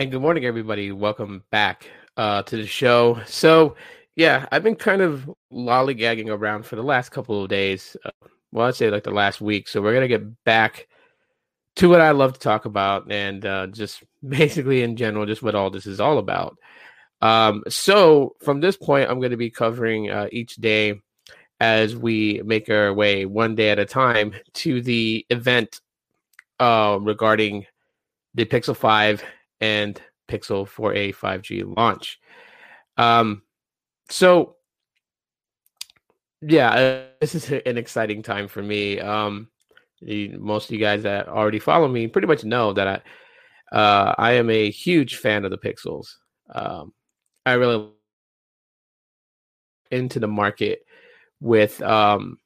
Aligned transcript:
And 0.00 0.10
good 0.10 0.22
morning, 0.22 0.46
everybody. 0.46 0.92
Welcome 0.92 1.44
back 1.50 1.86
uh, 2.16 2.42
to 2.44 2.56
the 2.56 2.66
show. 2.66 3.20
So, 3.26 3.76
yeah, 4.16 4.46
I've 4.50 4.62
been 4.62 4.74
kind 4.74 5.02
of 5.02 5.30
lollygagging 5.52 6.30
around 6.30 6.64
for 6.64 6.76
the 6.76 6.82
last 6.82 7.10
couple 7.10 7.42
of 7.42 7.50
days. 7.50 7.98
Uh, 8.02 8.10
well, 8.50 8.68
I'd 8.68 8.76
say 8.76 8.88
like 8.88 9.04
the 9.04 9.10
last 9.10 9.42
week. 9.42 9.68
So, 9.68 9.82
we're 9.82 9.92
going 9.92 10.08
to 10.08 10.08
get 10.08 10.44
back 10.44 10.88
to 11.76 11.90
what 11.90 12.00
I 12.00 12.12
love 12.12 12.32
to 12.32 12.40
talk 12.40 12.64
about 12.64 13.12
and 13.12 13.44
uh, 13.44 13.66
just 13.66 14.02
basically 14.26 14.82
in 14.82 14.96
general, 14.96 15.26
just 15.26 15.42
what 15.42 15.54
all 15.54 15.68
this 15.68 15.84
is 15.84 16.00
all 16.00 16.16
about. 16.16 16.56
Um, 17.20 17.62
so, 17.68 18.36
from 18.42 18.62
this 18.62 18.78
point, 18.78 19.10
I'm 19.10 19.18
going 19.20 19.32
to 19.32 19.36
be 19.36 19.50
covering 19.50 20.08
uh, 20.08 20.28
each 20.32 20.54
day 20.54 20.94
as 21.60 21.94
we 21.94 22.40
make 22.42 22.70
our 22.70 22.94
way 22.94 23.26
one 23.26 23.54
day 23.54 23.68
at 23.68 23.78
a 23.78 23.84
time 23.84 24.32
to 24.54 24.80
the 24.80 25.26
event 25.28 25.82
uh, 26.58 26.98
regarding 27.02 27.66
the 28.32 28.46
Pixel 28.46 28.74
5 28.74 29.22
and 29.60 30.00
Pixel 30.28 30.68
4a 30.68 31.14
5G 31.14 31.76
launch. 31.76 32.18
Um, 32.96 33.42
so, 34.08 34.56
yeah, 36.42 37.04
this 37.20 37.34
is 37.34 37.50
an 37.50 37.78
exciting 37.78 38.22
time 38.22 38.48
for 38.48 38.62
me. 38.62 39.00
Um, 39.00 39.48
the, 40.00 40.28
most 40.36 40.66
of 40.66 40.72
you 40.72 40.78
guys 40.78 41.02
that 41.02 41.28
already 41.28 41.58
follow 41.58 41.88
me 41.88 42.06
pretty 42.06 42.26
much 42.26 42.44
know 42.44 42.72
that 42.72 43.02
I, 43.72 43.76
uh, 43.76 44.14
I 44.18 44.32
am 44.32 44.50
a 44.50 44.70
huge 44.70 45.16
fan 45.16 45.44
of 45.44 45.50
the 45.50 45.58
Pixels. 45.58 46.06
Um, 46.52 46.92
I 47.46 47.52
really 47.52 47.90
into 49.90 50.20
the 50.20 50.28
market 50.28 50.80
with 51.40 51.80
um, 51.82 52.38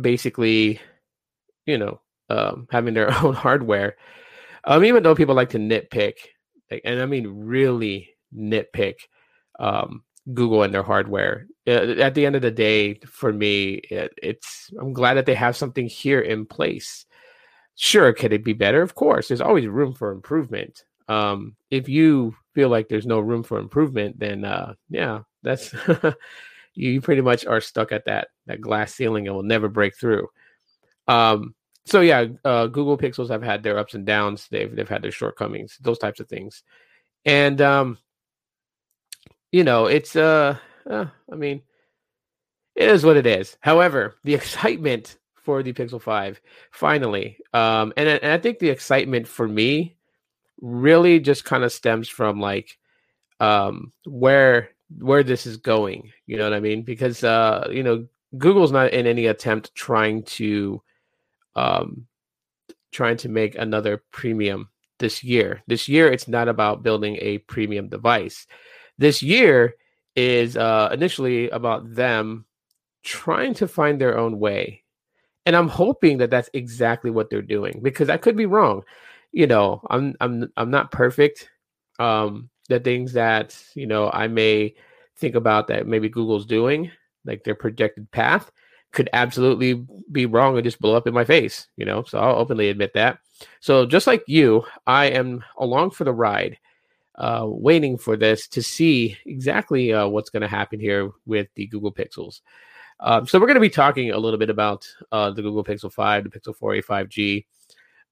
basically, 0.00 0.80
you 1.66 1.78
know, 1.78 2.00
um, 2.28 2.66
having 2.70 2.94
their 2.94 3.12
own 3.24 3.34
hardware. 3.34 3.96
Um, 4.64 4.84
even 4.84 5.02
though 5.02 5.14
people 5.14 5.34
like 5.34 5.50
to 5.50 5.58
nitpick, 5.58 6.14
and 6.84 7.00
I 7.00 7.06
mean 7.06 7.26
really 7.26 8.10
nitpick 8.34 8.94
um, 9.58 10.02
Google 10.32 10.62
and 10.62 10.72
their 10.72 10.82
hardware. 10.82 11.46
At 11.66 12.14
the 12.14 12.26
end 12.26 12.36
of 12.36 12.42
the 12.42 12.50
day, 12.50 12.94
for 13.06 13.32
me, 13.32 13.74
it, 13.74 14.12
it's 14.22 14.70
I'm 14.80 14.92
glad 14.92 15.14
that 15.14 15.26
they 15.26 15.34
have 15.34 15.56
something 15.56 15.86
here 15.86 16.20
in 16.20 16.46
place. 16.46 17.06
Sure, 17.76 18.12
could 18.12 18.32
it 18.32 18.44
be 18.44 18.52
better? 18.52 18.82
Of 18.82 18.94
course, 18.94 19.28
there's 19.28 19.40
always 19.40 19.66
room 19.66 19.94
for 19.94 20.12
improvement. 20.12 20.84
Um, 21.08 21.56
if 21.70 21.88
you 21.88 22.34
feel 22.54 22.68
like 22.68 22.88
there's 22.88 23.06
no 23.06 23.20
room 23.20 23.42
for 23.42 23.58
improvement, 23.58 24.18
then 24.18 24.44
uh, 24.44 24.74
yeah, 24.90 25.20
that's 25.42 25.74
you 26.74 27.00
pretty 27.00 27.22
much 27.22 27.46
are 27.46 27.60
stuck 27.60 27.92
at 27.92 28.04
that 28.06 28.28
that 28.46 28.60
glass 28.60 28.94
ceiling 28.94 29.26
and 29.26 29.36
will 29.36 29.42
never 29.42 29.68
break 29.68 29.96
through. 29.96 30.28
Um, 31.08 31.54
so 31.84 32.00
yeah, 32.00 32.26
uh, 32.44 32.66
Google 32.66 32.96
Pixels 32.96 33.30
have 33.30 33.42
had 33.42 33.62
their 33.62 33.78
ups 33.78 33.94
and 33.94 34.06
downs. 34.06 34.48
They've 34.50 34.74
they've 34.74 34.88
had 34.88 35.02
their 35.02 35.10
shortcomings, 35.10 35.78
those 35.80 35.98
types 35.98 36.20
of 36.20 36.28
things, 36.28 36.62
and 37.24 37.60
um, 37.60 37.98
you 39.50 39.64
know, 39.64 39.86
it's 39.86 40.14
uh, 40.14 40.58
uh, 40.88 41.06
I 41.30 41.34
mean, 41.34 41.62
it 42.76 42.88
is 42.88 43.04
what 43.04 43.16
it 43.16 43.26
is. 43.26 43.56
However, 43.60 44.16
the 44.24 44.34
excitement 44.40 45.18
for 45.34 45.62
the 45.62 45.72
Pixel 45.72 46.00
Five 46.00 46.40
finally, 46.70 47.38
um, 47.52 47.92
and, 47.96 48.08
and 48.08 48.32
I 48.32 48.38
think 48.38 48.58
the 48.58 48.70
excitement 48.70 49.26
for 49.26 49.48
me 49.48 49.96
really 50.60 51.18
just 51.18 51.44
kind 51.44 51.64
of 51.64 51.72
stems 51.72 52.08
from 52.08 52.40
like 52.40 52.78
um 53.40 53.92
where 54.06 54.70
where 54.98 55.22
this 55.24 55.46
is 55.46 55.56
going. 55.56 56.12
You 56.26 56.36
know 56.38 56.44
what 56.44 56.54
I 56.54 56.60
mean? 56.60 56.82
Because 56.82 57.24
uh, 57.24 57.68
you 57.72 57.82
know, 57.82 58.06
Google's 58.38 58.72
not 58.72 58.92
in 58.92 59.06
any 59.06 59.26
attempt 59.26 59.74
trying 59.74 60.22
to 60.24 60.80
um 61.56 62.06
trying 62.92 63.16
to 63.16 63.28
make 63.28 63.54
another 63.54 64.02
premium 64.12 64.68
this 64.98 65.24
year. 65.24 65.62
This 65.66 65.88
year 65.88 66.10
it's 66.12 66.28
not 66.28 66.48
about 66.48 66.82
building 66.82 67.16
a 67.20 67.38
premium 67.38 67.88
device. 67.88 68.46
This 68.98 69.22
year 69.22 69.74
is 70.14 70.56
uh 70.56 70.90
initially 70.92 71.50
about 71.50 71.94
them 71.94 72.44
trying 73.02 73.54
to 73.54 73.66
find 73.66 74.00
their 74.00 74.16
own 74.18 74.38
way. 74.38 74.84
And 75.44 75.56
I'm 75.56 75.68
hoping 75.68 76.18
that 76.18 76.30
that's 76.30 76.50
exactly 76.54 77.10
what 77.10 77.30
they're 77.30 77.42
doing 77.42 77.80
because 77.82 78.08
I 78.08 78.16
could 78.16 78.36
be 78.36 78.46
wrong. 78.46 78.82
You 79.32 79.46
know, 79.46 79.82
I'm 79.90 80.14
I'm 80.20 80.52
I'm 80.56 80.70
not 80.70 80.92
perfect. 80.92 81.50
Um 81.98 82.50
the 82.68 82.78
things 82.78 83.12
that 83.14 83.58
you 83.74 83.86
know 83.86 84.10
I 84.12 84.28
may 84.28 84.74
think 85.16 85.34
about 85.34 85.68
that 85.68 85.86
maybe 85.86 86.08
Google's 86.08 86.46
doing, 86.46 86.90
like 87.24 87.44
their 87.44 87.54
projected 87.54 88.10
path, 88.10 88.50
could 88.92 89.10
absolutely 89.12 89.84
be 90.10 90.26
wrong 90.26 90.56
and 90.56 90.64
just 90.64 90.80
blow 90.80 90.94
up 90.94 91.06
in 91.06 91.14
my 91.14 91.24
face. 91.24 91.66
You 91.76 91.84
know, 91.84 92.02
so 92.04 92.18
I'll 92.18 92.36
openly 92.36 92.68
admit 92.68 92.94
that. 92.94 93.18
So 93.60 93.86
just 93.86 94.06
like 94.06 94.22
you, 94.26 94.64
I 94.86 95.06
am 95.06 95.44
along 95.56 95.90
for 95.90 96.04
the 96.04 96.12
ride, 96.12 96.58
uh, 97.16 97.46
waiting 97.48 97.98
for 97.98 98.16
this 98.16 98.46
to 98.48 98.62
see 98.62 99.16
exactly 99.26 99.92
uh, 99.92 100.06
what's 100.06 100.30
going 100.30 100.42
to 100.42 100.48
happen 100.48 100.78
here 100.78 101.10
with 101.26 101.48
the 101.54 101.66
Google 101.66 101.92
Pixels. 101.92 102.40
Um, 103.00 103.26
so 103.26 103.40
we're 103.40 103.46
going 103.46 103.54
to 103.56 103.60
be 103.60 103.70
talking 103.70 104.12
a 104.12 104.18
little 104.18 104.38
bit 104.38 104.50
about 104.50 104.86
uh, 105.10 105.30
the 105.30 105.42
Google 105.42 105.64
Pixel 105.64 105.92
5, 105.92 106.24
the 106.24 106.30
Pixel 106.30 106.56
4a 106.56 106.84
5G. 106.84 107.44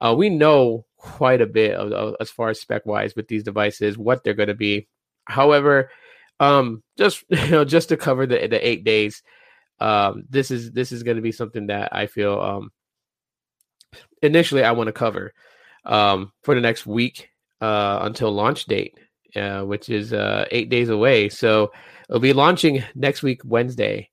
Uh, 0.01 0.15
we 0.17 0.31
know 0.31 0.85
quite 0.97 1.41
a 1.41 1.47
bit 1.47 1.75
of, 1.75 1.93
of, 1.93 2.17
as 2.21 2.31
far 2.31 2.49
as 2.49 2.61
spec 2.61 2.87
wise 2.87 3.15
with 3.15 3.29
these 3.29 3.45
devices, 3.45 3.97
what 3.97 4.25
they're 4.25 4.35
going 4.35 4.49
to 4.49 4.55
be. 4.55 4.89
However, 5.27 5.91
um, 6.41 6.83
just 6.97 7.25
you 7.29 7.51
know, 7.51 7.65
just 7.65 7.91
to 7.91 7.97
cover 7.97 8.27
the 8.27 8.49
the 8.49 8.67
eight 8.67 8.83
days, 8.83 9.23
um, 9.81 10.25
this 10.29 10.51
is 10.51 10.73
this 10.73 10.93
is 10.93 11.03
going 11.03 11.17
to 11.17 11.23
be 11.23 11.33
something 11.33 11.69
that 11.69 11.95
I 11.95 12.07
feel 12.07 12.41
um 12.41 12.73
initially 14.23 14.63
I 14.63 14.73
want 14.73 14.89
to 14.89 14.93
cover 14.93 15.33
um 15.85 16.33
for 16.43 16.55
the 16.55 16.61
next 16.61 16.87
week 16.87 17.31
uh 17.61 18.01
until 18.03 18.31
launch 18.31 18.67
date, 18.67 18.99
uh, 19.37 19.63
which 19.63 19.89
is 19.89 20.13
uh 20.13 20.47
eight 20.51 20.69
days 20.69 20.89
away. 20.89 21.29
So 21.29 21.73
it'll 22.09 22.21
be 22.21 22.33
launching 22.33 22.85
next 22.95 23.23
week 23.23 23.41
Wednesday, 23.45 24.11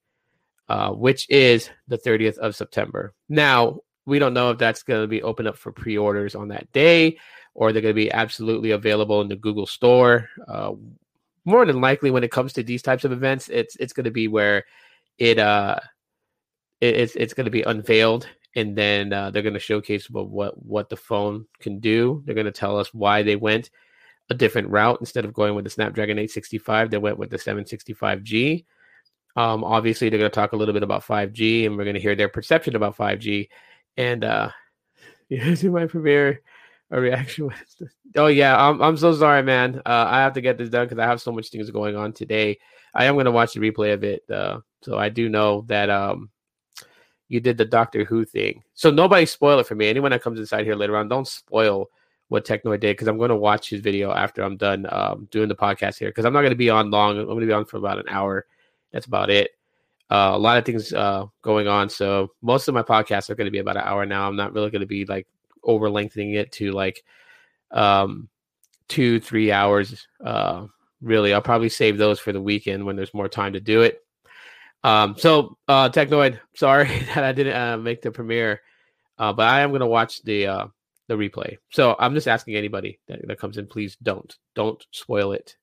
uh, 0.69 0.91
which 0.91 1.29
is 1.29 1.69
the 1.87 1.97
30th 1.97 2.37
of 2.37 2.55
September. 2.55 3.13
Now 3.29 3.79
we 4.05 4.19
don't 4.19 4.33
know 4.33 4.51
if 4.51 4.57
that's 4.57 4.83
going 4.83 5.03
to 5.03 5.07
be 5.07 5.21
open 5.21 5.47
up 5.47 5.57
for 5.57 5.71
pre-orders 5.73 6.33
on 6.33 6.47
that 6.47 6.71
day 6.71 7.17
or 7.57 7.73
they're 7.73 7.81
going 7.81 7.93
to 7.93 8.01
be 8.01 8.11
absolutely 8.11 8.71
available 8.71 9.19
in 9.19 9.27
the 9.27 9.35
Google 9.35 9.65
Store. 9.65 10.29
Uh, 10.47 10.73
more 11.43 11.65
than 11.65 11.81
likely, 11.81 12.11
when 12.11 12.23
it 12.23 12.31
comes 12.31 12.53
to 12.53 12.63
these 12.63 12.83
types 12.83 13.03
of 13.03 13.11
events, 13.11 13.49
it's 13.49 13.75
it's 13.77 13.93
going 13.93 14.03
to 14.03 14.11
be 14.11 14.27
where 14.27 14.63
it 15.17 15.39
uh 15.39 15.79
it, 16.81 16.95
it's 16.95 17.15
it's 17.15 17.33
going 17.33 17.45
to 17.45 17.51
be 17.51 17.63
unveiled, 17.63 18.27
and 18.55 18.75
then 18.75 19.13
uh, 19.13 19.31
they're 19.31 19.41
going 19.41 19.53
to 19.53 19.59
showcase 19.59 20.09
what, 20.09 20.29
what 20.29 20.63
what 20.63 20.89
the 20.89 20.97
phone 20.97 21.45
can 21.59 21.79
do. 21.79 22.23
They're 22.25 22.35
going 22.35 22.45
to 22.45 22.51
tell 22.51 22.79
us 22.79 22.93
why 22.93 23.23
they 23.23 23.35
went 23.35 23.69
a 24.29 24.33
different 24.33 24.69
route 24.69 24.97
instead 24.99 25.25
of 25.25 25.33
going 25.33 25.55
with 25.55 25.63
the 25.63 25.71
Snapdragon 25.71 26.17
865. 26.17 26.91
They 26.91 26.97
went 26.97 27.17
with 27.17 27.29
the 27.29 27.37
765G. 27.37 28.65
Um, 29.37 29.63
obviously, 29.63 30.09
they're 30.09 30.19
going 30.19 30.29
to 30.29 30.35
talk 30.35 30.51
a 30.51 30.57
little 30.57 30.73
bit 30.73 30.83
about 30.83 31.05
5G, 31.05 31.65
and 31.65 31.77
we're 31.77 31.85
going 31.85 31.93
to 31.93 32.01
hear 32.01 32.15
their 32.15 32.27
perception 32.27 32.75
about 32.75 32.97
5G 32.97 33.47
and 33.97 34.23
uh 34.23 34.49
see 35.55 35.67
my 35.67 35.85
premiere 35.87 36.41
a 36.91 37.01
reaction 37.01 37.49
oh 38.15 38.27
yeah 38.27 38.55
i'm, 38.55 38.81
I'm 38.81 38.95
so 38.95 39.13
sorry 39.13 39.43
man 39.43 39.81
uh, 39.85 40.05
i 40.07 40.19
have 40.19 40.33
to 40.33 40.41
get 40.41 40.57
this 40.57 40.69
done 40.69 40.85
because 40.85 40.99
i 40.99 41.05
have 41.05 41.21
so 41.21 41.33
much 41.33 41.49
things 41.49 41.69
going 41.69 41.97
on 41.97 42.13
today 42.13 42.59
i 42.93 43.05
am 43.05 43.15
going 43.15 43.25
to 43.25 43.31
watch 43.31 43.53
the 43.53 43.59
replay 43.59 43.93
of 43.93 44.03
it 44.05 44.23
uh, 44.31 44.59
so 44.81 44.97
i 44.97 45.09
do 45.09 45.29
know 45.29 45.61
that 45.67 45.89
um 45.89 46.29
you 47.29 47.39
did 47.39 47.57
the 47.57 47.65
doctor 47.65 48.03
who 48.05 48.23
thing 48.23 48.63
so 48.73 48.89
nobody 48.89 49.25
spoil 49.25 49.59
it 49.59 49.67
for 49.67 49.75
me 49.75 49.87
anyone 49.87 50.11
that 50.11 50.21
comes 50.21 50.39
inside 50.39 50.65
here 50.65 50.75
later 50.75 50.95
on 50.95 51.07
don't 51.07 51.27
spoil 51.27 51.89
what 52.29 52.45
technoid 52.45 52.79
did 52.79 52.95
because 52.95 53.07
i'm 53.07 53.17
going 53.17 53.29
to 53.29 53.35
watch 53.35 53.69
his 53.69 53.81
video 53.81 54.11
after 54.11 54.41
i'm 54.41 54.57
done 54.57 54.85
um, 54.89 55.27
doing 55.31 55.47
the 55.47 55.55
podcast 55.55 55.97
here 55.97 56.09
because 56.09 56.25
i'm 56.25 56.33
not 56.33 56.41
going 56.41 56.51
to 56.51 56.55
be 56.55 56.69
on 56.69 56.91
long 56.91 57.17
i'm 57.17 57.25
going 57.25 57.41
to 57.41 57.45
be 57.45 57.53
on 57.53 57.65
for 57.65 57.77
about 57.77 57.99
an 57.99 58.05
hour 58.09 58.45
that's 58.91 59.05
about 59.05 59.29
it 59.29 59.51
uh, 60.09 60.31
a 60.33 60.37
lot 60.37 60.57
of 60.57 60.65
things 60.65 60.93
uh, 60.93 61.25
going 61.41 61.67
on. 61.67 61.89
So 61.89 62.31
most 62.41 62.67
of 62.67 62.73
my 62.73 62.83
podcasts 62.83 63.29
are 63.29 63.35
going 63.35 63.45
to 63.45 63.51
be 63.51 63.59
about 63.59 63.77
an 63.77 63.83
hour 63.83 64.05
now. 64.05 64.27
I'm 64.27 64.37
not 64.37 64.53
really 64.53 64.69
going 64.69 64.81
to 64.81 64.87
be 64.87 65.05
like 65.05 65.27
over 65.63 65.89
lengthening 65.89 66.33
it 66.33 66.51
to 66.53 66.71
like 66.71 67.03
um, 67.71 68.29
two, 68.87 69.19
three 69.19 69.51
hours. 69.51 70.07
Uh, 70.23 70.67
really, 71.01 71.33
I'll 71.33 71.41
probably 71.41 71.69
save 71.69 71.97
those 71.97 72.19
for 72.19 72.31
the 72.31 72.41
weekend 72.41 72.85
when 72.85 72.95
there's 72.95 73.13
more 73.13 73.27
time 73.27 73.53
to 73.53 73.59
do 73.59 73.81
it. 73.81 74.05
Um, 74.87 75.15
so 75.17 75.57
uh, 75.67 75.89
Technoid, 75.89 76.39
sorry 76.55 76.87
that 77.15 77.23
I 77.23 77.33
didn't 77.33 77.55
uh, 77.55 77.77
make 77.77 78.01
the 78.01 78.09
premiere, 78.09 78.61
uh, 79.17 79.33
but 79.33 79.47
I 79.47 79.59
am 79.59 79.71
going 79.71 79.81
to 79.81 79.87
watch 79.87 80.23
the 80.23 80.47
uh, 80.47 80.67
the 81.09 81.15
replay. 81.15 81.57
So 81.71 81.95
I'm 81.99 82.13
just 82.13 82.27
asking 82.27 82.55
anybody 82.55 82.99
that, 83.07 83.27
that 83.27 83.39
comes 83.39 83.57
in, 83.57 83.67
please 83.67 83.97
don't 84.01 84.33
don't 84.55 84.85
spoil 84.91 85.33
it. 85.33 85.57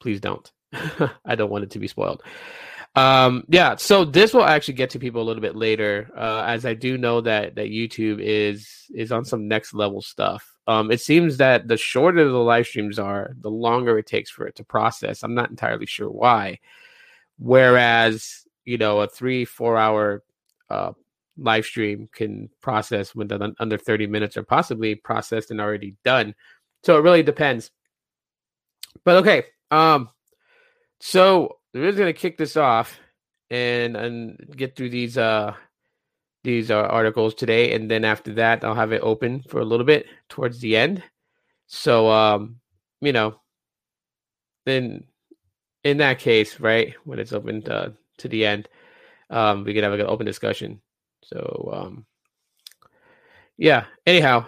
Please 0.00 0.20
don't. 0.20 0.50
I 1.24 1.34
don't 1.34 1.50
want 1.50 1.64
it 1.64 1.70
to 1.72 1.80
be 1.80 1.88
spoiled. 1.88 2.22
Um, 2.94 3.44
yeah, 3.48 3.74
so 3.76 4.04
this 4.04 4.32
will 4.32 4.44
actually 4.44 4.74
get 4.74 4.90
to 4.90 5.00
people 5.00 5.22
a 5.22 5.26
little 5.26 5.42
bit 5.42 5.56
later, 5.56 6.10
uh, 6.16 6.44
as 6.46 6.64
I 6.64 6.74
do 6.74 6.98
know 6.98 7.20
that 7.20 7.56
that 7.56 7.70
YouTube 7.70 8.20
is 8.20 8.86
is 8.94 9.10
on 9.10 9.24
some 9.24 9.48
next 9.48 9.74
level 9.74 10.02
stuff. 10.02 10.56
Um, 10.68 10.92
it 10.92 11.00
seems 11.00 11.38
that 11.38 11.66
the 11.66 11.76
shorter 11.76 12.24
the 12.24 12.38
live 12.38 12.66
streams 12.66 13.00
are, 13.00 13.34
the 13.40 13.50
longer 13.50 13.98
it 13.98 14.06
takes 14.06 14.30
for 14.30 14.46
it 14.46 14.54
to 14.56 14.64
process. 14.64 15.24
I'm 15.24 15.34
not 15.34 15.50
entirely 15.50 15.86
sure 15.86 16.10
why. 16.10 16.60
Whereas, 17.38 18.44
you 18.68 18.76
know, 18.76 19.00
a 19.00 19.08
three 19.08 19.46
four 19.46 19.78
hour 19.78 20.22
uh, 20.68 20.92
live 21.38 21.64
stream 21.64 22.08
can 22.12 22.50
process 22.60 23.14
when 23.14 23.28
within 23.28 23.54
under 23.58 23.78
30 23.78 24.06
minutes, 24.06 24.36
or 24.36 24.42
possibly 24.42 24.94
processed 24.94 25.50
and 25.50 25.60
already 25.60 25.96
done. 26.04 26.34
So 26.84 26.98
it 26.98 27.02
really 27.02 27.22
depends. 27.22 27.70
but 29.04 29.16
okay. 29.16 29.44
Um, 29.70 30.10
so 31.00 31.58
we're 31.72 31.86
just 31.86 31.98
gonna 31.98 32.12
kick 32.12 32.36
this 32.36 32.56
off 32.56 32.98
and 33.50 33.96
and 33.96 34.36
get 34.56 34.76
through 34.76 34.90
these 34.90 35.16
uh 35.16 35.54
these 36.44 36.70
uh, 36.70 36.82
articles 36.82 37.34
today, 37.34 37.74
and 37.74 37.90
then 37.90 38.04
after 38.04 38.34
that, 38.34 38.64
I'll 38.64 38.74
have 38.74 38.92
it 38.92 39.02
open 39.02 39.42
for 39.48 39.60
a 39.60 39.64
little 39.64 39.86
bit 39.86 40.06
towards 40.28 40.60
the 40.60 40.76
end. 40.76 41.02
So, 41.66 42.08
um, 42.10 42.60
you 43.00 43.12
know, 43.12 43.40
then 44.66 45.04
in 45.84 45.98
that 45.98 46.18
case, 46.18 46.60
right, 46.60 46.94
when 47.04 47.18
it's 47.18 47.32
open 47.32 47.62
to, 47.62 47.94
to 48.18 48.28
the 48.28 48.46
end, 48.46 48.68
um, 49.30 49.64
we 49.64 49.74
can 49.74 49.82
have 49.82 49.92
like 49.92 50.00
an 50.00 50.06
open 50.06 50.26
discussion. 50.26 50.80
So, 51.24 51.70
um, 51.72 52.06
yeah. 53.56 53.86
Anyhow, 54.06 54.46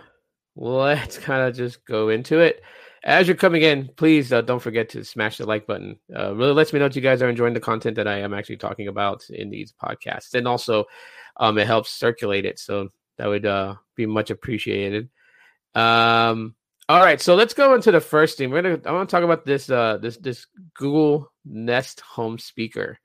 let's 0.56 1.18
kind 1.28 1.42
of 1.42 1.54
just 1.54 1.84
go 1.84 2.08
into 2.08 2.38
it. 2.38 2.62
As 3.02 3.26
you're 3.26 3.36
coming 3.36 3.62
in, 3.62 3.88
please 3.96 4.30
uh, 4.32 4.42
don't 4.42 4.60
forget 4.60 4.90
to 4.90 5.04
smash 5.04 5.38
the 5.38 5.46
like 5.46 5.66
button. 5.66 5.98
Uh, 6.14 6.34
really 6.34 6.52
lets 6.52 6.72
me 6.72 6.78
know 6.78 6.88
that 6.88 6.96
you 6.96 7.00
guys 7.00 7.22
are 7.22 7.30
enjoying 7.30 7.54
the 7.54 7.60
content 7.60 7.96
that 7.96 8.06
I 8.06 8.18
am 8.18 8.34
actually 8.34 8.58
talking 8.58 8.88
about 8.88 9.24
in 9.30 9.48
these 9.48 9.72
podcasts, 9.82 10.34
and 10.34 10.46
also 10.46 10.84
um, 11.38 11.56
it 11.56 11.66
helps 11.66 11.90
circulate 11.90 12.44
it. 12.44 12.58
So 12.58 12.90
that 13.16 13.26
would 13.26 13.46
uh, 13.46 13.76
be 13.96 14.04
much 14.04 14.30
appreciated. 14.30 15.08
Um, 15.74 16.54
all 16.90 17.00
right, 17.00 17.20
so 17.20 17.36
let's 17.36 17.54
go 17.54 17.74
into 17.74 17.90
the 17.90 18.00
first 18.00 18.36
thing. 18.36 18.50
We're 18.50 18.62
gonna 18.62 18.80
I 18.84 18.92
want 18.92 19.08
to 19.08 19.16
talk 19.16 19.24
about 19.24 19.46
this 19.46 19.70
uh, 19.70 19.98
this 19.98 20.18
this 20.18 20.46
Google 20.74 21.32
Nest 21.44 22.00
Home 22.00 22.38
speaker. 22.38 22.98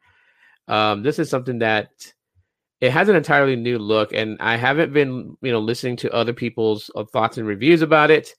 Um, 0.67 1.03
this 1.03 1.19
is 1.19 1.29
something 1.29 1.59
that 1.59 1.89
it 2.81 2.91
has 2.91 3.09
an 3.09 3.15
entirely 3.15 3.55
new 3.55 3.79
look, 3.79 4.13
and 4.13 4.37
I 4.39 4.57
haven't 4.57 4.93
been 4.93 5.37
you 5.41 5.51
know 5.51 5.59
listening 5.59 5.97
to 5.97 6.13
other 6.13 6.33
people's 6.33 6.89
uh, 6.95 7.05
thoughts 7.05 7.37
and 7.37 7.47
reviews 7.47 7.81
about 7.81 8.11
it. 8.11 8.35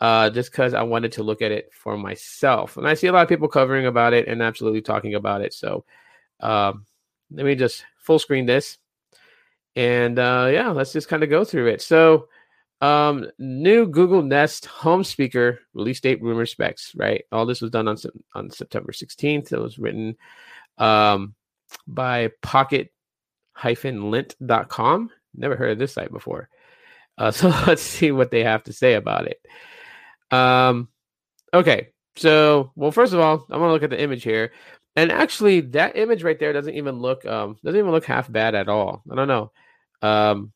Uh, 0.00 0.28
just 0.28 0.50
because 0.50 0.74
I 0.74 0.82
wanted 0.82 1.12
to 1.12 1.22
look 1.22 1.40
at 1.40 1.52
it 1.52 1.70
for 1.72 1.96
myself, 1.96 2.76
and 2.76 2.86
I 2.86 2.94
see 2.94 3.06
a 3.06 3.12
lot 3.12 3.22
of 3.22 3.28
people 3.28 3.48
covering 3.48 3.86
about 3.86 4.12
it 4.12 4.28
and 4.28 4.42
absolutely 4.42 4.82
talking 4.82 5.14
about 5.14 5.40
it. 5.40 5.54
So, 5.54 5.84
um, 6.40 6.84
let 7.30 7.46
me 7.46 7.54
just 7.54 7.84
full 7.98 8.18
screen 8.18 8.44
this 8.44 8.78
and 9.76 10.18
uh, 10.18 10.48
yeah, 10.52 10.70
let's 10.70 10.92
just 10.92 11.08
kind 11.08 11.22
of 11.22 11.30
go 11.30 11.44
through 11.44 11.68
it. 11.68 11.82
So, 11.82 12.28
um, 12.80 13.26
new 13.38 13.86
Google 13.86 14.22
Nest 14.22 14.66
home 14.66 15.04
speaker 15.04 15.60
release 15.72 16.00
date 16.00 16.22
rumor 16.22 16.46
specs. 16.46 16.92
Right, 16.94 17.24
all 17.32 17.46
this 17.46 17.60
was 17.60 17.70
done 17.70 17.88
on 17.88 17.96
on 18.34 18.50
September 18.50 18.92
16th. 18.92 19.52
It 19.52 19.58
was 19.58 19.78
written 19.78 20.16
um, 20.78 21.34
by 21.86 22.30
Pocket-Lint.com. 22.42 25.10
Never 25.34 25.56
heard 25.56 25.72
of 25.72 25.78
this 25.78 25.92
site 25.92 26.12
before. 26.12 26.48
Uh, 27.18 27.30
so 27.30 27.48
let's 27.66 27.82
see 27.82 28.12
what 28.12 28.30
they 28.30 28.44
have 28.44 28.62
to 28.64 28.72
say 28.72 28.94
about 28.94 29.26
it. 29.26 29.40
Um, 30.30 30.88
okay, 31.52 31.88
so 32.16 32.72
well, 32.76 32.92
first 32.92 33.12
of 33.12 33.20
all, 33.20 33.46
I 33.50 33.56
want 33.56 33.68
to 33.68 33.72
look 33.72 33.82
at 33.82 33.90
the 33.90 34.00
image 34.00 34.22
here. 34.22 34.52
And 34.96 35.10
actually, 35.10 35.60
that 35.60 35.96
image 35.96 36.22
right 36.22 36.38
there 36.38 36.52
doesn't 36.52 36.74
even 36.74 37.00
look 37.00 37.26
um 37.26 37.56
doesn't 37.64 37.78
even 37.78 37.90
look 37.90 38.04
half 38.04 38.30
bad 38.30 38.54
at 38.54 38.68
all. 38.68 39.02
I 39.10 39.14
don't 39.16 39.28
know. 39.28 39.52
Um, 40.02 40.52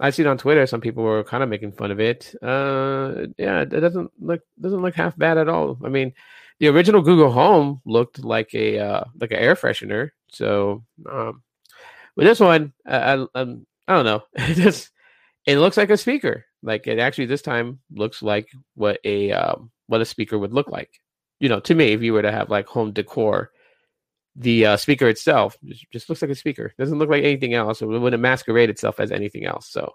I've 0.00 0.14
seen 0.14 0.26
on 0.26 0.38
Twitter 0.38 0.66
some 0.66 0.80
people 0.80 1.02
were 1.02 1.24
kind 1.24 1.42
of 1.42 1.48
making 1.48 1.72
fun 1.72 1.90
of 1.90 2.00
it. 2.00 2.34
Uh, 2.42 3.26
yeah, 3.38 3.62
it 3.62 3.70
doesn't 3.70 4.10
look 4.20 4.40
doesn't 4.60 4.82
look 4.82 4.94
half 4.94 5.16
bad 5.18 5.38
at 5.38 5.48
all. 5.48 5.78
I 5.84 5.88
mean, 5.88 6.12
the 6.60 6.68
original 6.68 7.02
Google 7.02 7.32
Home 7.32 7.80
looked 7.84 8.24
like 8.24 8.54
a 8.54 8.78
uh, 8.78 9.04
like 9.20 9.32
an 9.32 9.38
air 9.38 9.56
freshener. 9.56 10.10
So 10.32 10.84
um, 11.10 11.42
with 12.16 12.26
this 12.26 12.40
one, 12.40 12.72
I, 12.86 12.96
I, 12.96 13.26
um, 13.34 13.66
I 13.88 13.94
don't 13.94 14.04
know. 14.04 14.22
It 14.36 14.88
it 15.44 15.58
looks 15.58 15.76
like 15.76 15.90
a 15.90 15.96
speaker. 15.96 16.44
Like 16.62 16.86
it 16.86 17.00
actually 17.00 17.26
this 17.26 17.42
time 17.42 17.80
looks 17.90 18.22
like 18.22 18.48
what 18.74 19.00
a 19.04 19.32
um, 19.32 19.70
what 19.86 20.00
a 20.00 20.04
speaker 20.04 20.38
would 20.38 20.52
look 20.52 20.68
like. 20.68 20.90
You 21.40 21.48
know, 21.48 21.58
to 21.60 21.74
me, 21.74 21.92
if 21.92 22.02
you 22.02 22.12
were 22.12 22.22
to 22.22 22.30
have 22.30 22.48
like 22.50 22.66
home 22.66 22.92
decor 22.92 23.50
the 24.36 24.64
uh, 24.64 24.76
speaker 24.76 25.08
itself 25.08 25.58
just, 25.64 25.90
just, 25.92 26.08
looks 26.08 26.22
like 26.22 26.30
a 26.30 26.34
speaker. 26.34 26.72
Doesn't 26.78 26.98
look 26.98 27.10
like 27.10 27.22
anything 27.22 27.54
else. 27.54 27.82
It 27.82 27.86
wouldn't 27.86 28.22
masquerade 28.22 28.70
itself 28.70 28.98
as 28.98 29.12
anything 29.12 29.44
else. 29.44 29.68
So 29.68 29.94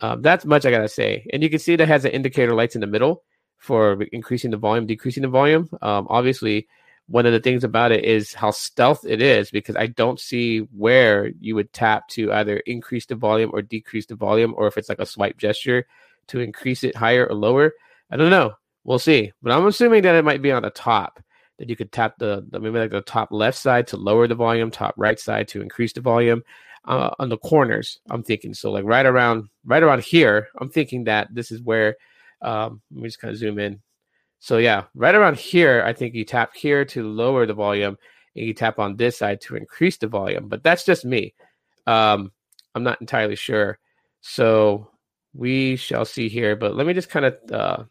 um, 0.00 0.22
that's 0.22 0.44
much 0.44 0.66
I 0.66 0.70
gotta 0.70 0.88
say. 0.88 1.26
And 1.32 1.42
you 1.42 1.50
can 1.50 1.58
see 1.58 1.76
that 1.76 1.88
has 1.88 2.04
an 2.04 2.12
indicator 2.12 2.54
lights 2.54 2.74
in 2.74 2.80
the 2.80 2.86
middle 2.86 3.24
for 3.58 4.02
increasing 4.12 4.50
the 4.50 4.56
volume, 4.56 4.86
decreasing 4.86 5.22
the 5.22 5.28
volume. 5.28 5.68
Um, 5.82 6.06
obviously, 6.10 6.68
one 7.08 7.26
of 7.26 7.32
the 7.32 7.40
things 7.40 7.62
about 7.62 7.92
it 7.92 8.04
is 8.04 8.34
how 8.34 8.50
stealth 8.50 9.04
it 9.06 9.22
is 9.22 9.50
because 9.50 9.76
I 9.76 9.86
don't 9.86 10.18
see 10.18 10.60
where 10.76 11.28
you 11.38 11.54
would 11.54 11.72
tap 11.72 12.08
to 12.08 12.32
either 12.32 12.58
increase 12.58 13.06
the 13.06 13.14
volume 13.14 13.50
or 13.52 13.62
decrease 13.62 14.06
the 14.06 14.16
volume, 14.16 14.54
or 14.56 14.66
if 14.66 14.76
it's 14.76 14.88
like 14.88 14.98
a 14.98 15.06
swipe 15.06 15.38
gesture 15.38 15.86
to 16.28 16.40
increase 16.40 16.82
it 16.82 16.96
higher 16.96 17.26
or 17.26 17.34
lower. 17.34 17.72
I 18.10 18.16
don't 18.16 18.30
know. 18.30 18.54
We'll 18.84 18.98
see. 18.98 19.32
But 19.42 19.52
I'm 19.52 19.66
assuming 19.66 20.02
that 20.02 20.16
it 20.16 20.24
might 20.24 20.42
be 20.42 20.52
on 20.52 20.62
the 20.62 20.70
top 20.70 21.20
that 21.58 21.68
you 21.68 21.76
could 21.76 21.92
tap 21.92 22.18
the, 22.18 22.44
the 22.50 22.60
maybe 22.60 22.78
like 22.78 22.90
the 22.90 23.00
top 23.02 23.28
left 23.30 23.58
side 23.58 23.86
to 23.88 23.96
lower 23.96 24.26
the 24.26 24.34
volume, 24.34 24.70
top 24.70 24.94
right 24.96 25.18
side 25.18 25.48
to 25.48 25.62
increase 25.62 25.92
the 25.92 26.00
volume. 26.00 26.42
Uh, 26.84 27.10
on 27.18 27.28
the 27.28 27.38
corners, 27.38 27.98
I'm 28.10 28.22
thinking 28.22 28.54
so 28.54 28.70
like 28.70 28.84
right 28.84 29.06
around 29.06 29.48
right 29.64 29.82
around 29.82 30.02
here. 30.04 30.46
I'm 30.58 30.70
thinking 30.70 31.02
that 31.04 31.26
this 31.34 31.50
is 31.50 31.60
where 31.60 31.96
um, 32.42 32.80
let 32.92 33.02
me 33.02 33.08
just 33.08 33.20
kind 33.20 33.32
of 33.32 33.38
zoom 33.38 33.58
in. 33.58 33.80
So 34.38 34.58
yeah, 34.58 34.84
right 34.94 35.14
around 35.14 35.38
here, 35.38 35.82
I 35.84 35.92
think 35.92 36.14
you 36.14 36.24
tap 36.24 36.54
here 36.54 36.84
to 36.86 37.08
lower 37.08 37.46
the 37.46 37.54
volume, 37.54 37.96
and 38.34 38.46
you 38.46 38.54
tap 38.54 38.78
on 38.78 38.96
this 38.96 39.18
side 39.18 39.40
to 39.42 39.56
increase 39.56 39.96
the 39.96 40.06
volume. 40.06 40.48
But 40.48 40.62
that's 40.62 40.84
just 40.84 41.04
me. 41.04 41.34
Um, 41.86 42.32
I'm 42.74 42.82
not 42.82 43.00
entirely 43.00 43.36
sure. 43.36 43.78
So 44.20 44.90
we 45.34 45.76
shall 45.76 46.04
see 46.04 46.28
here. 46.28 46.56
But 46.56 46.76
let 46.76 46.86
me 46.86 46.92
just 46.92 47.08
kind 47.08 47.26
of 47.26 47.36
uh, 47.50 47.84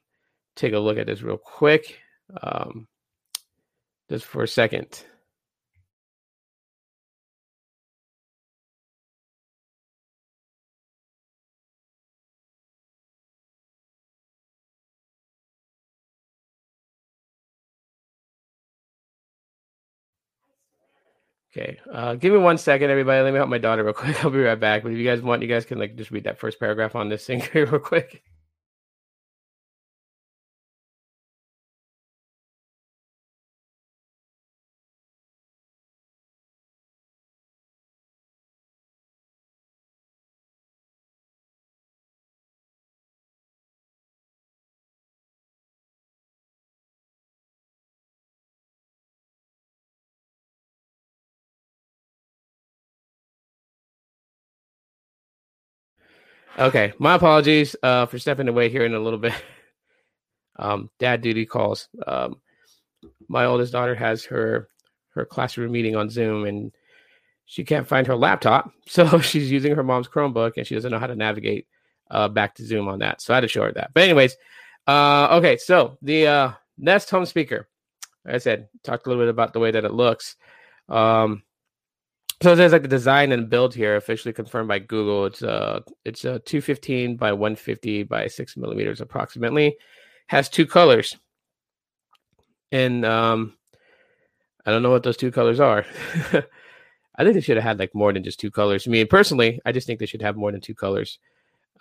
take 0.56 0.74
a 0.74 0.80
look 0.80 0.98
at 0.98 1.08
this 1.08 1.22
real 1.22 1.38
quick. 1.38 2.00
Um, 2.42 2.88
just 4.10 4.26
for 4.26 4.44
a 4.44 4.48
second. 4.48 5.04
Okay, 21.58 21.78
uh, 21.90 22.16
give 22.16 22.34
me 22.34 22.40
one 22.40 22.58
second, 22.58 22.90
everybody. 22.90 23.24
Let 23.24 23.32
me 23.32 23.38
help 23.38 23.48
my 23.48 23.58
daughter 23.58 23.84
real 23.84 23.94
quick. 23.94 24.24
I'll 24.26 24.32
be 24.32 24.40
right 24.40 24.60
back. 24.60 24.84
But 24.84 24.92
if 24.92 24.98
you 24.98 25.06
guys 25.06 25.22
want, 25.22 25.42
you 25.42 25.48
guys 25.48 25.66
can 25.66 25.80
like 25.80 25.96
just 25.96 26.12
read 26.12 26.26
that 26.26 26.38
first 26.38 26.60
paragraph 26.60 26.96
on 26.96 27.08
this 27.08 27.26
thing 27.26 27.48
real 27.54 27.80
quick. 27.80 28.24
Okay, 56.58 56.94
my 57.00 57.16
apologies 57.16 57.76
uh, 57.84 58.06
for 58.06 58.18
stepping 58.18 58.48
away 58.48 58.70
here 58.70 58.86
in 58.86 58.94
a 58.94 59.00
little 59.00 59.20
bit. 59.20 59.34
Um, 60.58 60.90
dad 61.00 61.20
duty 61.20 61.46
calls. 61.46 61.90
Um, 62.08 62.40
my 63.28 63.44
oldest 63.44 63.74
daughter 63.74 63.94
has 63.94 64.24
her 64.24 64.70
her 65.10 65.26
classroom 65.26 65.74
meeting 65.74 65.98
on 65.98 66.10
Zoom, 66.10 66.46
and 66.46 66.72
she 67.46 67.66
can't 67.66 67.86
find 67.86 68.08
her 68.08 68.16
laptop, 68.16 68.72
so 68.88 69.20
she's 69.20 69.52
using 69.52 69.76
her 69.76 69.84
mom's 69.84 70.08
Chromebook, 70.08 70.54
and 70.56 70.66
she 70.66 70.74
doesn't 70.74 70.90
know 70.90 70.98
how 70.98 71.08
to 71.08 71.16
navigate 71.18 71.68
uh, 72.10 72.30
back 72.30 72.56
to 72.56 72.66
Zoom 72.66 72.88
on 72.88 73.00
that. 73.00 73.22
So 73.22 73.34
I 73.34 73.36
had 73.36 73.42
to 73.42 73.50
show 73.50 73.64
her 73.64 73.74
that. 73.74 73.92
But 73.94 74.04
anyways, 74.04 74.38
uh, 74.88 75.28
okay, 75.32 75.58
so 75.58 75.98
the 76.02 76.28
uh, 76.28 76.52
Nest 76.78 77.10
home 77.10 77.26
speaker. 77.26 77.68
Like 78.24 78.36
I 78.36 78.38
said, 78.38 78.70
talked 78.82 79.08
a 79.08 79.10
little 79.10 79.26
bit 79.26 79.30
about 79.30 79.52
the 79.52 79.60
way 79.60 79.72
that 79.72 79.84
it 79.84 79.94
looks. 79.94 80.38
Um, 80.88 81.44
so 82.42 82.56
there's 82.56 82.72
like 82.74 82.82
the 82.82 82.88
design 82.88 83.32
and 83.32 83.50
build 83.50 83.74
here 83.74 83.96
officially 83.96 84.34
confirmed 84.34 84.68
by 84.68 84.80
Google. 84.80 85.26
It's 85.26 85.42
uh 85.42 85.82
it's 86.04 86.26
a 86.26 86.40
215 86.40 87.18
by 87.18 87.32
150 87.32 88.04
by 88.04 88.28
six 88.28 88.58
millimeters 88.58 89.02
approximately. 89.02 89.78
Has 90.28 90.50
two 90.50 90.66
colors. 90.66 91.18
And 92.72 93.06
um 93.06 93.54
I 94.66 94.72
don't 94.72 94.84
know 94.84 94.90
what 94.90 95.04
those 95.04 95.18
two 95.18 95.32
colors 95.32 95.60
are. 95.60 95.86
I 97.18 97.24
think 97.24 97.36
they 97.36 97.42
should 97.42 97.58
have 97.58 97.64
had 97.64 97.80
like 97.80 97.96
more 97.96 98.12
than 98.12 98.24
just 98.24 98.40
two 98.40 98.52
colors. 98.52 98.88
I 98.88 98.92
mean, 98.92 99.08
personally, 99.08 99.62
I 99.66 99.72
just 99.72 99.88
think 99.88 100.00
they 100.00 100.06
should 100.06 100.22
have 100.22 100.36
more 100.36 100.52
than 100.52 100.60
two 100.60 100.76
colors. 100.76 101.20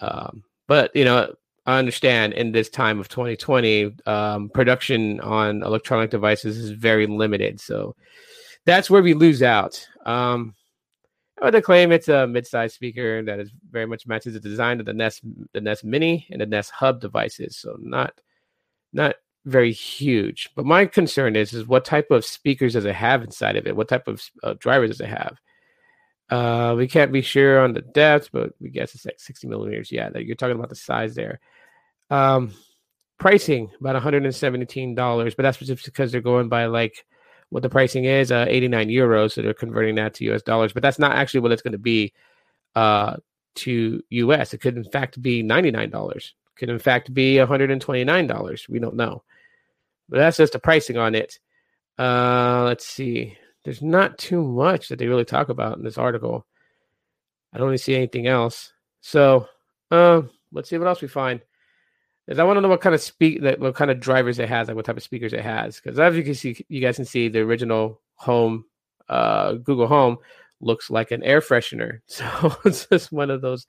Um, 0.00 0.44
but 0.68 0.94
you 0.94 1.04
know, 1.04 1.34
I 1.66 1.78
understand 1.78 2.34
in 2.34 2.52
this 2.52 2.68
time 2.68 3.00
of 3.00 3.08
2020, 3.08 3.92
um, 4.06 4.50
production 4.50 5.18
on 5.20 5.62
electronic 5.62 6.10
devices 6.10 6.58
is 6.58 6.70
very 6.70 7.06
limited. 7.06 7.58
So 7.60 7.96
that's 8.66 8.90
where 8.90 9.02
we 9.02 9.14
lose 9.14 9.42
out. 9.42 9.86
Um, 10.04 10.54
I 11.42 11.50
would 11.50 11.64
claim 11.64 11.90
it's 11.90 12.08
a 12.08 12.26
mid-sized 12.26 12.74
speaker 12.74 13.22
that 13.24 13.40
is 13.40 13.50
very 13.70 13.86
much 13.86 14.06
matches 14.06 14.34
the 14.34 14.40
design 14.40 14.78
of 14.80 14.86
the 14.86 14.92
Nest, 14.92 15.22
the 15.52 15.60
Nest 15.60 15.84
Mini 15.84 16.26
and 16.30 16.40
the 16.40 16.46
Nest 16.46 16.70
Hub 16.70 17.00
devices. 17.00 17.56
So 17.56 17.76
not, 17.80 18.20
not 18.92 19.16
very 19.44 19.72
huge. 19.72 20.50
But 20.54 20.64
my 20.64 20.86
concern 20.86 21.36
is 21.36 21.52
is 21.52 21.66
what 21.66 21.84
type 21.84 22.10
of 22.10 22.24
speakers 22.24 22.74
does 22.74 22.84
it 22.84 22.94
have 22.94 23.22
inside 23.22 23.56
of 23.56 23.66
it? 23.66 23.76
What 23.76 23.88
type 23.88 24.08
of 24.08 24.22
uh, 24.42 24.54
drivers 24.58 24.90
does 24.90 25.00
it 25.00 25.08
have? 25.08 25.38
Uh, 26.30 26.74
we 26.76 26.88
can't 26.88 27.12
be 27.12 27.20
sure 27.20 27.60
on 27.60 27.74
the 27.74 27.82
depth, 27.82 28.30
but 28.32 28.54
we 28.60 28.70
guess 28.70 28.94
it's 28.94 29.04
like 29.04 29.20
60 29.20 29.46
millimeters. 29.48 29.92
Yeah, 29.92 30.08
that 30.10 30.24
you're 30.24 30.36
talking 30.36 30.56
about 30.56 30.70
the 30.70 30.76
size 30.76 31.14
there. 31.14 31.40
Um, 32.10 32.52
pricing 33.18 33.70
about 33.80 33.94
117 33.94 34.94
dollars, 34.94 35.34
but 35.34 35.42
that's 35.42 35.58
just 35.58 35.84
because 35.84 36.12
they're 36.12 36.20
going 36.20 36.48
by 36.48 36.66
like 36.66 37.04
what 37.54 37.62
the 37.62 37.70
pricing 37.70 38.04
is, 38.04 38.32
uh, 38.32 38.46
89 38.48 38.88
euros. 38.88 39.32
So 39.32 39.40
they're 39.42 39.54
converting 39.54 39.94
that 39.94 40.14
to 40.14 40.24
US 40.32 40.42
dollars, 40.42 40.72
but 40.72 40.82
that's 40.82 40.98
not 40.98 41.12
actually 41.12 41.38
what 41.38 41.52
it's 41.52 41.62
going 41.62 41.70
to 41.70 41.78
be 41.78 42.12
uh, 42.74 43.16
to 43.54 44.02
US. 44.10 44.52
It 44.52 44.58
could 44.58 44.76
in 44.76 44.82
fact 44.82 45.22
be 45.22 45.40
99 45.40 45.88
dollars. 45.88 46.34
Could 46.56 46.68
in 46.68 46.80
fact 46.80 47.14
be 47.14 47.38
129 47.38 48.26
dollars. 48.26 48.66
We 48.68 48.80
don't 48.80 48.96
know, 48.96 49.22
but 50.08 50.16
that's 50.16 50.38
just 50.38 50.54
the 50.54 50.58
pricing 50.58 50.96
on 50.96 51.14
it. 51.14 51.38
Uh, 51.96 52.64
let's 52.64 52.84
see 52.84 53.38
there's 53.62 53.82
not 53.82 54.18
too 54.18 54.42
much 54.42 54.88
that 54.88 54.98
they 54.98 55.06
really 55.06 55.24
talk 55.24 55.48
about 55.48 55.78
in 55.78 55.84
this 55.84 55.96
article. 55.96 56.44
I 57.52 57.58
don't 57.58 57.68
really 57.68 57.78
see 57.78 57.94
anything 57.94 58.26
else. 58.26 58.72
So 59.00 59.46
uh, 59.92 60.22
let's 60.52 60.68
see 60.68 60.76
what 60.76 60.88
else 60.88 61.00
we 61.00 61.06
find. 61.06 61.40
Is 62.26 62.38
I 62.38 62.44
want 62.44 62.56
to 62.56 62.62
know 62.62 62.68
what 62.68 62.80
kind 62.80 62.94
of 62.94 63.02
speak 63.02 63.42
that 63.42 63.60
what 63.60 63.74
kind 63.74 63.90
of 63.90 64.00
drivers 64.00 64.38
it 64.38 64.48
has, 64.48 64.68
like 64.68 64.76
what 64.76 64.86
type 64.86 64.96
of 64.96 65.02
speakers 65.02 65.34
it 65.34 65.42
has. 65.42 65.78
Because 65.78 65.98
as 65.98 66.16
you 66.16 66.22
can 66.22 66.34
see, 66.34 66.64
you 66.68 66.80
guys 66.80 66.96
can 66.96 67.04
see 67.04 67.28
the 67.28 67.40
original 67.40 68.00
home 68.14 68.64
uh, 69.08 69.54
Google 69.54 69.86
Home 69.86 70.18
looks 70.60 70.90
like 70.90 71.10
an 71.10 71.22
air 71.22 71.40
freshener. 71.40 72.00
So 72.06 72.56
it's 72.64 72.86
just 72.86 73.12
one 73.12 73.30
of 73.30 73.42
those 73.42 73.66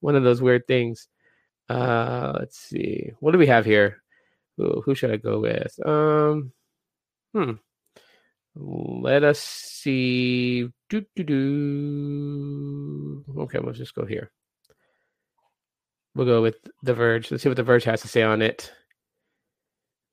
one 0.00 0.16
of 0.16 0.22
those 0.22 0.40
weird 0.40 0.66
things. 0.66 1.08
Uh, 1.68 2.32
let's 2.38 2.58
see. 2.58 3.12
What 3.20 3.32
do 3.32 3.38
we 3.38 3.48
have 3.48 3.64
here? 3.64 4.02
Who, 4.56 4.80
who 4.82 4.94
should 4.94 5.10
I 5.10 5.16
go 5.16 5.40
with? 5.40 5.76
Um, 5.84 6.52
hmm. 7.34 7.52
Let 8.54 9.24
us 9.24 9.40
see. 9.40 10.68
Do, 10.88 11.04
do, 11.14 11.24
do. 11.24 13.24
Okay, 13.36 13.58
let's 13.58 13.78
just 13.78 13.94
go 13.94 14.06
here. 14.06 14.30
We'll 16.16 16.26
go 16.26 16.40
with 16.40 16.56
The 16.82 16.94
Verge. 16.94 17.30
Let's 17.30 17.42
see 17.42 17.50
what 17.50 17.56
The 17.56 17.62
Verge 17.62 17.84
has 17.84 18.00
to 18.00 18.08
say 18.08 18.22
on 18.22 18.40
it. 18.40 18.72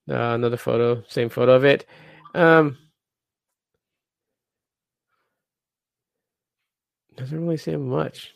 Uh, 0.10 0.36
another 0.36 0.58
photo, 0.58 1.02
same 1.08 1.30
photo 1.30 1.54
of 1.54 1.64
it. 1.64 1.86
Um, 2.36 2.78
doesn't 7.16 7.40
really 7.40 7.56
say 7.56 7.78
much. 7.78 8.34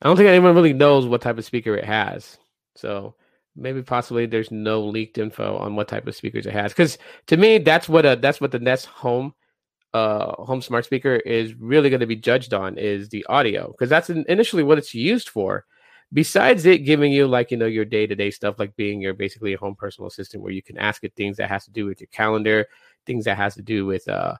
I 0.00 0.06
don't 0.06 0.16
think 0.16 0.30
anyone 0.30 0.54
really 0.54 0.72
knows 0.72 1.06
what 1.06 1.20
type 1.20 1.36
of 1.36 1.44
speaker 1.44 1.76
it 1.76 1.84
has. 1.84 2.38
So 2.76 3.14
maybe 3.54 3.82
possibly 3.82 4.24
there's 4.24 4.50
no 4.50 4.80
leaked 4.80 5.18
info 5.18 5.58
on 5.58 5.76
what 5.76 5.86
type 5.86 6.06
of 6.06 6.16
speakers 6.16 6.46
it 6.46 6.54
has 6.54 6.72
because 6.72 6.96
to 7.26 7.36
me 7.36 7.58
that's 7.58 7.86
what 7.86 8.06
a 8.06 8.16
that's 8.16 8.40
what 8.40 8.50
the 8.50 8.58
nest 8.58 8.86
home 8.86 9.34
uh 9.92 10.32
home 10.44 10.62
smart 10.62 10.86
speaker 10.86 11.16
is 11.16 11.54
really 11.56 11.90
going 11.90 12.00
to 12.00 12.06
be 12.06 12.16
judged 12.16 12.54
on 12.54 12.78
is 12.78 13.10
the 13.10 13.26
audio 13.28 13.70
because 13.72 13.90
that's 13.90 14.08
initially 14.08 14.62
what 14.62 14.78
it's 14.78 14.94
used 14.94 15.28
for 15.28 15.66
besides 16.12 16.66
it 16.66 16.78
giving 16.78 17.12
you 17.12 17.26
like 17.26 17.50
you 17.50 17.56
know 17.56 17.66
your 17.66 17.84
day-to-day 17.84 18.30
stuff 18.30 18.58
like 18.58 18.74
being 18.76 19.00
your 19.00 19.14
basically 19.14 19.54
a 19.54 19.58
home 19.58 19.74
personal 19.74 20.08
assistant 20.08 20.42
where 20.42 20.52
you 20.52 20.62
can 20.62 20.78
ask 20.78 21.04
it 21.04 21.14
things 21.14 21.36
that 21.36 21.48
has 21.48 21.64
to 21.64 21.70
do 21.70 21.86
with 21.86 22.00
your 22.00 22.08
calendar 22.12 22.66
things 23.06 23.24
that 23.24 23.36
has 23.36 23.54
to 23.54 23.62
do 23.62 23.86
with 23.86 24.06
uh 24.08 24.34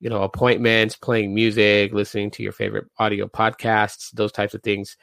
you 0.00 0.10
know 0.10 0.22
appointments 0.22 0.96
playing 0.96 1.34
music 1.34 1.92
listening 1.92 2.30
to 2.30 2.42
your 2.42 2.52
favorite 2.52 2.86
audio 2.98 3.26
podcasts 3.26 4.10
those 4.12 4.32
types 4.32 4.54
of 4.54 4.62
things 4.62 4.96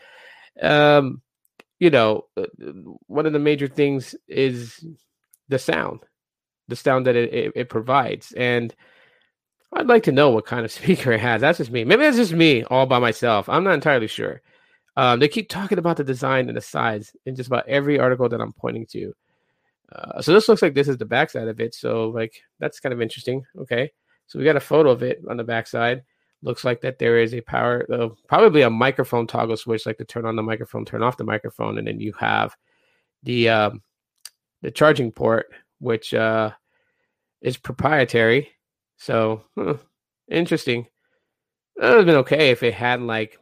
um 0.62 1.22
you 1.80 1.90
know, 1.90 2.26
uh, 2.38 2.46
one 3.08 3.26
of 3.26 3.34
the 3.34 3.40
major 3.40 3.68
things 3.68 4.14
is 4.28 4.86
the 5.48 5.58
sound, 5.58 6.02
the 6.68 6.76
sound 6.76 7.08
that 7.08 7.16
it, 7.16 7.34
it, 7.34 7.52
it, 7.56 7.70
provides. 7.70 8.34
And 8.34 8.76
I'd 9.74 9.88
like 9.88 10.04
to 10.04 10.12
know 10.12 10.30
what 10.30 10.46
kind 10.46 10.66
of 10.66 10.72
speaker 10.74 11.12
it 11.14 11.22
has. 11.22 11.42
That's 11.42 11.58
just 11.58 11.72
me. 11.72 11.86
Maybe 11.86 12.04
that's 12.04 12.18
just 12.18 12.34
me 12.34 12.64
all 12.66 12.86
by 12.86 13.00
myself. 13.00 13.48
I'm 13.50 13.64
not 13.64 13.74
entirely 13.74 14.08
sure. 14.08 14.42
Um, 15.00 15.20
they 15.20 15.28
keep 15.30 15.50
talking 15.50 15.78
about 15.78 15.98
the 15.98 16.04
design 16.04 16.50
and 16.50 16.58
the 16.58 16.62
size 16.62 17.16
in 17.26 17.36
just 17.36 17.48
about 17.48 17.68
every 17.68 18.00
article 18.00 18.28
that 18.28 18.42
I'm 18.42 18.54
pointing 18.54 18.86
to. 18.88 19.14
Uh, 19.96 20.22
so 20.22 20.34
this 20.34 20.50
looks 20.50 20.62
like 20.62 20.74
this 20.74 20.88
is 20.88 20.98
the 20.98 21.06
backside 21.06 21.48
of 21.48 21.60
it. 21.62 21.74
So 21.74 22.10
like 22.10 22.42
that's 22.60 22.80
kind 22.80 22.92
of 22.92 23.02
interesting. 23.02 23.46
Okay, 23.58 23.92
so 24.28 24.38
we 24.38 24.46
got 24.46 24.56
a 24.58 24.62
photo 24.62 24.90
of 24.90 25.04
it 25.04 25.22
on 25.30 25.38
the 25.38 25.44
backside 25.44 26.04
looks 26.42 26.64
like 26.64 26.82
that 26.82 27.00
there 27.00 27.20
is 27.20 27.34
a 27.34 27.42
power 27.42 27.86
uh, 27.92 28.10
probably 28.28 28.62
a 28.62 28.70
microphone 28.70 29.28
toggle 29.28 29.58
switch 29.58 29.86
like 29.86 29.98
to 29.98 30.06
turn 30.06 30.26
on 30.26 30.36
the 30.36 30.44
microphone 30.44 30.86
turn 30.86 31.04
off 31.04 31.18
the 31.18 31.24
microphone 31.24 31.78
and 31.78 31.88
then 31.88 32.00
you 32.00 32.14
have 32.14 32.56
the 33.24 33.50
um, 33.50 33.82
the 34.62 34.72
charging 34.72 35.12
port 35.12 35.48
which 35.80 36.14
uh, 36.14 36.52
is 37.42 37.58
proprietary 37.58 38.50
so 38.98 39.44
huh, 39.58 39.76
interesting 40.30 40.88
it 41.76 41.84
would 41.84 41.98
have 41.98 42.06
been 42.06 42.16
okay 42.16 42.52
if 42.52 42.64
it 42.64 42.74
had 42.74 43.02
like 43.02 43.38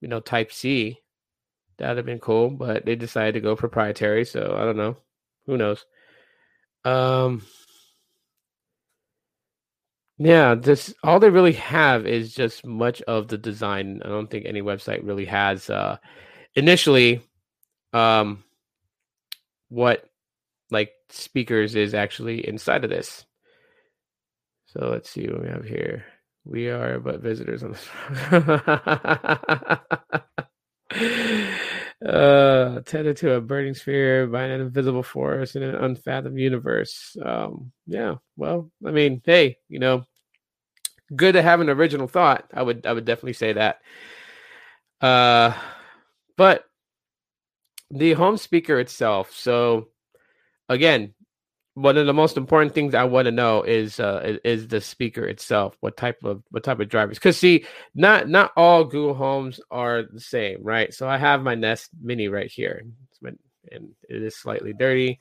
you 0.00 0.08
know 0.08 0.20
type 0.20 0.52
c 0.52 0.98
that 1.78 1.88
would 1.88 1.96
have 1.96 2.06
been 2.06 2.18
cool 2.18 2.50
but 2.50 2.84
they 2.84 2.96
decided 2.96 3.34
to 3.34 3.40
go 3.40 3.56
proprietary 3.56 4.24
so 4.24 4.56
i 4.58 4.64
don't 4.64 4.76
know 4.76 4.96
who 5.46 5.56
knows 5.56 5.84
um 6.84 7.42
yeah, 10.18 10.56
this 10.56 10.92
all 11.04 11.20
they 11.20 11.30
really 11.30 11.52
have 11.52 12.06
is 12.06 12.34
just 12.34 12.66
much 12.66 13.00
of 13.02 13.28
the 13.28 13.38
design. 13.38 14.02
I 14.04 14.08
don't 14.08 14.28
think 14.28 14.46
any 14.46 14.62
website 14.62 15.06
really 15.06 15.24
has 15.26 15.70
uh 15.70 15.96
initially 16.56 17.22
um 17.92 18.42
what 19.68 20.04
like 20.70 20.90
speakers 21.10 21.76
is 21.76 21.94
actually 21.94 22.46
inside 22.46 22.82
of 22.84 22.90
this. 22.90 23.24
So 24.66 24.88
let's 24.90 25.08
see 25.08 25.28
what 25.28 25.42
we 25.42 25.48
have 25.48 25.64
here. 25.64 26.04
We 26.48 26.68
are 26.70 26.98
but 26.98 27.20
visitors 27.20 27.62
on 27.62 27.72
this. 27.72 27.86
uh 32.06 32.80
tethered 32.86 33.18
to 33.18 33.32
a 33.32 33.40
burning 33.40 33.74
sphere 33.74 34.26
by 34.26 34.44
an 34.44 34.62
invisible 34.62 35.02
force 35.02 35.56
in 35.56 35.62
an 35.62 35.74
unfathomed 35.74 36.40
universe. 36.40 37.14
Um 37.22 37.70
yeah 37.86 38.14
well 38.36 38.70
i 38.86 38.90
mean 38.90 39.20
hey 39.26 39.58
you 39.68 39.78
know 39.78 40.06
good 41.14 41.32
to 41.32 41.42
have 41.42 41.60
an 41.60 41.68
original 41.68 42.08
thought. 42.08 42.50
I 42.54 42.62
would 42.62 42.86
i 42.86 42.94
would 42.94 43.04
definitely 43.04 43.34
say 43.34 43.52
that. 43.52 43.82
Uh 45.02 45.52
but 46.38 46.64
the 47.90 48.14
home 48.14 48.38
speaker 48.38 48.80
itself 48.80 49.34
so 49.34 49.88
again 50.70 51.12
one 51.80 51.96
of 51.96 52.06
the 52.06 52.12
most 52.12 52.36
important 52.36 52.74
things 52.74 52.94
I 52.94 53.04
want 53.04 53.26
to 53.26 53.32
know 53.32 53.62
is 53.62 54.00
uh, 54.00 54.38
is 54.44 54.66
the 54.66 54.80
speaker 54.80 55.24
itself. 55.24 55.76
What 55.80 55.96
type 55.96 56.24
of 56.24 56.42
what 56.50 56.64
type 56.64 56.80
of 56.80 56.88
drivers? 56.88 57.18
Because 57.18 57.38
see, 57.38 57.64
not 57.94 58.28
not 58.28 58.50
all 58.56 58.84
Google 58.84 59.14
Homes 59.14 59.60
are 59.70 60.02
the 60.02 60.20
same, 60.20 60.62
right? 60.62 60.92
So 60.92 61.08
I 61.08 61.18
have 61.18 61.42
my 61.42 61.54
Nest 61.54 61.90
Mini 62.00 62.28
right 62.28 62.50
here, 62.50 62.84
and 63.70 63.90
it 64.08 64.22
is 64.22 64.36
slightly 64.36 64.72
dirty. 64.72 65.20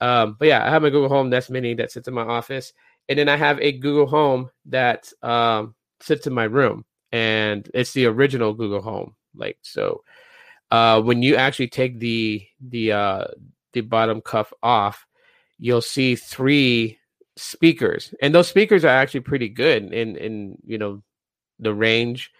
Um, 0.00 0.36
but 0.38 0.48
yeah, 0.48 0.64
I 0.64 0.70
have 0.70 0.82
my 0.82 0.90
Google 0.90 1.08
Home 1.08 1.30
Nest 1.30 1.50
Mini 1.50 1.74
that 1.74 1.90
sits 1.90 2.06
in 2.06 2.14
my 2.14 2.22
office, 2.22 2.72
and 3.08 3.18
then 3.18 3.28
I 3.28 3.36
have 3.36 3.58
a 3.60 3.72
Google 3.72 4.06
Home 4.06 4.50
that 4.66 5.12
um, 5.22 5.74
sits 6.00 6.28
in 6.28 6.32
my 6.32 6.44
room, 6.44 6.84
and 7.10 7.68
it's 7.74 7.92
the 7.92 8.06
original 8.06 8.54
Google 8.54 8.82
Home. 8.82 9.16
Like 9.34 9.58
so, 9.62 10.04
uh, 10.70 11.02
when 11.02 11.22
you 11.22 11.34
actually 11.34 11.68
take 11.68 11.98
the 11.98 12.46
the 12.60 12.92
uh, 12.92 13.24
the 13.72 13.80
bottom 13.80 14.20
cuff 14.20 14.52
off 14.62 15.07
you'll 15.58 15.82
see 15.82 16.16
three 16.16 16.98
speakers, 17.36 18.14
and 18.22 18.34
those 18.34 18.48
speakers 18.48 18.84
are 18.84 18.88
actually 18.88 19.20
pretty 19.20 19.48
good 19.48 19.92
in 19.92 20.16
in 20.16 20.58
you 20.64 20.78
know 20.78 21.02
the 21.58 21.74
range, 21.74 22.32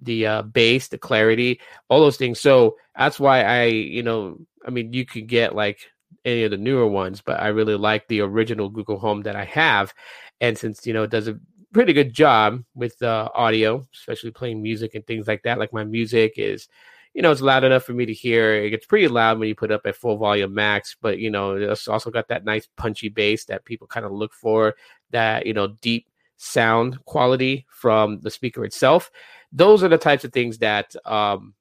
the 0.00 0.26
uh, 0.26 0.42
bass, 0.42 0.88
the 0.88 0.98
clarity, 0.98 1.60
all 1.88 2.00
those 2.00 2.16
things. 2.16 2.40
So 2.40 2.76
that's 2.96 3.20
why 3.20 3.42
I 3.42 3.64
you 3.64 4.02
know 4.02 4.38
I 4.66 4.70
mean 4.70 4.92
you 4.92 5.04
could 5.04 5.26
get 5.26 5.54
like 5.54 5.80
any 6.24 6.44
of 6.44 6.50
the 6.50 6.56
newer 6.56 6.86
ones, 6.86 7.22
but 7.24 7.40
I 7.40 7.48
really 7.48 7.76
like 7.76 8.08
the 8.08 8.20
original 8.20 8.68
Google 8.68 8.98
Home 8.98 9.22
that 9.22 9.36
I 9.36 9.44
have, 9.44 9.94
and 10.40 10.56
since 10.56 10.86
you 10.86 10.92
know 10.92 11.04
it 11.04 11.10
does 11.10 11.28
a 11.28 11.38
pretty 11.72 11.92
good 11.92 12.12
job 12.14 12.62
with 12.74 13.02
uh, 13.02 13.28
audio, 13.34 13.86
especially 13.94 14.30
playing 14.30 14.62
music 14.62 14.94
and 14.94 15.06
things 15.06 15.28
like 15.28 15.42
that. 15.42 15.58
Like 15.58 15.72
my 15.72 15.84
music 15.84 16.34
is 16.36 16.68
you 17.16 17.22
know, 17.22 17.32
it's 17.32 17.40
loud 17.40 17.64
enough 17.64 17.82
for 17.82 17.94
me 17.94 18.04
to 18.04 18.12
hear. 18.12 18.54
It 18.56 18.68
gets 18.68 18.84
pretty 18.84 19.08
loud 19.08 19.38
when 19.38 19.48
you 19.48 19.54
put 19.54 19.72
up 19.72 19.86
at 19.86 19.96
full 19.96 20.18
volume 20.18 20.52
max, 20.52 20.96
but 21.00 21.18
you 21.18 21.30
know, 21.30 21.56
it's 21.56 21.88
also 21.88 22.10
got 22.10 22.28
that 22.28 22.44
nice 22.44 22.68
punchy 22.76 23.08
bass 23.08 23.46
that 23.46 23.64
people 23.64 23.86
kind 23.86 24.04
of 24.04 24.12
look 24.12 24.34
for, 24.34 24.74
that, 25.12 25.46
you 25.46 25.54
know, 25.54 25.68
deep 25.80 26.10
sound 26.36 27.02
quality 27.06 27.64
from 27.70 28.20
the 28.20 28.30
speaker 28.30 28.66
itself. 28.66 29.10
Those 29.50 29.82
are 29.82 29.88
the 29.88 29.96
types 29.96 30.24
of 30.26 30.32
things 30.34 30.58
that 30.58 30.94
um, 31.06 31.54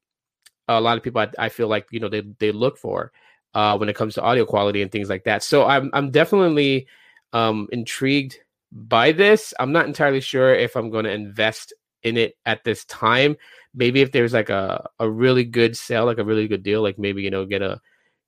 a 0.67 0.81
lot 0.81 0.97
of 0.97 1.03
people 1.03 1.21
I, 1.21 1.29
I, 1.39 1.47
feel 1.47 1.69
like, 1.69 1.87
you 1.89 2.01
know, 2.01 2.09
they, 2.09 2.23
they 2.39 2.51
look 2.51 2.77
for 2.77 3.13
uh, 3.53 3.77
when 3.77 3.87
it 3.87 3.95
comes 3.95 4.15
to 4.15 4.21
audio 4.21 4.45
quality 4.45 4.81
and 4.81 4.91
things 4.91 5.07
like 5.07 5.23
that. 5.23 5.41
So 5.41 5.65
I'm, 5.65 5.89
I'm 5.93 6.11
definitely 6.11 6.87
um, 7.31 7.69
intrigued 7.71 8.39
by 8.73 9.13
this. 9.13 9.53
I'm 9.57 9.71
not 9.71 9.85
entirely 9.85 10.19
sure 10.19 10.53
if 10.53 10.75
I'm 10.75 10.89
going 10.89 11.05
to 11.05 11.13
invest 11.13 11.71
in 12.05 12.17
it 12.17 12.37
at 12.45 12.63
this 12.63 12.85
time 12.85 13.35
maybe 13.75 14.01
if 14.01 14.11
there's 14.11 14.33
like 14.33 14.49
a, 14.49 14.89
a 14.99 15.09
really 15.09 15.43
good 15.43 15.77
sale, 15.77 16.05
like 16.05 16.17
a 16.17 16.23
really 16.23 16.47
good 16.47 16.63
deal, 16.63 16.81
like 16.81 16.97
maybe 16.97 17.21
you 17.21 17.29
know 17.29 17.45
get 17.45 17.61
a 17.61 17.79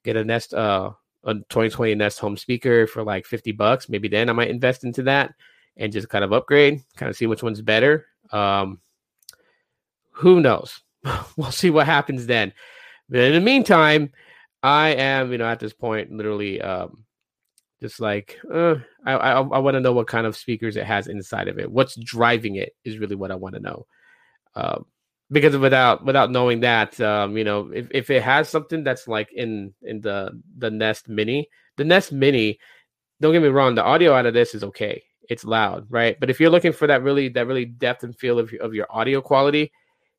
get 0.04 0.18
a 0.18 0.24
Nest 0.24 0.54
uh 0.54 0.92
a 1.24 1.34
2020 1.34 1.96
Nest 1.96 2.20
home 2.20 2.38
speaker 2.38 2.86
for 2.86 3.04
like 3.04 3.26
50 3.26 3.54
bucks, 3.54 3.90
maybe 3.90 4.08
then 4.08 4.30
I 4.30 4.34
might 4.34 4.50
invest 4.50 4.84
into 4.84 5.04
that 5.04 5.34
and 5.78 5.92
just 5.92 6.10
kind 6.10 6.24
of 6.24 6.34
upgrade, 6.34 6.84
kind 6.96 7.10
of 7.10 7.16
see 7.16 7.26
which 7.26 7.44
one's 7.44 7.62
better. 7.62 8.06
Um, 8.32 8.80
who 10.12 10.42
knows? 10.42 10.82
we'll 11.38 11.52
see 11.52 11.70
what 11.70 11.86
happens 11.86 12.28
then. 12.28 12.54
But 13.10 13.20
in 13.22 13.34
the 13.34 13.42
meantime, 13.42 14.12
I 14.64 14.90
am, 14.90 15.32
you 15.32 15.38
know, 15.38 15.46
at 15.46 15.60
this 15.60 15.74
point, 15.74 16.12
literally, 16.12 16.62
um, 16.62 17.06
just 17.82 18.00
like 18.00 18.40
uh, 18.52 18.76
I, 19.06 19.14
I, 19.14 19.32
I 19.34 19.60
want 19.60 19.76
to 19.76 19.82
know 19.82 19.94
what 19.94 20.08
kind 20.08 20.26
of 20.26 20.36
speakers 20.36 20.78
it 20.78 20.86
has 20.86 21.08
inside 21.08 21.48
of 21.48 21.60
it. 21.60 21.72
What's 21.72 21.96
driving 21.96 22.56
it 22.56 22.76
is 22.84 22.98
really 22.98 23.16
what 23.16 23.32
I 23.32 23.36
want 23.36 23.56
to 23.56 23.62
know. 23.62 23.86
Um, 24.56 24.86
because 25.30 25.58
without 25.58 26.06
without 26.06 26.32
knowing 26.32 26.62
that, 26.62 27.00
um, 27.02 27.38
you 27.38 27.44
know, 27.44 27.70
if, 27.74 27.88
if 27.92 28.10
it 28.10 28.24
has 28.24 28.50
something 28.50 28.84
that's 28.84 29.08
like 29.08 29.32
in 29.34 29.74
in 29.84 30.02
the 30.02 30.42
the 30.58 30.72
Nest 30.72 31.10
Mini, 31.10 31.50
the 31.76 31.84
Nest 31.84 32.12
Mini, 32.12 32.60
don't 33.22 33.34
get 33.34 33.42
me 33.42 33.50
wrong, 33.50 33.76
the 33.76 33.84
audio 33.84 34.14
out 34.14 34.26
of 34.26 34.34
this 34.34 34.56
is 34.56 34.64
okay. 34.64 35.04
It's 35.30 35.44
loud, 35.44 35.86
right? 35.90 36.18
But 36.20 36.30
if 36.30 36.40
you're 36.40 36.50
looking 36.50 36.72
for 36.72 36.88
that 36.88 37.04
really 37.04 37.30
that 37.30 37.48
really 37.48 37.66
depth 37.66 38.04
and 38.04 38.18
feel 38.18 38.40
of 38.40 38.54
of 38.62 38.74
your 38.74 38.88
audio 38.90 39.22
quality, 39.22 39.72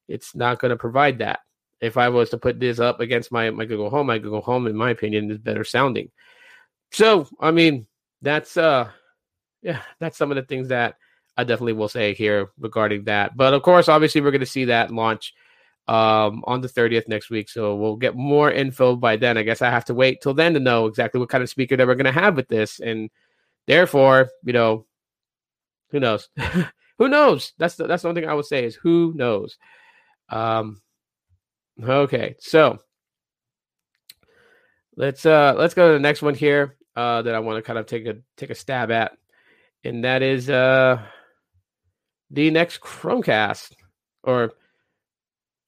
it's 0.09 0.35
not 0.35 0.61
going 0.61 0.71
to 0.71 0.77
provide 0.77 1.19
that. 1.19 1.41
If 1.81 1.97
I 1.97 2.09
was 2.09 2.31
to 2.31 2.39
put 2.39 2.61
this 2.61 2.79
up 2.79 3.01
against 3.01 3.33
my 3.33 3.51
my 3.51 3.65
Google 3.65 3.91
Home, 3.91 4.09
my 4.09 4.19
Google 4.19 4.43
Home, 4.43 4.67
in 4.67 4.77
my 4.77 4.91
opinion, 4.91 5.31
is 5.31 5.39
better 5.39 5.65
sounding. 5.65 6.11
So, 6.91 7.29
I 7.41 7.51
mean, 7.51 7.87
that's 8.23 8.57
uh, 8.57 8.91
yeah, 9.63 9.83
that's 9.99 10.17
some 10.17 10.31
of 10.31 10.37
the 10.37 10.43
things 10.43 10.69
that 10.69 10.97
I 11.37 11.45
definitely 11.45 11.75
will 11.75 11.89
say 11.89 12.15
here 12.15 12.51
regarding 12.59 13.05
that. 13.05 13.37
But 13.37 13.55
of 13.55 13.63
course, 13.63 13.89
obviously, 13.89 14.21
we're 14.21 14.31
going 14.31 14.41
to 14.41 14.47
see 14.47 14.67
that 14.67 14.91
launch 14.91 15.35
um, 15.87 16.43
on 16.47 16.61
the 16.61 16.69
30th 16.69 17.09
next 17.09 17.31
week. 17.31 17.49
So 17.49 17.77
we'll 17.77 17.97
get 17.97 18.15
more 18.15 18.51
info 18.51 18.97
by 18.97 19.17
then. 19.17 19.39
I 19.39 19.43
guess 19.43 19.63
I 19.63 19.71
have 19.71 19.87
to 19.87 19.95
wait 19.95 20.21
till 20.21 20.35
then 20.35 20.55
to 20.55 20.61
know 20.61 20.87
exactly 20.87 21.21
what 21.21 21.29
kind 21.29 21.43
of 21.43 21.49
speaker 21.49 21.77
that 21.77 21.87
we're 21.87 21.95
going 21.95 22.13
to 22.13 22.21
have 22.21 22.37
with 22.37 22.49
this. 22.49 22.81
And 22.81 23.11
therefore, 23.67 24.29
you 24.45 24.53
know, 24.53 24.87
who 25.91 26.01
knows? 26.01 26.29
who 26.99 27.09
knows? 27.09 27.53
That's 27.59 27.77
the, 27.77 27.87
that's 27.87 28.03
the 28.03 28.09
only 28.09 28.21
thing 28.21 28.31
I 28.31 28.35
would 28.35 28.47
say 28.47 28.65
is 28.65 28.75
who 28.75 29.13
knows. 29.17 29.57
Um, 30.29 30.83
okay, 31.83 32.37
so 32.39 32.79
let's 34.97 35.25
uh 35.25 35.55
let's 35.57 35.75
go 35.75 35.87
to 35.87 35.93
the 35.93 36.01
next 36.01 36.23
one 36.23 36.35
here 36.35 36.77
uh 36.99 37.23
that 37.23 37.35
I 37.35 37.39
want 37.39 37.57
to 37.57 37.63
kind 37.63 37.79
of 37.79 37.87
take 37.87 38.07
a 38.07 38.17
take 38.37 38.51
a 38.51 38.55
stab 38.55 38.91
at, 38.91 39.13
and 39.85 40.05
that 40.05 40.23
is 40.23 40.51
uh 40.51 41.01
the 42.31 42.51
next 42.51 42.81
Chromecast 42.81 43.73
or 44.23 44.53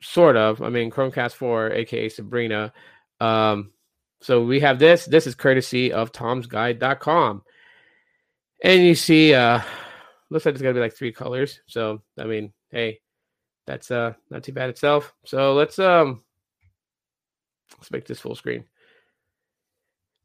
sort 0.03 0.37
of. 0.37 0.63
I 0.63 0.69
mean, 0.69 0.91
Chromecast 0.91 1.35
4, 1.35 1.73
aka 1.73 2.09
Sabrina. 2.09 2.73
Um, 3.21 3.73
so 4.21 4.45
we 4.45 4.61
have 4.61 4.79
this. 4.79 5.07
This 5.07 5.27
is 5.27 5.35
courtesy 5.35 5.93
of 5.93 6.13
tomsguide.com. 6.13 7.43
And 8.63 8.85
you 8.85 8.95
see, 8.95 9.33
uh, 9.35 9.63
looks 10.31 10.45
like 10.45 10.55
it's 10.55 10.63
gonna 10.63 10.75
be 10.75 10.81
like 10.81 10.95
three 10.95 11.13
colors. 11.13 11.61
So 11.67 12.03
I 12.19 12.25
mean, 12.25 12.53
hey, 12.71 13.01
that's 13.67 13.91
uh 13.91 14.15
not 14.31 14.45
too 14.45 14.53
bad 14.53 14.71
itself. 14.71 15.15
So 15.25 15.55
let's 15.55 15.79
um 15.79 16.23
let's 17.79 17.91
make 17.91 18.07
this 18.07 18.21
full 18.21 18.35
screen. 18.35 18.65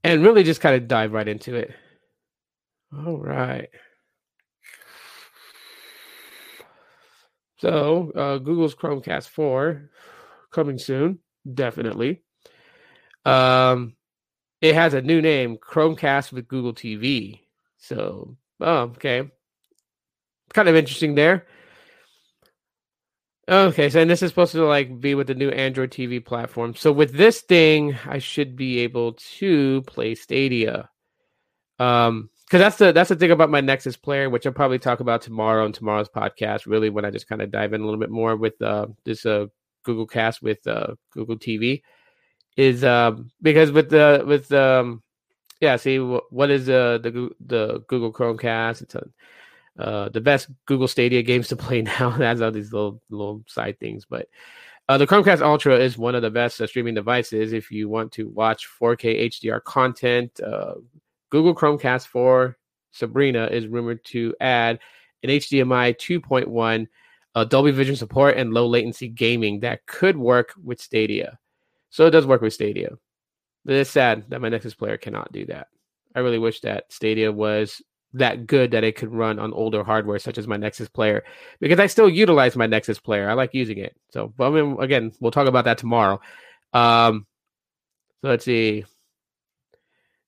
And 0.06 0.24
really 0.24 0.44
just 0.44 0.62
kind 0.62 0.76
of 0.76 0.88
dive 0.88 1.14
right 1.14 1.28
into 1.28 1.56
it. 1.56 1.74
All 2.96 3.18
right. 3.18 3.70
So 7.58 8.12
uh, 8.12 8.38
Google's 8.38 8.76
Chromecast 8.76 9.30
4 9.30 9.90
coming 10.52 10.78
soon, 10.78 11.18
definitely. 11.52 12.22
Um, 13.26 13.96
it 14.62 14.76
has 14.76 14.94
a 14.94 15.02
new 15.02 15.24
name, 15.24 15.58
Chromecast 15.58 16.32
with 16.32 16.48
Google 16.48 16.76
TV. 16.76 17.40
So, 17.80 18.38
oh, 18.62 18.78
okay, 18.96 19.32
kind 20.54 20.70
of 20.70 20.76
interesting 20.76 21.16
there. 21.16 21.48
Okay, 23.48 23.90
so 23.90 24.02
and 24.02 24.10
this 24.10 24.24
is 24.24 24.32
supposed 24.32 24.54
to 24.54 24.66
like 24.66 25.00
be 25.00 25.14
with 25.14 25.28
the 25.28 25.36
new 25.36 25.50
Android 25.50 25.92
TV 25.92 26.24
platform. 26.24 26.74
So 26.74 26.92
with 26.92 27.14
this 27.14 27.42
thing, 27.42 27.96
I 28.06 28.18
should 28.18 28.56
be 28.56 28.80
able 28.80 29.14
to 29.38 29.84
play 29.84 30.16
Stadia. 30.16 30.90
Um, 31.78 32.30
because 32.46 32.60
that's 32.60 32.78
the 32.78 32.92
that's 32.92 33.10
the 33.10 33.16
thing 33.16 33.32
about 33.32 33.50
my 33.50 33.62
Nexus 33.62 33.98
player, 33.98 34.30
which 34.30 34.46
I'll 34.46 34.54
probably 34.54 34.80
talk 34.80 35.00
about 35.00 35.22
tomorrow 35.22 35.66
in 35.66 35.74
tomorrow's 35.74 36.10
podcast. 36.10 36.68
Really, 36.68 36.90
when 36.90 37.06
I 37.06 37.12
just 37.12 37.28
kind 37.28 37.42
of 37.42 37.52
dive 37.52 37.74
in 37.74 37.82
a 37.82 37.84
little 37.84 38.00
bit 38.00 38.12
more 38.12 38.36
with 38.36 38.60
uh, 38.62 38.88
this 39.04 39.26
uh, 39.26 39.48
Google 39.84 40.06
Cast 40.08 40.42
with 40.42 40.66
uh, 40.68 40.96
Google 41.12 41.38
TV, 41.38 41.82
is 42.56 42.84
um, 42.84 43.32
because 43.42 43.72
with 43.72 43.90
the 43.90 44.24
with 44.26 44.52
um, 44.52 45.02
yeah, 45.60 45.76
see 45.76 45.98
what 45.98 46.52
is 46.52 46.70
uh, 46.70 47.00
the 47.00 47.32
the 47.40 47.84
Google 47.88 48.14
Chromecast? 48.14 48.84
It's 48.84 48.96
a 48.96 49.08
uh, 49.78 50.10
the 50.10 50.22
best 50.22 50.50
Google 50.66 50.88
Stadia 50.88 51.22
games 51.22 51.48
to 51.50 51.56
play 51.56 51.82
now. 51.82 52.10
That's 52.18 52.42
all 52.42 52.52
these 52.52 52.74
little 52.74 53.02
little 53.10 53.44
side 53.48 53.80
things, 53.80 54.06
but 54.06 54.28
uh, 54.88 54.98
the 54.98 55.08
Chromecast 55.08 55.42
Ultra 55.42 55.80
is 55.80 55.98
one 55.98 56.14
of 56.14 56.22
the 56.22 56.30
best 56.30 56.62
uh, 56.62 56.68
streaming 56.68 56.94
devices 56.94 57.54
if 57.54 57.72
you 57.72 57.90
want 57.90 58.12
to 58.14 58.30
watch 58.30 58.68
4K 58.80 59.30
HDR 59.30 59.64
content. 59.64 60.40
Uh, 60.40 60.76
Google 61.32 61.56
Chromecast 61.56 62.08
4 62.08 62.56
Sabrina 62.92 63.48
is 63.48 63.68
rumored 63.68 64.04
to 64.06 64.34
add 64.40 64.80
an 65.24 65.30
HDMI 65.30 65.96
2.1, 65.98 66.88
uh, 67.34 67.44
Dolby 67.44 67.72
Vision 67.72 67.96
support, 67.96 68.38
and 68.38 68.54
low 68.54 68.68
latency 68.68 69.08
gaming 69.08 69.60
that 69.62 69.86
could 69.88 70.16
work 70.16 70.54
with 70.64 70.80
Stadia. 70.80 71.40
So 71.90 72.06
it 72.06 72.12
does 72.12 72.28
work 72.28 72.42
with 72.42 72.54
Stadia. 72.54 72.90
But 73.66 73.76
it's 73.76 73.90
sad 73.90 74.26
that 74.30 74.40
my 74.40 74.50
Nexus 74.50 74.76
player 74.76 74.98
cannot 74.98 75.32
do 75.32 75.48
that. 75.48 75.68
I 76.14 76.20
really 76.20 76.38
wish 76.38 76.62
that 76.62 76.94
Stadia 76.94 77.32
was 77.32 77.82
that 78.16 78.48
good 78.48 78.72
that 78.72 78.84
it 78.84 78.96
could 78.96 79.14
run 79.14 79.40
on 79.40 79.54
older 79.54 79.84
hardware 79.84 80.20
such 80.20 80.38
as 80.38 80.48
my 80.48 80.58
Nexus 80.58 80.90
player 80.90 81.24
because 81.60 81.80
I 81.80 81.88
still 81.88 82.10
utilize 82.10 82.56
my 82.56 82.66
Nexus 82.66 83.00
player. 83.00 83.30
I 83.30 83.34
like 83.34 83.54
using 83.54 83.78
it. 83.78 83.96
So, 84.10 84.34
but 84.38 84.48
I 84.48 84.50
mean, 84.50 84.78
again, 84.80 85.12
we'll 85.20 85.32
talk 85.32 85.48
about 85.48 85.66
that 85.66 85.78
tomorrow. 85.78 86.20
Um, 86.74 87.28
so 88.22 88.30
let's 88.30 88.46
see. 88.46 88.86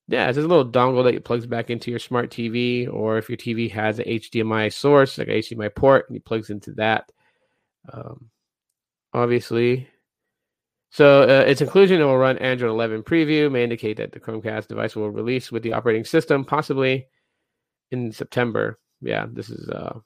Yeah, 0.09 0.29
it's 0.29 0.37
a 0.37 0.41
little 0.41 0.69
dongle 0.69 1.03
that 1.03 1.25
plugs 1.25 1.45
back 1.45 1.69
into 1.69 1.89
your 1.89 1.99
smart 1.99 2.29
TV, 2.29 2.91
or 2.91 3.17
if 3.17 3.27
your 3.27 3.37
TV 3.37 3.69
has 3.71 3.99
an 3.99 4.05
HDMI 4.05 4.71
source, 4.71 5.17
like 5.17 5.27
an 5.27 5.35
HDMI 5.35 5.75
port, 5.75 6.07
and 6.07 6.15
it 6.15 6.23
plugs 6.23 6.49
into 6.49 6.71
that. 6.73 7.11
Um, 7.91 8.29
obviously, 9.13 9.89
so 10.91 11.23
uh, 11.23 11.43
its 11.45 11.59
inclusion 11.59 11.99
it 11.99 12.05
will 12.05 12.17
run 12.17 12.37
Android 12.37 12.71
11 12.71 13.03
preview 13.03 13.51
may 13.51 13.63
indicate 13.63 13.97
that 13.97 14.13
the 14.13 14.19
Chromecast 14.19 14.67
device 14.67 14.95
will 14.95 15.11
release 15.11 15.51
with 15.51 15.63
the 15.63 15.73
operating 15.73 16.05
system, 16.05 16.45
possibly 16.45 17.07
in 17.91 18.11
September. 18.11 18.79
Yeah, 19.01 19.25
this 19.31 19.49
is 19.49 19.69
uh, 19.69 19.99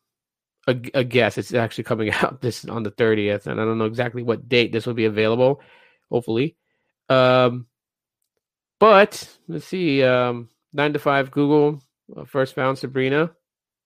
a, 0.67 0.75
a 0.93 1.03
guess. 1.03 1.37
It's 1.37 1.53
actually 1.53 1.85
coming 1.85 2.11
out 2.21 2.41
this 2.41 2.65
on 2.65 2.83
the 2.83 2.91
30th, 2.91 3.47
and 3.47 3.59
I 3.59 3.65
don't 3.65 3.77
know 3.77 3.85
exactly 3.85 4.23
what 4.23 4.49
date 4.49 4.71
this 4.71 4.85
will 4.85 4.93
be 4.93 5.05
available. 5.05 5.61
Hopefully, 6.09 6.57
um, 7.07 7.67
but 8.79 9.29
let's 9.47 9.65
see. 9.65 10.03
Um, 10.03 10.49
nine 10.73 10.93
to 10.93 10.99
five 10.99 11.31
Google 11.31 11.81
uh, 12.15 12.25
first 12.25 12.55
found 12.55 12.77
Sabrina, 12.77 13.31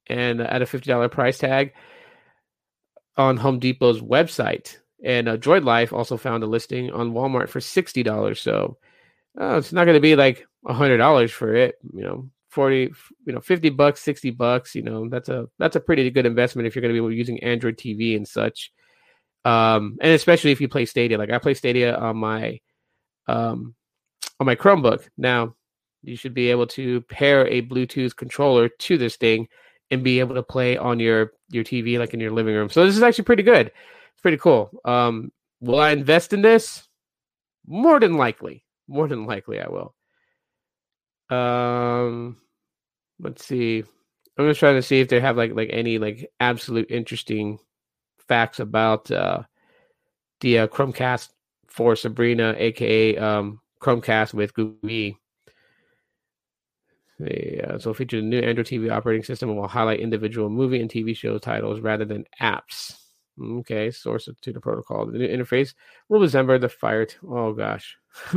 and 0.08 0.42
at 0.42 0.62
a 0.62 0.66
fifty 0.66 0.90
dollar 0.90 1.10
price 1.10 1.38
tag 1.38 1.74
on 3.18 3.38
Home 3.38 3.60
Depot's 3.60 4.00
website. 4.00 4.78
And 5.04 5.28
uh, 5.28 5.38
Droid 5.38 5.64
Life 5.66 5.94
also 5.94 6.18
found 6.18 6.44
a 6.44 6.48
listing 6.48 6.92
on 6.92 7.14
Walmart 7.14 7.50
for 7.50 7.62
sixty 7.62 8.04
dollars. 8.04 8.42
So 8.42 8.78
uh, 9.40 9.58
it's 9.58 9.74
not 9.74 9.86
going 9.86 9.98
to 9.98 10.02
be 10.02 10.16
like 10.16 10.48
hundred 10.66 10.98
dollars 10.98 11.32
for 11.32 11.54
it. 11.54 11.76
You 11.94 12.04
know, 12.04 12.30
40 12.56 12.94
you 13.26 13.34
know 13.34 13.42
50 13.42 13.70
bucks 13.72 14.02
60 14.02 14.32
bucks 14.32 14.76
you 14.76 14.82
know 14.82 15.10
that's 15.10 15.28
a 15.28 15.48
that's 15.60 15.76
a 15.76 15.80
pretty 15.82 16.10
good 16.10 16.26
investment 16.26 16.66
if 16.66 16.74
you're 16.74 16.82
going 16.82 16.96
to 16.96 17.08
be 17.10 17.16
using 17.16 17.44
android 17.44 17.78
tv 17.78 18.16
and 18.16 18.26
such. 18.26 18.72
Um 19.44 19.98
and 20.02 20.14
especially 20.14 20.52
if 20.52 20.62
you 20.62 20.70
play 20.70 20.86
stadia. 20.86 21.18
Like 21.18 21.32
i 21.32 21.38
play 21.38 21.54
stadia 21.54 21.96
on 21.96 22.16
my 22.16 22.60
um 23.28 23.76
on 24.40 24.46
my 24.48 24.56
chromebook. 24.56 25.06
Now 25.18 25.56
you 26.02 26.16
should 26.16 26.34
be 26.34 26.50
able 26.50 26.66
to 26.68 27.02
pair 27.02 27.46
a 27.48 27.62
bluetooth 27.62 28.16
controller 28.16 28.70
to 28.70 28.98
this 28.98 29.18
thing 29.18 29.50
and 29.92 30.02
be 30.02 30.22
able 30.22 30.36
to 30.36 30.44
play 30.44 30.78
on 30.78 30.98
your 30.98 31.34
your 31.50 31.66
tv 31.66 32.00
like 32.00 32.14
in 32.14 32.22
your 32.22 32.32
living 32.32 32.56
room. 32.56 32.70
So 32.70 32.86
this 32.86 32.96
is 32.96 33.04
actually 33.04 33.26
pretty 33.26 33.44
good. 33.44 33.68
It's 33.68 34.22
pretty 34.22 34.38
cool. 34.38 34.72
Um 34.86 35.34
will 35.60 35.82
i 35.82 35.92
invest 35.92 36.32
in 36.32 36.42
this? 36.42 36.88
More 37.68 38.00
than 38.00 38.14
likely. 38.14 38.64
More 38.88 39.10
than 39.10 39.26
likely 39.26 39.60
i 39.60 39.68
will. 39.68 39.94
Um 41.30 42.38
let's 43.20 43.46
see. 43.46 43.84
I'm 44.38 44.48
just 44.48 44.60
trying 44.60 44.76
to 44.76 44.82
see 44.82 45.00
if 45.00 45.08
they 45.08 45.20
have 45.20 45.38
like 45.38 45.54
like 45.54 45.70
any 45.72 45.98
like 45.98 46.30
absolute 46.40 46.92
interesting 46.92 47.60
facts 48.28 48.60
about 48.60 49.10
uh 49.12 49.44
the 50.42 50.60
uh, 50.60 50.68
Chromecast 50.68 51.30
4 51.68 51.96
Sabrina, 51.96 52.56
aka 52.58 53.18
um 53.18 53.62
Chromecast 53.82 54.34
with 54.34 54.54
Google. 54.54 55.18
Yeah, 57.20 57.78
so 57.78 57.94
features 57.94 58.22
a 58.22 58.26
new 58.26 58.40
Android 58.40 58.66
TV 58.66 58.92
operating 58.92 59.24
system 59.24 59.50
and 59.50 59.58
will 59.58 59.70
highlight 59.70 60.02
individual 60.02 60.50
movie 60.50 60.82
and 60.82 60.90
TV 60.90 61.16
show 61.16 61.38
titles 61.38 61.80
rather 61.80 62.04
than 62.04 62.26
apps. 62.42 62.98
Okay, 63.42 63.90
source 63.92 64.28
to 64.42 64.54
the 64.54 64.60
protocol. 64.60 65.06
The 65.06 65.18
new 65.20 65.28
interface 65.28 65.74
will 66.10 66.20
resemble 66.20 66.60
the 66.60 66.68
Fire. 66.68 67.06
T- 67.06 67.16
oh 67.26 67.54
gosh. 67.54 67.98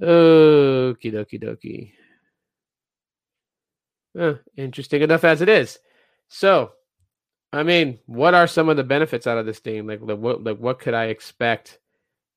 Okie 0.00 1.12
dokie 1.12 1.42
dokie. 1.42 1.92
Interesting 4.56 5.02
enough 5.02 5.24
as 5.24 5.42
it 5.42 5.48
is. 5.48 5.78
So, 6.28 6.72
I 7.52 7.62
mean, 7.62 7.98
what 8.06 8.34
are 8.34 8.46
some 8.46 8.68
of 8.68 8.76
the 8.76 8.84
benefits 8.84 9.26
out 9.26 9.38
of 9.38 9.46
this 9.46 9.58
thing? 9.58 9.86
Like, 9.86 10.00
like 10.02 10.18
what, 10.18 10.42
like 10.42 10.58
what 10.58 10.78
could 10.78 10.94
I 10.94 11.06
expect 11.06 11.78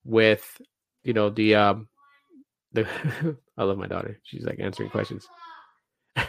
with, 0.03 0.61
you 1.03 1.13
know, 1.13 1.29
the 1.29 1.55
um, 1.55 1.87
the 2.73 2.87
I 3.57 3.63
love 3.63 3.77
my 3.77 3.87
daughter. 3.87 4.19
She's 4.23 4.43
like 4.43 4.59
answering 4.59 4.89
questions. 4.89 5.27
I 6.15 6.25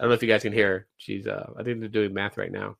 don't 0.00 0.08
know 0.08 0.14
if 0.14 0.22
you 0.22 0.28
guys 0.28 0.42
can 0.42 0.52
hear 0.52 0.68
her. 0.68 0.86
She's 0.96 1.26
uh, 1.26 1.50
I 1.58 1.62
think 1.62 1.80
they're 1.80 1.88
doing 1.88 2.14
math 2.14 2.36
right 2.36 2.52
now. 2.52 2.76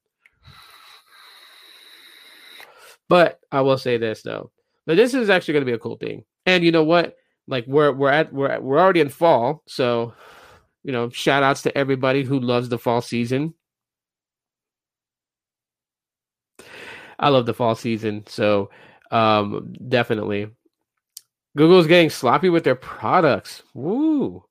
But 3.09 3.40
I 3.51 3.61
will 3.61 3.79
say 3.79 3.99
this 3.99 4.23
though, 4.23 4.51
but 4.87 4.97
this 4.97 5.12
is 5.14 5.29
actually 5.29 5.53
going 5.53 5.66
to 5.66 5.71
be 5.71 5.75
a 5.75 5.79
cool 5.79 5.97
thing. 5.97 6.25
And 6.47 6.64
you 6.64 6.73
know 6.73 6.85
what? 6.85 7.16
Like 7.47 7.66
we're 7.66 7.92
we're 7.92 8.11
at 8.11 8.33
we're 8.33 8.59
we're 8.61 8.79
already 8.79 9.01
in 9.01 9.09
fall, 9.09 9.62
so 9.66 10.14
you 10.85 10.92
know, 10.92 11.11
shout 11.11 11.42
outs 11.42 11.62
to 11.62 11.77
everybody 11.77 12.25
who 12.25 12.38
loves 12.40 12.68
the 12.68 12.79
fall 12.79 13.01
season. 13.01 13.55
I 17.18 17.29
love 17.29 17.47
the 17.47 17.55
fall 17.55 17.75
season, 17.75 18.25
so 18.27 18.71
um, 19.11 19.75
definitely. 19.88 20.49
Google's 21.57 21.87
getting 21.87 22.11
sloppy 22.11 22.49
with 22.49 22.64
their 22.64 22.75
products. 22.75 23.62
Woo. 23.75 24.45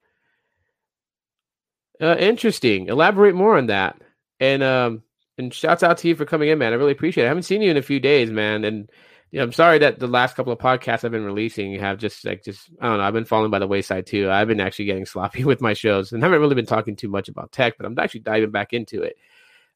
Uh, 2.00 2.16
interesting. 2.18 2.88
Elaborate 2.88 3.36
more 3.36 3.58
on 3.58 3.68
that. 3.68 4.02
And 4.40 4.64
um, 4.64 5.04
and 5.38 5.54
shouts 5.54 5.84
out 5.84 5.98
to 6.00 6.08
you 6.08 6.16
for 6.16 6.26
coming 6.26 6.50
in, 6.50 6.58
man. 6.58 6.74
I 6.74 6.76
really 6.76 6.92
appreciate 6.92 7.24
it. 7.24 7.28
I 7.28 7.30
haven't 7.30 7.44
seen 7.44 7.62
you 7.62 7.72
in 7.72 7.78
a 7.78 7.82
few 7.82 8.00
days, 8.00 8.32
man. 8.32 8.64
And 8.64 8.90
know, 9.40 9.44
I'm 9.44 9.54
sorry 9.54 9.78
that 9.80 10.00
the 10.00 10.08
last 10.08 10.36
couple 10.36 10.52
of 10.52 10.60
podcasts 10.60 11.06
I've 11.06 11.12
been 11.12 11.24
releasing 11.24 11.74
have 11.76 11.98
just 11.98 12.26
like 12.26 12.44
just 12.44 12.70
I 12.82 12.88
don't 12.88 12.98
know. 12.98 13.04
I've 13.04 13.14
been 13.14 13.26
falling 13.26 13.50
by 13.50 13.60
the 13.60 13.68
wayside 13.68 14.06
too. 14.06 14.30
I've 14.30 14.48
been 14.48 14.60
actually 14.60 14.86
getting 14.86 15.06
sloppy 15.08 15.46
with 15.46 15.62
my 15.62 15.74
shows 15.74 16.12
and 16.12 16.22
haven't 16.22 16.42
really 16.42 16.56
been 16.56 16.66
talking 16.66 16.96
too 16.96 17.08
much 17.08 17.30
about 17.30 17.52
tech, 17.52 17.78
but 17.78 17.86
I'm 17.86 17.98
actually 17.98 18.22
diving 18.22 18.52
back 18.52 18.74
into 18.74 19.02
it 19.04 19.18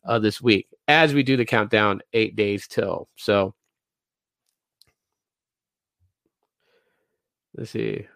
uh, 0.06 0.20
this 0.20 0.42
week 0.42 0.68
as 0.88 1.14
we 1.14 1.24
do 1.24 1.38
the 1.38 1.46
countdown 1.46 2.02
eight 2.14 2.36
days 2.36 2.68
till. 2.68 3.08
So 3.16 3.56
let's 7.58 7.72
see. 7.72 8.08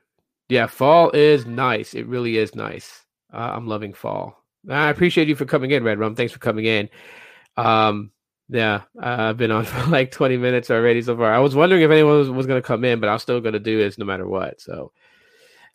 Yeah, 0.49 0.67
fall 0.67 1.11
is 1.11 1.45
nice. 1.45 1.93
It 1.93 2.07
really 2.07 2.37
is 2.37 2.55
nice. 2.55 3.05
Uh, 3.31 3.51
I'm 3.53 3.67
loving 3.67 3.93
fall. 3.93 4.43
I 4.69 4.89
appreciate 4.89 5.27
you 5.27 5.35
for 5.35 5.45
coming 5.45 5.71
in, 5.71 5.83
Red 5.83 5.99
Rum. 5.99 6.15
Thanks 6.15 6.33
for 6.33 6.39
coming 6.39 6.65
in. 6.65 6.89
Um, 7.55 8.11
yeah, 8.49 8.81
I've 8.99 9.37
been 9.37 9.51
on 9.51 9.65
for 9.65 9.89
like 9.89 10.11
20 10.11 10.37
minutes 10.37 10.71
already 10.71 11.01
so 11.01 11.15
far. 11.15 11.33
I 11.33 11.39
was 11.39 11.55
wondering 11.55 11.83
if 11.83 11.91
anyone 11.91 12.17
was, 12.17 12.29
was 12.29 12.47
going 12.47 12.61
to 12.61 12.67
come 12.67 12.83
in, 12.83 12.99
but 12.99 13.09
I'm 13.09 13.19
still 13.19 13.39
going 13.41 13.53
to 13.53 13.59
do 13.59 13.77
this 13.77 13.97
no 13.97 14.05
matter 14.05 14.27
what. 14.27 14.59
So, 14.59 14.91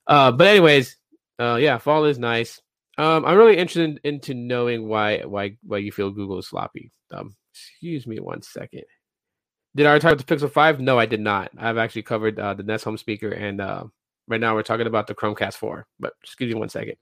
uh, 0.06 0.32
but 0.32 0.48
anyways, 0.48 0.96
uh, 1.38 1.56
yeah, 1.60 1.78
fall 1.78 2.04
is 2.04 2.18
nice. 2.18 2.60
Um, 2.98 3.24
I'm 3.24 3.36
really 3.36 3.56
interested 3.56 3.90
in, 3.90 4.00
into 4.04 4.34
knowing 4.34 4.86
why 4.86 5.20
why 5.20 5.56
why 5.64 5.78
you 5.78 5.90
feel 5.90 6.10
Google 6.10 6.38
is 6.38 6.48
sloppy. 6.48 6.92
Um, 7.10 7.34
excuse 7.52 8.06
me 8.06 8.20
one 8.20 8.42
second. 8.42 8.84
Did 9.76 9.86
I 9.86 9.98
talk 9.98 10.12
about 10.12 10.24
the 10.24 10.36
Pixel 10.36 10.50
Five? 10.50 10.78
No, 10.80 10.98
I 10.98 11.06
did 11.06 11.20
not. 11.20 11.50
I've 11.58 11.78
actually 11.78 12.02
covered 12.02 12.38
uh, 12.38 12.54
the 12.54 12.62
Nest 12.62 12.84
Home 12.84 12.96
speaker, 12.96 13.30
and 13.30 13.60
uh, 13.60 13.84
right 14.28 14.40
now 14.40 14.54
we're 14.54 14.62
talking 14.62 14.86
about 14.86 15.08
the 15.08 15.14
Chromecast 15.14 15.54
Four. 15.54 15.86
But 15.98 16.12
excuse 16.22 16.54
me 16.54 16.58
one 16.58 16.68
second. 16.68 16.94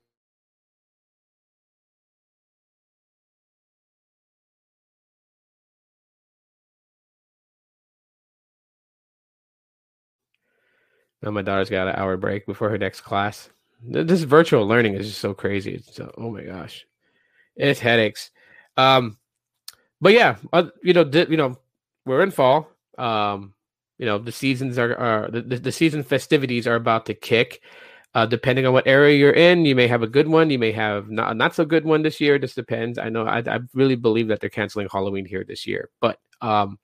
Now 11.23 11.31
my 11.31 11.43
daughter's 11.43 11.71
got 11.71 11.89
an 11.89 11.97
hour 11.97 12.17
break 12.17 12.47
before 12.47 12.69
her 12.71 12.79
next 12.79 13.03
class. 13.03 13.49
This 13.85 14.23
virtual 14.23 14.67
learning 14.67 14.95
is 14.95 15.09
just 15.09 15.21
so 15.21 15.35
crazy. 15.35 15.75
It's 15.75 15.97
so, 15.97 16.13
oh 16.17 16.31
my 16.31 16.43
gosh, 16.43 16.87
it's 17.57 17.81
headaches. 17.81 18.31
Um, 18.77 19.19
but 20.01 20.13
yeah, 20.13 20.37
uh, 20.53 20.67
you 20.83 20.93
know, 20.93 21.05
di- 21.05 21.27
you 21.29 21.37
know, 21.37 21.59
we're 22.07 22.23
in 22.23 22.31
fall. 22.31 22.69
Um, 22.99 23.55
you 23.99 24.07
know, 24.07 24.19
the 24.19 24.33
seasons 24.33 24.79
are, 24.79 24.97
are 24.97 25.31
the, 25.31 25.43
the 25.43 25.73
season 25.73 26.03
festivities 26.03 26.67
are 26.67 26.75
about 26.75 27.07
to 27.07 27.15
kick. 27.15 27.63
Uh, 28.15 28.27
depending 28.27 28.67
on 28.67 28.75
what 28.75 28.87
area 28.87 29.17
you're 29.17 29.33
in, 29.33 29.65
you 29.65 29.75
may 29.75 29.87
have 29.87 30.03
a 30.03 30.07
good 30.07 30.29
one. 30.29 30.51
You 30.51 30.59
may 30.59 30.73
have 30.73 31.09
not 31.09 31.35
not 31.37 31.55
so 31.55 31.65
good 31.65 31.85
one 31.85 32.03
this 32.03 32.21
year. 32.21 32.39
This 32.39 32.55
depends. 32.55 32.99
I 32.99 33.09
know 33.09 33.25
I, 33.25 33.39
I 33.39 33.61
really 33.73 33.97
believe 33.97 34.29
that 34.29 34.41
they're 34.41 34.51
canceling 34.51 34.89
Halloween 34.93 35.25
here 35.25 35.45
this 35.45 35.67
year, 35.67 35.89
but 36.01 36.19
um, 36.43 36.79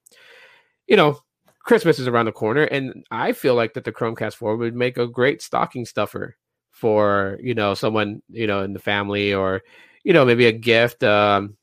you 0.87 0.96
know, 0.96 1.20
Christmas 1.68 1.98
is 1.98 2.09
around 2.09 2.24
the 2.24 2.33
corner, 2.33 2.62
and 2.62 3.04
I 3.11 3.33
feel 3.33 3.54
like 3.54 3.74
that 3.74 3.85
the 3.85 3.92
Chromecast 3.92 4.37
4 4.37 4.57
would 4.57 4.74
make 4.74 4.96
a 4.96 5.07
great 5.07 5.42
stocking 5.42 5.85
stuffer 5.85 6.35
for 6.70 7.38
you 7.42 7.54
know 7.54 7.74
someone 7.74 8.22
you 8.31 8.46
know 8.46 8.62
in 8.62 8.72
the 8.72 8.78
family 8.78 9.35
or 9.35 9.62
you 10.02 10.14
know 10.14 10.24
maybe 10.24 10.46
a 10.46 10.52
gift 10.52 11.02
um 11.02 11.57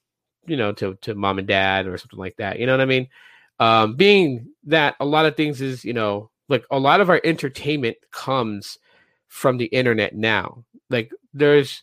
you 0.46 0.58
know 0.58 0.74
to 0.74 0.94
to 1.02 1.16
mom 1.16 1.40
and 1.40 1.48
dad 1.48 1.88
or 1.88 1.98
something 1.98 2.20
like 2.20 2.36
that 2.36 2.60
you 2.60 2.66
know 2.66 2.74
what 2.74 2.82
i 2.82 2.86
mean? 2.86 3.08
Um 3.60 3.96
being 3.96 4.48
that 4.66 4.96
a 5.00 5.06
lot 5.06 5.26
of 5.26 5.36
things 5.36 5.60
is 5.60 5.84
you 5.84 5.94
know 5.94 6.30
like 6.50 6.66
a 6.70 6.78
lot 6.78 7.02
of 7.02 7.10
our 7.10 7.20
entertainment 7.24 7.98
comes 8.12 8.78
from 9.28 9.58
the 9.58 9.66
internet 9.66 10.16
now. 10.16 10.64
Like 10.90 11.12
there's 11.34 11.82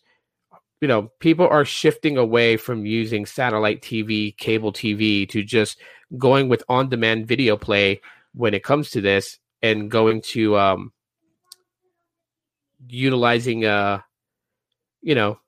you 0.83 0.89
know 0.89 1.11
people 1.21 1.49
are 1.49 1.65
shifting 1.65 2.19
away 2.19 2.59
from 2.59 2.85
using 2.85 3.25
satellite 3.25 3.81
tv 3.81 4.37
cable 4.37 4.73
tv 4.73 5.27
to 5.29 5.43
just 5.43 5.81
going 6.19 6.49
with 6.49 6.63
on 6.69 6.91
demand 6.91 7.27
video 7.27 7.57
play 7.57 8.01
when 8.35 8.53
it 8.53 8.65
comes 8.65 8.91
to 8.91 9.01
this 9.01 9.39
and 9.63 9.91
going 9.91 10.21
to 10.21 10.59
um, 10.59 10.93
utilizing 12.89 13.65
uh 13.65 14.01
you 15.01 15.15
know 15.15 15.39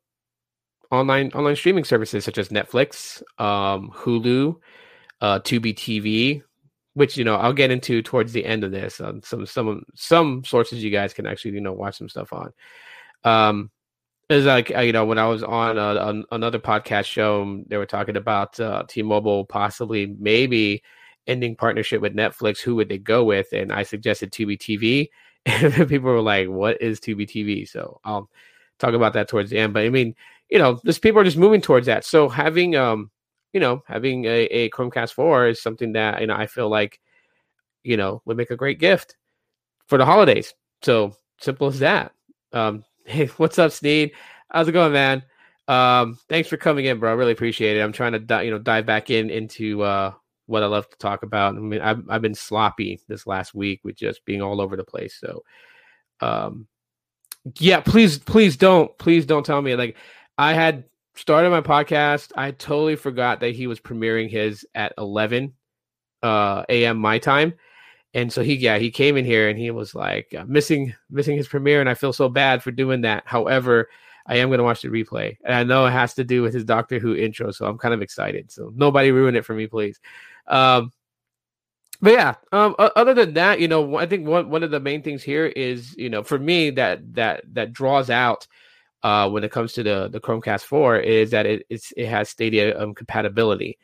online 0.93 1.33
online 1.33 1.57
streaming 1.57 1.85
services 1.85 2.25
such 2.25 2.39
as 2.39 2.49
Netflix, 2.51 3.21
um, 3.41 3.91
Hulu, 3.95 4.57
uh, 5.21 5.41
Tubi 5.41 5.75
TV, 5.75 6.43
which 6.95 7.17
you 7.17 7.25
know 7.25 7.35
I'll 7.35 7.53
get 7.53 7.73
into 7.73 8.03
towards 8.03 8.33
the 8.33 8.45
end 8.45 8.63
of 8.63 8.71
this. 8.71 8.97
Some 8.97 9.47
some 9.47 9.83
some 9.95 10.45
sources 10.45 10.85
you 10.85 10.91
guys 10.91 11.13
can 11.13 11.27
actually 11.27 11.55
you 11.55 11.61
know 11.61 11.73
watch 11.73 11.99
some 11.99 12.09
stuff 12.09 12.33
on. 12.33 12.53
Um, 13.25 13.71
is 14.29 14.47
like 14.47 14.71
you 14.71 14.93
know 14.93 15.05
when 15.05 15.19
I 15.19 15.27
was 15.27 15.43
on, 15.43 15.79
a, 15.79 16.01
on 16.01 16.25
another 16.33 16.59
podcast 16.59 17.05
show, 17.05 17.63
they 17.67 17.77
were 17.77 17.87
talking 17.87 18.17
about 18.17 18.59
uh, 18.59 18.85
T-Mobile 18.89 19.45
possibly 19.47 20.15
maybe 20.19 20.83
ending 21.27 21.57
partnership 21.57 22.01
with 22.01 22.15
Netflix. 22.15 22.61
Who 22.61 22.75
would 22.77 22.89
they 22.89 22.99
go 22.99 23.25
with? 23.25 23.53
And 23.53 23.73
I 23.73 23.83
suggested 23.83 24.33
Tubi 24.33 24.59
TV, 24.59 25.09
and 25.47 25.89
people 25.89 26.11
were 26.11 26.21
like, 26.21 26.49
"What 26.49 26.81
is 26.81 27.01
Tubi 27.01 27.27
TV?" 27.27 27.69
So 27.69 28.01
I'll 28.05 28.31
talk 28.79 28.95
about 28.95 29.13
that 29.15 29.29
towards 29.29 29.51
the 29.51 29.59
end. 29.59 29.75
But 29.75 29.85
I 29.85 29.91
mean, 29.91 30.15
you 30.49 30.59
know, 30.59 30.81
this 30.85 30.99
people 30.99 31.21
are 31.21 31.25
just 31.25 31.37
moving 31.37 31.61
towards 31.61 31.87
that. 31.87 32.05
So 32.05 32.29
having 32.29 32.77
um, 32.77 33.11
you 33.53 33.61
know, 33.61 33.83
having 33.87 34.25
a, 34.25 34.45
a 34.47 34.71
Chromecast 34.71 35.13
four 35.13 35.49
is 35.49 35.63
something 35.63 35.93
that 35.93 36.21
you 36.21 36.27
know 36.27 36.35
I 36.35 36.47
feel 36.47 36.69
like, 36.69 37.01
you 37.83 37.97
know, 37.97 38.23
would 38.25 38.37
make 38.37 38.51
a 38.51 38.57
great 38.57 38.79
gift 38.79 39.17
for 39.87 39.99
the 39.99 40.07
holidays. 40.07 40.55
So 40.83 41.15
simple 41.41 41.69
as 41.69 41.79
that. 41.81 42.13
Um, 42.53 42.85
Hey, 43.05 43.27
what's 43.37 43.59
up, 43.59 43.71
Sneed? 43.71 44.13
How's 44.51 44.69
it 44.69 44.73
going, 44.73 44.93
man? 44.93 45.23
Um, 45.69 46.19
thanks 46.29 46.49
for 46.49 46.57
coming 46.57 46.87
in, 46.87 46.99
bro. 46.99 47.11
I 47.11 47.15
really 47.15 47.33
appreciate 47.33 47.77
it. 47.77 47.81
I'm 47.81 47.93
trying 47.93 48.13
to 48.13 48.45
you 48.45 48.51
know 48.51 48.59
dive 48.59 48.87
back 48.87 49.11
in 49.11 49.31
into 49.31 49.83
uh 49.83 50.13
what 50.47 50.63
I 50.63 50.67
love 50.67 50.89
to 50.91 50.97
talk 50.99 51.23
about. 51.23 51.55
I 51.55 51.59
mean, 51.59 51.81
I've 51.81 52.03
I've 52.09 52.23
been 52.23 52.35
sloppy 52.35 53.01
this 53.09 53.27
last 53.27 53.55
week 53.55 53.81
with 53.85 53.97
just 53.97 54.25
being 54.25 54.41
all 54.43 54.61
over 54.61 54.77
the 54.77 54.85
place. 54.85 55.19
So, 55.21 55.43
um, 56.21 56.67
yeah, 57.59 57.81
please, 57.81 58.19
please 58.19 58.57
don't, 58.57 58.97
please 58.99 59.27
don't 59.27 59.45
tell 59.45 59.61
me 59.61 59.77
like 59.77 59.97
I 60.39 60.55
had 60.55 60.85
started 61.15 61.51
my 61.51 61.61
podcast. 61.61 62.33
I 62.37 62.53
totally 62.53 62.97
forgot 62.97 63.41
that 63.41 63.55
he 63.55 63.67
was 63.67 63.81
premiering 63.81 64.31
his 64.31 64.67
at 64.75 64.95
11 64.99 65.53
uh 66.23 66.65
a.m. 66.71 66.99
my 66.99 67.19
time 67.19 67.55
and 68.15 68.33
so 68.33 68.43
he 68.43 68.55
yeah 68.55 68.79
he 68.79 68.91
came 68.91 69.17
in 69.17 69.25
here 69.25 69.49
and 69.49 69.59
he 69.59 69.71
was 69.71 69.95
like 69.95 70.33
uh, 70.39 70.45
missing 70.47 70.95
missing 71.11 71.37
his 71.37 71.49
premiere. 71.49 71.81
And 71.81 71.91
i 71.91 71.95
feel 71.95 72.13
so 72.13 72.29
bad 72.29 72.63
for 72.63 72.71
doing 72.71 73.03
that. 73.03 73.25
However 73.27 73.91
i 74.27 74.37
am 74.37 74.49
going 74.49 74.59
to 74.59 74.65
watch 74.65 74.83
the 74.83 74.89
replay. 74.89 75.37
And 75.45 75.55
i 75.55 75.65
know 75.65 75.85
it 75.87 75.91
has 75.91 76.15
to 76.15 76.25
do 76.25 76.41
with 76.41 76.55
his 76.55 76.65
doctor 76.65 76.99
who 76.99 77.15
intro 77.15 77.51
so 77.51 77.67
i'm 77.67 77.77
kind 77.79 77.93
of 77.93 78.01
excited. 78.01 78.51
So 78.51 78.73
nobody 78.75 79.11
ruin 79.11 79.37
it 79.37 79.45
for 79.45 79.55
me 79.55 79.67
please. 79.67 80.01
Um 80.47 80.93
but 82.01 82.13
yeah 82.13 82.35
um 82.53 82.75
other 82.79 83.15
than 83.15 83.35
that 83.35 83.61
you 83.61 83.69
know 83.69 83.97
i 83.97 84.05
think 84.07 84.27
one, 84.27 84.51
one 84.51 84.63
of 84.63 84.71
the 84.71 84.81
main 84.81 85.03
things 85.03 85.23
here 85.23 85.47
is 85.47 85.95
you 85.97 86.11
know 86.11 86.23
for 86.23 86.39
me 86.39 86.71
that 86.71 87.15
that 87.15 87.43
that 87.55 87.73
draws 87.73 88.11
out 88.11 88.47
uh 89.05 89.31
when 89.31 89.45
it 89.45 89.53
comes 89.53 89.73
to 89.73 89.83
the 89.83 90.09
the 90.09 90.21
chromecast 90.21 90.63
4 90.63 90.99
is 90.99 91.31
that 91.31 91.47
it 91.47 91.65
it's, 91.71 91.93
it 91.97 92.07
has 92.07 92.29
stadia 92.29 92.79
um, 92.81 92.95
compatibility. 92.95 93.79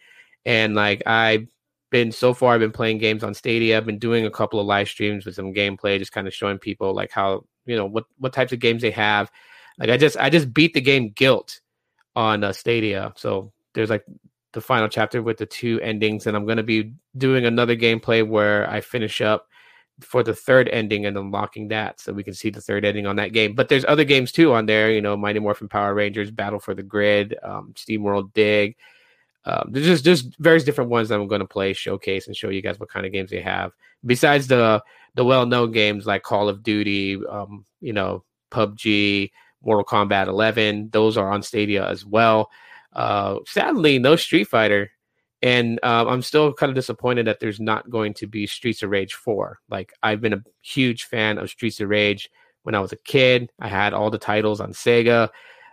And 0.44 0.74
like 0.74 1.02
i 1.06 1.46
been 1.90 2.12
so 2.12 2.32
far 2.32 2.54
I've 2.54 2.60
been 2.60 2.72
playing 2.72 2.98
games 2.98 3.22
on 3.22 3.34
Stadia. 3.34 3.76
I've 3.76 3.86
been 3.86 3.98
doing 3.98 4.26
a 4.26 4.30
couple 4.30 4.60
of 4.60 4.66
live 4.66 4.88
streams 4.88 5.26
with 5.26 5.34
some 5.34 5.52
gameplay, 5.52 5.98
just 5.98 6.12
kind 6.12 6.26
of 6.26 6.34
showing 6.34 6.58
people 6.58 6.94
like 6.94 7.10
how 7.10 7.44
you 7.66 7.76
know 7.76 7.86
what 7.86 8.04
what 8.18 8.32
types 8.32 8.52
of 8.52 8.60
games 8.60 8.82
they 8.82 8.90
have. 8.90 9.30
Like 9.78 9.90
I 9.90 9.96
just 9.96 10.16
I 10.16 10.30
just 10.30 10.52
beat 10.54 10.74
the 10.74 10.80
game 10.80 11.12
Gylt 11.12 11.60
on 12.16 12.44
uh, 12.44 12.52
Stadia, 12.52 13.12
so 13.16 13.52
there's 13.74 13.90
like 13.90 14.04
the 14.52 14.60
final 14.60 14.88
chapter 14.88 15.22
with 15.22 15.38
the 15.38 15.46
two 15.46 15.80
endings, 15.80 16.26
and 16.26 16.36
I'm 16.36 16.46
gonna 16.46 16.62
be 16.62 16.92
doing 17.16 17.44
another 17.44 17.76
gameplay 17.76 18.26
where 18.26 18.68
I 18.70 18.80
finish 18.80 19.20
up 19.20 19.46
for 20.00 20.22
the 20.22 20.34
third 20.34 20.68
ending 20.70 21.06
and 21.06 21.16
unlocking 21.16 21.68
that 21.68 22.00
so 22.00 22.12
we 22.12 22.24
can 22.24 22.34
see 22.34 22.50
the 22.50 22.60
third 22.60 22.84
ending 22.84 23.06
on 23.06 23.16
that 23.16 23.32
game. 23.32 23.54
But 23.54 23.68
there's 23.68 23.84
other 23.86 24.04
games 24.04 24.32
too 24.32 24.52
on 24.52 24.66
there, 24.66 24.90
you 24.90 25.00
know, 25.00 25.16
Mighty 25.16 25.40
Morphin 25.40 25.68
Power 25.68 25.94
Rangers, 25.94 26.30
Battle 26.30 26.58
for 26.58 26.74
the 26.74 26.82
Grid, 26.82 27.36
um, 27.42 27.74
Steam 27.76 28.02
World 28.02 28.32
Dig. 28.32 28.76
Um, 29.44 29.70
there's 29.70 29.86
just 29.86 30.04
just 30.04 30.36
various 30.38 30.64
different 30.64 30.90
ones 30.90 31.08
that 31.08 31.18
I'm 31.18 31.26
going 31.26 31.40
to 31.40 31.46
play, 31.46 31.72
showcase, 31.72 32.26
and 32.26 32.36
show 32.36 32.50
you 32.50 32.62
guys 32.62 32.78
what 32.78 32.90
kind 32.90 33.06
of 33.06 33.12
games 33.12 33.30
they 33.30 33.40
have. 33.40 33.72
Besides 34.04 34.46
the 34.46 34.82
the 35.14 35.24
well 35.24 35.46
known 35.46 35.72
games 35.72 36.06
like 36.06 36.22
Call 36.22 36.48
of 36.48 36.62
Duty, 36.62 37.18
um, 37.28 37.64
you 37.80 37.92
know, 37.92 38.24
PUBG, 38.50 39.30
Mortal 39.62 39.84
Kombat 39.84 40.26
11, 40.26 40.90
those 40.92 41.16
are 41.16 41.30
on 41.30 41.42
Stadia 41.42 41.88
as 41.88 42.04
well. 42.04 42.50
Uh, 42.92 43.38
sadly, 43.46 43.98
no 43.98 44.16
Street 44.16 44.44
Fighter 44.44 44.90
and 45.42 45.80
um, 45.82 46.08
I'm 46.08 46.22
still 46.22 46.52
kind 46.52 46.68
of 46.68 46.76
disappointed 46.76 47.26
that 47.26 47.40
there's 47.40 47.60
not 47.60 47.88
going 47.88 48.12
to 48.14 48.26
be 48.26 48.46
Streets 48.46 48.82
of 48.82 48.90
Rage 48.90 49.14
4. 49.14 49.58
Like 49.70 49.92
I've 50.02 50.20
been 50.20 50.34
a 50.34 50.44
huge 50.60 51.04
fan 51.04 51.38
of 51.38 51.48
Streets 51.48 51.80
of 51.80 51.88
Rage 51.88 52.30
when 52.62 52.74
I 52.74 52.80
was 52.80 52.92
a 52.92 52.96
kid. 52.96 53.50
I 53.58 53.68
had 53.68 53.94
all 53.94 54.10
the 54.10 54.18
titles 54.18 54.60
on 54.60 54.72
Sega. 54.72 55.30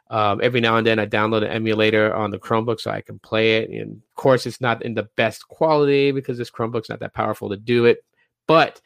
Um, 0.10 0.40
every 0.42 0.62
now 0.62 0.78
and 0.78 0.88
then 0.88 1.00
I 1.00 1.06
download 1.06 1.44
an 1.44 1.50
emulator 1.50 2.16
on 2.16 2.32
the 2.32 2.40
Chromebook 2.40 2.80
so 2.80 2.92
I 2.92 3.02
can 3.02 3.20
play 3.20 3.58
it. 3.58 3.70
And 3.70 3.98
of 3.98 4.16
course, 4.16 4.46
it's 4.46 4.62
not 4.62 4.84
in 4.84 4.94
the 4.94 5.10
best 5.18 5.48
quality 5.48 6.12
because 6.12 6.38
this 6.38 6.50
Chromebook's 6.50 6.90
not 6.90 7.02
that 7.02 7.14
powerful 7.14 7.50
to 7.50 7.58
do 7.58 7.86
it. 7.86 8.04
But 8.48 8.80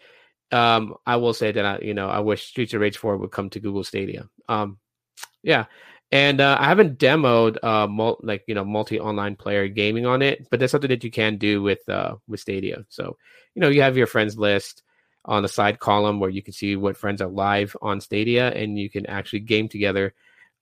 um, 0.52 0.96
I 1.06 1.18
will 1.18 1.34
say 1.34 1.52
that 1.52 1.66
I, 1.66 1.80
you 1.80 1.94
know, 1.94 2.10
I 2.10 2.20
wish 2.20 2.48
Streets 2.48 2.74
of 2.74 2.82
Rage 2.82 2.98
4 2.98 3.18
would 3.18 3.32
come 3.32 3.50
to 3.52 3.60
Google 3.60 3.84
Stadia. 3.84 4.28
Um, 4.50 4.80
yeah, 5.44 5.66
and 6.12 6.42
uh, 6.42 6.58
I 6.60 6.66
haven't 6.66 7.00
demoed 7.00 7.64
uh, 7.64 7.88
mul- 7.88 8.20
like 8.22 8.44
you 8.48 8.56
know 8.56 8.66
multi 8.66 9.00
online 9.00 9.36
player 9.36 9.68
gaming 9.68 10.06
on 10.06 10.22
it, 10.22 10.48
but 10.50 10.60
that's 10.60 10.72
something 10.72 10.90
that 10.90 11.04
you 11.04 11.12
can 11.12 11.38
do 11.38 11.62
with 11.62 11.88
uh, 11.88 12.16
with 12.28 12.40
Stadia. 12.42 12.86
So 12.90 13.18
you 13.56 13.62
know 13.62 13.70
you 13.70 13.82
have 13.82 13.98
your 13.98 14.08
friends 14.08 14.38
list 14.38 14.84
on 15.24 15.44
the 15.44 15.50
side 15.50 15.80
column 15.80 16.20
where 16.20 16.30
you 16.30 16.42
can 16.42 16.54
see 16.54 16.76
what 16.76 16.98
friends 16.98 17.22
are 17.22 17.30
live 17.30 17.76
on 17.82 18.02
Stadia, 18.02 18.52
and 18.52 18.78
you 18.78 18.90
can 18.90 19.06
actually 19.06 19.40
game 19.40 19.70
together. 19.70 20.14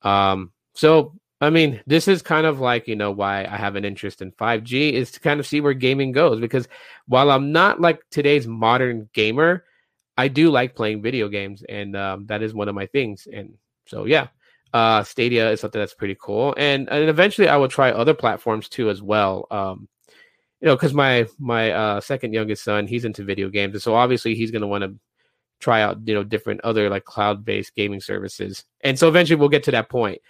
Um, 0.02 0.52
so 0.74 1.14
I 1.42 1.50
mean, 1.50 1.82
this 1.88 2.08
is 2.08 2.22
kind 2.22 2.46
of 2.46 2.60
like 2.60 2.88
you 2.88 2.96
know 2.96 3.12
why 3.12 3.46
I 3.46 3.56
have 3.58 3.76
an 3.76 3.86
interest 3.86 4.22
in 4.22 4.32
5G 4.34 4.94
is 4.94 5.12
to 5.12 5.20
kind 5.20 5.40
of 5.40 5.48
see 5.48 5.62
where 5.62 5.74
gaming 5.74 6.12
goes 6.12 6.40
because 6.40 6.68
while 7.08 7.32
I'm 7.32 7.52
not 7.52 7.80
like 7.80 8.02
today's 8.12 8.48
modern 8.48 9.10
gamer, 9.14 9.64
I 10.18 10.28
do 10.28 10.50
like 10.50 10.76
playing 10.76 11.02
video 11.02 11.30
games, 11.30 11.64
and 11.68 11.96
um, 11.96 12.26
that 12.28 12.42
is 12.42 12.54
one 12.54 12.68
of 12.68 12.76
my 12.76 12.88
things. 12.88 13.28
And 13.32 13.54
so 13.86 14.06
yeah, 14.06 14.28
uh, 14.74 15.04
Stadia 15.04 15.52
is 15.52 15.62
something 15.62 15.80
that's 15.80 15.94
pretty 15.94 16.18
cool, 16.22 16.54
and 16.58 16.90
and 16.90 17.10
eventually 17.10 17.48
I 17.48 17.56
will 17.58 17.70
try 17.70 17.92
other 17.92 18.14
platforms 18.14 18.68
too 18.68 18.90
as 18.90 19.02
well. 19.02 19.48
Um, 19.50 19.88
you 20.60 20.68
know, 20.68 20.76
because 20.76 20.94
my 20.94 21.26
my 21.40 21.72
uh, 21.72 22.02
second 22.02 22.34
youngest 22.34 22.66
son 22.66 22.86
he's 22.86 23.06
into 23.06 23.24
video 23.24 23.50
games, 23.50 23.76
and 23.76 23.82
so 23.82 23.96
obviously 23.96 24.36
he's 24.36 24.52
going 24.52 24.62
to 24.62 24.68
want 24.68 24.84
to 24.84 24.96
try 25.60 25.82
out 25.82 26.00
you 26.06 26.14
know 26.14 26.24
different 26.24 26.62
other 26.62 26.90
like 26.90 27.06
cloud 27.06 27.46
based 27.46 27.76
gaming 27.76 28.02
services, 28.02 28.66
and 28.82 28.98
so 28.98 29.08
eventually 29.08 29.40
we'll 29.40 29.50
get 29.50 29.64
to 29.64 29.72
that 29.72 29.90
point. 29.90 30.22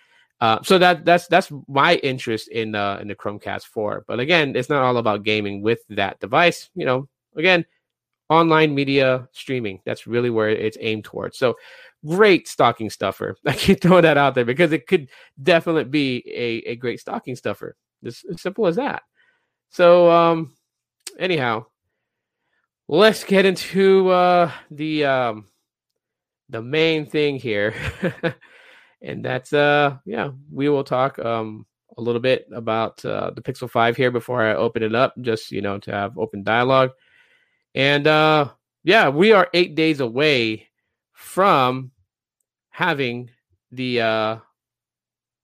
Uh, 0.42 0.62
so 0.64 0.78
that 0.78 1.04
that's 1.04 1.28
that's 1.28 1.52
my 1.68 1.96
interest 1.96 2.48
in 2.50 2.74
uh, 2.76 2.98
in 3.02 3.08
the 3.08 3.16
Chromecast 3.16 3.66
4. 3.66 4.06
But 4.08 4.20
again, 4.20 4.56
it's 4.56 4.70
not 4.70 4.84
all 4.84 4.98
about 4.98 5.24
gaming 5.24 5.62
with 5.62 5.80
that 5.90 6.20
device. 6.20 6.70
You 6.76 6.86
know, 6.86 7.10
again, 7.36 7.66
online 8.30 8.74
media 8.74 9.28
streaming. 9.34 9.82
That's 9.86 10.08
really 10.08 10.30
where 10.30 10.50
it's 10.50 10.78
aimed 10.80 11.04
towards. 11.04 11.38
So 11.38 11.56
great 12.06 12.48
stocking 12.48 12.90
stuffer. 12.90 13.36
I 13.46 13.54
keep 13.54 13.82
throwing 13.82 14.04
that 14.04 14.18
out 14.18 14.36
there 14.36 14.46
because 14.46 14.72
it 14.72 14.88
could 14.88 15.10
definitely 15.42 15.86
be 15.86 16.24
a, 16.28 16.72
a 16.72 16.76
great 16.76 17.00
stocking 17.00 17.36
stuffer. 17.36 17.76
It's 18.02 18.24
as 18.32 18.42
simple 18.42 18.66
as 18.68 18.78
that. 18.78 19.04
So, 19.72 20.10
um, 20.10 20.56
anyhow, 21.20 21.66
let's 22.90 23.24
get 23.24 23.46
into 23.46 24.10
uh, 24.10 24.52
the 24.72 25.06
um, 25.06 25.46
the 26.50 26.62
main 26.62 27.06
thing 27.06 27.38
here, 27.38 27.74
and 29.02 29.24
that's 29.24 29.54
uh, 29.54 29.98
yeah, 30.06 30.32
we 30.52 30.68
will 30.68 30.84
talk 30.84 31.20
um 31.20 31.66
a 31.98 32.02
little 32.02 32.22
bit 32.22 32.48
about 32.54 33.04
uh, 33.06 33.32
the 33.32 33.42
Pixel 33.42 33.70
Five 33.70 33.96
here 33.96 34.12
before 34.12 34.42
I 34.42 34.56
open 34.56 34.84
it 34.84 34.96
up, 34.96 35.14
just 35.22 35.52
you 35.52 35.62
know 35.62 35.78
to 35.80 35.92
have 35.92 36.18
open 36.18 36.44
dialogue, 36.44 36.92
and 37.76 38.08
uh, 38.08 38.50
yeah, 38.84 39.10
we 39.10 39.32
are 39.32 39.50
eight 39.54 39.76
days 39.76 40.00
away 40.00 40.68
from 41.14 41.92
having 42.72 43.30
the 43.72 44.02
uh 44.02 44.38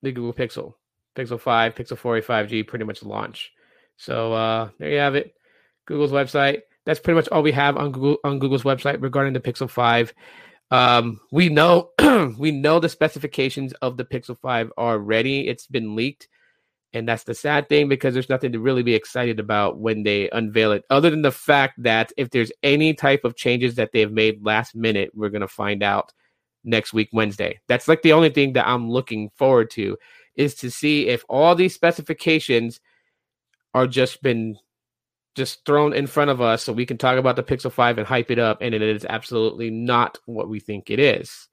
the 0.02 0.12
Google 0.12 0.34
Pixel, 0.34 0.74
Pixel 1.16 1.40
5, 1.40 1.76
Pixel 1.76 1.98
4a 1.98 2.24
5G 2.24 2.68
pretty 2.68 2.86
much 2.86 3.04
launch. 3.04 3.52
So 3.98 4.34
uh 4.34 4.70
there 4.80 4.90
you 4.90 4.98
have 5.00 5.16
it. 5.16 5.36
Google's 5.86 6.12
website. 6.12 6.62
That's 6.86 7.00
pretty 7.00 7.16
much 7.16 7.28
all 7.30 7.44
we 7.44 7.52
have 7.52 7.78
on 7.78 7.92
Google 7.92 8.18
on 8.24 8.40
Google's 8.40 8.64
website 8.64 9.02
regarding 9.02 9.34
the 9.34 9.40
Pixel 9.40 9.70
5. 9.70 10.14
Um, 10.72 11.20
we 11.32 11.50
know 11.50 11.92
we 12.38 12.52
know 12.52 12.80
the 12.80 12.90
specifications 12.90 13.74
of 13.82 13.98
the 13.98 14.06
Pixel 14.06 14.38
5 14.40 14.72
are 14.78 15.00
ready. 15.00 15.48
It's 15.48 15.68
been 15.68 15.96
leaked. 15.96 16.28
And 16.94 17.10
that's 17.10 17.24
the 17.24 17.36
sad 17.36 17.68
thing 17.68 17.90
because 17.90 18.14
there's 18.14 18.30
nothing 18.30 18.54
to 18.54 18.60
really 18.60 18.82
be 18.82 18.96
excited 18.96 19.38
about 19.38 19.80
when 19.80 20.04
they 20.04 20.30
unveil 20.30 20.72
it, 20.72 20.86
other 20.90 21.10
than 21.10 21.24
the 21.24 21.32
fact 21.32 21.84
that 21.84 22.14
if 22.16 22.30
there's 22.30 22.54
any 22.64 22.94
type 22.94 23.26
of 23.26 23.36
changes 23.36 23.76
that 23.76 23.92
they've 23.92 24.12
made 24.12 24.46
last 24.46 24.76
minute, 24.76 25.12
we're 25.14 25.30
to 25.30 25.48
find 25.48 25.84
out 25.84 26.14
next 26.64 26.94
week, 26.94 27.10
Wednesday. 27.12 27.60
That's 27.68 27.90
like 27.90 28.02
the 28.02 28.14
only 28.14 28.30
thing 28.30 28.54
that 28.54 28.66
I'm 28.66 28.90
looking 28.90 29.30
forward 29.36 29.72
to 29.72 29.98
is 30.36 30.56
to 30.56 30.72
see 30.72 31.08
if 31.08 31.26
all 31.28 31.54
these 31.54 31.76
specifications 31.76 32.80
are 33.74 33.88
just 33.88 34.24
been 34.24 34.58
just 35.36 35.66
thrown 35.66 35.94
in 35.94 36.08
front 36.08 36.32
of 36.32 36.42
us 36.42 36.64
so 36.64 36.74
we 36.74 36.86
can 36.86 36.98
talk 36.98 37.18
about 37.18 37.36
the 37.36 37.44
Pixel 37.44 37.72
5 37.72 37.98
and 37.98 38.08
hype 38.08 38.32
it 38.32 38.40
up, 38.40 38.60
and 38.62 38.74
it 38.74 38.82
is 38.82 39.06
absolutely 39.08 39.70
not 39.70 40.18
what 40.26 40.50
we 40.50 40.60
think 40.60 40.90
it 40.90 41.00
is. 41.00 41.48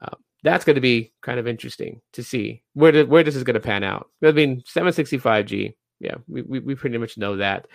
Um, 0.00 0.16
that's 0.42 0.64
going 0.64 0.76
to 0.76 0.80
be 0.80 1.12
kind 1.20 1.38
of 1.38 1.48
interesting 1.48 2.00
to 2.12 2.22
see 2.22 2.62
where 2.74 2.92
the, 2.92 3.04
where 3.04 3.24
this 3.24 3.36
is 3.36 3.44
going 3.44 3.54
to 3.54 3.60
pan 3.60 3.84
out. 3.84 4.08
I 4.24 4.32
mean, 4.32 4.62
765G, 4.62 5.74
yeah, 5.98 6.16
we, 6.28 6.42
we, 6.42 6.60
we 6.60 6.74
pretty 6.74 6.98
much 6.98 7.18
know 7.18 7.36
that. 7.36 7.66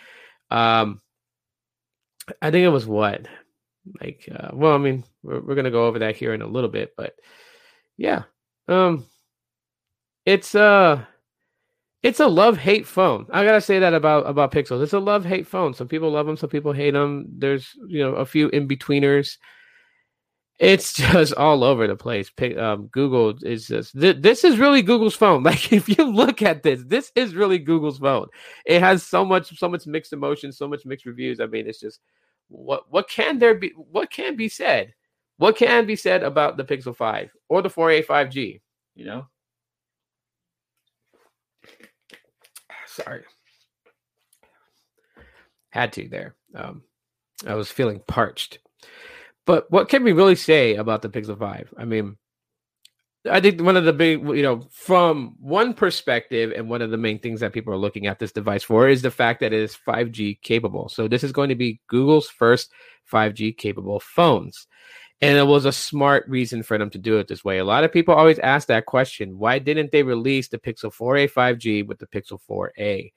Um, 0.49 1.01
I 2.41 2.49
think 2.49 2.63
it 2.63 2.69
was 2.69 2.87
what, 2.87 3.27
like, 4.01 4.27
uh, 4.33 4.49
well, 4.53 4.73
I 4.73 4.77
mean, 4.77 5.03
we're, 5.21 5.41
we're 5.41 5.55
going 5.55 5.65
to 5.65 5.71
go 5.71 5.85
over 5.85 5.99
that 5.99 6.15
here 6.15 6.33
in 6.33 6.41
a 6.41 6.47
little 6.47 6.69
bit, 6.69 6.93
but 6.97 7.15
yeah, 7.97 8.23
um, 8.67 9.05
it's 10.25 10.55
uh, 10.55 11.03
it's 12.05 12.19
a 12.19 12.27
love 12.27 12.57
hate 12.57 12.87
phone. 12.87 13.25
I 13.31 13.43
gotta 13.43 13.61
say 13.61 13.79
that 13.79 13.93
about 13.93 14.27
about 14.27 14.51
Pixels. 14.51 14.81
It's 14.83 14.93
a 14.93 14.99
love 14.99 15.25
hate 15.25 15.47
phone. 15.47 15.73
Some 15.73 15.87
people 15.87 16.11
love 16.11 16.25
them, 16.25 16.37
some 16.37 16.49
people 16.49 16.71
hate 16.71 16.91
them. 16.91 17.25
There's 17.37 17.73
you 17.87 17.99
know 17.99 18.15
a 18.15 18.25
few 18.25 18.49
in 18.49 18.67
betweeners 18.67 19.37
it's 20.59 20.93
just 21.11 21.33
all 21.33 21.63
over 21.63 21.87
the 21.87 21.95
place. 21.95 22.31
Um, 22.57 22.87
Google 22.87 23.35
is 23.43 23.67
just 23.67 23.99
th- 23.99 24.17
this 24.19 24.43
is 24.43 24.57
really 24.57 24.81
Google's 24.81 25.15
phone. 25.15 25.43
Like 25.45 25.71
if 25.73 25.87
you 25.89 26.03
look 26.05 26.41
at 26.41 26.63
this, 26.63 26.83
this 26.85 27.11
is 27.15 27.35
really 27.35 27.59
Google's 27.59 27.99
phone. 27.99 28.27
It 28.65 28.79
has 28.81 29.03
so 29.03 29.25
much, 29.25 29.57
so 29.57 29.69
much 29.69 29.85
mixed 29.85 30.13
emotions, 30.13 30.57
so 30.57 30.67
much 30.67 30.85
mixed 30.85 31.05
reviews. 31.05 31.39
I 31.39 31.45
mean, 31.47 31.67
it's 31.67 31.79
just 31.79 31.99
what 32.47 32.89
what 32.91 33.09
can 33.09 33.39
there 33.39 33.55
be? 33.55 33.69
What 33.75 34.11
can 34.11 34.35
be 34.35 34.49
said? 34.49 34.93
What 35.37 35.57
can 35.57 35.85
be 35.85 35.97
said 35.97 36.23
about 36.23 36.55
the 36.55 36.63
Pixel 36.63 36.95
Five 36.95 37.29
or 37.49 37.61
the 37.61 37.69
4A 37.69 38.05
5G? 38.05 38.61
You 38.95 39.05
know. 39.05 39.27
Sorry, 42.95 43.23
had 45.69 45.93
to 45.93 46.07
there. 46.07 46.35
Um, 46.55 46.83
I 47.45 47.55
was 47.55 47.69
feeling 47.69 48.01
parched. 48.07 48.59
But 49.45 49.69
what 49.69 49.89
can 49.89 50.03
we 50.03 50.13
really 50.13 50.35
say 50.35 50.75
about 50.75 51.01
the 51.01 51.09
Pixel 51.09 51.37
5? 51.37 51.73
I 51.77 51.85
mean, 51.85 52.17
I 53.29 53.41
think 53.41 53.61
one 53.61 53.75
of 53.75 53.85
the 53.85 53.93
big, 53.93 54.21
you 54.21 54.43
know, 54.43 54.61
from 54.71 55.35
one 55.39 55.73
perspective, 55.73 56.53
and 56.55 56.69
one 56.69 56.81
of 56.81 56.91
the 56.91 56.97
main 56.97 57.19
things 57.19 57.41
that 57.41 57.53
people 57.53 57.73
are 57.73 57.77
looking 57.77 58.07
at 58.07 58.17
this 58.19 58.31
device 58.31 58.63
for 58.63 58.87
is 58.87 59.01
the 59.01 59.11
fact 59.11 59.41
that 59.41 59.53
it 59.53 59.59
is 59.59 59.77
5G 59.87 60.41
capable. 60.41 60.89
So 60.89 61.07
this 61.07 61.23
is 61.23 61.31
going 61.31 61.49
to 61.49 61.55
be 61.55 61.81
Google's 61.87 62.29
first 62.29 62.71
5G 63.11 63.57
capable 63.57 63.99
phones. 63.99 64.67
And 65.21 65.37
it 65.37 65.47
was 65.47 65.65
a 65.65 65.71
smart 65.71 66.27
reason 66.27 66.61
for 66.61 66.77
them 66.77 66.89
to 66.89 66.97
do 66.97 67.17
it 67.17 67.27
this 67.27 67.43
way. 67.43 67.59
A 67.59 67.65
lot 67.65 67.83
of 67.83 67.91
people 67.91 68.13
always 68.13 68.39
ask 68.39 68.67
that 68.67 68.85
question 68.85 69.37
why 69.37 69.59
didn't 69.59 69.91
they 69.91 70.03
release 70.03 70.49
the 70.49 70.57
Pixel 70.57 70.93
4a 70.93 71.31
5G 71.31 71.87
with 71.87 71.99
the 71.99 72.07
Pixel 72.07 72.39
4a? 72.49 73.11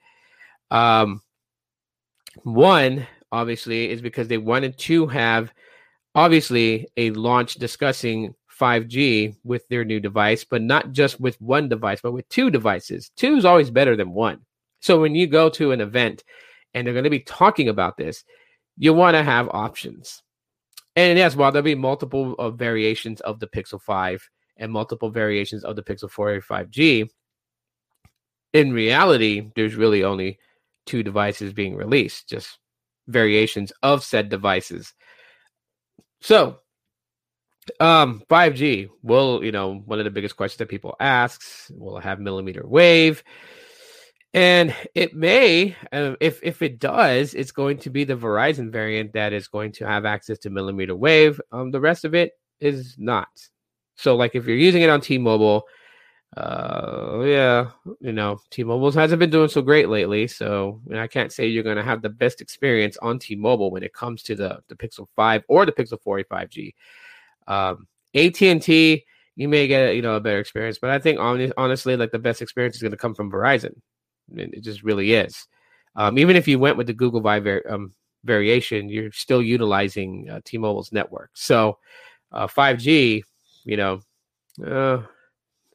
Um, 0.71 1.21
one, 2.43 3.05
obviously, 3.31 3.89
is 3.89 4.01
because 4.01 4.27
they 4.27 4.37
wanted 4.37 4.77
to 4.79 5.07
have 5.07 5.51
obviously 6.15 6.87
a 6.97 7.11
launch 7.11 7.55
discussing 7.55 8.33
5G 8.59 9.35
with 9.43 9.67
their 9.69 9.85
new 9.85 9.99
device, 9.99 10.43
but 10.43 10.61
not 10.61 10.91
just 10.91 11.19
with 11.19 11.39
one 11.41 11.69
device, 11.69 12.01
but 12.01 12.11
with 12.11 12.27
two 12.29 12.49
devices. 12.49 13.11
Two 13.15 13.35
is 13.35 13.45
always 13.45 13.71
better 13.71 13.95
than 13.95 14.13
one. 14.13 14.41
So 14.81 14.99
when 14.99 15.15
you 15.15 15.27
go 15.27 15.49
to 15.49 15.71
an 15.71 15.81
event 15.81 16.23
and 16.73 16.85
they're 16.85 16.93
going 16.93 17.03
to 17.03 17.09
be 17.09 17.19
talking 17.19 17.69
about 17.69 17.97
this, 17.97 18.23
you 18.77 18.93
want 18.93 19.15
to 19.15 19.23
have 19.23 19.49
options. 19.49 20.23
And 20.95 21.17
yes, 21.17 21.35
while 21.35 21.51
there'll 21.51 21.63
be 21.63 21.75
multiple 21.75 22.35
uh, 22.39 22.49
variations 22.49 23.21
of 23.21 23.39
the 23.39 23.47
Pixel 23.47 23.81
5 23.81 24.29
and 24.57 24.71
multiple 24.71 25.09
variations 25.09 25.63
of 25.63 25.75
the 25.75 25.83
Pixel 25.83 26.09
4 26.09 26.35
a 26.35 26.41
5G, 26.41 27.09
in 28.53 28.73
reality, 28.73 29.51
there's 29.55 29.75
really 29.75 30.03
only 30.03 30.39
two 30.85 31.03
devices 31.03 31.53
being 31.53 31.75
released, 31.75 32.27
just 32.29 32.57
variations 33.07 33.71
of 33.83 34.03
said 34.03 34.29
devices. 34.29 34.93
So, 36.21 36.59
um, 37.79 38.23
5G 38.29 38.89
will, 39.03 39.43
you 39.43 39.51
know, 39.51 39.75
one 39.85 39.99
of 39.99 40.05
the 40.05 40.11
biggest 40.11 40.35
questions 40.35 40.57
that 40.57 40.69
people 40.69 40.95
asks, 40.99 41.71
will 41.75 41.97
it 41.97 42.03
have 42.03 42.19
millimeter 42.19 42.65
wave? 42.65 43.23
And 44.33 44.75
it 44.93 45.15
may, 45.15 45.75
uh, 45.91 46.13
if 46.19 46.39
if 46.43 46.61
it 46.61 46.79
does, 46.79 47.33
it's 47.33 47.51
going 47.51 47.79
to 47.79 47.89
be 47.89 48.03
the 48.03 48.15
Verizon 48.15 48.71
variant 48.71 49.13
that 49.13 49.33
is 49.33 49.47
going 49.47 49.71
to 49.73 49.87
have 49.87 50.05
access 50.05 50.37
to 50.39 50.51
millimeter 50.51 50.95
wave. 50.95 51.41
Um, 51.51 51.71
the 51.71 51.79
rest 51.79 52.05
of 52.05 52.13
it 52.13 52.33
is 52.59 52.95
not. 52.99 53.29
So, 53.95 54.15
like 54.15 54.35
if 54.35 54.45
you're 54.45 54.55
using 54.55 54.83
it 54.83 54.89
on 54.89 55.01
T-Mobile, 55.01 55.65
uh, 56.37 57.21
yeah, 57.25 57.71
you 58.01 58.11
know, 58.13 58.39
T-Mobile 58.51 58.91
hasn't 58.91 59.19
been 59.19 59.31
doing 59.31 59.49
so 59.49 59.63
great 59.63 59.89
lately. 59.89 60.27
So 60.27 60.79
I 60.95 61.07
can't 61.07 61.33
say 61.33 61.47
you're 61.47 61.63
going 61.63 61.77
to 61.77 61.83
have 61.83 62.03
the 62.03 62.09
best 62.09 62.39
experience 62.39 62.97
on 63.01 63.17
T-Mobile 63.17 63.71
when 63.71 63.83
it 63.83 63.93
comes 63.93 64.21
to 64.23 64.35
the 64.35 64.59
the 64.67 64.75
Pixel 64.75 65.07
Five 65.15 65.43
or 65.47 65.65
the 65.65 65.71
Pixel 65.71 65.97
4a 66.05 66.25
5G. 66.25 66.73
Um, 67.47 67.87
AT&T, 68.13 69.05
you 69.35 69.49
may 69.49 69.67
get 69.67 69.95
you 69.95 70.03
know 70.03 70.15
a 70.15 70.19
better 70.19 70.39
experience, 70.39 70.77
but 70.79 70.91
I 70.91 70.99
think 70.99 71.19
honestly, 71.19 71.95
like 71.97 72.11
the 72.11 72.19
best 72.19 72.43
experience 72.43 72.75
is 72.75 72.83
going 72.83 72.91
to 72.91 72.97
come 72.97 73.15
from 73.15 73.31
Verizon. 73.31 73.73
It 74.35 74.63
just 74.63 74.83
really 74.83 75.13
is. 75.13 75.47
Um, 75.95 76.17
even 76.17 76.35
if 76.35 76.47
you 76.47 76.59
went 76.59 76.77
with 76.77 76.87
the 76.87 76.93
Google 76.93 77.21
Fi 77.21 77.39
um, 77.69 77.93
variation, 78.23 78.89
you're 78.89 79.11
still 79.11 79.41
utilizing 79.41 80.29
uh, 80.29 80.41
T-Mobile's 80.45 80.91
network. 80.91 81.31
So 81.33 81.77
uh, 82.31 82.47
5G, 82.47 83.23
you 83.65 83.77
know, 83.77 84.01
uh, 84.65 84.97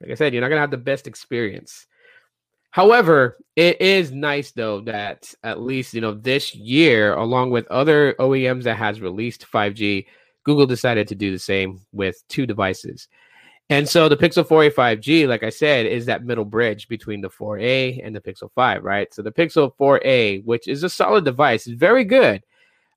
like 0.01 0.11
I 0.11 0.15
said, 0.15 0.33
you're 0.33 0.43
not 0.43 0.49
gonna 0.49 0.61
have 0.61 0.71
the 0.71 0.77
best 0.77 1.07
experience. 1.07 1.87
However, 2.71 3.37
it 3.55 3.81
is 3.81 4.11
nice 4.11 4.51
though 4.51 4.81
that 4.81 5.33
at 5.45 5.61
least 5.61 5.95
you 5.95 6.01
know 6.01 6.15
this 6.15 6.55
year, 6.55 7.15
along 7.15 7.51
with 7.51 7.69
other 7.69 8.15
OEMs 8.19 8.65
that 8.65 8.77
has 8.77 9.01
released 9.01 9.47
5G, 9.51 10.07
Google 10.45 10.67
decided 10.67 11.09
to 11.09 11.15
do 11.15 11.31
the 11.31 11.39
same 11.39 11.81
with 11.93 12.23
two 12.29 12.47
devices. 12.47 13.09
And 13.71 13.89
so 13.89 14.09
the 14.09 14.17
Pixel 14.17 14.47
4a 14.47 14.73
5G, 14.73 15.27
like 15.27 15.43
I 15.43 15.49
said, 15.49 15.87
is 15.87 16.07
that 16.07 16.25
middle 16.25 16.45
bridge 16.45 16.87
between 16.87 17.23
the 17.23 17.31
4a 17.31 18.01
and 18.05 18.15
the 18.15 18.21
Pixel 18.21 18.51
5, 18.55 18.85
right? 18.85 19.13
So 19.13 19.23
the 19.23 19.33
Pixel 19.33 19.75
4a, 19.81 20.45
which 20.45 20.69
is 20.69 20.83
a 20.83 20.91
solid 20.91 21.25
device, 21.25 21.67
is 21.67 21.75
very 21.75 22.05
good. 22.05 22.43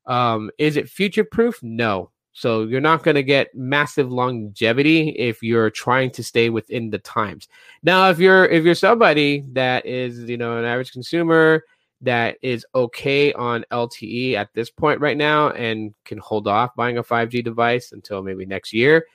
Um, 0.06 0.52
is 0.58 0.76
it 0.76 0.90
future 0.90 1.24
proof? 1.24 1.62
No. 1.64 2.12
So 2.34 2.64
you're 2.64 2.82
not 2.82 3.02
going 3.02 3.16
to 3.16 3.24
get 3.24 3.56
massive 3.56 4.12
longevity 4.12 5.10
if 5.10 5.42
you're 5.42 5.72
trying 5.72 6.12
to 6.12 6.24
stay 6.24 6.50
within 6.50 6.90
the 6.92 7.00
times. 7.00 7.48
Now, 7.82 8.10
if 8.10 8.20
you're 8.20 8.46
if 8.46 8.64
you're 8.64 8.76
somebody 8.76 9.44
that 9.54 9.86
is, 9.88 10.20
you 10.30 10.38
know, 10.38 10.58
an 10.58 10.66
average 10.66 10.92
consumer 10.92 11.64
that 12.02 12.38
is 12.44 12.64
okay 12.76 13.34
on 13.34 13.66
LTE 13.72 14.36
at 14.36 14.54
this 14.54 14.70
point 14.70 15.02
right 15.02 15.18
now 15.18 15.50
and 15.50 15.96
can 16.06 16.20
hold 16.20 16.48
off 16.48 16.76
buying 16.76 17.00
a 17.00 17.04
5G 17.04 17.44
device 17.44 17.92
until 17.92 18.22
maybe 18.22 18.46
next 18.46 18.72
year, 18.72 19.08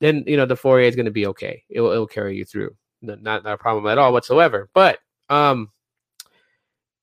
then 0.00 0.24
you 0.26 0.36
know 0.36 0.46
the 0.46 0.56
4A 0.56 0.88
is 0.88 0.96
going 0.96 1.06
to 1.06 1.12
be 1.12 1.26
okay. 1.28 1.62
It 1.68 1.80
will, 1.80 1.92
it 1.92 1.98
will 1.98 2.06
carry 2.06 2.36
you 2.36 2.44
through. 2.44 2.76
Not 3.02 3.22
not 3.22 3.46
a 3.46 3.58
problem 3.58 3.86
at 3.86 3.98
all 3.98 4.12
whatsoever. 4.12 4.68
But 4.74 4.98
um, 5.28 5.70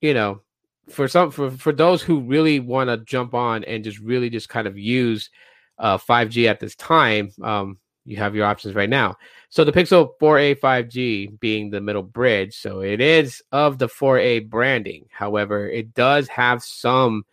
you 0.00 0.14
know, 0.14 0.40
for 0.88 1.08
some 1.08 1.30
for 1.30 1.50
for 1.50 1.72
those 1.72 2.02
who 2.02 2.20
really 2.20 2.60
want 2.60 2.90
to 2.90 2.98
jump 2.98 3.34
on 3.34 3.64
and 3.64 3.84
just 3.84 3.98
really 3.98 4.30
just 4.30 4.48
kind 4.48 4.66
of 4.66 4.78
use 4.78 5.30
uh 5.78 5.98
5G 5.98 6.48
at 6.48 6.60
this 6.60 6.74
time, 6.76 7.30
um, 7.42 7.78
you 8.04 8.16
have 8.16 8.34
your 8.34 8.46
options 8.46 8.74
right 8.74 8.90
now. 8.90 9.16
So 9.48 9.64
the 9.64 9.72
Pixel 9.72 10.10
4a 10.20 10.58
5G 10.58 11.38
being 11.40 11.70
the 11.70 11.80
middle 11.80 12.02
bridge, 12.02 12.56
so 12.56 12.80
it 12.80 13.00
is 13.00 13.42
of 13.52 13.78
the 13.78 13.88
4a 13.88 14.48
branding. 14.48 15.06
However, 15.10 15.68
it 15.68 15.94
does 15.94 16.28
have 16.28 16.62
some 16.62 17.24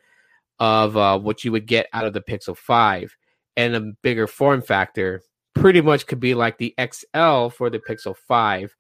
of 0.60 0.96
uh, 0.96 1.20
what 1.20 1.44
you 1.44 1.52
would 1.52 1.66
get 1.66 1.88
out 1.94 2.06
of 2.06 2.14
the 2.14 2.22
Pixel 2.22 2.56
5 2.56 3.16
and 3.58 3.76
a 3.76 3.94
bigger 4.02 4.28
form 4.28 4.62
factor 4.62 5.22
pretty 5.54 5.82
much 5.82 6.08
could 6.08 6.20
be 6.20 6.34
like 6.34 6.58
the 6.58 6.74
XL 6.80 7.50
for 7.50 7.70
the 7.70 7.80
Pixel 7.80 8.16
5 8.16 8.76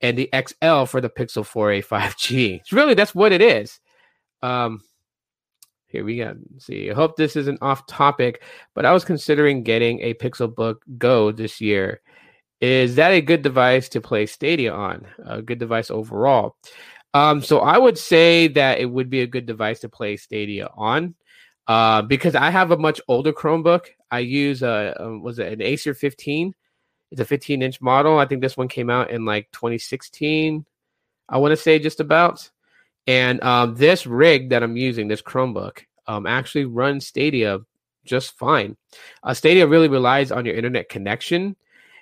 and 0.00 0.18
the 0.18 0.28
XL 0.34 0.84
for 0.84 1.00
the 1.00 1.10
Pixel 1.10 1.44
4a 1.44 1.84
5G. 1.84 2.60
It's 2.60 2.72
really 2.72 2.94
that's 2.94 3.14
what 3.14 3.32
it 3.32 3.40
is. 3.40 3.80
Um, 4.42 4.82
here 5.86 6.04
we 6.04 6.16
go. 6.16 6.34
see. 6.58 6.90
I 6.90 6.94
hope 6.94 7.16
this 7.16 7.36
isn't 7.36 7.62
off 7.62 7.86
topic, 7.86 8.42
but 8.74 8.86
I 8.86 8.92
was 8.92 9.04
considering 9.04 9.62
getting 9.62 10.00
a 10.00 10.14
Pixel 10.14 10.52
Book 10.52 10.82
Go 10.98 11.30
this 11.30 11.60
year. 11.60 12.00
Is 12.60 12.94
that 12.96 13.10
a 13.10 13.20
good 13.20 13.42
device 13.42 13.88
to 13.90 14.00
play 14.00 14.26
Stadia 14.26 14.72
on? 14.72 15.06
A 15.26 15.42
good 15.42 15.58
device 15.58 15.90
overall? 15.90 16.56
Um, 17.12 17.42
so 17.42 17.58
I 17.58 17.76
would 17.76 17.98
say 17.98 18.48
that 18.48 18.78
it 18.78 18.86
would 18.86 19.10
be 19.10 19.20
a 19.20 19.26
good 19.26 19.46
device 19.46 19.80
to 19.80 19.88
play 19.88 20.16
Stadia 20.16 20.70
on. 20.76 21.14
Uh, 21.72 22.02
because 22.02 22.34
I 22.34 22.50
have 22.50 22.70
a 22.70 22.76
much 22.76 23.00
older 23.08 23.32
Chromebook. 23.32 23.86
I 24.10 24.18
use 24.18 24.62
a, 24.62 24.94
a 25.00 25.18
was 25.18 25.38
it 25.38 25.50
an 25.50 25.62
Acer 25.62 25.94
15? 25.94 26.54
It's 27.10 27.20
a 27.22 27.24
15 27.24 27.62
inch 27.62 27.80
model. 27.80 28.18
I 28.18 28.26
think 28.26 28.42
this 28.42 28.58
one 28.58 28.68
came 28.68 28.90
out 28.90 29.10
in 29.10 29.24
like 29.24 29.50
2016. 29.52 30.66
I 31.30 31.38
want 31.38 31.52
to 31.52 31.56
say 31.56 31.78
just 31.78 31.98
about. 31.98 32.50
And 33.06 33.42
um, 33.42 33.74
this 33.74 34.06
rig 34.06 34.50
that 34.50 34.62
I'm 34.62 34.76
using, 34.76 35.08
this 35.08 35.22
Chromebook, 35.22 35.78
um, 36.06 36.26
actually 36.26 36.66
runs 36.66 37.06
Stadia 37.06 37.60
just 38.04 38.36
fine. 38.36 38.76
Uh, 39.22 39.32
Stadia 39.32 39.66
really 39.66 39.88
relies 39.88 40.30
on 40.30 40.44
your 40.44 40.54
internet 40.54 40.90
connection, 40.90 41.56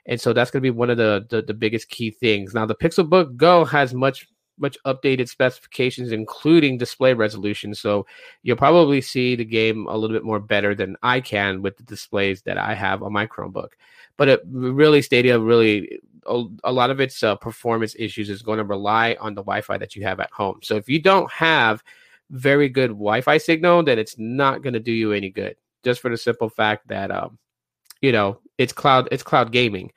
and 0.05 0.21
so 0.21 0.33
that's 0.33 0.51
going 0.51 0.63
to 0.63 0.67
be 0.67 0.77
one 0.77 0.91
of 0.91 0.97
the, 0.97 1.27
the, 1.31 1.43
the 1.43 1.55
biggest 1.55 1.91
key 1.91 2.11
things. 2.11 2.55
Now, 2.55 2.67
the 2.67 2.75
Pixelbook 2.75 3.37
Go 3.37 3.65
has 3.67 3.95
much 3.95 4.27
much 4.61 4.77
updated 4.87 5.29
specifications, 5.29 6.13
including 6.13 6.79
display 6.79 7.15
resolution. 7.15 7.75
So 7.75 8.07
you'll 8.43 8.57
probably 8.57 9.01
see 9.01 9.37
the 9.37 9.45
game 9.45 9.87
a 9.87 9.97
little 9.97 10.15
bit 10.15 10.25
more 10.25 10.41
better 10.41 10.75
than 10.75 10.97
I 11.03 11.21
can 11.21 11.63
with 11.63 11.77
the 11.77 11.83
displays 11.83 12.43
that 12.43 12.59
I 12.59 12.75
have 12.75 13.03
on 13.03 13.13
my 13.13 13.27
Chromebook. 13.27 13.71
But 14.17 14.29
it 14.29 14.41
really, 14.47 15.03
Stadia 15.03 15.39
really 15.39 16.01
a, 16.27 16.73
lot 16.73 16.91
of 16.91 17.01
its 17.01 17.23
uh, 17.23 17.37
performance 17.37 17.97
issues 17.99 18.31
is 18.31 18.43
going 18.43 18.59
to 18.59 18.65
rely 18.65 19.17
on 19.21 19.35
the 19.35 19.43
Wi-Fi 19.43 19.79
that 19.79 19.97
you 19.97 20.03
have 20.03 20.21
at 20.21 20.31
home. 20.31 20.61
So 20.63 20.77
if 20.77 20.89
you 20.89 21.01
don't 21.01 21.31
have 21.33 21.83
very 22.31 22.69
good 22.69 22.91
Wi-Fi 22.91 23.39
signal, 23.39 23.83
then 23.83 23.99
it's 23.99 24.19
not 24.19 24.63
going 24.63 24.75
to 24.75 24.81
do 24.81 24.93
you 24.93 25.13
any 25.13 25.31
good. 25.31 25.57
Just 25.83 26.01
for 26.01 26.11
the 26.11 26.17
simple 26.17 26.49
fact 26.49 26.89
that 26.89 27.11
um, 27.11 27.39
you 28.01 28.13
know, 28.13 28.41
it's 28.59 28.73
cloud 28.73 29.09
it's 29.11 29.23
cloud 29.23 29.53
gaming. 29.53 29.93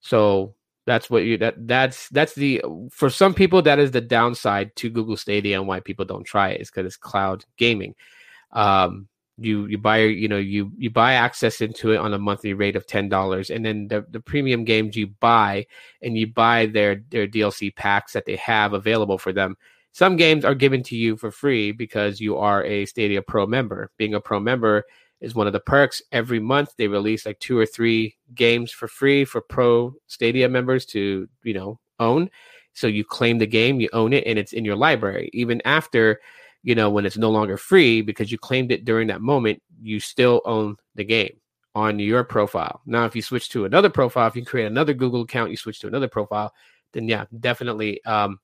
So 0.00 0.54
that's 0.86 1.08
what 1.08 1.24
you 1.24 1.38
that 1.38 1.54
that's 1.66 2.08
that's 2.08 2.34
the 2.34 2.62
for 2.90 3.08
some 3.08 3.34
people 3.34 3.62
that 3.62 3.78
is 3.78 3.92
the 3.92 4.00
downside 4.00 4.74
to 4.76 4.90
Google 4.90 5.16
Stadia 5.16 5.58
and 5.58 5.68
why 5.68 5.80
people 5.80 6.04
don't 6.04 6.24
try 6.24 6.50
it 6.50 6.60
is 6.60 6.70
because 6.70 6.86
it's 6.86 6.96
cloud 6.96 7.44
gaming. 7.56 7.94
Um, 8.52 9.08
you 9.38 9.66
you 9.66 9.78
buy 9.78 9.98
you 9.98 10.28
know 10.28 10.38
you 10.38 10.72
you 10.76 10.90
buy 10.90 11.14
access 11.14 11.60
into 11.60 11.92
it 11.92 11.98
on 11.98 12.12
a 12.12 12.18
monthly 12.18 12.52
rate 12.52 12.76
of 12.76 12.86
ten 12.86 13.08
dollars, 13.08 13.50
and 13.50 13.64
then 13.64 13.88
the 13.88 14.04
the 14.10 14.20
premium 14.20 14.64
games 14.64 14.96
you 14.96 15.06
buy 15.06 15.66
and 16.02 16.18
you 16.18 16.26
buy 16.26 16.66
their 16.66 17.02
their 17.10 17.26
DLC 17.26 17.74
packs 17.74 18.12
that 18.12 18.26
they 18.26 18.36
have 18.36 18.72
available 18.72 19.18
for 19.18 19.32
them. 19.32 19.56
Some 19.92 20.16
games 20.16 20.44
are 20.44 20.54
given 20.54 20.82
to 20.84 20.96
you 20.96 21.16
for 21.16 21.30
free 21.30 21.70
because 21.72 22.20
you 22.20 22.38
are 22.38 22.64
a 22.64 22.86
Stadia 22.86 23.22
Pro 23.22 23.46
member. 23.46 23.90
Being 23.98 24.14
a 24.14 24.20
Pro 24.20 24.40
member 24.40 24.84
is 25.22 25.34
one 25.34 25.46
of 25.46 25.54
the 25.54 25.60
perks. 25.60 26.02
Every 26.12 26.40
month 26.40 26.74
they 26.76 26.88
release 26.88 27.24
like 27.24 27.38
two 27.38 27.56
or 27.56 27.64
three 27.64 28.16
games 28.34 28.70
for 28.70 28.88
free 28.88 29.24
for 29.24 29.40
pro 29.40 29.94
Stadia 30.08 30.48
members 30.48 30.84
to, 30.86 31.28
you 31.44 31.54
know, 31.54 31.78
own. 31.98 32.28
So 32.74 32.86
you 32.86 33.04
claim 33.04 33.38
the 33.38 33.46
game, 33.46 33.80
you 33.80 33.88
own 33.92 34.12
it, 34.12 34.26
and 34.26 34.38
it's 34.38 34.52
in 34.52 34.64
your 34.64 34.76
library. 34.76 35.30
Even 35.32 35.62
after, 35.64 36.20
you 36.62 36.74
know, 36.74 36.90
when 36.90 37.06
it's 37.06 37.16
no 37.16 37.30
longer 37.30 37.56
free 37.56 38.02
because 38.02 38.32
you 38.32 38.38
claimed 38.38 38.72
it 38.72 38.84
during 38.84 39.08
that 39.08 39.20
moment, 39.20 39.62
you 39.80 40.00
still 40.00 40.42
own 40.44 40.76
the 40.96 41.04
game 41.04 41.36
on 41.74 41.98
your 41.98 42.24
profile. 42.24 42.80
Now, 42.84 43.04
if 43.04 43.14
you 43.14 43.22
switch 43.22 43.48
to 43.50 43.64
another 43.64 43.90
profile, 43.90 44.26
if 44.26 44.36
you 44.36 44.44
create 44.44 44.66
another 44.66 44.92
Google 44.92 45.22
account, 45.22 45.50
you 45.50 45.56
switch 45.56 45.80
to 45.80 45.86
another 45.86 46.08
profile, 46.08 46.52
then 46.92 47.08
yeah, 47.08 47.24
definitely 47.40 48.04
um, 48.04 48.38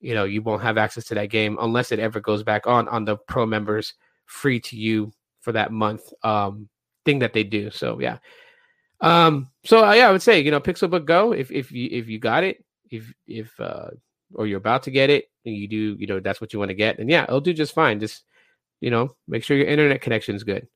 you 0.00 0.14
know, 0.14 0.24
you 0.24 0.42
won't 0.42 0.62
have 0.62 0.76
access 0.76 1.04
to 1.04 1.14
that 1.14 1.30
game 1.30 1.56
unless 1.60 1.90
it 1.90 1.98
ever 1.98 2.20
goes 2.20 2.42
back 2.42 2.66
on 2.66 2.88
on 2.88 3.04
the 3.04 3.16
pro 3.16 3.46
members 3.46 3.94
free 4.26 4.60
to 4.60 4.76
you 4.76 5.12
for 5.44 5.52
that 5.52 5.70
month 5.70 6.12
um, 6.24 6.68
thing 7.04 7.20
that 7.20 7.34
they 7.34 7.44
do. 7.44 7.70
So 7.70 8.00
yeah. 8.00 8.18
Um, 9.00 9.50
so 9.64 9.84
uh, 9.84 9.92
yeah, 9.92 10.08
I 10.08 10.12
would 10.12 10.22
say 10.22 10.40
you 10.40 10.50
know 10.50 10.60
Pixelbook 10.60 11.04
Go 11.04 11.32
if 11.32 11.52
if 11.52 11.70
you 11.70 11.88
if 11.92 12.08
you 12.08 12.18
got 12.18 12.42
it 12.42 12.64
if 12.90 13.12
if 13.26 13.60
uh, 13.60 13.90
or 14.34 14.46
you're 14.46 14.58
about 14.58 14.84
to 14.84 14.90
get 14.90 15.10
it 15.10 15.26
and 15.44 15.54
you 15.54 15.68
do 15.68 15.96
you 15.98 16.06
know 16.06 16.20
that's 16.20 16.40
what 16.40 16.52
you 16.52 16.58
want 16.58 16.70
to 16.70 16.74
get 16.74 16.98
and 16.98 17.10
yeah 17.10 17.24
it'll 17.24 17.40
do 17.40 17.52
just 17.52 17.74
fine. 17.74 18.00
Just 18.00 18.24
you 18.80 18.90
know 18.90 19.14
make 19.28 19.44
sure 19.44 19.56
your 19.56 19.66
internet 19.66 20.00
connection 20.00 20.34
is 20.34 20.42
good. 20.42 20.66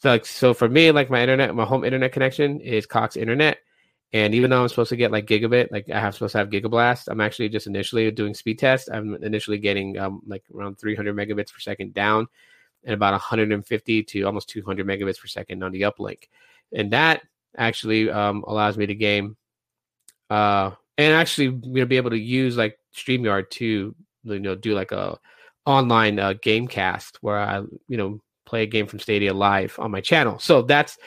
So 0.00 0.10
like 0.10 0.26
so 0.26 0.52
for 0.54 0.68
me 0.68 0.92
like 0.92 1.10
my 1.10 1.22
internet 1.22 1.54
my 1.54 1.64
home 1.64 1.84
internet 1.84 2.12
connection 2.12 2.60
is 2.60 2.86
Cox 2.86 3.16
Internet. 3.16 3.58
And 4.12 4.34
even 4.34 4.50
though 4.50 4.60
I'm 4.60 4.68
supposed 4.68 4.88
to 4.88 4.96
get 4.96 5.12
like 5.12 5.26
gigabit, 5.26 5.70
like 5.70 5.88
I 5.88 6.00
have 6.00 6.14
supposed 6.14 6.32
to 6.32 6.38
have 6.38 6.50
gigablast, 6.50 7.06
I'm 7.06 7.20
actually 7.20 7.48
just 7.48 7.68
initially 7.68 8.10
doing 8.10 8.34
speed 8.34 8.58
tests. 8.58 8.88
I'm 8.92 9.14
initially 9.22 9.58
getting 9.58 9.96
um, 9.98 10.20
like 10.26 10.42
around 10.52 10.80
300 10.80 11.14
megabits 11.14 11.52
per 11.52 11.60
second 11.60 11.94
down 11.94 12.26
and 12.84 12.94
about 12.94 13.12
150 13.12 14.02
to 14.02 14.22
almost 14.22 14.48
200 14.48 14.86
megabits 14.86 15.20
per 15.20 15.26
second 15.26 15.62
on 15.62 15.72
the 15.72 15.82
uplink. 15.82 16.28
And 16.72 16.92
that 16.92 17.22
actually 17.56 18.10
um, 18.10 18.44
allows 18.46 18.76
me 18.76 18.86
to 18.86 18.94
game 18.94 19.36
uh, 20.30 20.70
and 20.96 21.14
actually 21.14 21.46
you 21.46 21.80
know, 21.80 21.86
be 21.86 21.96
able 21.96 22.10
to 22.10 22.18
use 22.18 22.56
like 22.56 22.78
StreamYard 22.94 23.50
to 23.50 23.94
you 24.24 24.40
know 24.40 24.54
do 24.54 24.74
like 24.74 24.92
a 24.92 25.18
online 25.66 26.18
uh, 26.18 26.34
game 26.34 26.68
cast 26.68 27.18
where 27.20 27.38
I 27.38 27.58
you 27.88 27.96
know 27.96 28.20
play 28.46 28.62
a 28.62 28.66
game 28.66 28.86
from 28.86 29.00
Stadia 29.00 29.34
live 29.34 29.78
on 29.78 29.90
my 29.90 30.00
channel. 30.00 30.38
So 30.38 30.62
that's 30.62 30.98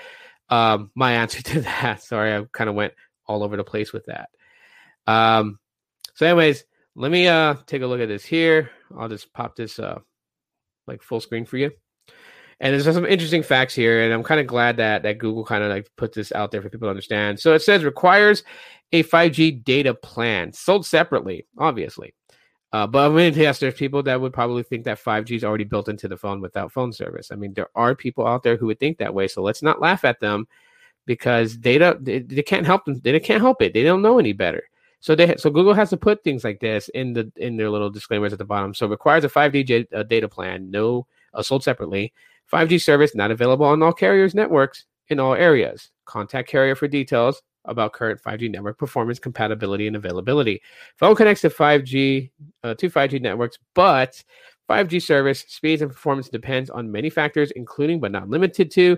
um, 0.49 0.91
my 0.95 1.13
answer 1.21 1.41
to 1.41 1.61
that. 1.61 2.03
Sorry, 2.03 2.36
I 2.36 2.45
kind 2.51 2.69
of 2.69 2.76
went 2.76 2.93
all 3.26 3.43
over 3.43 3.55
the 3.57 3.63
place 3.63 3.93
with 3.93 4.05
that. 4.05 4.30
Um, 5.07 5.59
so, 6.15 6.26
anyways, 6.26 6.63
let 6.95 7.11
me 7.11 7.28
uh 7.28 7.55
take 7.65 7.82
a 7.82 7.88
look 7.88 8.01
at 8.01 8.07
this 8.07 8.26
here. 8.26 8.71
I'll 8.97 9.09
just 9.09 9.34
pop 9.34 9.55
this 9.55 9.80
uh 9.80 9.99
like 10.88 11.01
full 11.01 11.19
screen 11.19 11.45
for 11.45 11.57
you. 11.57 11.71
And 12.59 12.73
there's 12.73 12.86
some 12.86 13.05
interesting 13.05 13.43
facts 13.43 13.75
here, 13.75 14.03
and 14.03 14.13
I'm 14.13 14.23
kind 14.23 14.39
of 14.39 14.47
glad 14.47 14.77
that 14.77 15.03
that 15.03 15.17
Google 15.17 15.43
kind 15.43 15.63
of 15.63 15.69
like 15.69 15.89
put 15.97 16.13
this 16.13 16.31
out 16.31 16.51
there 16.51 16.61
for 16.61 16.69
people 16.69 16.86
to 16.86 16.91
understand. 16.91 17.39
So 17.39 17.53
it 17.53 17.61
says 17.61 17.84
requires 17.84 18.43
a 18.91 19.03
5G 19.03 19.63
data 19.63 19.93
plan 19.93 20.53
sold 20.53 20.86
separately, 20.86 21.45
obviously. 21.57 22.13
Uh, 22.71 22.88
but 22.88 23.11
I 23.11 23.13
mean, 23.13 23.34
yes, 23.36 23.59
there's 23.59 23.73
people 23.73 24.01
that 24.03 24.19
would 24.19 24.34
probably 24.34 24.63
think 24.63 24.86
that 24.86 25.03
5G 25.03 25.36
is 25.36 25.43
already 25.43 25.63
built 25.63 25.89
into 25.89 26.07
the 26.07 26.17
phone 26.17 26.41
without 26.41 26.71
phone 26.71 26.91
service. 26.93 27.31
I 27.31 27.36
mean, 27.36 27.53
there 27.53 27.69
are 27.75 27.95
people 27.95 28.25
out 28.25 28.43
there 28.43 28.57
who 28.57 28.67
would 28.67 28.79
think 28.79 28.97
that 28.97 29.13
way. 29.13 29.27
So 29.27 29.43
let's 29.43 29.61
not 29.61 29.81
laugh 29.81 30.05
at 30.05 30.19
them 30.19 30.47
because 31.05 31.57
data 31.57 31.97
they, 32.01 32.19
they 32.19 32.41
can't 32.41 32.65
help 32.65 32.86
them. 32.86 32.99
They 33.03 33.19
can't 33.19 33.41
help 33.41 33.61
it. 33.61 33.73
They 33.73 33.84
don't 33.84 34.01
know 34.01 34.19
any 34.19 34.34
better. 34.34 34.63
So 35.03 35.15
they 35.15 35.35
so 35.35 35.49
Google 35.49 35.73
has 35.73 35.89
to 35.89 35.97
put 35.97 36.23
things 36.23 36.45
like 36.45 36.61
this 36.61 36.87
in 36.93 37.11
the 37.11 37.29
in 37.35 37.57
their 37.57 37.69
little 37.69 37.89
disclaimers 37.89 38.31
at 38.31 38.39
the 38.39 38.45
bottom. 38.45 38.73
So 38.73 38.87
requires 38.87 39.25
a 39.25 39.29
5G 39.29 39.67
j, 39.67 39.85
uh, 39.93 40.03
data 40.03 40.29
plan, 40.29 40.71
no 40.71 41.07
uh, 41.33 41.43
sold 41.43 41.61
separately. 41.61 42.13
5G 42.49 42.81
service 42.81 43.13
not 43.13 43.29
available 43.29 43.65
on 43.65 43.83
all 43.83 43.91
carriers 43.91 44.33
networks 44.33 44.85
in 45.09 45.19
all 45.19 45.33
areas. 45.33 45.91
Contact 46.05 46.47
carrier 46.47 46.73
for 46.73 46.87
details 46.87 47.43
about 47.65 47.91
current 47.91 48.21
5G 48.23 48.49
network 48.49 48.77
performance, 48.77 49.19
compatibility, 49.19 49.87
and 49.87 49.97
availability. 49.97 50.61
Phone 50.95 51.17
connects 51.17 51.41
to 51.41 51.49
5G 51.49 52.31
uh, 52.63 52.73
to 52.75 52.89
5G 52.89 53.19
networks, 53.19 53.59
but 53.73 54.23
5G 54.69 55.01
service 55.01 55.43
speeds 55.49 55.81
and 55.81 55.91
performance 55.91 56.29
depends 56.29 56.69
on 56.69 56.89
many 56.89 57.09
factors, 57.09 57.51
including 57.51 57.99
but 57.99 58.13
not 58.13 58.29
limited 58.29 58.71
to 58.71 58.97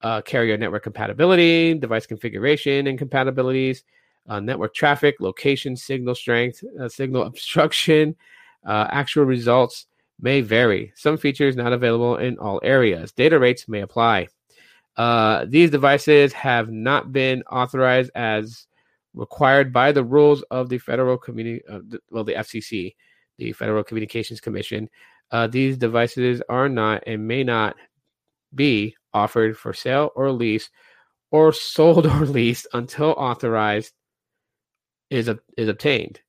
uh, 0.00 0.22
carrier 0.22 0.56
network 0.56 0.84
compatibility, 0.84 1.74
device 1.74 2.06
configuration 2.06 2.86
and 2.86 2.98
compatibilities, 2.98 3.82
uh, 4.28 4.40
network 4.40 4.74
traffic, 4.74 5.16
location, 5.20 5.76
signal 5.76 6.14
strength, 6.14 6.62
uh, 6.80 6.88
signal 6.88 7.22
obstruction. 7.26 8.16
Uh, 8.66 8.86
actual 8.90 9.24
results 9.24 9.86
may 10.20 10.40
vary. 10.40 10.92
Some 10.94 11.16
features 11.16 11.56
not 11.56 11.72
available 11.72 12.16
in 12.16 12.38
all 12.38 12.60
areas. 12.62 13.12
Data 13.12 13.38
rates 13.38 13.68
may 13.68 13.80
apply. 13.80 14.28
Uh, 14.96 15.44
these 15.48 15.70
devices 15.70 16.32
have 16.32 16.70
not 16.70 17.12
been 17.12 17.42
authorized 17.50 18.10
as 18.14 18.66
required 19.12 19.72
by 19.72 19.92
the 19.92 20.04
rules 20.04 20.42
of 20.50 20.68
the 20.68 20.78
Federal 20.78 21.18
community, 21.18 21.62
uh, 21.68 21.80
well, 22.10 22.24
the 22.24 22.34
FCC, 22.34 22.94
the 23.38 23.52
Federal 23.52 23.84
Communications 23.84 24.40
Commission. 24.40 24.88
Uh, 25.30 25.46
these 25.46 25.76
devices 25.76 26.42
are 26.48 26.68
not 26.68 27.02
and 27.06 27.26
may 27.26 27.42
not 27.42 27.76
be 28.54 28.94
offered 29.12 29.56
for 29.56 29.72
sale 29.72 30.10
or 30.14 30.30
lease 30.30 30.70
or 31.30 31.52
sold 31.52 32.06
or 32.06 32.26
leased 32.26 32.66
until 32.72 33.10
authorized 33.10 33.92
is, 35.10 35.30
is 35.56 35.68
obtained. 35.68 36.20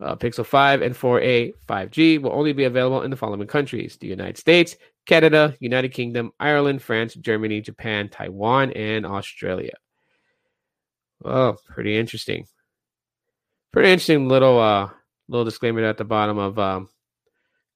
Uh, 0.00 0.16
Pixel 0.16 0.46
5 0.46 0.80
and 0.80 0.94
4a 0.94 1.52
5G 1.68 2.22
will 2.22 2.32
only 2.32 2.54
be 2.54 2.64
available 2.64 3.02
in 3.02 3.10
the 3.10 3.16
following 3.16 3.46
countries 3.46 3.98
the 3.98 4.06
United 4.06 4.38
States, 4.38 4.76
Canada, 5.04 5.54
United 5.60 5.90
Kingdom, 5.90 6.32
Ireland, 6.40 6.82
France, 6.82 7.14
Germany, 7.14 7.60
Japan, 7.60 8.08
Taiwan, 8.08 8.72
and 8.72 9.04
Australia. 9.04 9.74
Oh, 11.24 11.56
pretty 11.66 11.98
interesting. 11.98 12.46
Pretty 13.72 13.90
interesting 13.90 14.26
little 14.28 14.58
uh 14.58 14.88
little 15.28 15.44
disclaimer 15.44 15.84
at 15.84 15.98
the 15.98 16.04
bottom 16.04 16.38
of 16.38 16.58
um, 16.58 16.88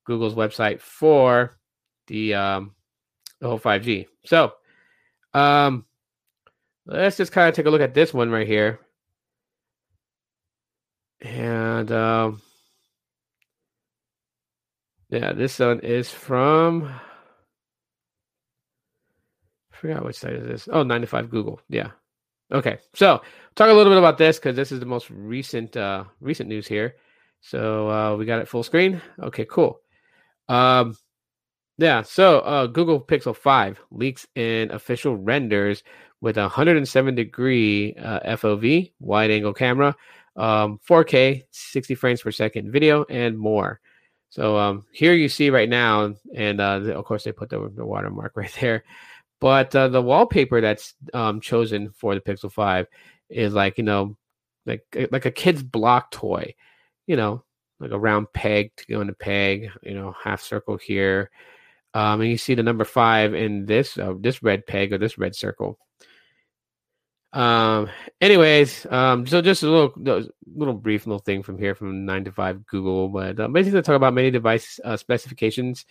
Google's 0.04 0.34
website 0.34 0.80
for 0.80 1.58
the 2.06 2.34
um 2.34 2.74
the 3.40 3.48
whole 3.48 3.58
5G. 3.60 4.06
So 4.24 4.52
um 5.34 5.84
let's 6.86 7.16
just 7.16 7.32
kind 7.32 7.48
of 7.48 7.54
take 7.54 7.66
a 7.66 7.70
look 7.70 7.82
at 7.82 7.94
this 7.94 8.14
one 8.14 8.30
right 8.30 8.46
here. 8.46 8.80
And 11.24 11.90
um 11.90 12.42
yeah, 15.08 15.32
this 15.32 15.58
one 15.58 15.80
is 15.80 16.10
from 16.10 16.92
forgot 19.70 20.04
which 20.04 20.16
site 20.16 20.34
is 20.34 20.46
this. 20.46 20.68
Oh, 20.70 20.82
95 20.82 21.30
Google. 21.30 21.60
Yeah. 21.68 21.90
Okay. 22.52 22.78
So 22.94 23.22
talk 23.54 23.70
a 23.70 23.72
little 23.72 23.92
bit 23.92 23.98
about 23.98 24.18
this 24.18 24.38
because 24.38 24.54
this 24.54 24.70
is 24.70 24.80
the 24.80 24.86
most 24.86 25.10
recent 25.10 25.76
uh 25.76 26.04
recent 26.20 26.48
news 26.48 26.66
here. 26.66 26.96
So 27.40 27.88
uh 27.90 28.16
we 28.16 28.26
got 28.26 28.40
it 28.40 28.48
full 28.48 28.62
screen. 28.62 29.00
Okay, 29.22 29.46
cool. 29.46 29.80
Um 30.48 30.94
yeah, 31.78 32.02
so 32.02 32.40
uh 32.40 32.66
Google 32.66 33.00
Pixel 33.00 33.34
5 33.34 33.82
leaks 33.90 34.26
in 34.34 34.70
official 34.72 35.16
renders 35.16 35.82
with 36.20 36.36
a 36.38 36.42
107 36.42 37.14
degree 37.14 37.94
uh, 37.94 38.36
FOV 38.36 38.92
wide 38.98 39.30
angle 39.30 39.52
camera, 39.52 39.94
um 40.36 40.80
4K 40.88 41.44
60 41.50 41.94
frames 41.94 42.22
per 42.22 42.30
second 42.30 42.72
video 42.72 43.04
and 43.08 43.38
more. 43.38 43.80
So 44.30 44.58
um 44.58 44.86
here 44.92 45.12
you 45.12 45.28
see 45.28 45.50
right 45.50 45.68
now 45.68 46.14
and 46.34 46.60
uh 46.60 46.80
of 46.94 47.04
course 47.04 47.24
they 47.24 47.32
put 47.32 47.50
the, 47.50 47.70
the 47.74 47.86
watermark 47.86 48.32
right 48.36 48.54
there. 48.60 48.84
But 49.40 49.74
uh, 49.76 49.88
the 49.88 50.00
wallpaper 50.00 50.62
that's 50.62 50.94
um, 51.12 51.40
chosen 51.40 51.90
for 51.90 52.14
the 52.14 52.20
Pixel 52.22 52.50
5 52.50 52.86
is 53.28 53.52
like, 53.52 53.76
you 53.76 53.84
know, 53.84 54.16
like 54.64 54.82
like 55.10 55.26
a 55.26 55.30
kid's 55.30 55.62
block 55.62 56.10
toy, 56.10 56.54
you 57.06 57.16
know, 57.16 57.44
like 57.80 57.90
a 57.90 57.98
round 57.98 58.32
peg 58.32 58.72
to 58.76 58.86
go 58.86 59.00
into 59.00 59.12
peg, 59.12 59.70
you 59.82 59.94
know, 59.94 60.14
half 60.22 60.40
circle 60.40 60.76
here. 60.76 61.30
Um, 61.92 62.20
and 62.22 62.30
you 62.30 62.38
see 62.38 62.54
the 62.54 62.62
number 62.62 62.84
five 62.84 63.34
in 63.34 63.66
this 63.66 63.98
uh, 63.98 64.14
this 64.18 64.42
red 64.42 64.66
peg 64.66 64.92
or 64.92 64.98
this 64.98 65.18
red 65.18 65.36
circle. 65.36 65.78
Um, 67.34 67.90
anyways, 68.20 68.86
um, 68.90 69.26
so 69.26 69.42
just 69.42 69.64
a 69.64 69.68
little 69.68 69.92
little 70.54 70.74
brief 70.74 71.04
little 71.04 71.18
thing 71.18 71.42
from 71.42 71.58
here 71.58 71.74
from 71.74 72.04
nine 72.06 72.24
to 72.24 72.32
five 72.32 72.64
Google, 72.64 73.08
but 73.08 73.38
uh, 73.40 73.48
basically 73.48 73.82
talk 73.82 73.96
about 73.96 74.14
many 74.14 74.30
device 74.30 74.78
uh, 74.84 74.96
specifications 74.96 75.84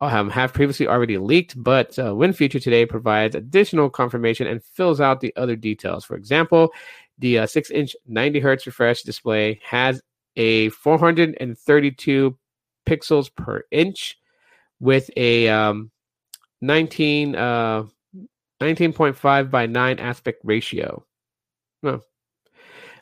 um, 0.00 0.30
have 0.30 0.54
previously 0.54 0.86
already 0.86 1.18
leaked, 1.18 1.62
but 1.62 1.98
uh, 1.98 2.12
WinFuture 2.12 2.62
today 2.62 2.86
provides 2.86 3.34
additional 3.34 3.90
confirmation 3.90 4.46
and 4.46 4.64
fills 4.64 5.00
out 5.00 5.20
the 5.20 5.34
other 5.36 5.56
details. 5.56 6.06
For 6.06 6.16
example, 6.16 6.72
the 7.18 7.40
uh, 7.40 7.46
6 7.46 7.70
inch 7.70 7.94
90 8.06 8.40
hertz 8.40 8.66
refresh 8.66 9.02
display 9.02 9.60
has 9.64 10.00
a 10.36 10.70
432 10.70 12.38
pixels 12.86 13.34
per 13.34 13.64
inch 13.70 14.18
with 14.80 15.10
a 15.16 15.48
um, 15.48 15.90
19 16.62 17.34
uh, 17.34 17.84
19.5 18.60 19.50
by 19.50 19.66
9 19.66 19.98
aspect 19.98 20.40
ratio. 20.44 21.04
Oh. 21.82 22.00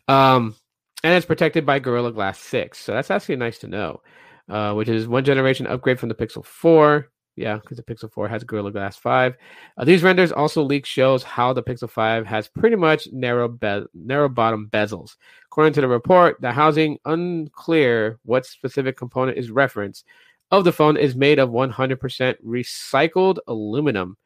Um, 0.09 0.55
and 1.03 1.15
it's 1.15 1.27
protected 1.27 1.65
by 1.65 1.79
Gorilla 1.79 2.13
Glass 2.13 2.39
6. 2.39 2.79
So 2.79 2.93
that's 2.93 3.11
actually 3.11 3.37
nice 3.37 3.59
to 3.59 3.69
know 3.69 4.01
uh, 4.49 4.73
which 4.75 4.89
is 4.89 5.09
one 5.09 5.25
generation 5.25 5.67
upgrade 5.67 5.99
from 5.99 6.09
the 6.09 6.15
Pixel 6.15 6.45
4. 6.45 7.11
Yeah, 7.37 7.57
because 7.57 7.77
the 7.77 7.83
Pixel 7.83 8.11
4 8.11 8.29
has 8.29 8.45
Gorilla 8.45 8.73
Glass 8.73 8.97
5. 8.97 9.37
Uh, 9.77 9.85
these 9.85 10.03
renders 10.03 10.33
also 10.33 10.63
leak 10.63 10.87
shows 10.87 11.23
how 11.23 11.53
the 11.53 11.63
Pixel 11.63 11.91
5 11.91 12.27
has 12.27 12.49
pretty 12.49 12.77
much 12.77 13.09
narrow 13.13 13.47
be- 13.47 13.85
narrow 13.93 14.31
bottom 14.31 14.71
bezels. 14.73 15.17
According 15.47 15.75
to 15.75 15.83
the 15.83 15.89
report, 15.89 16.41
the 16.41 16.51
housing 16.51 16.99
unclear 17.05 18.19
what 18.25 18.47
specific 18.47 18.97
component 18.97 19.37
is 19.37 19.51
referenced 19.51 20.07
of 20.51 20.65
the 20.65 20.73
phone 20.73 20.97
is 20.97 21.15
made 21.15 21.39
of 21.39 21.51
100% 21.51 22.37
recycled 22.43 23.39
aluminum, 23.49 24.17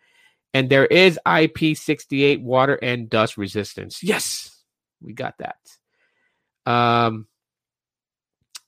and 0.53 0.69
there 0.69 0.87
is 0.87 1.19
IP68 1.27 2.43
water 2.43 2.75
and 2.77 3.09
dust 3.09 3.37
resistance. 3.37 4.03
Yes, 4.03 4.63
we 5.01 5.13
got 5.13 5.39
that. 5.39 5.57
Um, 6.71 7.27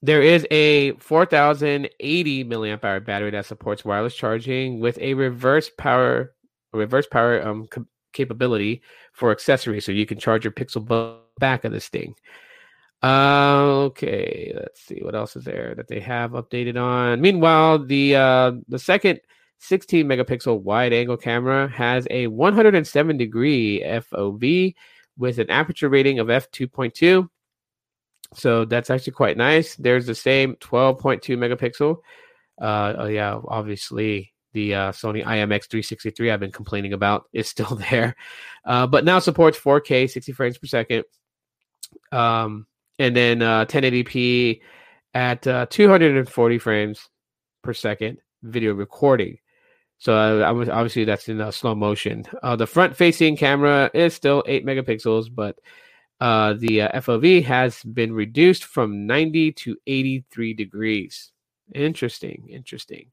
there 0.02 0.22
is 0.22 0.46
a 0.50 0.92
4080 0.94 2.44
milliamp 2.44 2.84
hour 2.84 3.00
battery 3.00 3.30
that 3.30 3.46
supports 3.46 3.84
wireless 3.84 4.14
charging 4.14 4.80
with 4.80 4.98
a 4.98 5.14
reverse 5.14 5.70
power 5.70 6.34
reverse 6.72 7.06
power 7.06 7.46
um, 7.46 7.68
capability 8.12 8.82
for 9.12 9.30
accessories, 9.30 9.84
so 9.84 9.92
you 9.92 10.06
can 10.06 10.18
charge 10.18 10.44
your 10.44 10.52
Pixel 10.52 11.20
back 11.38 11.64
of 11.64 11.72
this 11.72 11.88
thing. 11.88 12.14
Uh, 13.02 13.82
okay, 13.86 14.52
let's 14.54 14.80
see 14.80 15.00
what 15.02 15.14
else 15.14 15.34
is 15.36 15.44
there 15.44 15.74
that 15.74 15.88
they 15.88 16.00
have 16.00 16.32
updated 16.32 16.80
on. 16.80 17.20
Meanwhile, 17.20 17.80
the 17.84 18.16
uh, 18.16 18.52
the 18.68 18.78
second 18.78 19.20
16 19.62 20.06
megapixel 20.06 20.60
wide 20.60 20.92
angle 20.92 21.16
camera 21.16 21.68
has 21.68 22.06
a 22.10 22.26
107 22.26 23.16
degree 23.16 23.82
FOV 23.84 24.74
with 25.16 25.38
an 25.38 25.50
aperture 25.50 25.88
rating 25.88 26.18
of 26.18 26.28
f2.2 26.28 27.28
so 28.34 28.64
that's 28.64 28.90
actually 28.90 29.12
quite 29.12 29.36
nice. 29.36 29.76
There's 29.76 30.06
the 30.06 30.14
same 30.14 30.56
12.2 30.56 31.36
megapixel. 31.36 31.98
Uh, 32.60 32.94
oh 32.98 33.06
yeah, 33.06 33.38
obviously 33.48 34.32
the 34.52 34.74
uh, 34.74 34.92
Sony 34.92 35.24
IMX363 35.24 36.32
I've 36.32 36.40
been 36.40 36.52
complaining 36.52 36.92
about 36.92 37.24
is 37.32 37.48
still 37.48 37.76
there, 37.90 38.16
uh, 38.64 38.86
but 38.86 39.04
now 39.04 39.18
supports 39.18 39.58
4K 39.58 40.10
60 40.10 40.32
frames 40.32 40.58
per 40.58 40.66
second, 40.66 41.04
um, 42.10 42.66
and 42.98 43.16
then 43.16 43.42
uh, 43.42 43.64
1080p 43.66 44.60
at 45.14 45.46
uh, 45.46 45.66
240 45.68 46.58
frames 46.58 47.08
per 47.62 47.72
second 47.72 48.18
video 48.42 48.74
recording. 48.74 49.38
So 50.02 50.16
uh, 50.16 50.64
obviously 50.72 51.04
that's 51.04 51.28
in 51.28 51.40
uh, 51.40 51.52
slow 51.52 51.76
motion. 51.76 52.24
Uh, 52.42 52.56
the 52.56 52.66
front 52.66 52.96
facing 52.96 53.36
camera 53.36 53.88
is 53.94 54.12
still 54.12 54.42
8 54.48 54.66
megapixels, 54.66 55.32
but 55.32 55.60
uh, 56.20 56.54
the 56.54 56.78
FOV 56.94 57.44
has 57.44 57.80
been 57.84 58.12
reduced 58.12 58.64
from 58.64 59.06
90 59.06 59.52
to 59.52 59.76
83 59.86 60.54
degrees. 60.54 61.30
Interesting, 61.72 62.48
interesting. 62.50 63.12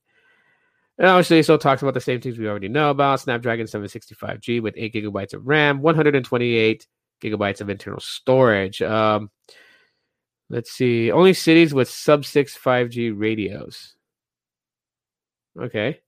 And 0.98 1.10
obviously, 1.10 1.38
it 1.38 1.44
still 1.44 1.60
talks 1.60 1.84
about 1.84 1.94
the 1.94 2.02
same 2.02 2.22
things 2.22 2.40
we 2.40 2.48
already 2.48 2.70
know 2.70 2.90
about 2.90 3.20
Snapdragon 3.20 3.68
765G 3.68 4.60
with 4.60 4.74
8 4.76 4.92
gigabytes 4.92 5.36
of 5.36 5.46
RAM, 5.46 5.84
128 5.84 6.88
gigabytes 7.22 7.62
of 7.62 7.70
internal 7.70 8.00
storage. 8.00 8.82
Um, 8.82 9.30
let's 10.50 10.72
see, 10.72 11.12
only 11.12 11.36
cities 11.36 11.72
with 11.72 11.88
sub 11.88 12.26
6 12.26 12.58
5G 12.58 13.14
radios. 13.16 13.94
Okay. 15.56 16.00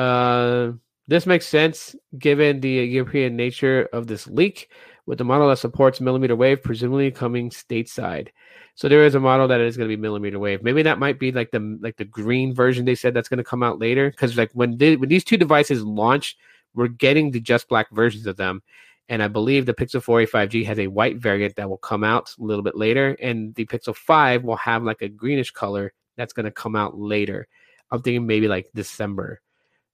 Uh, 0.00 0.72
this 1.08 1.26
makes 1.26 1.46
sense 1.46 1.94
given 2.18 2.60
the 2.60 2.70
European 2.70 3.36
nature 3.36 3.86
of 3.92 4.06
this 4.06 4.26
leak, 4.26 4.70
with 5.04 5.18
the 5.18 5.24
model 5.24 5.48
that 5.48 5.58
supports 5.58 6.00
millimeter 6.00 6.34
wave 6.34 6.62
presumably 6.62 7.10
coming 7.10 7.50
stateside. 7.50 8.28
So 8.76 8.88
there 8.88 9.04
is 9.04 9.14
a 9.14 9.20
model 9.20 9.46
that 9.48 9.60
is 9.60 9.76
going 9.76 9.90
to 9.90 9.94
be 9.94 10.00
millimeter 10.00 10.38
wave. 10.38 10.62
Maybe 10.62 10.82
that 10.82 10.98
might 10.98 11.18
be 11.18 11.32
like 11.32 11.50
the 11.50 11.78
like 11.82 11.98
the 11.98 12.06
green 12.06 12.54
version 12.54 12.86
they 12.86 12.94
said 12.94 13.12
that's 13.12 13.28
going 13.28 13.38
to 13.38 13.44
come 13.44 13.62
out 13.62 13.78
later. 13.78 14.10
Because 14.10 14.38
like 14.38 14.50
when 14.54 14.78
when 14.78 15.08
these 15.10 15.24
two 15.24 15.36
devices 15.36 15.82
launch, 15.82 16.38
we're 16.74 16.88
getting 16.88 17.30
the 17.30 17.40
just 17.40 17.68
black 17.68 17.90
versions 17.90 18.26
of 18.26 18.38
them, 18.38 18.62
and 19.10 19.22
I 19.22 19.28
believe 19.28 19.66
the 19.66 19.74
Pixel 19.74 20.02
4a 20.02 20.30
5G 20.30 20.64
has 20.64 20.78
a 20.78 20.86
white 20.86 21.18
variant 21.18 21.56
that 21.56 21.68
will 21.68 21.76
come 21.76 22.04
out 22.04 22.34
a 22.38 22.42
little 22.42 22.64
bit 22.64 22.76
later, 22.76 23.18
and 23.20 23.54
the 23.54 23.66
Pixel 23.66 23.94
5 23.94 24.44
will 24.44 24.56
have 24.56 24.82
like 24.82 25.02
a 25.02 25.08
greenish 25.10 25.50
color 25.50 25.92
that's 26.16 26.32
going 26.32 26.46
to 26.46 26.52
come 26.52 26.74
out 26.74 26.98
later. 26.98 27.48
I'm 27.90 28.00
thinking 28.00 28.26
maybe 28.26 28.48
like 28.48 28.70
December 28.74 29.42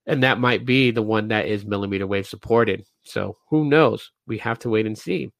and 0.06 0.22
that 0.22 0.38
might 0.38 0.64
be 0.64 0.90
the 0.90 1.02
one 1.02 1.28
that 1.28 1.46
is 1.46 1.64
millimeter 1.64 2.06
wave 2.06 2.26
supported. 2.26 2.84
So 3.04 3.36
who 3.48 3.64
knows? 3.64 4.12
We 4.26 4.38
have 4.38 4.58
to 4.60 4.70
wait 4.70 4.86
and 4.86 4.96
see. 4.96 5.30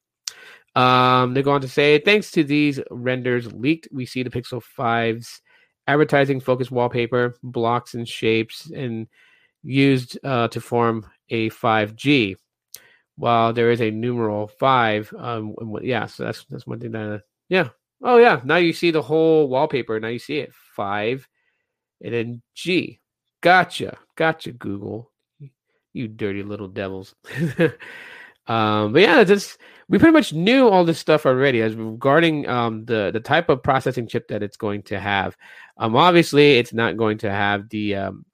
Um, 0.75 1.33
they 1.33 1.43
go 1.43 1.53
on 1.53 1.63
to 1.63 1.69
say, 1.69 1.99
thanks 1.99 2.31
to 2.33 2.45
these 2.45 2.81
renders 2.91 3.53
leaked, 3.53 3.89
we 3.93 4.05
see 4.05 4.23
the 4.23 4.31
Pixel 4.31 4.63
5's 4.79 5.41
advertising 5.87 6.41
focus 6.41 6.71
wallpaper, 6.71 7.37
blocks 7.43 7.95
and 7.95 8.07
shapes, 8.07 8.71
and 8.71 9.07
used 9.63 10.19
uh, 10.23 10.49
to 10.49 10.61
form 10.61 11.07
a 11.31 11.49
5G. 11.51 12.37
While 13.17 13.55
there 13.55 13.71
is 13.71 13.81
a 13.81 13.91
numeral 13.91 14.47
five, 14.47 15.11
um, 15.17 15.55
yeah, 15.81 16.05
so 16.05 16.25
that's 16.25 16.45
that's 16.51 16.67
one 16.67 16.81
thing 16.81 16.93
that, 16.93 17.23
yeah, 17.49 17.71
oh 18.03 18.19
yeah, 18.19 18.43
now 18.45 18.57
you 18.57 18.75
see 18.75 18.91
the 18.91 19.01
whole 19.01 19.49
wallpaper. 19.49 19.99
Now 19.99 20.09
you 20.09 20.19
see 20.19 20.41
it 20.41 20.53
five, 20.53 21.27
and 22.03 22.13
then 22.13 22.43
G. 22.55 23.01
Gotcha. 23.47 23.97
Gotcha, 24.17 24.51
Google. 24.51 25.13
You 25.93 26.09
dirty 26.09 26.43
little 26.43 26.67
devils. 26.67 27.15
um, 28.49 28.93
but 28.93 29.03
yeah, 29.03 29.23
just 29.23 29.59
we 29.89 29.99
pretty 29.99 30.15
much 30.15 30.33
knew 30.33 30.69
all 30.69 30.85
this 30.85 30.99
stuff 30.99 31.27
already 31.27 31.63
as 31.63 31.77
regarding 31.77 32.49
um, 32.49 32.85
the 32.87 33.13
the 33.13 33.21
type 33.21 33.49
of 33.49 33.63
processing 33.63 34.09
chip 34.09 34.27
that 34.27 34.43
it's 34.43 34.57
going 34.57 34.83
to 34.83 34.99
have. 34.99 35.37
Um, 35.77 35.95
obviously, 35.95 36.59
it's 36.59 36.73
not 36.73 36.97
going 36.97 37.19
to 37.19 37.31
have 37.31 37.69
the 37.69 37.95
um, 37.95 38.27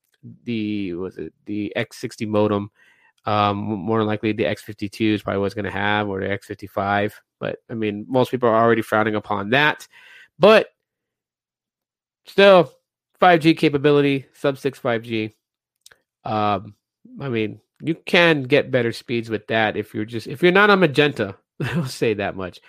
the 0.45 0.95
was 0.95 1.19
it 1.19 1.35
the 1.45 1.75
X60 1.77 2.27
modem. 2.27 2.71
Um, 3.27 3.59
more 3.59 3.99
than 3.99 4.07
likely 4.07 4.33
the 4.33 4.45
X52 4.45 5.13
is 5.13 5.23
probably 5.23 5.41
what's 5.43 5.55
going 5.55 5.67
to 5.67 5.71
have, 5.71 6.09
or 6.09 6.21
the 6.21 6.29
X55. 6.29 7.13
But 7.39 7.59
I 7.69 7.75
mean, 7.75 8.07
most 8.09 8.31
people 8.31 8.49
are 8.49 8.65
already 8.65 8.81
frowning 8.81 9.17
upon 9.17 9.51
that. 9.51 9.87
But 10.39 10.69
still, 12.25 12.73
5G 13.23 13.57
capability, 13.57 14.27
sub 14.33 14.59
6 14.59 14.81
5G. 14.81 15.33
Um, 16.25 16.75
I 17.21 17.29
mean, 17.29 17.61
you 17.81 17.95
can 17.95 18.43
get 18.43 18.73
better 18.73 18.93
speeds 18.93 19.31
with 19.31 19.47
that 19.47 19.77
if 19.77 19.95
you're 19.95 20.05
just 20.05 20.27
if 20.27 20.43
you're 20.43 20.51
not 20.51 20.71
on 20.71 20.81
magenta. 20.81 21.37
I'll 21.63 21.87
say 21.87 22.15
that 22.15 22.35
much. 22.35 22.61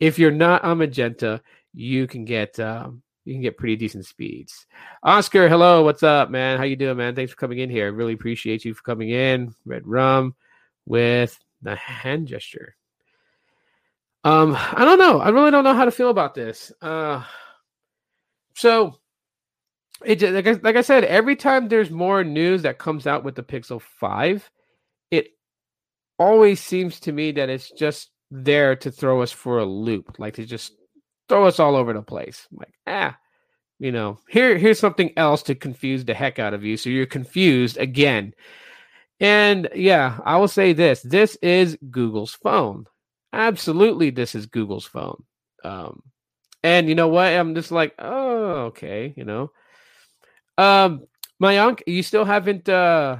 If 0.00 0.18
you're 0.18 0.30
not 0.30 0.64
on 0.64 0.78
magenta, 0.78 1.40
you 1.72 2.06
can 2.06 2.26
get 2.26 2.60
um, 2.60 3.02
you 3.24 3.32
can 3.32 3.40
get 3.40 3.56
pretty 3.56 3.76
decent 3.76 4.04
speeds. 4.04 4.66
Oscar, 5.02 5.48
hello, 5.48 5.82
what's 5.82 6.02
up, 6.02 6.30
man? 6.30 6.58
How 6.58 6.64
you 6.64 6.76
doing, 6.76 6.98
man? 6.98 7.14
Thanks 7.14 7.32
for 7.32 7.38
coming 7.38 7.58
in 7.58 7.70
here. 7.70 7.86
I 7.86 7.90
really 7.90 8.12
appreciate 8.12 8.66
you 8.66 8.74
for 8.74 8.82
coming 8.82 9.08
in. 9.08 9.54
Red 9.64 9.86
rum 9.86 10.34
with 10.84 11.38
the 11.62 11.74
hand 11.74 12.26
gesture. 12.26 12.76
Um, 14.24 14.56
I 14.56 14.84
don't 14.84 14.98
know. 14.98 15.20
I 15.20 15.30
really 15.30 15.50
don't 15.50 15.64
know 15.64 15.74
how 15.74 15.86
to 15.86 15.90
feel 15.90 16.10
about 16.10 16.34
this. 16.34 16.70
Uh, 16.82 17.24
so 18.54 18.98
it 20.04 20.22
like 20.22 20.46
I, 20.46 20.52
like 20.62 20.76
I 20.76 20.82
said, 20.82 21.04
every 21.04 21.36
time 21.36 21.68
there's 21.68 21.90
more 21.90 22.24
news 22.24 22.62
that 22.62 22.78
comes 22.78 23.06
out 23.06 23.24
with 23.24 23.34
the 23.34 23.42
Pixel 23.42 23.80
Five, 23.80 24.50
it 25.10 25.28
always 26.18 26.60
seems 26.60 27.00
to 27.00 27.12
me 27.12 27.32
that 27.32 27.48
it's 27.48 27.70
just 27.70 28.10
there 28.30 28.76
to 28.76 28.90
throw 28.90 29.22
us 29.22 29.32
for 29.32 29.58
a 29.58 29.64
loop, 29.64 30.18
like 30.18 30.34
to 30.34 30.44
just 30.44 30.72
throw 31.28 31.46
us 31.46 31.60
all 31.60 31.76
over 31.76 31.92
the 31.92 32.02
place. 32.02 32.46
Like 32.52 32.74
ah, 32.86 33.16
you 33.78 33.92
know, 33.92 34.18
here 34.28 34.58
here's 34.58 34.78
something 34.78 35.12
else 35.16 35.42
to 35.44 35.54
confuse 35.54 36.04
the 36.04 36.14
heck 36.14 36.38
out 36.38 36.54
of 36.54 36.64
you, 36.64 36.76
so 36.76 36.90
you're 36.90 37.06
confused 37.06 37.76
again. 37.76 38.34
And 39.20 39.68
yeah, 39.74 40.18
I 40.24 40.36
will 40.38 40.48
say 40.48 40.72
this: 40.72 41.02
this 41.02 41.36
is 41.42 41.78
Google's 41.90 42.34
phone. 42.34 42.86
Absolutely, 43.32 44.10
this 44.10 44.34
is 44.34 44.46
Google's 44.46 44.86
phone. 44.86 45.22
Um, 45.64 46.02
and 46.62 46.88
you 46.88 46.94
know 46.94 47.08
what? 47.08 47.32
I'm 47.32 47.54
just 47.54 47.72
like, 47.72 47.94
oh, 47.98 48.66
okay, 48.66 49.14
you 49.16 49.24
know. 49.24 49.50
Um, 50.58 51.06
Mayank, 51.42 51.82
you 51.86 52.02
still 52.02 52.24
haven't 52.24 52.68
uh 52.68 53.18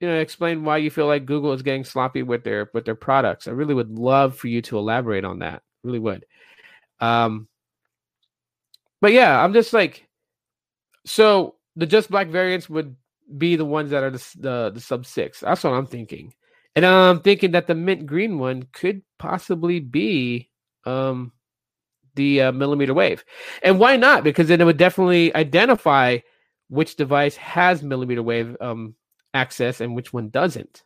you 0.00 0.08
know 0.08 0.18
explained 0.18 0.64
why 0.64 0.78
you 0.78 0.90
feel 0.90 1.06
like 1.06 1.26
Google 1.26 1.52
is 1.52 1.62
getting 1.62 1.84
sloppy 1.84 2.22
with 2.22 2.42
their 2.42 2.70
with 2.72 2.84
their 2.84 2.94
products. 2.94 3.46
I 3.46 3.52
really 3.52 3.74
would 3.74 3.90
love 3.90 4.36
for 4.36 4.48
you 4.48 4.62
to 4.62 4.78
elaborate 4.78 5.24
on 5.24 5.40
that. 5.40 5.62
Really 5.82 5.98
would. 5.98 6.24
Um 7.00 7.48
but 9.00 9.12
yeah, 9.12 9.42
I'm 9.42 9.52
just 9.52 9.72
like 9.72 10.08
so 11.04 11.56
the 11.76 11.86
just 11.86 12.10
black 12.10 12.28
variants 12.28 12.68
would 12.68 12.96
be 13.36 13.56
the 13.56 13.64
ones 13.64 13.90
that 13.90 14.02
are 14.02 14.10
the 14.10 14.24
the, 14.38 14.70
the 14.74 14.80
sub 14.80 15.06
6. 15.06 15.40
That's 15.40 15.64
what 15.64 15.74
I'm 15.74 15.86
thinking. 15.86 16.32
And 16.76 16.86
I'm 16.86 17.20
thinking 17.20 17.50
that 17.52 17.66
the 17.66 17.74
mint 17.74 18.06
green 18.06 18.38
one 18.38 18.68
could 18.72 19.02
possibly 19.18 19.80
be 19.80 20.50
um 20.86 21.32
the 22.14 22.42
uh, 22.42 22.52
millimeter 22.52 22.94
wave. 22.94 23.24
And 23.62 23.78
why 23.78 23.96
not? 23.96 24.24
Because 24.24 24.48
then 24.48 24.60
it 24.60 24.64
would 24.64 24.76
definitely 24.76 25.34
identify 25.34 26.18
which 26.70 26.96
device 26.96 27.36
has 27.36 27.82
millimeter 27.82 28.22
wave 28.22 28.56
um, 28.60 28.94
access 29.34 29.80
and 29.80 29.94
which 29.94 30.12
one 30.12 30.30
doesn't. 30.30 30.84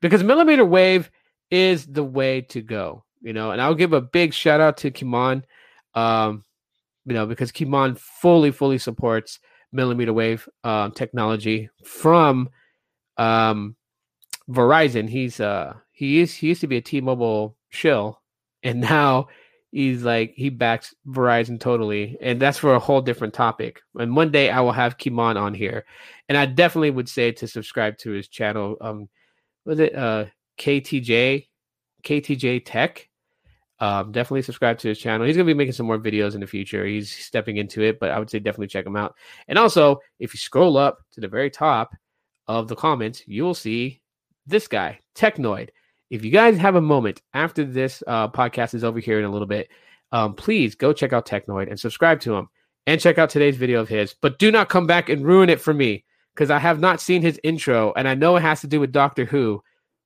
Because 0.00 0.22
millimeter 0.22 0.64
wave 0.64 1.10
is 1.50 1.86
the 1.86 2.04
way 2.04 2.40
to 2.40 2.62
go, 2.62 3.04
you 3.20 3.32
know. 3.32 3.50
And 3.50 3.60
I'll 3.60 3.74
give 3.74 3.92
a 3.92 4.00
big 4.00 4.32
shout 4.32 4.60
out 4.60 4.76
to 4.78 4.90
Kimon, 4.90 5.42
um, 5.94 6.44
you 7.04 7.14
know, 7.14 7.26
because 7.26 7.52
Kimon 7.52 7.98
fully, 7.98 8.52
fully 8.52 8.78
supports 8.78 9.40
millimeter 9.72 10.12
wave 10.12 10.48
um, 10.62 10.92
technology 10.92 11.68
from 11.84 12.48
um, 13.18 13.74
Verizon. 14.48 15.08
He's 15.08 15.40
uh 15.40 15.74
he 15.90 16.20
is 16.20 16.34
he 16.34 16.48
used 16.48 16.60
to 16.60 16.66
be 16.68 16.76
a 16.76 16.82
T-Mobile 16.82 17.56
shill, 17.70 18.22
and 18.62 18.80
now 18.80 19.28
he's 19.76 20.02
like 20.02 20.32
he 20.34 20.48
backs 20.48 20.94
Verizon 21.06 21.60
totally, 21.60 22.16
and 22.22 22.40
that's 22.40 22.56
for 22.56 22.74
a 22.74 22.78
whole 22.78 23.02
different 23.02 23.34
topic. 23.34 23.82
And 23.98 24.16
one 24.16 24.30
day 24.30 24.48
I 24.48 24.60
will 24.60 24.72
have 24.72 24.96
Kimon 24.96 25.36
on 25.36 25.52
here, 25.52 25.84
and 26.30 26.38
I 26.38 26.46
definitely 26.46 26.90
would 26.90 27.10
say 27.10 27.30
to 27.32 27.46
subscribe 27.46 27.98
to 27.98 28.10
his 28.10 28.28
channel. 28.28 28.76
Um, 28.80 29.08
was 29.66 29.78
it 29.78 29.94
uh 29.94 30.26
KTJ 30.58 31.46
KTJ 32.02 32.62
Tech? 32.64 33.08
Um, 33.78 34.12
definitely 34.12 34.40
subscribe 34.40 34.78
to 34.78 34.88
his 34.88 34.98
channel. 34.98 35.26
He's 35.26 35.36
gonna 35.36 35.44
be 35.44 35.52
making 35.52 35.74
some 35.74 35.86
more 35.86 35.98
videos 35.98 36.34
in 36.34 36.40
the 36.40 36.46
future. 36.46 36.86
He's 36.86 37.14
stepping 37.14 37.58
into 37.58 37.82
it, 37.82 38.00
but 38.00 38.10
I 38.10 38.18
would 38.18 38.30
say 38.30 38.38
definitely 38.38 38.68
check 38.68 38.86
him 38.86 38.96
out. 38.96 39.14
And 39.48 39.58
also, 39.58 40.00
if 40.18 40.32
you 40.32 40.38
scroll 40.38 40.78
up 40.78 41.00
to 41.12 41.20
the 41.20 41.28
very 41.28 41.50
top 41.50 41.94
of 42.46 42.68
the 42.68 42.76
comments, 42.76 43.22
you 43.26 43.44
will 43.44 43.54
see 43.54 44.00
this 44.46 44.68
guy, 44.68 45.00
Technoid 45.14 45.68
if 46.10 46.24
you 46.24 46.30
guys 46.30 46.56
have 46.58 46.76
a 46.76 46.80
moment 46.80 47.22
after 47.34 47.64
this 47.64 48.02
uh, 48.06 48.28
podcast 48.28 48.74
is 48.74 48.84
over 48.84 49.00
here 49.00 49.18
in 49.18 49.24
a 49.24 49.30
little 49.30 49.46
bit, 49.46 49.68
um, 50.12 50.34
please 50.34 50.74
go 50.74 50.92
check 50.92 51.12
out 51.12 51.26
Technoid 51.26 51.68
and 51.68 51.78
subscribe 51.78 52.20
to 52.20 52.34
him 52.34 52.48
and 52.86 53.00
check 53.00 53.18
out 53.18 53.30
today's 53.30 53.56
video 53.56 53.80
of 53.80 53.88
his. 53.88 54.14
But 54.20 54.38
do 54.38 54.50
not 54.50 54.68
come 54.68 54.86
back 54.86 55.08
and 55.08 55.26
ruin 55.26 55.50
it 55.50 55.60
for 55.60 55.74
me 55.74 56.04
because 56.34 56.50
I 56.50 56.58
have 56.58 56.78
not 56.78 57.00
seen 57.00 57.22
his 57.22 57.40
intro 57.42 57.92
and 57.96 58.06
I 58.06 58.14
know 58.14 58.36
it 58.36 58.42
has 58.42 58.60
to 58.60 58.68
do 58.68 58.78
with 58.78 58.92
Doctor 58.92 59.24
Who, 59.24 59.62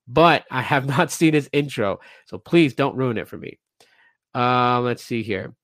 but 0.09 0.45
I 0.51 0.63
have 0.63 0.87
not 0.99 1.13
seen 1.13 1.35
his 1.35 1.51
intro. 1.53 2.01
So 2.27 2.39
please 2.39 2.75
don't 2.75 2.97
ruin 2.97 3.19
it 3.19 3.29
for 3.29 3.37
me. 3.37 3.59
Uh, 4.35 4.81
let's 4.81 5.05
see 5.05 5.23
here. 5.23 5.55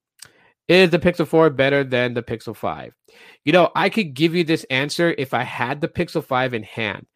Is 0.68 0.91
the 0.91 0.99
Pixel 0.99 1.28
4 1.28 1.51
better 1.51 1.84
than 1.84 2.14
the 2.14 2.24
Pixel 2.24 2.55
5? 2.55 2.93
You 3.45 3.53
know, 3.53 3.70
I 3.76 3.89
could 3.89 4.14
give 4.14 4.34
you 4.34 4.43
this 4.43 4.64
answer 4.64 5.14
if 5.16 5.32
I 5.32 5.45
had 5.45 5.80
the 5.80 5.89
Pixel 5.89 6.24
5 6.24 6.55
in 6.55 6.64
hand 6.64 7.07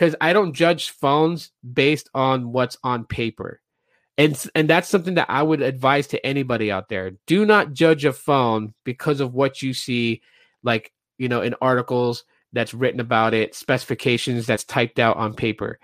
because 0.00 0.16
I 0.18 0.32
don't 0.32 0.54
judge 0.54 0.88
phones 0.88 1.50
based 1.74 2.08
on 2.14 2.52
what's 2.52 2.78
on 2.82 3.04
paper. 3.04 3.60
And, 4.16 4.42
and 4.54 4.66
that's 4.66 4.88
something 4.88 5.16
that 5.16 5.28
I 5.28 5.42
would 5.42 5.60
advise 5.60 6.06
to 6.08 6.26
anybody 6.26 6.72
out 6.72 6.88
there. 6.88 7.12
Do 7.26 7.44
not 7.44 7.74
judge 7.74 8.06
a 8.06 8.14
phone 8.14 8.72
because 8.84 9.20
of 9.20 9.34
what 9.34 9.60
you 9.60 9.74
see, 9.74 10.22
like, 10.62 10.90
you 11.18 11.28
know, 11.28 11.42
in 11.42 11.54
articles 11.60 12.24
that's 12.54 12.72
written 12.72 12.98
about 12.98 13.34
it, 13.34 13.54
specifications 13.54 14.46
that's 14.46 14.64
typed 14.64 14.98
out 14.98 15.18
on 15.18 15.34
paper. 15.34 15.78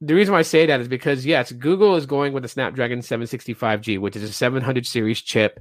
The 0.00 0.14
reason 0.14 0.32
why 0.32 0.38
I 0.38 0.42
say 0.42 0.64
that 0.64 0.80
is 0.80 0.88
because 0.88 1.26
yes, 1.26 1.52
Google 1.52 1.96
is 1.96 2.06
going 2.06 2.32
with 2.32 2.42
the 2.42 2.48
Snapdragon 2.48 3.00
765G, 3.00 3.98
which 3.98 4.16
is 4.16 4.22
a 4.22 4.32
700 4.32 4.86
series 4.86 5.20
chip, 5.20 5.60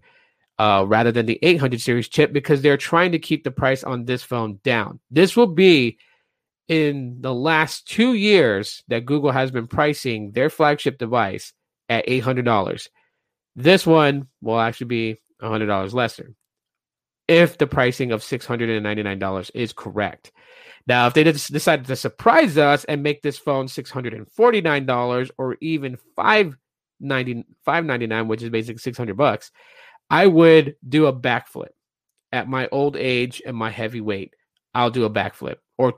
uh, 0.60 0.86
rather 0.88 1.12
than 1.12 1.26
the 1.26 1.40
800 1.42 1.82
series 1.82 2.08
chip, 2.08 2.32
because 2.32 2.62
they're 2.62 2.78
trying 2.78 3.12
to 3.12 3.20
keep 3.20 3.44
the 3.44 3.52
price 3.52 3.84
on 3.84 4.06
this 4.06 4.24
phone 4.24 4.62
down. 4.64 5.02
This 5.12 5.36
will 5.36 5.48
be 5.48 5.98
in 6.68 7.18
the 7.22 7.34
last 7.34 7.88
two 7.88 8.14
years 8.14 8.84
that 8.88 9.06
Google 9.06 9.32
has 9.32 9.52
been 9.52 9.68
pricing 9.68 10.32
their 10.32 10.50
flagship 10.50 10.98
device 10.98 11.54
at 11.90 12.08
$800. 12.08 12.88
This 13.56 13.86
one 13.86 14.28
will 14.42 14.60
actually 14.60 14.88
be 14.88 15.18
$100 15.42 15.94
lesser 15.94 16.34
if 17.28 17.58
the 17.58 17.68
pricing 17.68 18.12
of 18.12 18.22
$699 18.22 19.52
is 19.54 19.74
correct. 19.74 20.32
Now, 20.88 21.08
if 21.08 21.14
they 21.14 21.24
decide 21.24 21.86
to 21.86 21.96
surprise 21.96 22.58
us 22.58 22.86
and 22.86 23.04
make 23.04 23.22
this 23.22 23.38
phone 23.38 23.66
$649 23.68 25.32
or 25.38 25.58
even 25.60 25.98
$599, 26.18 26.56
$599, 27.02 28.28
which 28.28 28.44
is 28.44 28.50
basically 28.50 28.80
600 28.80 29.18
bucks, 29.18 29.52
I 30.10 30.28
would 30.28 30.76
do 30.88 31.08
a 31.08 31.14
backflip. 31.14 31.70
At 32.32 32.50
my 32.50 32.68
old 32.72 32.98
age 32.98 33.42
and 33.46 33.56
my 33.56 33.70
heavy 33.70 34.02
weight, 34.02 34.34
I'll 34.74 34.92
do 34.92 35.06
a 35.06 35.10
backflip 35.10 35.58
or 35.78 35.96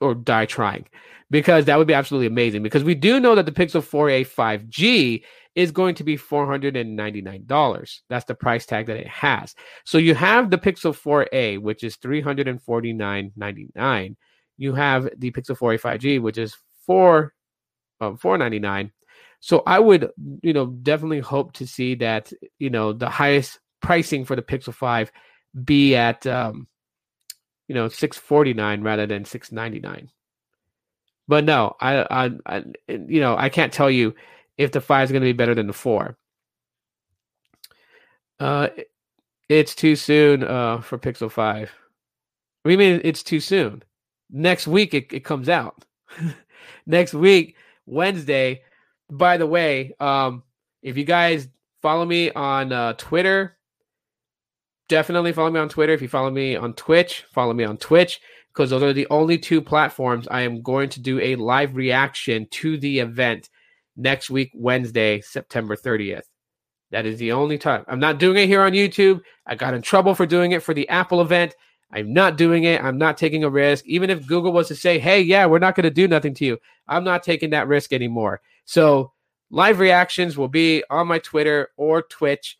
or 0.00 0.14
die 0.14 0.46
trying 0.46 0.86
because 1.30 1.64
that 1.64 1.78
would 1.78 1.86
be 1.86 1.94
absolutely 1.94 2.26
amazing 2.26 2.62
because 2.62 2.84
we 2.84 2.94
do 2.94 3.18
know 3.20 3.34
that 3.34 3.46
the 3.46 3.52
Pixel 3.52 3.82
4a 3.82 4.26
5G 4.26 5.22
is 5.54 5.70
going 5.70 5.94
to 5.94 6.04
be 6.04 6.16
$499. 6.16 8.00
That's 8.08 8.24
the 8.24 8.34
price 8.34 8.66
tag 8.66 8.86
that 8.86 8.96
it 8.96 9.06
has. 9.06 9.54
So 9.84 9.98
you 9.98 10.14
have 10.14 10.50
the 10.50 10.58
Pixel 10.58 10.92
4a 10.92 11.60
which 11.60 11.84
is 11.84 11.96
$349.99. 11.98 14.16
You 14.56 14.74
have 14.74 15.10
the 15.16 15.30
Pixel 15.30 15.56
4a 15.56 15.80
5G 15.80 16.20
which 16.20 16.38
is 16.38 16.56
4 16.86 17.32
um, 18.00 18.16
499 18.16 18.90
so 19.44 19.62
I 19.66 19.78
would, 19.78 20.10
you 20.42 20.54
know, 20.54 20.68
definitely 20.68 21.20
hope 21.20 21.52
to 21.54 21.66
see 21.66 21.96
that, 21.96 22.32
you 22.58 22.70
know, 22.70 22.94
the 22.94 23.10
highest 23.10 23.60
pricing 23.82 24.24
for 24.24 24.36
the 24.36 24.40
Pixel 24.40 24.72
5 24.72 25.12
be 25.62 25.94
at 25.94 26.26
um, 26.26 26.66
you 27.68 27.74
know, 27.74 27.88
649 27.88 28.82
rather 28.82 29.06
than 29.06 29.24
699. 29.24 30.10
But 31.26 31.44
no, 31.44 31.76
I, 31.80 32.02
I, 32.10 32.30
I, 32.46 32.64
you 32.88 33.20
know, 33.20 33.36
I 33.36 33.48
can't 33.48 33.72
tell 33.72 33.90
you 33.90 34.14
if 34.58 34.72
the 34.72 34.80
five 34.80 35.04
is 35.04 35.12
going 35.12 35.22
to 35.22 35.26
be 35.28 35.32
better 35.32 35.54
than 35.54 35.66
the 35.66 35.72
four. 35.72 36.16
Uh, 38.38 38.68
it's 39.48 39.74
too 39.74 39.96
soon 39.96 40.44
uh, 40.44 40.80
for 40.80 40.98
Pixel 40.98 41.30
5. 41.30 41.72
We 42.64 42.76
mean 42.76 43.00
it's 43.04 43.22
too 43.22 43.40
soon. 43.40 43.82
Next 44.30 44.66
week 44.66 44.94
it, 44.94 45.12
it 45.12 45.24
comes 45.24 45.48
out. 45.48 45.84
Next 46.86 47.14
week, 47.14 47.56
Wednesday. 47.86 48.62
By 49.10 49.36
the 49.36 49.46
way, 49.46 49.94
um, 50.00 50.42
if 50.82 50.96
you 50.96 51.04
guys 51.04 51.48
follow 51.82 52.04
me 52.04 52.30
on 52.30 52.72
uh, 52.72 52.94
Twitter, 52.94 53.56
definitely 54.88 55.32
follow 55.32 55.50
me 55.50 55.60
on 55.60 55.68
Twitter. 55.68 55.92
If 55.92 56.02
you 56.02 56.08
follow 56.08 56.30
me 56.30 56.56
on 56.56 56.74
Twitch, 56.74 57.24
follow 57.32 57.52
me 57.54 57.64
on 57.64 57.76
Twitch 57.76 58.20
because 58.52 58.70
those 58.70 58.82
are 58.82 58.92
the 58.92 59.06
only 59.10 59.38
two 59.38 59.60
platforms 59.60 60.28
I 60.30 60.42
am 60.42 60.62
going 60.62 60.88
to 60.90 61.00
do 61.00 61.20
a 61.20 61.36
live 61.36 61.74
reaction 61.76 62.46
to 62.52 62.78
the 62.78 63.00
event 63.00 63.48
next 63.96 64.30
week, 64.30 64.50
Wednesday, 64.54 65.20
September 65.20 65.76
30th. 65.76 66.24
That 66.90 67.06
is 67.06 67.18
the 67.18 67.32
only 67.32 67.58
time. 67.58 67.84
I'm 67.88 67.98
not 67.98 68.18
doing 68.18 68.36
it 68.36 68.46
here 68.46 68.62
on 68.62 68.72
YouTube. 68.72 69.20
I 69.46 69.56
got 69.56 69.74
in 69.74 69.82
trouble 69.82 70.14
for 70.14 70.26
doing 70.26 70.52
it 70.52 70.62
for 70.62 70.74
the 70.74 70.88
Apple 70.88 71.20
event. 71.20 71.56
I'm 71.90 72.12
not 72.12 72.36
doing 72.36 72.64
it. 72.64 72.82
I'm 72.82 72.98
not 72.98 73.16
taking 73.16 73.42
a 73.44 73.50
risk. 73.50 73.84
Even 73.86 74.10
if 74.10 74.26
Google 74.26 74.52
was 74.52 74.68
to 74.68 74.76
say, 74.76 74.98
hey, 74.98 75.20
yeah, 75.20 75.46
we're 75.46 75.58
not 75.58 75.74
going 75.74 75.84
to 75.84 75.90
do 75.90 76.06
nothing 76.06 76.34
to 76.34 76.44
you, 76.44 76.58
I'm 76.86 77.04
not 77.04 77.22
taking 77.22 77.50
that 77.50 77.68
risk 77.68 77.92
anymore. 77.92 78.40
So, 78.64 79.12
live 79.50 79.78
reactions 79.78 80.36
will 80.36 80.48
be 80.48 80.82
on 80.90 81.06
my 81.06 81.18
Twitter 81.18 81.70
or 81.76 82.02
Twitch 82.02 82.58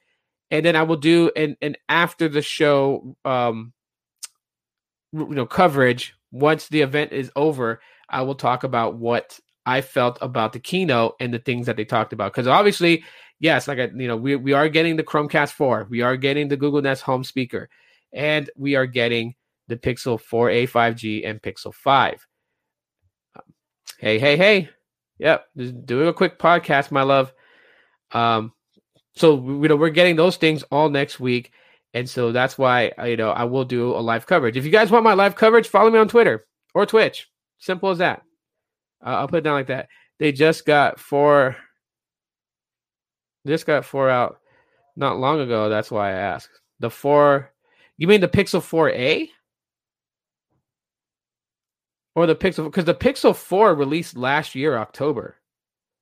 and 0.54 0.64
then 0.64 0.76
I 0.76 0.84
will 0.84 0.96
do 0.96 1.32
an, 1.34 1.56
an 1.62 1.74
after 1.88 2.28
the 2.28 2.40
show 2.40 3.16
um 3.24 3.72
you 5.12 5.26
know 5.30 5.46
coverage 5.46 6.14
once 6.30 6.68
the 6.68 6.82
event 6.82 7.12
is 7.12 7.30
over 7.34 7.80
I 8.08 8.22
will 8.22 8.36
talk 8.36 8.62
about 8.62 8.96
what 8.96 9.38
I 9.66 9.80
felt 9.80 10.18
about 10.20 10.52
the 10.52 10.60
keynote 10.60 11.16
and 11.18 11.34
the 11.34 11.38
things 11.38 11.66
that 11.66 11.76
they 11.76 11.84
talked 11.84 12.12
about. 12.12 12.32
Because 12.32 12.46
obviously 12.46 13.02
yes 13.40 13.66
like 13.66 13.80
I, 13.80 13.90
you 13.96 14.06
know 14.06 14.16
we, 14.16 14.36
we 14.36 14.52
are 14.52 14.68
getting 14.68 14.94
the 14.94 15.02
Chromecast 15.02 15.50
4 15.50 15.88
we 15.90 16.02
are 16.02 16.16
getting 16.16 16.46
the 16.46 16.56
Google 16.56 16.82
Nest 16.82 17.02
home 17.02 17.24
speaker 17.24 17.68
and 18.12 18.48
we 18.56 18.76
are 18.76 18.86
getting 18.86 19.34
the 19.66 19.76
Pixel 19.76 20.20
4a 20.22 20.70
5G 20.70 21.28
and 21.28 21.42
Pixel 21.42 21.74
5 21.74 22.28
hey 23.98 24.20
hey 24.20 24.36
hey. 24.36 24.68
Yep 25.18 25.46
just 25.56 25.84
doing 25.84 26.06
a 26.06 26.12
quick 26.12 26.38
podcast 26.38 26.92
my 26.92 27.02
love. 27.02 27.32
Um 28.12 28.52
so 29.16 29.36
you 29.36 29.68
know 29.68 29.76
we're 29.76 29.90
getting 29.90 30.16
those 30.16 30.36
things 30.36 30.62
all 30.64 30.88
next 30.88 31.20
week, 31.20 31.52
and 31.92 32.08
so 32.08 32.32
that's 32.32 32.58
why 32.58 32.92
you 33.06 33.16
know 33.16 33.30
I 33.30 33.44
will 33.44 33.64
do 33.64 33.94
a 33.94 34.00
live 34.00 34.26
coverage. 34.26 34.56
If 34.56 34.64
you 34.64 34.70
guys 34.70 34.90
want 34.90 35.04
my 35.04 35.14
live 35.14 35.36
coverage, 35.36 35.68
follow 35.68 35.90
me 35.90 35.98
on 35.98 36.08
Twitter 36.08 36.46
or 36.74 36.86
Twitch. 36.86 37.28
Simple 37.58 37.90
as 37.90 37.98
that. 37.98 38.22
Uh, 39.04 39.10
I'll 39.10 39.28
put 39.28 39.38
it 39.38 39.44
down 39.44 39.54
like 39.54 39.68
that. 39.68 39.88
They 40.18 40.32
just 40.32 40.64
got 40.64 40.98
four. 40.98 41.56
Just 43.46 43.66
got 43.66 43.84
four 43.84 44.08
out 44.08 44.38
not 44.96 45.18
long 45.18 45.40
ago. 45.40 45.68
That's 45.68 45.90
why 45.90 46.10
I 46.10 46.12
asked. 46.12 46.60
The 46.80 46.90
four. 46.90 47.52
You 47.96 48.08
mean 48.08 48.20
the 48.20 48.28
Pixel 48.28 48.60
4a? 48.60 49.28
Or 52.16 52.26
the 52.26 52.34
Pixel 52.34 52.64
because 52.64 52.84
the 52.84 52.94
Pixel 52.94 53.34
4 53.34 53.74
released 53.74 54.16
last 54.16 54.54
year 54.54 54.78
October. 54.78 55.36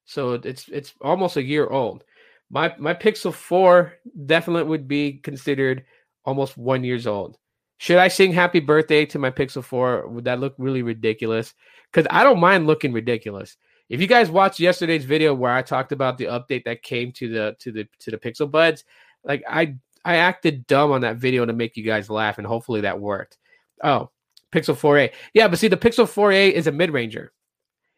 So 0.05 0.35
it's 0.35 0.69
it's 0.69 0.95
almost 1.01 1.37
a 1.37 1.43
year 1.43 1.67
old. 1.67 2.05
My 2.53 2.75
my 2.79 2.95
Pixel 2.95 3.33
4 3.33 3.95
definitely 4.27 4.69
would 4.69 4.87
be 4.87 5.15
considered 5.15 5.85
almost 6.25 6.57
one 6.57 6.85
years 6.85 7.07
old. 7.07 7.39
Should 7.79 7.99
I 7.99 8.07
sing 8.07 8.33
happy 8.33 8.61
birthday 8.61 9.05
to 9.07 9.19
my 9.19 9.31
Pixel 9.31 9.65
4? 9.65 10.07
Would 10.09 10.25
that 10.27 10.39
look 10.39 10.55
really 10.59 10.83
ridiculous? 10.83 11.55
Because 11.91 12.07
I 12.11 12.23
don't 12.23 12.39
mind 12.39 12.69
looking 12.69 12.93
ridiculous. 12.93 13.57
If 13.89 14.01
you 14.01 14.07
guys 14.07 14.31
watched 14.31 14.61
yesterday's 14.61 15.05
video 15.05 15.35
where 15.35 15.51
I 15.51 15.63
talked 15.63 15.91
about 15.91 16.19
the 16.19 16.27
update 16.27 16.65
that 16.65 16.83
came 16.83 17.11
to 17.13 17.29
the 17.29 17.57
to 17.59 17.73
the 17.73 17.89
to 18.01 18.11
the 18.11 18.19
Pixel 18.19 18.51
Buds, 18.51 18.85
like 19.25 19.43
I 19.49 19.77
I 20.05 20.17
acted 20.17 20.67
dumb 20.67 20.93
on 20.93 21.01
that 21.01 21.17
video 21.17 21.47
to 21.47 21.53
make 21.53 21.77
you 21.77 21.85
guys 21.85 22.11
laugh, 22.11 22.39
and 22.39 22.47
hopefully 22.47 22.83
that 22.83 23.01
worked. 23.01 23.39
Oh, 23.83 24.11
Pixel 24.53 24.77
4a. 24.77 25.13
Yeah, 25.35 25.49
but 25.49 25.59
see, 25.59 25.69
the 25.69 25.77
Pixel 25.77 26.05
4a 26.05 26.53
is 26.53 26.67
a 26.67 26.73
mid-ranger. 26.73 27.33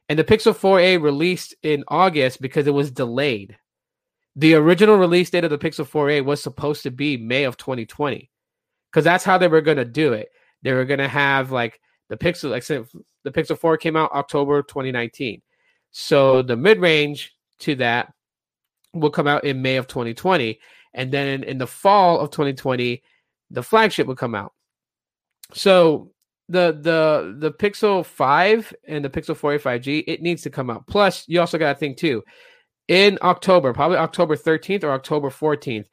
And 0.08 0.18
the 0.18 0.24
Pixel 0.24 0.54
4a 0.54 1.02
released 1.02 1.54
in 1.62 1.82
August 1.88 2.40
because 2.40 2.66
it 2.66 2.74
was 2.74 2.90
delayed. 2.90 3.56
The 4.36 4.54
original 4.54 4.96
release 4.96 5.30
date 5.30 5.44
of 5.44 5.50
the 5.50 5.58
Pixel 5.58 5.88
4a 5.88 6.24
was 6.24 6.42
supposed 6.42 6.82
to 6.82 6.90
be 6.90 7.16
May 7.16 7.44
of 7.44 7.56
2020 7.56 8.30
because 8.90 9.04
that's 9.04 9.24
how 9.24 9.38
they 9.38 9.48
were 9.48 9.60
going 9.60 9.76
to 9.76 9.84
do 9.84 10.12
it. 10.12 10.30
They 10.62 10.72
were 10.72 10.84
going 10.84 10.98
to 10.98 11.08
have 11.08 11.52
like 11.52 11.80
the 12.08 12.16
Pixel, 12.16 12.50
like 12.50 12.64
the 12.64 13.30
Pixel 13.30 13.58
4 13.58 13.76
came 13.76 13.96
out 13.96 14.12
October 14.12 14.62
2019. 14.62 15.40
So 15.92 16.42
the 16.42 16.56
mid 16.56 16.80
range 16.80 17.32
to 17.60 17.76
that 17.76 18.12
will 18.92 19.10
come 19.10 19.26
out 19.26 19.44
in 19.44 19.62
May 19.62 19.76
of 19.76 19.86
2020. 19.86 20.58
And 20.94 21.12
then 21.12 21.44
in 21.44 21.58
the 21.58 21.66
fall 21.66 22.20
of 22.20 22.30
2020, 22.30 23.02
the 23.50 23.62
flagship 23.62 24.06
will 24.06 24.16
come 24.16 24.34
out. 24.34 24.52
So 25.52 26.10
the 26.48 26.78
the 26.80 27.36
the 27.38 27.52
Pixel 27.52 28.04
5 28.04 28.74
and 28.86 29.04
the 29.04 29.10
Pixel 29.10 29.36
4a 29.36 29.60
5G, 29.60 30.04
it 30.06 30.22
needs 30.22 30.42
to 30.42 30.50
come 30.50 30.70
out. 30.70 30.86
Plus, 30.86 31.24
you 31.28 31.40
also 31.40 31.58
got 31.58 31.72
to 31.72 31.78
think 31.78 31.96
too, 31.96 32.22
in 32.88 33.18
October, 33.22 33.72
probably 33.72 33.96
October 33.96 34.36
13th 34.36 34.84
or 34.84 34.92
October 34.92 35.30
14th, 35.30 35.86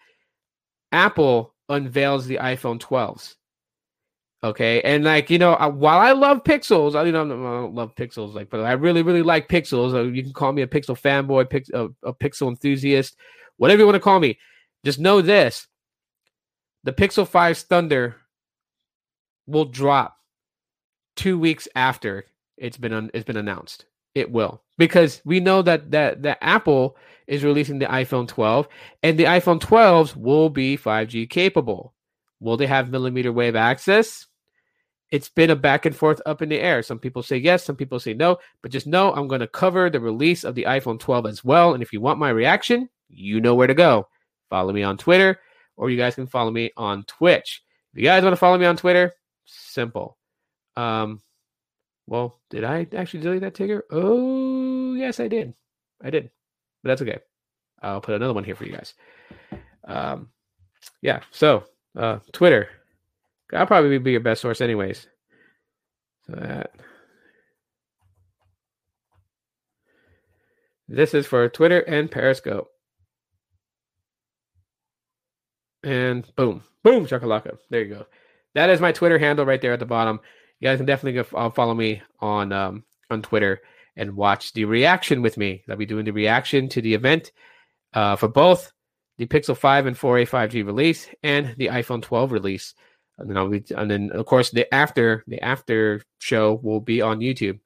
Apple 0.91 1.53
unveils 1.69 2.27
the 2.27 2.37
iPhone 2.37 2.79
12s. 2.79 3.35
Okay, 4.43 4.81
and 4.81 5.03
like 5.03 5.29
you 5.29 5.37
know, 5.37 5.53
while 5.75 5.99
I 5.99 6.13
love 6.13 6.43
Pixels, 6.43 6.95
I 6.95 7.03
you 7.03 7.11
know 7.11 7.25
I 7.25 7.27
don't 7.27 7.75
love 7.75 7.93
Pixels 7.93 8.33
like, 8.33 8.49
but 8.49 8.61
I 8.61 8.71
really 8.71 9.03
really 9.03 9.21
like 9.21 9.47
Pixels. 9.47 9.93
Uh, 9.93 10.01
you 10.11 10.23
can 10.23 10.33
call 10.33 10.51
me 10.51 10.63
a 10.63 10.67
Pixel 10.67 10.99
fanboy, 10.99 11.47
pix, 11.47 11.69
a, 11.69 11.89
a 12.03 12.11
Pixel 12.11 12.49
enthusiast, 12.49 13.15
whatever 13.57 13.81
you 13.81 13.85
want 13.85 13.97
to 13.97 13.99
call 13.99 14.19
me. 14.19 14.39
Just 14.83 14.99
know 14.99 15.21
this: 15.21 15.67
the 16.83 16.91
Pixel 16.91 17.29
5's 17.29 17.61
Thunder 17.63 18.15
will 19.45 19.65
drop 19.65 20.17
two 21.15 21.37
weeks 21.37 21.67
after 21.75 22.25
it's 22.57 22.77
been 22.77 22.93
un, 22.93 23.11
it's 23.13 23.25
been 23.25 23.37
announced. 23.37 23.85
It 24.13 24.31
will 24.31 24.61
because 24.77 25.21
we 25.25 25.39
know 25.39 25.61
that 25.61 25.91
that 25.91 26.21
that 26.23 26.37
Apple 26.41 26.97
is 27.27 27.43
releasing 27.43 27.79
the 27.79 27.85
iPhone 27.85 28.27
12 28.27 28.67
and 29.03 29.17
the 29.17 29.25
iPhone 29.25 29.59
12s 29.59 30.15
will 30.15 30.49
be 30.49 30.77
5G 30.77 31.29
capable. 31.29 31.93
Will 32.39 32.57
they 32.57 32.67
have 32.67 32.89
millimeter 32.89 33.31
wave 33.31 33.55
access? 33.55 34.27
It's 35.11 35.29
been 35.29 35.49
a 35.49 35.55
back 35.55 35.85
and 35.85 35.95
forth 35.95 36.21
up 36.25 36.41
in 36.41 36.49
the 36.49 36.59
air. 36.59 36.81
Some 36.81 36.97
people 36.97 37.21
say 37.21 37.37
yes, 37.37 37.63
some 37.63 37.75
people 37.75 37.99
say 37.99 38.13
no, 38.13 38.37
but 38.61 38.71
just 38.71 38.87
know 38.87 39.13
I'm 39.13 39.27
going 39.27 39.41
to 39.41 39.47
cover 39.47 39.89
the 39.89 39.99
release 39.99 40.43
of 40.43 40.55
the 40.55 40.63
iPhone 40.63 40.99
12 40.99 41.25
as 41.25 41.43
well. 41.43 41.73
And 41.73 41.83
if 41.83 41.93
you 41.93 42.01
want 42.01 42.19
my 42.19 42.29
reaction, 42.29 42.89
you 43.09 43.39
know 43.39 43.53
where 43.53 43.67
to 43.67 43.73
go. 43.73 44.07
Follow 44.49 44.73
me 44.73 44.83
on 44.83 44.97
Twitter, 44.97 45.39
or 45.77 45.89
you 45.89 45.97
guys 45.97 46.15
can 46.15 46.27
follow 46.27 46.51
me 46.51 46.71
on 46.75 47.03
Twitch. 47.03 47.61
If 47.93 47.99
you 47.99 48.05
guys 48.05 48.23
want 48.23 48.33
to 48.33 48.37
follow 48.37 48.57
me 48.57 48.65
on 48.65 48.77
Twitter, 48.77 49.13
simple. 49.45 50.17
Um, 50.75 51.21
well, 52.11 52.41
did 52.49 52.65
I 52.65 52.85
actually 52.93 53.21
delete 53.21 53.39
that 53.39 53.55
ticker? 53.55 53.85
Oh, 53.89 54.95
yes, 54.95 55.21
I 55.21 55.29
did. 55.29 55.53
I 56.03 56.09
did, 56.09 56.29
but 56.83 56.89
that's 56.89 57.01
okay. 57.01 57.19
I'll 57.81 58.01
put 58.01 58.15
another 58.15 58.33
one 58.33 58.43
here 58.43 58.53
for 58.53 58.65
you 58.65 58.73
guys. 58.73 58.95
Um, 59.85 60.27
yeah. 61.01 61.21
So, 61.31 61.63
uh, 61.95 62.19
Twitter. 62.33 62.67
I'll 63.53 63.65
probably 63.65 63.97
be 63.97 64.11
your 64.11 64.19
best 64.19 64.41
source, 64.41 64.59
anyways. 64.59 65.07
So 66.27 66.33
that. 66.33 66.71
This 70.89 71.13
is 71.13 71.25
for 71.25 71.47
Twitter 71.47 71.79
and 71.79 72.11
Periscope. 72.11 72.71
And 75.81 76.27
boom, 76.35 76.63
boom, 76.83 77.05
chakalaka. 77.05 77.57
There 77.69 77.81
you 77.81 77.95
go. 77.95 78.05
That 78.53 78.69
is 78.69 78.81
my 78.81 78.91
Twitter 78.91 79.17
handle 79.17 79.45
right 79.45 79.61
there 79.61 79.71
at 79.71 79.79
the 79.79 79.85
bottom. 79.85 80.19
You 80.61 80.69
guys 80.69 80.77
can 80.77 80.85
definitely 80.85 81.21
go 81.23 81.37
uh, 81.37 81.49
follow 81.49 81.73
me 81.73 82.01
on 82.19 82.53
um, 82.53 82.83
on 83.09 83.21
Twitter 83.23 83.61
and 83.97 84.15
watch 84.15 84.53
the 84.53 84.65
reaction 84.65 85.21
with 85.21 85.35
me. 85.37 85.63
I'll 85.69 85.75
be 85.75 85.85
doing 85.85 86.05
the 86.05 86.13
reaction 86.13 86.69
to 86.69 86.81
the 86.81 86.93
event 86.93 87.31
uh, 87.93 88.15
for 88.15 88.27
both 88.27 88.71
the 89.17 89.25
Pixel 89.25 89.57
5 89.57 89.87
and 89.87 89.97
4a 89.97 90.29
5G 90.29 90.65
release 90.65 91.09
and 91.23 91.53
the 91.57 91.67
iPhone 91.67 92.01
12 92.01 92.31
release. 92.31 92.73
And 93.17 93.29
then 93.29 93.37
I'll 93.37 93.49
be, 93.49 93.63
and 93.75 93.91
then 93.91 94.11
of 94.13 94.25
course 94.25 94.51
the 94.51 94.71
after 94.73 95.23
the 95.27 95.41
after 95.41 96.01
show 96.19 96.59
will 96.63 96.79
be 96.79 97.01
on 97.01 97.19
YouTube. 97.19 97.59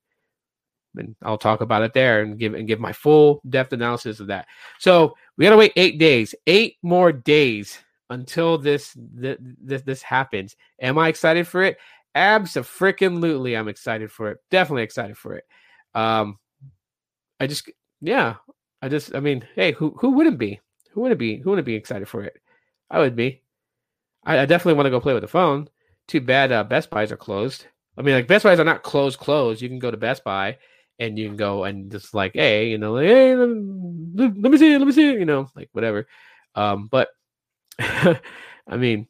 And 0.95 1.15
I'll 1.21 1.37
talk 1.37 1.59
about 1.59 1.83
it 1.83 1.93
there 1.93 2.21
and 2.21 2.39
give 2.39 2.53
and 2.53 2.67
give 2.67 2.79
my 2.79 2.93
full 2.93 3.41
depth 3.49 3.73
analysis 3.73 4.21
of 4.21 4.27
that. 4.27 4.47
So 4.79 5.15
we 5.37 5.43
gotta 5.43 5.57
wait 5.57 5.73
eight 5.75 5.99
days, 5.99 6.33
eight 6.47 6.77
more 6.81 7.11
days 7.11 7.77
until 8.09 8.57
this 8.57 8.95
this 8.95 9.37
this, 9.61 9.81
this 9.81 10.01
happens. 10.01 10.55
Am 10.81 10.97
I 10.97 11.09
excited 11.09 11.47
for 11.47 11.63
it? 11.63 11.77
Absolutely, 12.16 13.55
I'm 13.57 13.68
excited 13.68 14.11
for 14.11 14.32
it. 14.32 14.39
Definitely 14.49 14.84
excited 14.84 15.18
for 15.18 15.36
it. 15.36 15.43
Um, 15.93 16.39
I 17.39 17.47
just 17.47 17.70
yeah, 18.01 18.36
I 18.82 18.89
just 18.89 19.16
I 19.16 19.20
mean, 19.20 19.47
hey, 19.55 19.72
who 19.74 19.91
who 19.99 20.11
wouldn't 20.11 20.38
be? 20.38 20.59
Who 20.91 21.01
wouldn't 21.01 21.20
be? 21.20 21.38
Who 21.39 21.49
wouldn't 21.51 21.66
be 21.66 21.76
excited 21.76 22.07
for 22.07 22.24
it? 22.24 22.38
I 22.89 22.99
would 22.99 23.16
be. 23.16 23.41
I, 24.26 24.39
I 24.41 24.45
definitely 24.45 24.76
want 24.76 24.88
to 24.88 24.91
go 24.91 25.01
play 25.01 25.13
with 25.13 25.24
the 25.24 25.28
phone. 25.30 25.70
Too 26.07 26.22
bad 26.22 26.51
uh, 26.51 26.63
Best 26.63 26.89
Buys 26.89 27.11
are 27.11 27.18
closed. 27.18 27.68
I 27.97 28.03
mean, 28.03 28.16
like 28.16 28.28
Best 28.28 28.45
Buys 28.45 28.59
are 28.59 28.66
not 28.66 28.84
closed, 28.84 29.20
closed. 29.20 29.61
You 29.61 29.70
can 29.70 29.80
go 29.80 29.91
to 29.91 29.97
Best 29.97 30.24
Buy 30.24 30.57
and 30.99 31.18
you 31.20 31.28
can 31.28 31.38
go 31.38 31.66
and 31.66 31.91
just 31.91 32.13
like, 32.16 32.34
hey, 32.36 32.70
you 32.70 32.78
know, 32.80 32.93
like, 32.93 33.07
hey, 33.07 33.36
let, 33.36 33.49
let 34.39 34.51
me 34.51 34.57
see 34.57 34.74
it, 34.74 34.80
let 34.80 34.88
me 34.88 34.93
see 34.93 35.09
it, 35.11 35.20
you 35.20 35.26
know, 35.26 35.49
like 35.55 35.70
whatever. 35.74 36.07
Um, 36.55 36.88
but 36.91 37.09
I 37.80 38.20
mean, 38.78 39.07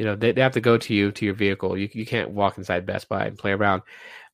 you 0.00 0.06
know, 0.06 0.16
they, 0.16 0.32
they 0.32 0.40
have 0.40 0.52
to 0.52 0.62
go 0.62 0.78
to 0.78 0.94
you 0.94 1.12
to 1.12 1.26
your 1.26 1.34
vehicle. 1.34 1.76
You 1.76 1.86
you 1.92 2.06
can't 2.06 2.30
walk 2.30 2.56
inside 2.56 2.86
Best 2.86 3.06
Buy 3.10 3.26
and 3.26 3.36
play 3.36 3.52
around. 3.52 3.82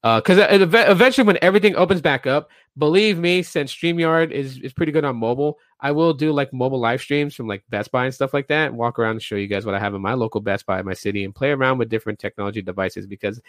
Because 0.00 0.38
uh, 0.38 0.46
eventually, 0.50 1.26
when 1.26 1.38
everything 1.42 1.74
opens 1.74 2.00
back 2.00 2.24
up, 2.24 2.50
believe 2.78 3.18
me, 3.18 3.42
since 3.42 3.74
Streamyard 3.74 4.30
is 4.30 4.58
is 4.60 4.72
pretty 4.72 4.92
good 4.92 5.04
on 5.04 5.16
mobile, 5.16 5.58
I 5.80 5.90
will 5.90 6.14
do 6.14 6.30
like 6.30 6.52
mobile 6.52 6.78
live 6.78 7.00
streams 7.00 7.34
from 7.34 7.48
like 7.48 7.64
Best 7.68 7.90
Buy 7.90 8.04
and 8.04 8.14
stuff 8.14 8.32
like 8.32 8.46
that. 8.46 8.68
And 8.68 8.78
walk 8.78 9.00
around 9.00 9.12
and 9.12 9.22
show 9.22 9.34
you 9.34 9.48
guys 9.48 9.66
what 9.66 9.74
I 9.74 9.80
have 9.80 9.92
in 9.92 10.00
my 10.00 10.14
local 10.14 10.40
Best 10.40 10.66
Buy 10.66 10.78
in 10.78 10.86
my 10.86 10.94
city 10.94 11.24
and 11.24 11.34
play 11.34 11.50
around 11.50 11.78
with 11.78 11.88
different 11.88 12.20
technology 12.20 12.62
devices 12.62 13.08
because, 13.08 13.40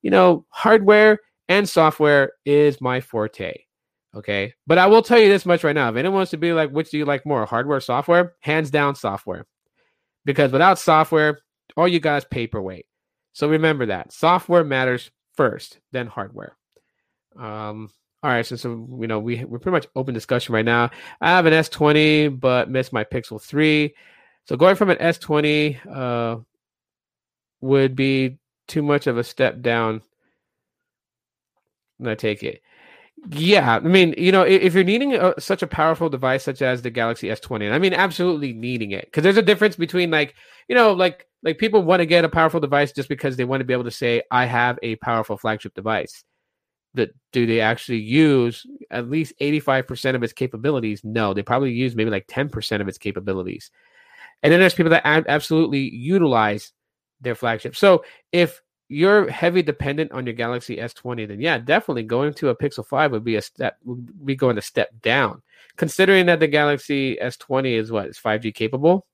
you 0.00 0.10
know, 0.10 0.46
hardware 0.48 1.18
and 1.50 1.68
software 1.68 2.32
is 2.46 2.80
my 2.80 3.02
forte. 3.02 3.52
Okay, 4.14 4.54
but 4.66 4.78
I 4.78 4.86
will 4.86 5.02
tell 5.02 5.18
you 5.18 5.28
this 5.28 5.44
much 5.44 5.64
right 5.64 5.74
now: 5.74 5.90
if 5.90 5.96
anyone 5.96 6.14
wants 6.16 6.30
to 6.30 6.38
be 6.38 6.54
like, 6.54 6.70
which 6.70 6.90
do 6.90 6.96
you 6.96 7.04
like 7.04 7.26
more, 7.26 7.44
hardware, 7.44 7.76
or 7.76 7.82
software? 7.82 8.36
Hands 8.40 8.70
down, 8.70 8.94
software, 8.94 9.44
because 10.24 10.50
without 10.50 10.78
software, 10.78 11.40
all 11.78 11.86
you 11.86 12.00
is 12.00 12.24
paperweight. 12.24 12.86
So 13.32 13.48
remember 13.48 13.86
that 13.86 14.12
software 14.12 14.64
matters 14.64 15.12
first, 15.34 15.78
then 15.92 16.08
hardware. 16.08 16.56
Um, 17.38 17.88
all 18.20 18.32
right, 18.32 18.44
so 18.44 18.56
so 18.56 18.98
you 19.00 19.06
know 19.06 19.20
we 19.20 19.44
we're 19.44 19.60
pretty 19.60 19.76
much 19.76 19.86
open 19.94 20.12
discussion 20.12 20.52
right 20.52 20.64
now. 20.64 20.90
I 21.20 21.30
have 21.30 21.46
an 21.46 21.52
S20, 21.52 22.40
but 22.40 22.68
missed 22.68 22.92
my 22.92 23.04
Pixel 23.04 23.40
3. 23.40 23.94
So 24.46 24.56
going 24.56 24.74
from 24.74 24.90
an 24.90 24.96
S20 24.96 25.86
uh, 25.86 26.40
would 27.60 27.94
be 27.94 28.38
too 28.66 28.82
much 28.82 29.06
of 29.06 29.16
a 29.16 29.22
step 29.22 29.60
down. 29.60 30.02
I 32.04 32.16
take 32.16 32.42
it. 32.42 32.60
Yeah, 33.30 33.76
I 33.76 33.80
mean, 33.80 34.14
you 34.18 34.32
know, 34.32 34.42
if 34.42 34.74
you're 34.74 34.84
needing 34.84 35.14
a, 35.14 35.34
such 35.40 35.62
a 35.62 35.66
powerful 35.66 36.08
device 36.08 36.42
such 36.42 36.62
as 36.62 36.82
the 36.82 36.90
Galaxy 36.90 37.28
S20, 37.28 37.66
and 37.66 37.74
I 37.74 37.78
mean, 37.78 37.94
absolutely 37.94 38.52
needing 38.52 38.90
it, 38.92 39.04
because 39.04 39.22
there's 39.22 39.36
a 39.36 39.42
difference 39.42 39.76
between 39.76 40.10
like, 40.10 40.34
you 40.68 40.74
know, 40.74 40.92
like 40.92 41.27
like 41.42 41.58
people 41.58 41.82
want 41.82 42.00
to 42.00 42.06
get 42.06 42.24
a 42.24 42.28
powerful 42.28 42.60
device 42.60 42.92
just 42.92 43.08
because 43.08 43.36
they 43.36 43.44
want 43.44 43.60
to 43.60 43.64
be 43.64 43.72
able 43.72 43.84
to 43.84 43.90
say, 43.90 44.22
I 44.30 44.44
have 44.46 44.78
a 44.82 44.96
powerful 44.96 45.36
flagship 45.36 45.74
device. 45.74 46.24
That 46.94 47.10
do 47.32 47.46
they 47.46 47.60
actually 47.60 48.00
use 48.00 48.66
at 48.90 49.10
least 49.10 49.34
85% 49.40 50.14
of 50.14 50.22
its 50.22 50.32
capabilities? 50.32 51.02
No, 51.04 51.34
they 51.34 51.42
probably 51.42 51.72
use 51.72 51.94
maybe 51.94 52.10
like 52.10 52.26
10% 52.26 52.80
of 52.80 52.88
its 52.88 52.98
capabilities. 52.98 53.70
And 54.42 54.52
then 54.52 54.60
there's 54.60 54.74
people 54.74 54.90
that 54.90 55.02
absolutely 55.04 55.90
utilize 55.94 56.72
their 57.20 57.34
flagship. 57.34 57.76
So 57.76 58.04
if 58.32 58.62
you're 58.88 59.28
heavy 59.28 59.62
dependent 59.62 60.12
on 60.12 60.26
your 60.26 60.34
Galaxy 60.34 60.78
S20, 60.78 61.28
then 61.28 61.40
yeah, 61.40 61.58
definitely 61.58 62.04
going 62.04 62.32
to 62.34 62.48
a 62.48 62.56
Pixel 62.56 62.86
5 62.86 63.12
would 63.12 63.24
be 63.24 63.36
a 63.36 63.42
step 63.42 63.76
would 63.84 64.24
be 64.24 64.34
going 64.34 64.56
a 64.56 64.62
step 64.62 64.88
down. 65.02 65.42
Considering 65.76 66.26
that 66.26 66.40
the 66.40 66.46
Galaxy 66.46 67.16
S20 67.16 67.78
is 67.78 67.92
what 67.92 68.06
is 68.06 68.18
5G 68.18 68.54
capable, 68.54 69.06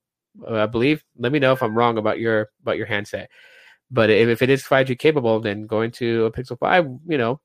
I 0.47 0.65
believe. 0.65 1.03
Let 1.17 1.31
me 1.31 1.39
know 1.39 1.53
if 1.53 1.63
I'm 1.63 1.77
wrong 1.77 1.97
about 1.97 2.19
your 2.19 2.49
about 2.61 2.77
your 2.77 2.85
handset. 2.85 3.29
But 3.91 4.09
if, 4.09 4.27
if 4.27 4.41
it 4.41 4.49
is 4.49 4.63
5G 4.63 4.97
capable, 4.97 5.39
then 5.39 5.67
going 5.67 5.91
to 5.91 6.25
a 6.25 6.31
Pixel 6.31 6.57
5, 6.57 6.85
you 7.07 7.17
know, 7.17 7.39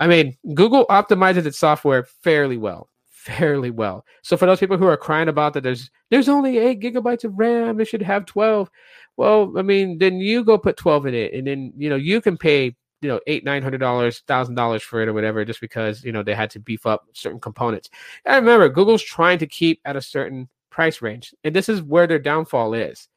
I 0.00 0.06
mean, 0.06 0.36
Google 0.54 0.86
optimizes 0.86 1.46
its 1.46 1.58
software 1.58 2.02
fairly 2.02 2.56
well, 2.56 2.88
fairly 3.10 3.70
well. 3.70 4.04
So 4.22 4.36
for 4.36 4.46
those 4.46 4.60
people 4.60 4.78
who 4.78 4.86
are 4.86 4.96
crying 4.96 5.28
about 5.28 5.54
that, 5.54 5.62
there's 5.62 5.90
there's 6.10 6.28
only 6.28 6.58
eight 6.58 6.80
gigabytes 6.80 7.24
of 7.24 7.38
RAM, 7.38 7.80
it 7.80 7.86
should 7.86 8.02
have 8.02 8.26
12. 8.26 8.70
Well, 9.16 9.52
I 9.56 9.62
mean, 9.62 9.98
then 9.98 10.16
you 10.16 10.44
go 10.44 10.58
put 10.58 10.76
12 10.76 11.06
in 11.06 11.14
it, 11.14 11.34
and 11.34 11.46
then 11.46 11.72
you 11.76 11.88
know 11.90 11.96
you 11.96 12.20
can 12.20 12.36
pay 12.36 12.76
you 13.02 13.08
know 13.08 13.20
eight 13.26 13.44
nine 13.44 13.62
hundred 13.62 13.78
dollars 13.78 14.20
thousand 14.26 14.54
dollars 14.54 14.82
for 14.82 15.02
it 15.02 15.08
or 15.08 15.12
whatever 15.12 15.44
just 15.44 15.60
because 15.60 16.04
you 16.04 16.12
know 16.12 16.22
they 16.22 16.34
had 16.34 16.50
to 16.50 16.60
beef 16.60 16.84
up 16.84 17.06
certain 17.14 17.40
components 17.40 17.88
and 18.26 18.44
remember 18.44 18.68
google's 18.68 19.02
trying 19.02 19.38
to 19.38 19.46
keep 19.46 19.80
at 19.86 19.96
a 19.96 20.02
certain 20.02 20.48
price 20.70 21.02
range. 21.02 21.34
And 21.44 21.54
this 21.54 21.68
is 21.68 21.82
where 21.82 22.06
their 22.06 22.18
downfall 22.18 22.74
is. 22.74 23.08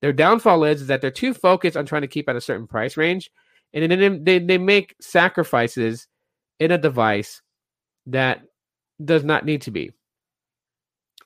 Their 0.00 0.12
downfall 0.12 0.64
is, 0.64 0.82
is 0.82 0.86
that 0.86 1.00
they're 1.00 1.10
too 1.10 1.34
focused 1.34 1.76
on 1.76 1.86
trying 1.86 2.02
to 2.02 2.08
keep 2.08 2.28
at 2.28 2.36
a 2.36 2.40
certain 2.40 2.66
price 2.66 2.96
range. 2.96 3.30
And 3.72 3.90
then 3.90 4.24
they, 4.24 4.38
they 4.38 4.58
make 4.58 4.96
sacrifices 5.00 6.08
in 6.58 6.70
a 6.70 6.78
device 6.78 7.42
that 8.06 8.42
does 9.04 9.24
not 9.24 9.44
need 9.44 9.62
to 9.62 9.70
be. 9.70 9.92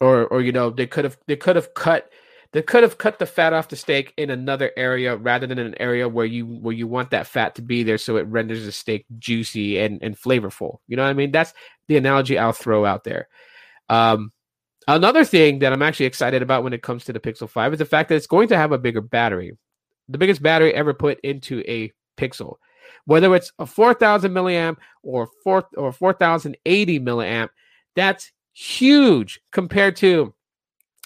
Or 0.00 0.26
or 0.26 0.42
you 0.42 0.52
know, 0.52 0.70
they 0.70 0.86
could 0.86 1.04
have 1.04 1.16
they 1.26 1.36
could 1.36 1.56
have 1.56 1.72
cut 1.74 2.10
they 2.54 2.62
could 2.62 2.84
have 2.84 2.98
cut 2.98 3.18
the 3.18 3.26
fat 3.26 3.52
off 3.52 3.68
the 3.68 3.76
steak 3.76 4.14
in 4.16 4.30
another 4.30 4.70
area 4.76 5.16
rather 5.16 5.44
than 5.44 5.58
in 5.58 5.66
an 5.66 5.80
area 5.80 6.08
where 6.08 6.24
you 6.24 6.46
where 6.46 6.74
you 6.74 6.86
want 6.86 7.10
that 7.10 7.26
fat 7.26 7.56
to 7.56 7.62
be 7.62 7.82
there 7.82 7.98
so 7.98 8.16
it 8.16 8.26
renders 8.28 8.64
the 8.64 8.72
steak 8.72 9.06
juicy 9.18 9.78
and, 9.78 10.00
and 10.02 10.16
flavorful. 10.16 10.78
You 10.86 10.96
know 10.96 11.02
what 11.02 11.10
I 11.10 11.14
mean? 11.14 11.32
That's 11.32 11.52
the 11.88 11.96
analogy 11.96 12.38
I'll 12.38 12.52
throw 12.52 12.84
out 12.84 13.02
there. 13.02 13.28
Um, 13.88 14.30
Another 14.86 15.24
thing 15.24 15.60
that 15.60 15.72
I'm 15.72 15.82
actually 15.82 16.06
excited 16.06 16.42
about 16.42 16.62
when 16.62 16.72
it 16.74 16.82
comes 16.82 17.04
to 17.04 17.12
the 17.12 17.20
Pixel 17.20 17.48
5 17.48 17.74
is 17.74 17.78
the 17.78 17.84
fact 17.84 18.08
that 18.08 18.16
it's 18.16 18.26
going 18.26 18.48
to 18.48 18.56
have 18.56 18.72
a 18.72 18.78
bigger 18.78 19.00
battery. 19.00 19.56
The 20.08 20.18
biggest 20.18 20.42
battery 20.42 20.74
ever 20.74 20.92
put 20.92 21.18
into 21.20 21.62
a 21.66 21.92
Pixel. 22.18 22.56
Whether 23.06 23.34
it's 23.34 23.50
a 23.58 23.66
4000 23.66 24.32
milliamp 24.32 24.76
or 25.02 25.28
4 25.42 25.68
or 25.76 25.92
4080 25.92 27.00
milliamp, 27.00 27.48
that's 27.96 28.30
huge 28.52 29.40
compared 29.52 29.96
to 29.96 30.34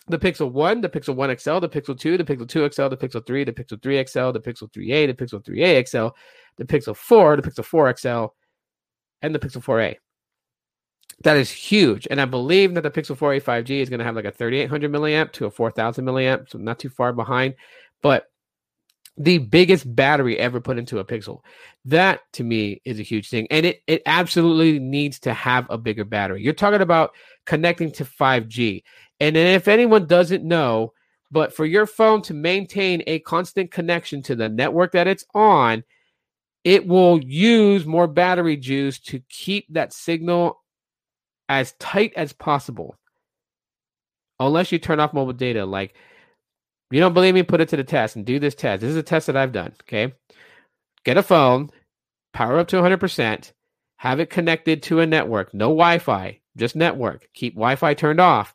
the 0.09 0.19
Pixel 0.19 0.51
1, 0.51 0.81
the 0.81 0.89
Pixel 0.89 1.15
1 1.15 1.39
XL, 1.39 1.59
the 1.59 1.69
Pixel 1.69 1.99
2, 1.99 2.17
the 2.19 2.25
Pixel 2.25 2.49
2 2.49 2.71
XL, 2.71 2.89
the 2.89 2.97
Pixel 2.97 3.27
3, 3.27 3.45
the 3.45 3.53
Pixel 3.53 3.83
3 3.83 4.07
XL, 4.07 4.31
the 4.31 4.41
Pixel 4.41 4.73
3a, 4.73 5.07
the 5.07 5.15
Pixel 5.15 5.45
3a 5.45 5.87
XL, 5.87 6.17
the 6.57 6.65
Pixel 6.65 6.97
4, 6.97 7.37
the 7.37 7.43
Pixel 7.43 7.65
4 7.65 7.97
XL, 7.97 8.25
and 9.23 9.35
the 9.35 9.39
Pixel 9.39 9.63
4a. 9.63 9.97
That 11.25 11.37
is 11.37 11.51
huge. 11.51 12.07
And 12.11 12.21
I 12.21 12.27
believe 12.27 12.75
that 12.75 12.83
the 12.83 12.91
Pixel 12.91 13.17
4a 13.17 13.43
5G 13.43 13.81
is 13.81 13.89
going 13.89 13.99
to 13.99 14.05
have 14.05 14.15
like 14.15 14.25
a 14.25 14.31
3800 14.31 14.91
milliamp 14.91 15.33
to 15.33 15.47
a 15.47 15.51
4000 15.51 16.05
milliamp, 16.05 16.49
so 16.51 16.59
not 16.59 16.79
too 16.79 16.89
far 16.89 17.13
behind. 17.13 17.55
But 18.03 18.31
the 19.17 19.39
biggest 19.39 19.95
battery 19.97 20.39
ever 20.39 20.61
put 20.61 20.79
into 20.79 21.01
a 21.01 21.05
Pixel. 21.05 21.41
That 21.85 22.21
to 22.35 22.45
me 22.45 22.81
is 22.85 23.01
a 23.01 23.03
huge 23.03 23.29
thing. 23.29 23.49
And 23.51 23.67
it, 23.67 23.83
it 23.89 24.03
absolutely 24.07 24.79
needs 24.79 25.19
to 25.21 25.35
have 25.35 25.67
a 25.71 25.77
bigger 25.77 26.05
battery. 26.05 26.43
You're 26.43 26.53
talking 26.53 26.83
about 26.83 27.15
connecting 27.45 27.91
to 27.93 28.05
5G. 28.05 28.85
And 29.19 29.37
if 29.37 29.67
anyone 29.67 30.07
doesn't 30.07 30.45
know, 30.45 30.93
but 31.33 31.53
for 31.53 31.67
your 31.67 31.87
phone 31.87 32.23
to 32.23 32.35
maintain 32.35 33.03
a 33.07 33.19
constant 33.21 33.73
connection 33.73 34.23
to 34.23 34.37
the 34.37 34.49
network 34.49 34.93
that 34.93 35.09
it's 35.09 35.25
on, 35.35 35.83
it 36.63 36.87
will 36.87 37.19
use 37.23 37.85
more 37.87 38.07
battery 38.07 38.57
juice 38.57 38.99
to 39.01 39.21
keep 39.29 39.67
that 39.71 39.93
signal 39.93 40.63
as 41.49 41.73
tight 41.79 42.13
as 42.17 42.33
possible. 42.33 42.97
Unless 44.41 44.73
you 44.73 44.79
turn 44.79 45.01
off 45.01 45.13
mobile 45.13 45.33
data. 45.33 45.65
Like, 45.67 45.95
you 46.91 47.01
don't 47.01 47.15
believe 47.15 47.35
me? 47.35 47.43
Put 47.43 47.61
it 47.61 47.69
to 47.71 47.77
the 47.77 47.85
test 47.85 48.17
and 48.17 48.25
do 48.25 48.39
this 48.39 48.55
test. 48.55 48.81
This 48.81 48.91
is 48.91 48.97
a 48.97 49.03
test 49.03 49.27
that 49.27 49.37
I've 49.37 49.53
done. 49.53 49.73
Okay. 49.83 50.15
get 51.05 51.17
a 51.17 51.23
phone, 51.23 51.71
power 52.33 52.59
up 52.59 52.69
to 52.69 52.77
100%, 52.77 53.53
have 53.97 54.21
it 54.21 54.31
connected 54.31 54.83
to 54.85 55.01
a 55.01 55.07
network, 55.07 55.53
no 55.53 55.69
Wi 55.69 55.99
Fi, 55.99 56.41
just 56.57 56.77
network. 56.77 57.29
Keep 57.35 57.55
Wi 57.55 57.77
Fi 57.77 57.95
turned 57.95 58.21
off, 58.21 58.55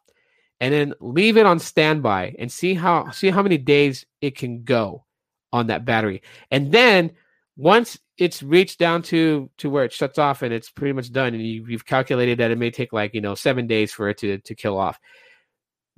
and 0.60 0.74
then 0.74 0.94
leave 1.02 1.38
it 1.38 1.46
on 1.46 1.60
standby 1.60 2.36
and 2.40 2.52
see 2.52 2.74
how 2.74 3.12
see 3.12 3.30
how 3.30 3.44
many 3.44 3.58
days 3.58 4.06
it 4.22 4.38
can 4.38 4.64
go 4.64 5.06
on 5.52 5.68
that 5.68 5.86
battery. 5.86 6.22
And 6.50 6.72
then 6.72 7.12
once 7.58 8.00
it's 8.18 8.44
reached 8.44 8.80
down 8.80 9.02
to 9.04 9.50
to 9.58 9.70
where 9.70 9.86
it 9.86 9.94
shuts 9.94 10.18
off 10.18 10.42
and 10.42 10.54
it's 10.54 10.70
pretty 10.70 10.94
much 10.94 11.12
done, 11.12 11.34
and 11.34 11.46
you, 11.46 11.66
you've 11.68 11.86
calculated 11.86 12.38
that 12.40 12.52
it 12.52 12.58
may 12.58 12.72
take 12.72 12.94
like 12.94 13.14
you 13.14 13.22
know 13.22 13.36
seven 13.36 13.68
days 13.68 13.92
for 13.92 14.10
it 14.10 14.18
to 14.20 14.38
to 14.40 14.56
kill 14.56 14.78
off. 14.78 15.00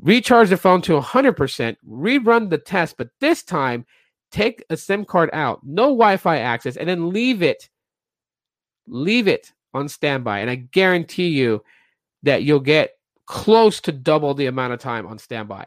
Recharge 0.01 0.49
the 0.49 0.57
phone 0.57 0.81
to 0.81 0.99
100%, 0.99 1.77
rerun 1.89 2.49
the 2.49 2.57
test, 2.57 2.97
but 2.97 3.07
this 3.21 3.43
time 3.43 3.85
take 4.29 4.61
a 4.69 4.75
SIM 4.75 5.05
card 5.05 5.29
out, 5.31 5.61
no 5.63 5.83
Wi 5.83 6.17
Fi 6.17 6.39
access, 6.39 6.75
and 6.75 6.89
then 6.89 7.11
leave 7.11 7.41
it 7.41 7.69
leave 8.87 9.27
it 9.27 9.51
on 9.73 9.89
standby. 9.89 10.39
And 10.39 10.49
I 10.49 10.55
guarantee 10.55 11.29
you 11.29 11.63
that 12.23 12.43
you'll 12.43 12.59
get 12.59 12.91
close 13.25 13.81
to 13.81 13.91
double 13.91 14.33
the 14.33 14.45
amount 14.45 14.73
of 14.73 14.79
time 14.79 15.07
on 15.07 15.17
standby 15.17 15.65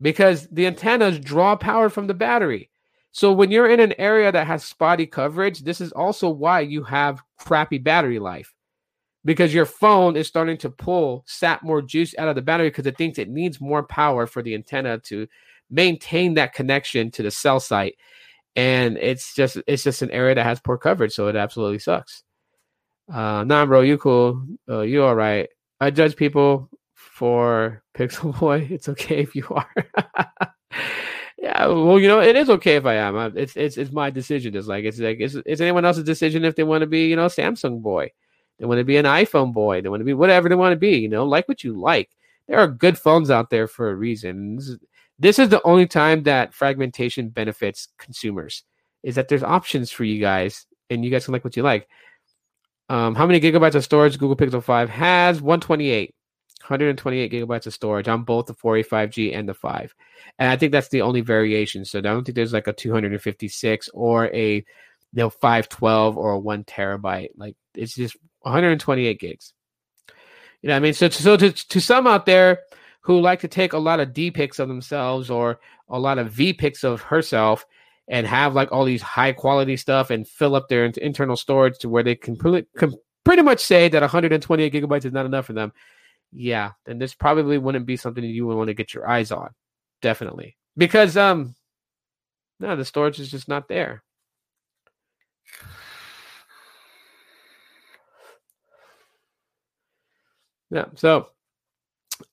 because 0.00 0.46
the 0.48 0.66
antennas 0.66 1.18
draw 1.18 1.56
power 1.56 1.88
from 1.88 2.06
the 2.06 2.14
battery. 2.14 2.70
So 3.16 3.32
when 3.32 3.50
you're 3.50 3.70
in 3.70 3.80
an 3.80 3.94
area 3.96 4.30
that 4.30 4.46
has 4.46 4.62
spotty 4.62 5.06
coverage, 5.06 5.60
this 5.60 5.80
is 5.80 5.90
also 5.90 6.28
why 6.28 6.60
you 6.60 6.84
have 6.84 7.22
crappy 7.38 7.78
battery 7.78 8.18
life 8.18 8.54
because 9.24 9.54
your 9.54 9.64
phone 9.64 10.16
is 10.16 10.28
starting 10.28 10.58
to 10.58 10.68
pull 10.68 11.24
sap 11.26 11.62
more 11.62 11.80
juice 11.80 12.14
out 12.18 12.28
of 12.28 12.34
the 12.34 12.42
battery 12.42 12.68
because 12.68 12.84
it 12.84 12.98
thinks 12.98 13.18
it 13.18 13.30
needs 13.30 13.58
more 13.58 13.82
power 13.82 14.26
for 14.26 14.42
the 14.42 14.54
antenna 14.54 14.98
to 14.98 15.26
maintain 15.70 16.34
that 16.34 16.52
connection 16.52 17.10
to 17.10 17.22
the 17.22 17.30
cell 17.30 17.58
site 17.58 17.96
and 18.54 18.98
it's 18.98 19.34
just 19.34 19.56
it's 19.66 19.82
just 19.82 20.02
an 20.02 20.10
area 20.10 20.34
that 20.34 20.44
has 20.44 20.60
poor 20.60 20.76
coverage, 20.76 21.14
so 21.14 21.28
it 21.28 21.36
absolutely 21.36 21.78
sucks. 21.78 22.22
Uh, 23.10 23.44
nah, 23.44 23.64
bro, 23.64 23.80
you 23.80 23.96
cool, 23.96 24.44
uh, 24.68 24.82
you 24.82 25.02
all 25.02 25.14
right. 25.14 25.48
I 25.80 25.90
judge 25.90 26.16
people 26.16 26.68
for 26.92 27.82
Pixel 27.96 28.38
Boy. 28.38 28.68
It's 28.70 28.90
okay 28.90 29.22
if 29.22 29.34
you 29.34 29.46
are. 29.48 29.70
yeah, 31.38 31.66
well, 31.66 32.00
you 32.00 32.08
know, 32.08 32.20
it 32.20 32.34
is 32.34 32.48
okay 32.48 32.76
if 32.76 32.86
I 32.86 32.94
am. 32.94 33.36
It's 33.36 33.56
it's 33.56 33.76
it's 33.76 33.92
my 33.92 34.10
decision. 34.10 34.56
It's 34.56 34.66
like 34.66 34.84
it's 34.84 34.98
like 34.98 35.18
it's, 35.20 35.34
it's 35.34 35.60
anyone 35.60 35.84
else's 35.84 36.04
decision 36.04 36.44
if 36.44 36.56
they 36.56 36.62
want 36.62 36.80
to 36.80 36.86
be, 36.86 37.08
you 37.08 37.16
know, 37.16 37.26
Samsung 37.26 37.82
boy. 37.82 38.10
They 38.58 38.64
want 38.64 38.78
to 38.78 38.84
be 38.84 38.96
an 38.96 39.04
iPhone 39.04 39.52
boy. 39.52 39.82
They 39.82 39.90
want 39.90 40.00
to 40.00 40.04
be 40.04 40.14
whatever 40.14 40.48
they 40.48 40.54
want 40.54 40.72
to 40.72 40.78
be. 40.78 40.96
You 40.96 41.08
know, 41.08 41.26
like 41.26 41.46
what 41.46 41.62
you 41.62 41.78
like. 41.78 42.10
There 42.48 42.58
are 42.58 42.68
good 42.68 42.98
phones 42.98 43.30
out 43.30 43.50
there 43.50 43.66
for 43.66 43.90
a 43.90 43.94
reason. 43.94 44.60
This 45.18 45.38
is 45.38 45.50
the 45.50 45.62
only 45.62 45.86
time 45.86 46.22
that 46.22 46.54
fragmentation 46.54 47.28
benefits 47.28 47.88
consumers 47.98 48.62
is 49.02 49.14
that 49.16 49.28
there's 49.28 49.42
options 49.42 49.90
for 49.90 50.04
you 50.04 50.20
guys 50.20 50.66
and 50.90 51.04
you 51.04 51.10
guys 51.10 51.24
can 51.26 51.32
like 51.32 51.44
what 51.44 51.56
you 51.56 51.62
like. 51.62 51.88
Um, 52.88 53.14
how 53.14 53.26
many 53.26 53.40
gigabytes 53.40 53.74
of 53.74 53.84
storage 53.84 54.18
Google 54.18 54.36
Pixel 54.36 54.62
5 54.62 54.88
has? 54.90 55.42
128. 55.42 56.14
128 56.68 57.32
gigabytes 57.32 57.66
of 57.66 57.74
storage 57.74 58.08
on 58.08 58.24
both 58.24 58.46
the 58.46 58.54
4a 58.54 58.86
5G 58.86 59.36
and 59.36 59.48
the 59.48 59.54
5. 59.54 59.94
And 60.38 60.50
I 60.50 60.56
think 60.56 60.72
that's 60.72 60.88
the 60.88 61.02
only 61.02 61.20
variation. 61.20 61.84
So 61.84 61.98
I 61.98 62.02
don't 62.02 62.24
think 62.24 62.34
there's 62.34 62.52
like 62.52 62.66
a 62.66 62.72
256 62.72 63.88
or 63.94 64.26
a 64.34 64.56
you 64.56 64.64
know 65.12 65.30
512 65.30 66.18
or 66.18 66.32
a 66.32 66.38
1 66.38 66.64
terabyte. 66.64 67.30
Like 67.36 67.56
it's 67.74 67.94
just 67.94 68.16
128 68.40 69.20
gigs. 69.20 69.52
You 70.62 70.68
know, 70.68 70.74
what 70.74 70.78
I 70.78 70.80
mean, 70.80 70.94
so 70.94 71.08
so 71.08 71.36
to 71.36 71.52
to 71.52 71.80
some 71.80 72.06
out 72.06 72.26
there 72.26 72.60
who 73.02 73.20
like 73.20 73.40
to 73.40 73.48
take 73.48 73.72
a 73.72 73.78
lot 73.78 74.00
of 74.00 74.12
D 74.12 74.32
pics 74.32 74.58
of 74.58 74.66
themselves 74.66 75.30
or 75.30 75.60
a 75.88 75.98
lot 75.98 76.18
of 76.18 76.32
V 76.32 76.52
pics 76.52 76.82
of 76.82 77.02
herself 77.02 77.64
and 78.08 78.26
have 78.26 78.54
like 78.54 78.72
all 78.72 78.84
these 78.84 79.02
high 79.02 79.32
quality 79.32 79.76
stuff 79.76 80.10
and 80.10 80.26
fill 80.26 80.54
up 80.56 80.68
their 80.68 80.84
internal 80.84 81.36
storage 81.36 81.78
to 81.78 81.88
where 81.88 82.02
they 82.02 82.14
can, 82.14 82.36
can 82.36 82.94
pretty 83.24 83.42
much 83.42 83.60
say 83.60 83.88
that 83.88 84.02
128 84.02 84.72
gigabytes 84.72 85.04
is 85.04 85.12
not 85.12 85.26
enough 85.26 85.46
for 85.46 85.52
them. 85.52 85.72
Yeah, 86.32 86.72
then 86.84 86.98
this 86.98 87.14
probably 87.14 87.58
wouldn't 87.58 87.86
be 87.86 87.96
something 87.96 88.22
you 88.24 88.46
would 88.46 88.56
want 88.56 88.68
to 88.68 88.74
get 88.74 88.94
your 88.94 89.08
eyes 89.08 89.32
on. 89.32 89.50
Definitely. 90.02 90.56
Because 90.76 91.16
um 91.16 91.54
no, 92.58 92.76
the 92.76 92.84
storage 92.84 93.20
is 93.20 93.30
just 93.30 93.48
not 93.48 93.68
there. 93.68 94.02
Yeah, 100.70 100.86
so 100.94 101.28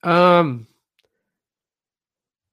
um. 0.02 0.68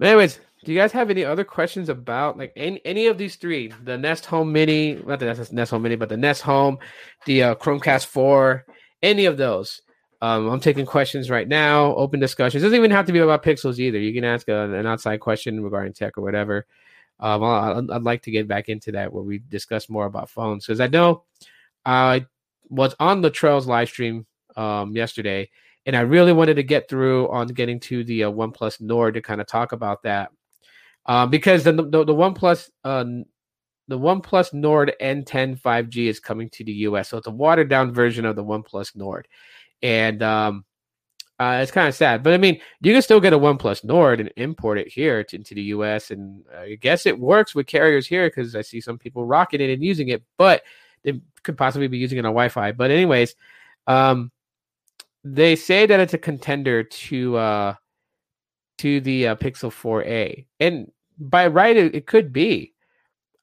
Anyways, 0.02 0.40
do 0.64 0.72
you 0.72 0.78
guys 0.78 0.92
have 0.92 1.10
any 1.10 1.24
other 1.24 1.44
questions 1.44 1.88
about 1.88 2.38
like 2.38 2.52
any 2.56 2.80
any 2.84 3.06
of 3.06 3.18
these 3.18 3.36
three? 3.36 3.72
The 3.84 3.96
Nest 3.96 4.26
Home 4.26 4.52
Mini, 4.52 4.94
not 4.94 5.18
the 5.18 5.26
Nest, 5.26 5.52
Nest 5.52 5.70
Home 5.70 5.82
Mini, 5.82 5.96
but 5.96 6.08
the 6.08 6.16
Nest 6.16 6.42
Home, 6.42 6.78
the 7.26 7.42
uh, 7.42 7.54
Chromecast 7.54 8.06
Four, 8.06 8.66
any 9.02 9.24
of 9.26 9.36
those. 9.36 9.80
Um, 10.22 10.48
I'm 10.48 10.60
taking 10.60 10.84
questions 10.84 11.30
right 11.30 11.48
now. 11.48 11.94
Open 11.94 12.20
discussions. 12.20 12.62
It 12.62 12.66
doesn't 12.66 12.78
even 12.78 12.90
have 12.90 13.06
to 13.06 13.12
be 13.12 13.20
about 13.20 13.42
pixels 13.42 13.78
either. 13.78 13.98
You 13.98 14.12
can 14.12 14.24
ask 14.24 14.48
a, 14.48 14.72
an 14.74 14.86
outside 14.86 15.18
question 15.18 15.62
regarding 15.62 15.94
tech 15.94 16.18
or 16.18 16.22
whatever. 16.22 16.66
Um, 17.20 17.42
I'd, 17.42 17.90
I'd 17.90 18.02
like 18.02 18.22
to 18.22 18.30
get 18.30 18.48
back 18.48 18.68
into 18.68 18.92
that 18.92 19.12
where 19.12 19.22
we 19.22 19.38
discuss 19.38 19.88
more 19.88 20.06
about 20.06 20.30
phones 20.30 20.66
because 20.66 20.80
I 20.80 20.86
know 20.86 21.24
I 21.84 22.26
was 22.68 22.94
on 22.98 23.20
the 23.20 23.30
Trails 23.30 23.66
live 23.66 23.88
stream 23.88 24.26
um, 24.56 24.92
yesterday 24.92 25.50
and 25.86 25.96
I 25.96 26.00
really 26.00 26.32
wanted 26.32 26.54
to 26.54 26.62
get 26.62 26.88
through 26.88 27.28
on 27.30 27.48
getting 27.48 27.80
to 27.80 28.04
the 28.04 28.24
uh, 28.24 28.30
OnePlus 28.30 28.80
Nord 28.80 29.14
to 29.14 29.22
kind 29.22 29.40
of 29.40 29.46
talk 29.46 29.72
about 29.72 30.02
that 30.02 30.30
uh, 31.06 31.26
because 31.26 31.64
the 31.64 31.72
the, 31.72 32.04
the 32.04 32.14
OnePlus 32.14 32.70
uh, 32.84 33.04
the 33.88 33.98
OnePlus 33.98 34.54
Nord 34.54 34.92
N10 35.00 35.60
5G 35.60 36.06
is 36.06 36.20
coming 36.20 36.48
to 36.50 36.64
the 36.64 36.72
US, 36.72 37.08
so 37.08 37.18
it's 37.18 37.26
a 37.26 37.32
watered 37.32 37.68
down 37.68 37.92
version 37.92 38.24
of 38.24 38.36
the 38.36 38.44
OnePlus 38.44 38.94
Nord, 38.94 39.26
and 39.82 40.22
um, 40.22 40.64
uh, 41.38 41.60
it's 41.62 41.72
kind 41.72 41.88
of 41.88 41.94
sad. 41.94 42.22
But 42.22 42.34
I 42.34 42.36
mean, 42.36 42.60
you 42.82 42.92
can 42.92 43.02
still 43.02 43.20
get 43.20 43.32
a 43.32 43.38
OnePlus 43.38 43.82
Nord 43.82 44.20
and 44.20 44.30
import 44.36 44.78
it 44.78 44.88
here 44.88 45.24
to, 45.24 45.36
into 45.36 45.54
the 45.54 45.62
US, 45.62 46.10
and 46.10 46.44
I 46.56 46.74
guess 46.74 47.06
it 47.06 47.18
works 47.18 47.54
with 47.54 47.66
carriers 47.66 48.06
here 48.06 48.28
because 48.28 48.54
I 48.54 48.60
see 48.60 48.80
some 48.80 48.98
people 48.98 49.24
rocking 49.24 49.60
it 49.60 49.70
and 49.70 49.82
using 49.82 50.08
it, 50.08 50.22
but 50.36 50.62
they 51.02 51.20
could 51.42 51.56
possibly 51.56 51.88
be 51.88 51.98
using 51.98 52.18
it 52.18 52.26
on 52.26 52.32
Wi-Fi. 52.32 52.72
But 52.72 52.90
anyways, 52.90 53.34
um, 53.86 54.30
they 55.24 55.56
say 55.56 55.86
that 55.86 56.00
it's 56.00 56.14
a 56.14 56.18
contender 56.18 56.82
to 56.84 57.36
uh 57.36 57.74
to 58.78 59.00
the 59.00 59.28
uh, 59.28 59.36
Pixel 59.36 59.70
4a, 59.70 60.46
and 60.58 60.90
by 61.18 61.46
right 61.46 61.76
it, 61.76 61.94
it 61.94 62.06
could 62.06 62.32
be. 62.32 62.74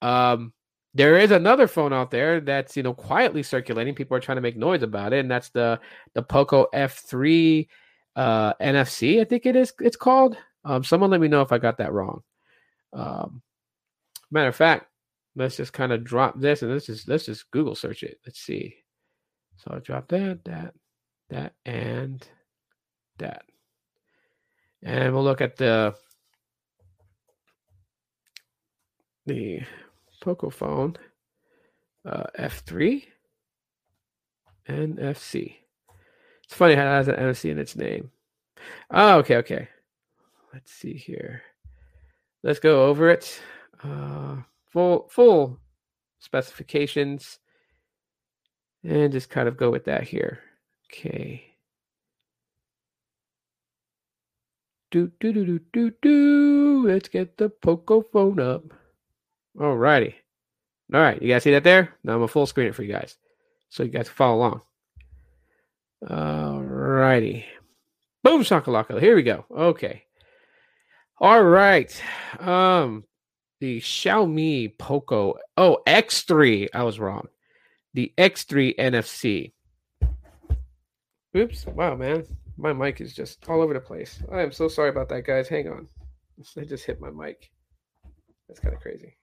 Um, 0.02 0.54
there 0.98 1.18
is 1.20 1.30
another 1.30 1.68
phone 1.68 1.94
out 1.94 2.10
there 2.10 2.40
that's 2.42 2.76
you 2.76 2.82
know 2.82 2.94
quietly 2.94 3.44
circulating. 3.44 3.94
People 3.94 4.18
are 4.18 4.20
trying 4.20 4.38
to 4.38 4.42
make 4.42 4.58
noise 4.58 4.82
about 4.82 5.14
it, 5.14 5.20
and 5.20 5.30
that's 5.30 5.50
the 5.50 5.80
the 6.16 6.24
Poco 6.24 6.66
F3 6.74 7.68
uh, 8.16 8.54
NFC. 8.56 9.22
I 9.22 9.24
think 9.24 9.46
it 9.46 9.56
is. 9.56 9.74
It's 9.80 9.96
called. 9.96 10.38
Um, 10.66 10.84
someone 10.84 11.12
let 11.12 11.22
me 11.22 11.28
know 11.28 11.42
if 11.42 11.52
I 11.52 11.60
got 11.60 11.78
that 11.78 11.94
wrong. 11.94 12.24
Um, 12.94 13.44
matter 14.32 14.50
of 14.50 14.56
fact, 14.56 14.88
let's 15.36 15.56
just 15.56 15.72
kind 15.72 15.92
of 15.92 16.04
drop 16.04 16.40
this 16.40 16.64
and 16.64 16.72
let's 16.72 16.88
just 16.88 17.08
let's 17.08 17.28
just 17.28 17.50
Google 17.52 17.76
search 17.76 18.02
it. 18.02 18.20
Let's 18.26 18.40
see. 18.40 18.76
So 19.58 19.74
I 19.76 19.80
drop 19.80 20.08
that, 20.10 20.44
that, 20.46 20.74
that, 21.30 21.54
and 21.66 22.28
that. 23.20 23.44
And 24.84 25.14
we'll 25.14 25.24
look 25.24 25.42
at 25.42 25.58
the 25.58 25.96
the 29.28 29.62
Poco 30.28 30.50
phone 30.50 30.98
uh, 32.06 32.24
F3 32.38 33.06
NFC. 34.68 35.56
It's 36.44 36.54
funny 36.54 36.76
how 36.76 36.82
it 36.82 36.98
has 36.98 37.08
an 37.08 37.16
NFC 37.16 37.50
in 37.50 37.58
its 37.58 37.78
name. 37.78 38.12
Oh, 38.92 39.20
okay, 39.20 39.38
okay. 39.38 39.70
Let's 40.54 40.74
see 40.74 40.96
here. 40.96 41.44
Let's 42.44 42.60
go 42.60 42.88
over 42.88 43.10
it. 43.10 43.42
Uh, 43.82 44.42
full 44.70 45.08
full 45.10 45.60
specifications 46.20 47.40
and 48.84 49.14
just 49.14 49.30
kind 49.30 49.48
of 49.48 49.56
go 49.56 49.72
with 49.72 49.86
that 49.86 50.04
here. 50.04 50.40
Okay. 50.92 51.56
Do 54.92 55.10
do 55.22 55.32
do 55.32 55.46
do 55.46 55.60
do 55.72 55.92
do. 56.02 56.86
Let's 56.86 57.08
get 57.08 57.38
the 57.38 57.48
Poco 57.50 58.02
phone 58.02 58.42
up. 59.58 59.64
Alrighty. 59.64 60.14
All 60.94 61.02
right, 61.02 61.22
you 61.22 61.28
guys 61.28 61.44
see 61.44 61.52
that 61.52 61.64
there? 61.64 61.94
Now 62.04 62.14
I'm 62.14 62.20
gonna 62.20 62.28
full 62.28 62.46
screen 62.46 62.68
it 62.68 62.76
for 62.76 62.84
you 62.84 62.94
guys, 62.94 63.18
so 63.70 63.84
you 63.84 63.90
guys 63.90 64.08
can 64.08 64.16
follow 64.16 64.38
along. 64.38 64.62
All 66.10 66.62
righty. 66.62 67.46
Boom 68.24 68.44
shakalaka. 68.44 69.00
Here 69.00 69.16
we 69.16 69.24
go. 69.24 69.46
Okay. 69.52 70.04
All 71.20 71.44
right. 71.44 72.02
Um, 72.40 73.04
the 73.60 73.80
Xiaomi 73.80 74.78
Poco. 74.78 75.36
Oh, 75.58 75.80
X3. 75.88 76.68
I 76.74 76.84
was 76.84 77.00
wrong. 77.00 77.28
The 77.94 78.14
X3 78.18 78.78
NFC. 78.78 79.54
Oops. 81.36 81.66
Wow, 81.68 81.96
man. 81.96 82.26
My 82.58 82.74
mic 82.74 83.02
is 83.02 83.14
just 83.14 83.48
all 83.50 83.62
over 83.62 83.74
the 83.74 83.80
place. 83.80 84.22
I 84.32 84.42
am 84.42 84.52
so 84.52 84.68
sorry 84.68 84.90
about 84.90 85.10
that, 85.10 85.26
guys. 85.26 85.48
Hang 85.48 85.68
on. 85.68 85.88
I 86.58 86.64
just 86.64 86.86
hit 86.86 87.02
my 87.02 87.10
mic. 87.10 87.50
That's 88.48 88.60
kind 88.60 88.76
of 88.76 88.82
crazy. 88.82 89.18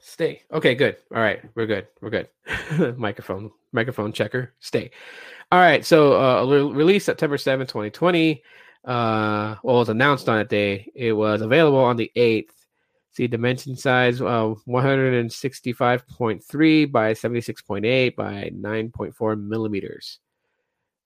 Stay. 0.00 0.42
Okay, 0.52 0.74
good. 0.74 0.96
All 1.14 1.20
right, 1.20 1.40
we're 1.54 1.66
good. 1.66 1.86
We're 2.00 2.10
good. 2.10 2.28
microphone, 2.98 3.50
microphone 3.72 4.12
checker. 4.12 4.52
Stay. 4.60 4.90
All 5.50 5.58
right. 5.58 5.84
So, 5.84 6.20
uh, 6.20 6.46
re- 6.46 6.72
released 6.72 7.06
September 7.06 7.38
7, 7.38 7.66
2020. 7.66 8.42
Uh, 8.84 9.56
well, 9.62 9.76
it 9.76 9.78
was 9.80 9.88
announced 9.88 10.28
on 10.28 10.38
that 10.38 10.48
day. 10.48 10.90
It 10.94 11.12
was 11.12 11.42
available 11.42 11.78
on 11.78 11.96
the 11.96 12.10
8th. 12.16 12.50
See 13.12 13.26
dimension 13.26 13.74
size 13.74 14.20
uh, 14.20 14.54
165.3 14.68 16.92
by 16.92 17.12
76.8 17.12 18.14
by 18.14 18.52
9.4 18.54 19.42
millimeters. 19.42 20.20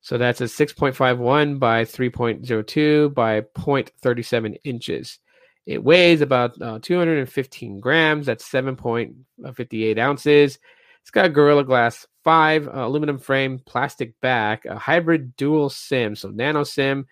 So 0.03 0.19
that's 0.19 0.43
a 0.43 0.45
6.51 0.45 1.59
by 1.59 1.85
3.02 1.85 3.15
by 3.15 3.41
0.37 3.41 4.59
inches. 4.65 5.19
It 5.67 5.83
weighs 5.83 6.21
about 6.21 6.61
uh, 6.61 6.79
215 6.83 7.81
grams. 7.81 8.27
That's 8.27 8.49
7.58 8.49 9.99
ounces. 9.99 10.59
It's 11.01 11.11
got 11.11 11.33
Gorilla 11.33 11.65
Glass 11.65 12.07
5, 12.25 12.69
uh, 12.69 12.71
aluminum 12.75 13.19
frame, 13.19 13.61
plastic 13.65 14.19
back, 14.21 14.65
a 14.65 14.79
hybrid 14.79 15.37
dual 15.37 15.69
SIM, 15.69 16.17
so 16.17 16.31
nano 16.31 16.65
SIM 16.65 17.07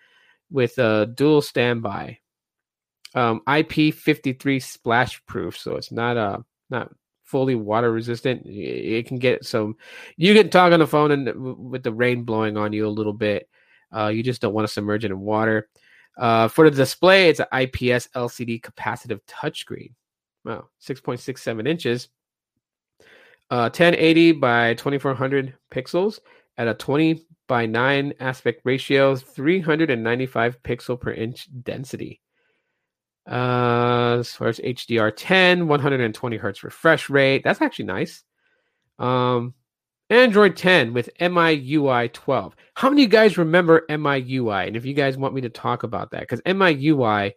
with 0.51 0.77
a 0.77 1.05
dual 1.13 1.41
standby. 1.41 2.19
Um, 3.15 3.41
IP53 3.47 4.61
splash 4.63 5.23
proof, 5.27 5.55
so 5.57 5.75
it's 5.75 5.91
not 5.91 6.17
uh 6.17 6.39
not 6.71 6.91
fully 7.23 7.53
water 7.53 7.91
resistant. 7.91 8.45
It 8.47 9.05
can 9.05 9.19
get 9.19 9.45
some. 9.45 9.75
You 10.17 10.33
can 10.33 10.49
talk 10.49 10.73
on 10.73 10.79
the 10.79 10.87
phone 10.87 11.11
and 11.11 11.69
with 11.69 11.83
the 11.83 11.91
rain 11.91 12.23
blowing 12.23 12.57
on 12.57 12.73
you 12.73 12.87
a 12.87 12.89
little 12.89 13.13
bit. 13.13 13.47
Uh, 13.95 14.07
you 14.07 14.23
just 14.23 14.41
don't 14.41 14.53
want 14.53 14.67
to 14.67 14.73
submerge 14.73 15.05
it 15.05 15.11
in 15.11 15.19
water. 15.19 15.69
Uh, 16.17 16.47
for 16.47 16.69
the 16.69 16.75
display, 16.75 17.29
it's 17.29 17.39
an 17.39 17.47
IPS 17.51 18.09
LCD 18.15 18.61
capacitive 18.61 19.21
touchscreen. 19.27 19.93
Wow, 20.45 20.67
6.67 20.81 21.67
inches. 21.67 22.09
Uh, 23.49 23.69
1080 23.69 24.33
by 24.33 24.73
2400 24.75 25.55
pixels 25.71 26.19
at 26.57 26.67
a 26.67 26.73
20 26.73 27.25
by 27.47 27.65
9 27.65 28.13
aspect 28.19 28.61
ratio, 28.63 29.15
395 29.15 30.63
pixel 30.63 30.99
per 30.99 31.11
inch 31.11 31.47
density. 31.63 32.21
Uh, 33.29 34.17
as 34.19 34.33
far 34.33 34.47
as 34.49 34.59
HDR10, 34.59 35.67
120 35.67 36.37
hertz 36.37 36.63
refresh 36.63 37.09
rate. 37.09 37.43
That's 37.43 37.61
actually 37.61 37.85
nice. 37.85 38.23
Um, 38.99 39.53
Android 40.09 40.55
10 40.55 40.93
with 40.93 41.09
MIUI 41.19 42.11
12. 42.11 42.55
How 42.75 42.89
many 42.89 43.03
of 43.03 43.07
you 43.07 43.11
guys 43.11 43.37
remember 43.37 43.85
MIUI? 43.89 44.67
And 44.67 44.75
if 44.75 44.85
you 44.85 44.93
guys 44.93 45.17
want 45.17 45.33
me 45.33 45.41
to 45.41 45.49
talk 45.49 45.83
about 45.83 46.11
that, 46.11 46.21
because 46.21 46.41
MIUI 46.41 47.33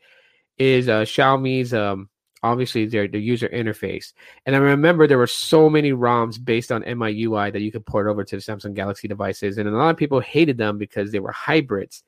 is 0.59 0.89
uh, 0.89 1.03
Xiaomi's 1.03 1.73
um, 1.73 2.09
obviously 2.43 2.87
their 2.87 3.09
the 3.09 3.19
user 3.19 3.49
interface. 3.49 4.13
And 4.45 4.55
I 4.55 4.59
remember 4.59 5.07
there 5.07 5.19
were 5.19 5.27
so 5.27 5.69
many 5.69 5.93
ROMs 5.93 6.43
based 6.43 6.73
on 6.73 6.83
MIUI 6.83 7.53
that 7.53 7.63
you 7.63 7.73
could 7.73 7.87
port 7.87 8.07
over 8.07 8.25
to 8.25 8.37
the 8.37 8.43
Samsung 8.43 8.75
Galaxy 8.75 9.09
devices, 9.09 9.59
and 9.59 9.69
a 9.69 9.73
lot 9.73 9.91
of 9.91 9.97
people 9.97 10.21
hated 10.21 10.59
them 10.59 10.79
because 10.79 11.13
they 11.13 11.21
were 11.21 11.33
hybrids. 11.33 12.03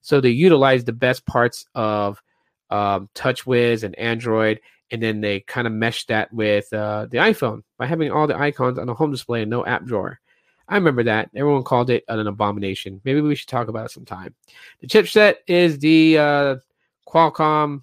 So 0.00 0.20
they 0.20 0.30
utilized 0.30 0.86
the 0.86 0.92
best 0.92 1.24
parts 1.26 1.66
of 1.74 2.22
um, 2.70 3.08
TouchWiz 3.14 3.84
and 3.84 3.98
Android, 3.98 4.60
and 4.94 5.02
then 5.02 5.20
they 5.20 5.40
kind 5.40 5.66
of 5.66 5.72
meshed 5.72 6.06
that 6.06 6.32
with 6.32 6.72
uh, 6.72 7.08
the 7.10 7.18
iPhone 7.18 7.64
by 7.78 7.86
having 7.86 8.12
all 8.12 8.28
the 8.28 8.38
icons 8.38 8.78
on 8.78 8.86
the 8.86 8.94
home 8.94 9.10
display 9.10 9.42
and 9.42 9.50
no 9.50 9.66
app 9.66 9.84
drawer. 9.84 10.20
I 10.68 10.76
remember 10.76 11.02
that. 11.02 11.30
Everyone 11.34 11.64
called 11.64 11.90
it 11.90 12.04
an 12.06 12.24
abomination. 12.24 13.00
Maybe 13.04 13.20
we 13.20 13.34
should 13.34 13.48
talk 13.48 13.66
about 13.66 13.86
it 13.86 13.90
sometime. 13.90 14.36
The 14.80 14.86
chipset 14.86 15.38
is 15.48 15.80
the 15.80 16.18
uh, 16.18 16.56
Qualcomm 17.08 17.82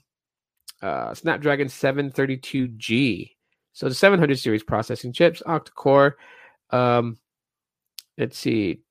uh, 0.82 1.14
Snapdragon 1.14 1.68
732G. 1.68 3.32
So 3.74 3.89
the 3.89 3.93
700 3.93 4.39
series 4.39 4.64
processing 4.64 5.12
chips, 5.12 5.43
octa-core. 5.45 6.16
Um, 6.70 7.18
let's 8.18 8.38
see, 8.38 8.84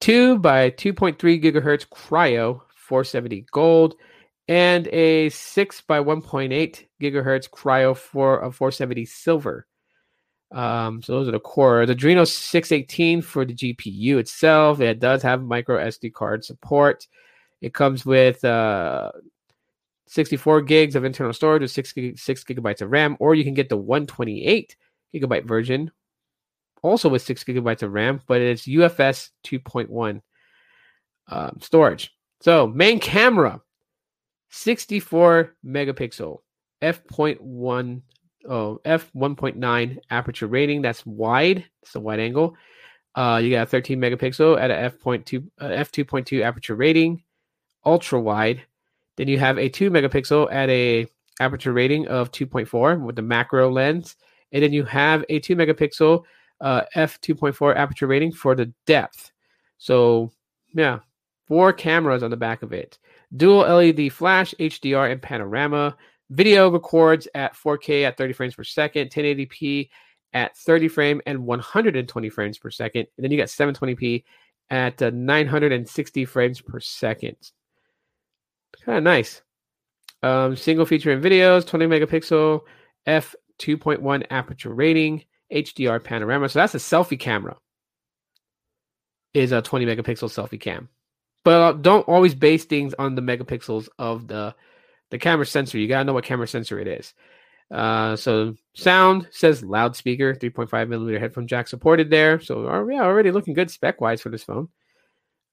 2 0.00 0.38
by 0.38 0.70
2.3 0.70 1.18
gigahertz 1.42 1.86
Kryo 1.86 2.62
470 2.76 3.46
gold 3.52 3.96
and 4.48 4.86
a 4.88 5.28
6 5.28 5.80
by 5.82 5.98
1.8 5.98 6.84
gigahertz 7.00 7.50
Kryo 7.50 7.96
for 7.96 8.40
a 8.40 8.52
470 8.52 9.04
silver. 9.06 9.66
Um, 10.52 11.02
so 11.02 11.14
those 11.14 11.28
are 11.28 11.32
the 11.32 11.40
core. 11.40 11.86
The 11.86 11.96
Adreno 11.96 12.26
618 12.26 13.22
for 13.22 13.44
the 13.44 13.54
GPU 13.54 14.18
itself. 14.18 14.80
It 14.80 15.00
does 15.00 15.22
have 15.22 15.42
micro 15.42 15.84
SD 15.84 16.12
card 16.12 16.44
support. 16.44 17.06
It 17.60 17.74
comes 17.74 18.06
with 18.06 18.44
uh, 18.44 19.10
64 20.06 20.62
gigs 20.62 20.94
of 20.94 21.04
internal 21.04 21.32
storage 21.32 21.62
with 21.62 21.72
6, 21.72 21.92
gig- 21.92 22.18
6 22.18 22.44
gigabytes 22.44 22.82
of 22.82 22.90
RAM, 22.90 23.16
or 23.18 23.34
you 23.34 23.42
can 23.42 23.54
get 23.54 23.68
the 23.68 23.76
128 23.76 24.76
gigabyte 25.14 25.46
version, 25.46 25.90
also 26.82 27.08
with 27.08 27.22
6 27.22 27.42
gigabytes 27.42 27.82
of 27.82 27.92
RAM, 27.92 28.20
but 28.26 28.40
it's 28.40 28.66
UFS 28.68 29.30
2.1 29.44 30.20
um, 31.28 31.58
storage. 31.60 32.12
So, 32.40 32.66
main 32.68 33.00
camera 33.00 33.60
64 34.50 35.54
megapixel 35.64 36.38
f.1 36.82 38.02
oh, 38.48 38.80
f1.9 38.84 39.98
aperture 40.10 40.46
rating. 40.46 40.82
That's 40.82 41.04
wide. 41.06 41.64
It's 41.82 41.94
a 41.94 42.00
wide 42.00 42.20
angle. 42.20 42.56
Uh, 43.14 43.40
you 43.42 43.50
got 43.50 43.62
a 43.62 43.66
13 43.66 43.98
megapixel 43.98 44.60
at 44.60 44.70
a 44.70 44.76
f.2 44.76 45.48
uh, 45.58 45.68
f2.2 45.68 46.42
aperture 46.42 46.74
rating, 46.74 47.22
ultra 47.84 48.20
wide. 48.20 48.62
Then 49.16 49.28
you 49.28 49.38
have 49.38 49.58
a 49.58 49.68
2 49.68 49.90
megapixel 49.90 50.52
at 50.52 50.68
a 50.68 51.06
aperture 51.40 51.72
rating 51.72 52.06
of 52.08 52.30
2.4 52.32 53.00
with 53.00 53.16
the 53.16 53.22
macro 53.22 53.70
lens, 53.70 54.16
and 54.52 54.62
then 54.62 54.72
you 54.72 54.84
have 54.84 55.24
a 55.28 55.40
2 55.40 55.56
megapixel 55.56 56.24
uh, 56.60 56.82
f2.4 56.94 57.76
aperture 57.76 58.06
rating 58.06 58.32
for 58.32 58.54
the 58.54 58.72
depth. 58.86 59.32
So 59.78 60.30
yeah, 60.74 60.98
four 61.48 61.72
cameras 61.72 62.22
on 62.22 62.30
the 62.30 62.36
back 62.36 62.62
of 62.62 62.72
it 62.72 62.98
dual 63.34 63.60
LED 63.60 64.12
flash, 64.12 64.54
HDR, 64.58 65.10
and 65.10 65.20
panorama. 65.20 65.96
Video 66.30 66.68
records 66.70 67.28
at 67.34 67.54
4K 67.54 68.04
at 68.04 68.16
30 68.16 68.32
frames 68.32 68.54
per 68.54 68.64
second, 68.64 69.10
1080p 69.10 69.88
at 70.32 70.56
30 70.56 70.88
frame 70.88 71.20
and 71.26 71.46
120 71.46 72.28
frames 72.30 72.58
per 72.58 72.70
second. 72.70 73.06
And 73.16 73.24
then 73.24 73.30
you 73.30 73.38
got 73.38 73.48
720p 73.48 74.24
at 74.70 75.00
uh, 75.00 75.10
960 75.10 76.24
frames 76.24 76.60
per 76.60 76.80
second. 76.80 77.36
Kind 78.84 78.98
of 78.98 79.04
nice. 79.04 79.42
Um, 80.22 80.56
single 80.56 80.86
feature 80.86 81.12
in 81.12 81.20
videos, 81.20 81.66
20 81.66 81.86
megapixel, 81.86 82.60
f 83.06 83.34
2.1 83.60 84.26
aperture 84.30 84.74
rating, 84.74 85.24
HDR 85.52 86.02
panorama. 86.02 86.48
So 86.48 86.58
that's 86.58 86.74
a 86.74 86.78
selfie 86.78 87.18
camera. 87.18 87.56
Is 89.32 89.52
a 89.52 89.62
20 89.62 89.86
megapixel 89.86 90.30
selfie 90.30 90.60
cam 90.60 90.88
but 91.46 91.62
uh, 91.62 91.72
don't 91.74 92.08
always 92.08 92.34
base 92.34 92.64
things 92.64 92.92
on 92.94 93.14
the 93.14 93.22
megapixels 93.22 93.88
of 94.00 94.26
the 94.26 94.52
the 95.10 95.18
camera 95.18 95.46
sensor. 95.46 95.78
You 95.78 95.86
gotta 95.86 96.02
know 96.02 96.12
what 96.12 96.24
camera 96.24 96.48
sensor 96.48 96.80
it 96.80 96.88
is. 96.88 97.14
Uh, 97.70 98.16
so 98.16 98.56
sound 98.74 99.28
says 99.30 99.62
loudspeaker, 99.62 100.34
3.5 100.34 100.88
millimeter 100.88 101.20
headphone 101.20 101.46
jack 101.46 101.68
supported 101.68 102.10
there. 102.10 102.40
So 102.40 102.68
uh, 102.68 102.84
yeah, 102.86 103.02
already 103.02 103.30
looking 103.30 103.54
good 103.54 103.70
spec 103.70 104.00
wise 104.00 104.20
for 104.20 104.28
this 104.28 104.42
phone. 104.42 104.68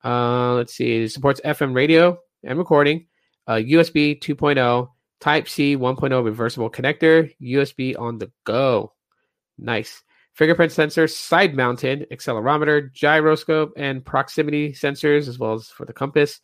Uh, 0.04 0.56
let's 0.56 0.74
see, 0.74 1.04
it 1.04 1.12
supports 1.12 1.40
FM 1.46 1.76
radio 1.76 2.18
and 2.44 2.58
recording, 2.58 3.06
uh, 3.46 3.54
USB 3.54 4.20
2.0, 4.20 4.90
Type 5.22 5.48
C 5.48 5.78
1.0 5.78 6.26
reversible 6.26 6.72
connector, 6.72 7.32
USB 7.40 7.98
on 8.00 8.18
the 8.18 8.32
go. 8.46 8.94
Nice 9.60 10.02
fingerprint 10.34 10.72
sensor, 10.72 11.08
side 11.08 11.56
mounted 11.56 12.08
accelerometer, 12.12 12.92
gyroscope, 12.92 13.74
and 13.78 14.04
proximity 14.04 14.72
sensors, 14.72 15.28
as 15.28 15.40
well 15.40 15.54
as 15.54 15.68
for 15.68 15.86
the 15.86 15.94
compass. 15.94 16.42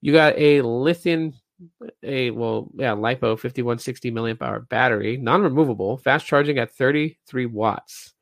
You 0.00 0.12
got 0.12 0.38
a 0.38 0.62
lithium, 0.62 1.34
a 2.02 2.30
well, 2.30 2.70
yeah, 2.76 2.92
LiPo 2.92 3.38
5160 3.38 4.12
milliamp 4.12 4.42
hour 4.42 4.60
battery, 4.60 5.16
non 5.16 5.42
removable, 5.42 5.98
fast 5.98 6.26
charging 6.26 6.58
at 6.58 6.74
33 6.74 7.46
watts, 7.46 8.14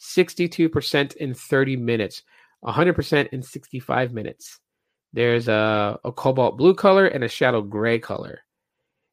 62% 0.00 1.16
in 1.16 1.34
30 1.34 1.76
minutes, 1.76 2.22
100% 2.64 3.28
in 3.28 3.42
65 3.42 4.12
minutes. 4.12 4.60
There's 5.12 5.48
a, 5.48 5.98
a 6.04 6.12
cobalt 6.12 6.56
blue 6.56 6.74
color 6.74 7.06
and 7.06 7.24
a 7.24 7.28
shadow 7.28 7.62
gray 7.62 7.98
color. 7.98 8.40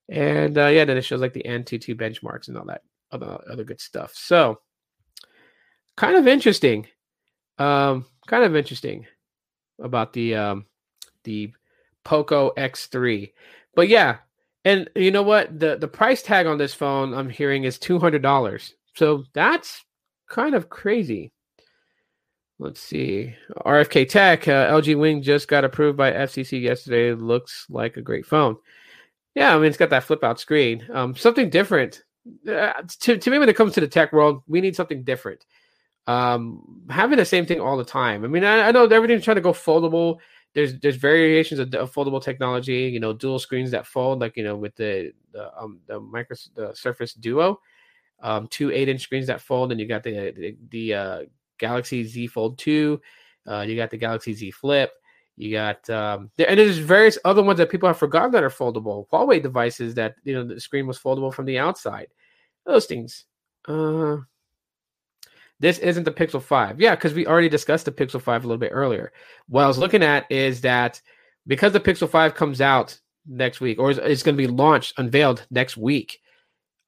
And 0.09 0.57
uh, 0.57 0.67
yeah, 0.67 0.85
then 0.85 0.97
it 0.97 1.03
shows 1.03 1.21
like 1.21 1.33
the 1.33 1.45
Antutu 1.47 1.95
benchmarks 1.95 2.47
and 2.47 2.57
all 2.57 2.65
that 2.65 2.81
other, 3.11 3.39
other 3.49 3.63
good 3.63 3.79
stuff. 3.79 4.11
So, 4.15 4.59
kind 5.97 6.15
of 6.15 6.27
interesting. 6.27 6.87
Um, 7.57 8.05
kind 8.27 8.43
of 8.43 8.55
interesting 8.55 9.05
about 9.79 10.13
the 10.13 10.35
um, 10.35 10.65
the 11.23 11.53
Poco 12.03 12.51
X3. 12.57 13.31
But 13.75 13.87
yeah, 13.87 14.17
and 14.65 14.89
you 14.95 15.11
know 15.11 15.23
what? 15.23 15.59
The 15.59 15.77
the 15.77 15.87
price 15.87 16.21
tag 16.21 16.47
on 16.47 16.57
this 16.57 16.73
phone 16.73 17.13
I'm 17.13 17.29
hearing 17.29 17.63
is 17.63 17.77
two 17.79 17.99
hundred 17.99 18.21
dollars. 18.21 18.73
So 18.95 19.25
that's 19.33 19.83
kind 20.29 20.55
of 20.55 20.69
crazy. 20.69 21.31
Let's 22.59 22.79
see. 22.79 23.35
RFK 23.65 24.07
Tech, 24.07 24.47
uh, 24.47 24.71
LG 24.71 24.97
Wing 24.99 25.23
just 25.23 25.47
got 25.47 25.63
approved 25.63 25.97
by 25.97 26.11
FCC 26.11 26.61
yesterday. 26.61 27.13
Looks 27.13 27.65
like 27.69 27.97
a 27.97 28.01
great 28.01 28.25
phone. 28.25 28.57
Yeah, 29.33 29.55
I 29.55 29.57
mean 29.57 29.65
it's 29.65 29.77
got 29.77 29.89
that 29.91 30.03
flip 30.03 30.23
out 30.23 30.39
screen. 30.39 30.87
Um, 30.93 31.15
something 31.15 31.49
different 31.49 32.03
uh, 32.47 32.73
to 32.99 33.17
to 33.17 33.29
me 33.29 33.39
when 33.39 33.49
it 33.49 33.55
comes 33.55 33.73
to 33.73 33.81
the 33.81 33.87
tech 33.87 34.13
world, 34.13 34.43
we 34.47 34.61
need 34.61 34.75
something 34.75 35.03
different. 35.03 35.45
Um, 36.07 36.81
having 36.89 37.17
the 37.17 37.25
same 37.25 37.45
thing 37.45 37.61
all 37.61 37.77
the 37.77 37.85
time. 37.85 38.23
I 38.23 38.27
mean, 38.27 38.43
I, 38.43 38.69
I 38.69 38.71
know 38.71 38.85
everything's 38.85 39.23
trying 39.23 39.35
to 39.35 39.41
go 39.41 39.53
foldable. 39.53 40.17
There's 40.53 40.79
there's 40.79 40.95
variations 40.97 41.59
of, 41.59 41.73
of, 41.75 41.93
foldable 41.93 42.21
technology. 42.21 42.89
You 42.89 42.99
know, 42.99 43.13
dual 43.13 43.39
screens 43.39 43.71
that 43.71 43.87
fold, 43.87 44.19
like 44.19 44.35
you 44.35 44.43
know, 44.43 44.55
with 44.55 44.75
the 44.75 45.13
the 45.31 45.55
um 45.57 45.79
the 45.87 45.99
micro 45.99 46.35
the 46.55 46.73
Surface 46.73 47.13
Duo, 47.13 47.59
um, 48.21 48.47
two 48.47 48.71
eight 48.71 48.89
inch 48.89 49.01
screens 49.01 49.27
that 49.27 49.41
fold, 49.41 49.71
and 49.71 49.79
you 49.79 49.87
got 49.87 50.03
the 50.03 50.31
the, 50.31 50.57
the 50.69 50.93
uh, 50.93 51.21
Galaxy 51.57 52.03
Z 52.03 52.27
Fold 52.27 52.57
two. 52.57 52.99
Uh, 53.47 53.61
you 53.61 53.75
got 53.75 53.91
the 53.91 53.97
Galaxy 53.97 54.33
Z 54.33 54.51
Flip. 54.51 54.91
You 55.37 55.51
got 55.53 55.89
um, 55.89 56.29
there, 56.35 56.49
and 56.49 56.59
there's 56.59 56.77
various 56.77 57.17
other 57.23 57.41
ones 57.41 57.57
that 57.57 57.69
people 57.69 57.87
have 57.87 57.97
forgotten 57.97 58.31
that 58.31 58.43
are 58.43 58.49
foldable. 58.49 59.07
Huawei 59.09 59.41
devices 59.41 59.95
that 59.95 60.15
you 60.23 60.33
know 60.33 60.43
the 60.43 60.59
screen 60.59 60.87
was 60.87 60.99
foldable 60.99 61.33
from 61.33 61.45
the 61.45 61.59
outside. 61.59 62.07
Those 62.65 62.85
things. 62.85 63.25
Uh, 63.67 64.17
this 65.61 65.77
isn't 65.77 66.03
the 66.03 66.11
Pixel 66.11 66.41
5. 66.41 66.81
Yeah, 66.81 66.95
because 66.95 67.13
we 67.13 67.27
already 67.27 67.47
discussed 67.47 67.85
the 67.85 67.91
Pixel 67.91 68.19
5 68.19 68.43
a 68.43 68.47
little 68.47 68.59
bit 68.59 68.71
earlier. 68.73 69.13
What 69.47 69.63
I 69.63 69.67
was 69.67 69.77
looking 69.77 70.01
at 70.01 70.29
is 70.31 70.61
that 70.61 70.99
because 71.45 71.71
the 71.71 71.79
Pixel 71.79 72.09
5 72.09 72.33
comes 72.33 72.61
out 72.61 72.99
next 73.27 73.61
week, 73.61 73.77
or 73.77 73.91
it's 73.91 74.23
going 74.23 74.35
to 74.35 74.41
be 74.41 74.47
launched, 74.47 74.97
unveiled 74.97 75.45
next 75.51 75.77
week, 75.77 76.19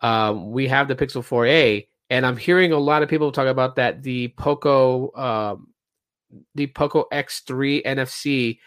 um, 0.02 0.52
we 0.52 0.68
have 0.68 0.88
the 0.88 0.96
Pixel 0.96 1.22
4a, 1.22 1.88
and 2.10 2.26
I'm 2.26 2.36
hearing 2.36 2.72
a 2.72 2.80
lot 2.80 3.04
of 3.04 3.10
people 3.10 3.32
talk 3.32 3.48
about 3.48 3.76
that 3.76 4.02
the 4.02 4.30
Poco, 4.30 5.14
um, 5.16 5.68
the 6.56 6.66
Poco 6.68 7.06
X3 7.14 7.86
NFC 7.86 8.58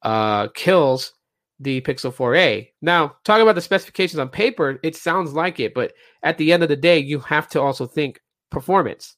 uh, 0.00 0.48
kills 0.54 1.12
the 1.60 1.82
Pixel 1.82 2.12
4a. 2.12 2.70
Now, 2.80 3.16
talking 3.24 3.42
about 3.42 3.56
the 3.56 3.60
specifications 3.60 4.18
on 4.18 4.30
paper, 4.30 4.80
it 4.82 4.96
sounds 4.96 5.34
like 5.34 5.60
it, 5.60 5.74
but 5.74 5.92
at 6.22 6.38
the 6.38 6.54
end 6.54 6.62
of 6.62 6.70
the 6.70 6.76
day, 6.76 6.98
you 6.98 7.18
have 7.20 7.48
to 7.50 7.60
also 7.60 7.86
think 7.86 8.18
performance 8.50 9.16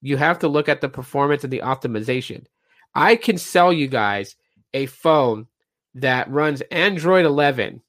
you 0.00 0.16
have 0.16 0.38
to 0.40 0.48
look 0.48 0.68
at 0.68 0.80
the 0.80 0.88
performance 0.88 1.44
and 1.44 1.52
the 1.52 1.62
optimization. 1.64 2.44
I 2.94 3.16
can 3.16 3.38
sell 3.38 3.72
you 3.72 3.88
guys 3.88 4.36
a 4.74 4.86
phone 4.86 5.46
that 5.94 6.30
runs 6.30 6.60
Android 6.70 7.24
11 7.24 7.82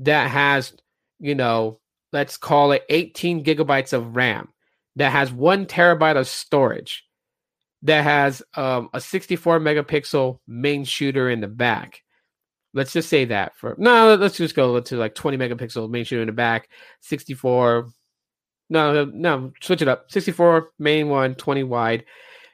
that 0.00 0.30
has, 0.30 0.72
you 1.20 1.34
know, 1.34 1.78
let's 2.12 2.36
call 2.36 2.72
it 2.72 2.84
18 2.88 3.44
gigabytes 3.44 3.92
of 3.92 4.16
RAM, 4.16 4.48
that 4.96 5.10
has 5.10 5.32
one 5.32 5.66
terabyte 5.66 6.16
of 6.16 6.28
storage, 6.28 7.04
that 7.82 8.04
has 8.04 8.42
um, 8.54 8.90
a 8.92 9.00
64 9.00 9.60
megapixel 9.60 10.38
main 10.46 10.84
shooter 10.84 11.30
in 11.30 11.40
the 11.40 11.48
back. 11.48 12.02
Let's 12.74 12.92
just 12.92 13.10
say 13.10 13.26
that 13.26 13.54
for 13.56 13.74
no, 13.76 14.14
let's 14.14 14.36
just 14.38 14.54
go 14.54 14.80
to 14.80 14.96
like 14.96 15.14
20 15.14 15.36
megapixel 15.36 15.90
main 15.90 16.04
shooter 16.04 16.22
in 16.22 16.28
the 16.28 16.32
back, 16.32 16.68
64 17.00 17.90
no, 18.72 19.04
no, 19.04 19.52
switch 19.60 19.82
it 19.82 19.88
up. 19.88 20.10
64 20.10 20.70
main 20.78 21.08
one, 21.08 21.34
20 21.34 21.62
wide. 21.64 22.04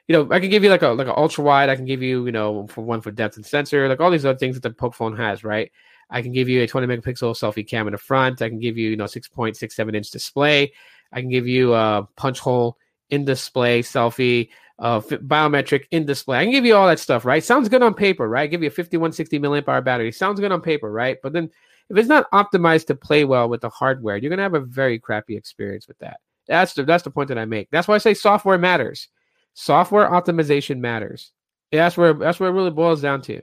You 0.07 0.13
know, 0.13 0.31
I 0.31 0.39
can 0.39 0.49
give 0.49 0.63
you 0.63 0.69
like 0.69 0.81
a 0.81 0.89
like 0.89 1.07
an 1.07 1.13
ultra 1.15 1.43
wide. 1.43 1.69
I 1.69 1.75
can 1.75 1.85
give 1.85 2.01
you, 2.01 2.25
you 2.25 2.31
know, 2.31 2.67
for 2.67 2.81
one 2.81 3.01
for 3.01 3.11
depth 3.11 3.37
and 3.37 3.45
sensor, 3.45 3.87
like 3.87 3.99
all 3.99 4.11
these 4.11 4.25
other 4.25 4.37
things 4.37 4.59
that 4.59 4.67
the 4.67 4.71
Pocophone 4.71 5.17
has, 5.17 5.43
right? 5.43 5.71
I 6.09 6.21
can 6.21 6.31
give 6.31 6.49
you 6.49 6.61
a 6.63 6.67
20 6.67 6.87
megapixel 6.87 7.35
selfie 7.35 7.67
cam 7.67 7.87
in 7.87 7.91
the 7.91 7.97
front. 7.97 8.41
I 8.41 8.49
can 8.49 8.59
give 8.59 8.77
you, 8.77 8.89
you 8.89 8.97
know, 8.97 9.05
6.67 9.05 9.95
inch 9.95 10.09
display. 10.09 10.73
I 11.11 11.21
can 11.21 11.29
give 11.29 11.47
you 11.47 11.73
a 11.73 12.07
punch 12.15 12.39
hole 12.39 12.77
in 13.11 13.25
display 13.25 13.81
selfie, 13.81 14.49
uh, 14.79 14.99
biometric 14.99 15.85
in 15.91 16.05
display. 16.05 16.39
I 16.39 16.43
can 16.43 16.51
give 16.51 16.65
you 16.65 16.75
all 16.75 16.87
that 16.87 16.99
stuff, 16.99 17.25
right? 17.25 17.43
Sounds 17.43 17.69
good 17.69 17.83
on 17.83 17.93
paper, 17.93 18.27
right? 18.27 18.49
give 18.49 18.63
you 18.63 18.67
a 18.67 18.71
5160 18.71 19.39
milliamp 19.39 19.67
hour 19.67 19.81
battery. 19.81 20.11
Sounds 20.11 20.39
good 20.39 20.51
on 20.51 20.61
paper, 20.61 20.91
right? 20.91 21.17
But 21.21 21.33
then 21.33 21.49
if 21.89 21.97
it's 21.97 22.09
not 22.09 22.29
optimized 22.31 22.87
to 22.87 22.95
play 22.95 23.25
well 23.25 23.49
with 23.49 23.61
the 23.61 23.69
hardware, 23.69 24.17
you're 24.17 24.29
gonna 24.29 24.43
have 24.43 24.53
a 24.53 24.59
very 24.59 24.99
crappy 24.99 25.35
experience 25.35 25.87
with 25.87 25.97
that. 25.99 26.19
That's 26.47 26.73
the 26.73 26.83
that's 26.83 27.03
the 27.03 27.11
point 27.11 27.29
that 27.29 27.37
I 27.37 27.45
make. 27.45 27.69
That's 27.71 27.87
why 27.87 27.95
I 27.95 27.99
say 27.99 28.13
software 28.13 28.57
matters. 28.57 29.07
Software 29.53 30.09
optimization 30.09 30.79
matters. 30.79 31.31
Yeah, 31.71 31.85
that's 31.85 31.97
where 31.97 32.13
that's 32.13 32.39
where 32.39 32.49
it 32.49 32.53
really 32.53 32.71
boils 32.71 33.01
down 33.01 33.21
to. 33.23 33.41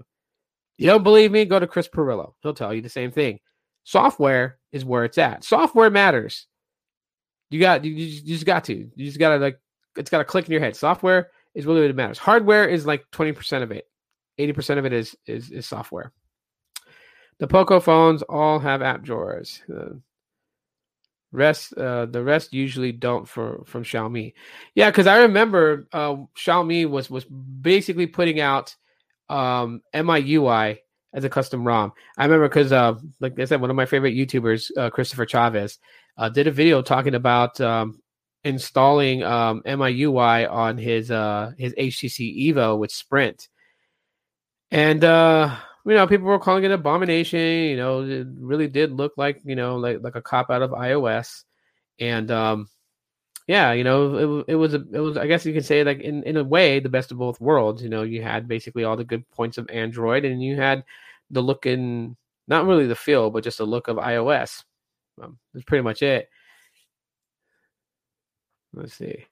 You 0.79 0.87
don't 0.87 1.03
believe 1.03 1.33
me? 1.33 1.45
Go 1.45 1.59
to 1.59 1.67
Chris 1.67 1.89
Pirillo. 1.89 2.35
He'll 2.43 2.55
tell 2.55 2.75
you 2.75 2.83
the 2.83 2.89
same 2.89 3.11
thing. 3.11 3.41
Software 3.85 4.59
is 4.73 4.85
where 4.85 5.05
it's 5.05 5.19
at. 5.19 5.45
Software 5.45 5.91
matters. 5.91 6.47
You 7.51 7.61
got 7.61 7.85
you, 7.85 7.93
you 7.93 8.21
just 8.23 8.45
got 8.47 8.65
to. 8.65 8.75
You 8.75 9.07
just 9.07 9.19
gotta 9.19 9.39
like 9.39 9.61
it's 9.97 10.11
gotta 10.11 10.25
click 10.25 10.47
in 10.47 10.53
your 10.53 10.61
head. 10.61 10.77
Software 10.77 11.31
is 11.55 11.67
really 11.67 11.81
what 11.81 11.91
it 11.91 11.97
matters. 11.97 12.19
Hardware 12.19 12.67
is 12.69 12.87
like 12.87 13.05
20% 13.13 13.63
of 13.63 13.71
it. 13.71 13.89
80% 14.39 14.79
of 14.79 14.85
it 14.85 14.93
is 14.93 15.17
is 15.27 15.51
is 15.51 15.67
software. 15.67 16.13
The 17.39 17.47
Poco 17.47 17.80
phones 17.80 18.22
all 18.22 18.59
have 18.59 18.82
app 18.82 19.03
drawers. 19.03 19.62
Uh, 19.72 19.97
rest, 21.32 21.74
uh, 21.74 22.07
the 22.07 22.22
rest 22.22 22.55
usually 22.55 22.93
don't 22.93 23.28
for 23.28 23.62
from 23.66 23.84
Xiaomi. 23.84 24.32
Yeah, 24.74 24.91
because 24.91 25.07
I 25.07 25.18
remember 25.18 25.87
uh, 25.93 26.16
Xiaomi 26.37 26.89
was 26.89 27.11
was 27.11 27.24
basically 27.24 28.07
putting 28.07 28.41
out 28.41 28.74
um, 29.28 29.82
MIUI 29.95 30.79
as 31.13 31.25
a 31.25 31.30
custom 31.30 31.67
ROM. 31.67 31.92
I 32.17 32.25
remember 32.25 32.49
because, 32.49 32.72
uh, 32.72 32.95
like 33.21 33.38
I 33.38 33.45
said, 33.45 33.61
one 33.61 33.71
of 33.71 33.76
my 33.76 33.87
favorite 33.87 34.14
YouTubers, 34.14 34.71
uh, 34.76 34.91
Christopher 34.91 35.26
Chavez, 35.26 35.79
uh, 36.18 36.29
did 36.29 36.46
a 36.46 36.53
video 36.53 36.83
talking 36.83 37.14
about 37.14 37.61
um, 37.61 38.00
installing 38.45 39.22
um, 39.22 39.63
MIUI 39.67 40.50
on 40.50 40.79
his 40.79 41.11
uh, 41.11 41.53
his 41.58 41.75
HTC 41.75 42.53
Evo 42.53 42.79
with 42.79 42.92
Sprint, 42.92 43.49
and 44.71 45.04
uh, 45.04 45.57
you 45.87 45.95
know, 45.95 46.07
people 46.07 46.26
were 46.26 46.38
calling 46.38 46.64
it 46.64 46.67
an 46.67 46.72
abomination. 46.72 47.41
You 47.41 47.76
know, 47.76 48.03
it 48.03 48.26
really 48.38 48.68
did 48.68 48.92
look 48.92 49.13
like 49.17 49.41
you 49.45 49.54
know, 49.57 49.76
like 49.76 49.99
like 50.03 50.17
a 50.17 50.22
cop 50.22 50.50
out 50.50 50.63
of 50.63 50.71
iOS, 50.72 51.45
and 52.00 52.30
um, 52.30 52.68
yeah, 53.46 53.72
you 53.72 53.84
know, 53.84 54.41
it, 54.41 54.53
it 54.53 54.54
was 54.57 54.75
a, 54.75 54.84
it 54.92 54.99
was 54.99 55.17
I 55.17 55.26
guess 55.29 55.46
you 55.46 55.53
could 55.53 55.64
say 55.64 55.84
like 55.84 56.00
in 56.00 56.22
in 56.25 56.37
a 56.37 56.45
way 56.45 56.80
the 56.80 56.88
best 56.88 57.13
of 57.13 57.18
both 57.18 57.41
worlds. 57.41 57.83
You 57.83 57.88
know, 57.88 58.03
you 58.03 58.22
had 58.22 58.49
basically 58.49 58.84
all 58.84 58.96
the 58.96 59.04
good 59.04 59.29
points 59.30 59.58
of 59.58 59.71
Android, 59.71 60.25
and 60.25 60.42
you 60.42 60.57
had 60.57 60.84
the 61.30 61.41
look 61.41 61.67
and 61.67 62.17
not 62.49 62.67
really 62.67 62.87
the 62.87 62.96
feel, 62.96 63.30
but 63.30 63.45
just 63.45 63.58
the 63.58 63.67
look 63.67 63.88
of 63.88 63.96
iOS. 63.96 64.64
Um, 65.22 65.38
that's 65.54 65.64
pretty 65.64 65.83
much 65.83 66.03
it. 66.03 66.29
Let's 68.72 68.95
see. 68.95 69.26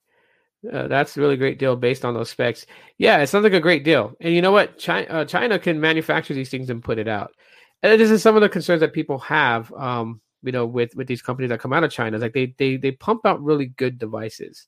Uh, 0.73 0.89
that's 0.89 1.17
a 1.17 1.21
really 1.21 1.37
great 1.37 1.59
deal 1.59 1.77
based 1.77 2.05
on 2.05 2.15
those 2.15 2.31
specs. 2.31 2.67
Yeah, 2.99 3.19
it 3.19 3.27
sounds 3.27 3.45
like 3.45 3.53
a 3.53 3.61
great 3.61 3.85
deal. 3.85 4.15
And 4.21 4.35
you 4.35 4.41
know 4.41 4.53
what? 4.53 4.79
China, 4.79 5.07
uh, 5.09 5.25
China 5.25 5.59
can 5.59 5.81
manufacture 5.81 6.35
these 6.35 6.51
things 6.51 6.71
and 6.71 6.83
put 6.83 6.99
it 6.99 7.09
out. 7.09 7.35
And 7.83 8.01
this 8.01 8.11
is 8.11 8.23
some 8.23 8.35
of 8.35 8.41
the 8.43 8.49
concerns 8.49 8.81
that 8.81 8.93
people 8.93 9.19
have, 9.19 9.73
um, 9.75 10.21
you 10.43 10.53
know, 10.53 10.65
with 10.67 10.95
with 10.97 11.07
these 11.07 11.23
companies 11.23 11.51
that 11.51 11.61
come 11.61 11.73
out 11.73 11.85
of 11.85 11.91
China. 11.91 12.17
It's 12.17 12.23
like 12.23 12.33
they 12.33 12.55
they 12.57 12.77
they 12.77 12.93
pump 12.93 13.27
out 13.27 13.43
really 13.43 13.67
good 13.67 13.99
devices. 13.99 14.67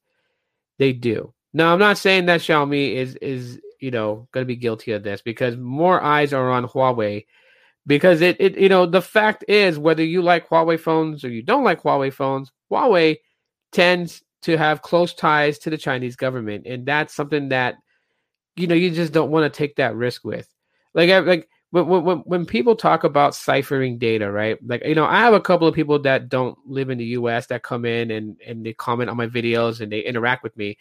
They 0.78 0.92
do. 0.92 1.32
Now, 1.54 1.72
I'm 1.72 1.78
not 1.78 1.96
saying 1.96 2.26
that 2.26 2.40
Xiaomi 2.40 2.94
is 2.94 3.14
is 3.16 3.60
you 3.80 3.90
know 3.90 4.28
going 4.32 4.42
to 4.42 4.46
be 4.46 4.56
guilty 4.56 4.92
of 4.92 5.02
this 5.02 5.22
because 5.22 5.56
more 5.56 6.02
eyes 6.02 6.32
are 6.32 6.50
on 6.50 6.66
Huawei 6.66 7.24
because 7.86 8.20
it 8.20 8.36
it 8.40 8.58
you 8.58 8.68
know 8.68 8.84
the 8.84 9.00
fact 9.00 9.44
is 9.48 9.78
whether 9.78 10.04
you 10.04 10.20
like 10.20 10.48
Huawei 10.48 10.78
phones 10.78 11.24
or 11.24 11.30
you 11.30 11.42
don't 11.42 11.64
like 11.64 11.82
Huawei 11.82 12.12
phones, 12.12 12.52
Huawei 12.70 13.18
tends 13.72 14.22
to 14.42 14.56
have 14.56 14.82
close 14.82 15.14
ties 15.14 15.58
to 15.60 15.70
the 15.70 15.78
Chinese 15.78 16.16
government, 16.16 16.66
and 16.66 16.86
that's 16.86 17.14
something 17.14 17.48
that 17.50 17.76
you 18.56 18.66
know 18.66 18.74
you 18.74 18.90
just 18.90 19.12
don't 19.12 19.30
want 19.30 19.52
to 19.52 19.56
take 19.56 19.76
that 19.76 19.94
risk 19.94 20.24
with. 20.24 20.48
Like, 20.94 21.10
I, 21.10 21.18
like 21.18 21.48
when, 21.70 21.86
when 21.88 22.18
when 22.18 22.46
people 22.46 22.76
talk 22.76 23.04
about 23.04 23.34
ciphering 23.34 23.98
data, 23.98 24.30
right? 24.30 24.58
Like, 24.66 24.84
you 24.84 24.94
know, 24.94 25.04
I 25.04 25.18
have 25.20 25.34
a 25.34 25.40
couple 25.40 25.66
of 25.66 25.74
people 25.74 25.98
that 26.00 26.28
don't 26.28 26.56
live 26.66 26.90
in 26.90 26.98
the 26.98 27.04
U.S. 27.06 27.46
that 27.48 27.62
come 27.62 27.84
in 27.84 28.10
and 28.10 28.40
and 28.46 28.64
they 28.64 28.72
comment 28.72 29.10
on 29.10 29.16
my 29.16 29.26
videos 29.26 29.80
and 29.80 29.92
they 29.92 30.00
interact 30.00 30.42
with 30.42 30.56
me. 30.56 30.78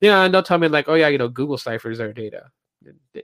You 0.00 0.10
know, 0.10 0.24
and 0.24 0.32
they'll 0.32 0.42
tell 0.42 0.58
me 0.58 0.68
like, 0.68 0.88
oh 0.88 0.94
yeah, 0.94 1.08
you 1.08 1.18
know, 1.18 1.28
Google 1.28 1.58
ciphers 1.58 2.00
our 2.00 2.12
data. 2.12 2.50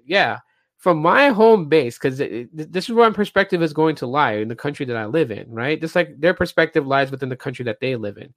Yeah, 0.04 0.40
from 0.76 0.98
my 0.98 1.28
home 1.28 1.68
base, 1.68 1.98
because 1.98 2.18
this 2.18 2.84
is 2.84 2.92
where 2.92 3.08
my 3.08 3.14
perspective 3.14 3.62
is 3.62 3.72
going 3.72 3.96
to 3.96 4.06
lie 4.06 4.34
in 4.34 4.48
the 4.48 4.54
country 4.54 4.84
that 4.86 4.96
I 4.96 5.06
live 5.06 5.30
in, 5.30 5.50
right? 5.50 5.80
Just 5.80 5.96
like 5.96 6.20
their 6.20 6.34
perspective 6.34 6.86
lies 6.86 7.10
within 7.10 7.28
the 7.28 7.36
country 7.36 7.64
that 7.64 7.80
they 7.80 7.96
live 7.96 8.18
in. 8.18 8.34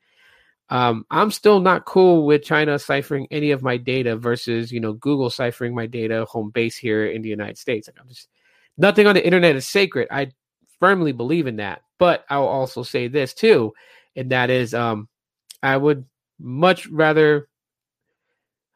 Um, 0.70 1.06
I'm 1.10 1.32
still 1.32 1.60
not 1.60 1.86
cool 1.86 2.26
with 2.26 2.44
China 2.44 2.78
ciphering 2.78 3.28
any 3.32 3.52
of 3.52 3.64
my 3.64 3.78
data 3.78 4.16
versus 4.16 4.72
you 4.72 4.80
know 4.80 4.94
Google 4.94 5.30
ciphering 5.30 5.74
my 5.74 5.88
data 5.88 6.26
home 6.26 6.52
base 6.52 6.78
here 6.78 7.08
in 7.08 7.22
the 7.22 7.30
United 7.30 7.58
States. 7.58 7.88
Like 7.88 7.98
I'm 8.00 8.08
just 8.08 8.30
nothing 8.78 9.08
on 9.08 9.16
the 9.16 9.26
internet 9.26 9.56
is 9.56 9.66
sacred. 9.66 10.08
I 10.12 10.32
firmly 10.80 11.12
believe 11.12 11.48
in 11.48 11.56
that, 11.58 11.82
but 11.98 12.24
I'll 12.30 12.44
also 12.46 12.84
say 12.84 13.08
this 13.08 13.34
too, 13.34 13.74
and 14.16 14.32
that 14.32 14.50
is 14.50 14.74
um, 14.74 15.10
I 15.64 15.76
would 15.78 16.06
much 16.40 16.88
rather. 16.88 17.48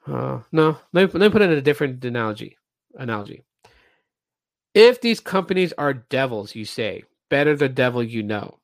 Uh, 0.06 0.42
no, 0.52 0.78
let 0.92 1.14
me, 1.14 1.20
let 1.20 1.28
me 1.28 1.32
put 1.32 1.42
it 1.42 1.52
in 1.52 1.58
a 1.58 1.62
different 1.62 2.04
analogy. 2.04 2.58
Analogy. 2.96 3.44
If 4.74 5.02
these 5.02 5.20
companies 5.20 5.74
are 5.78 5.94
devils, 5.94 6.56
you 6.56 6.66
say, 6.66 7.04
better 7.30 7.56
the 7.56 7.70
devil 7.70 8.04
you 8.04 8.24
know. 8.24 8.58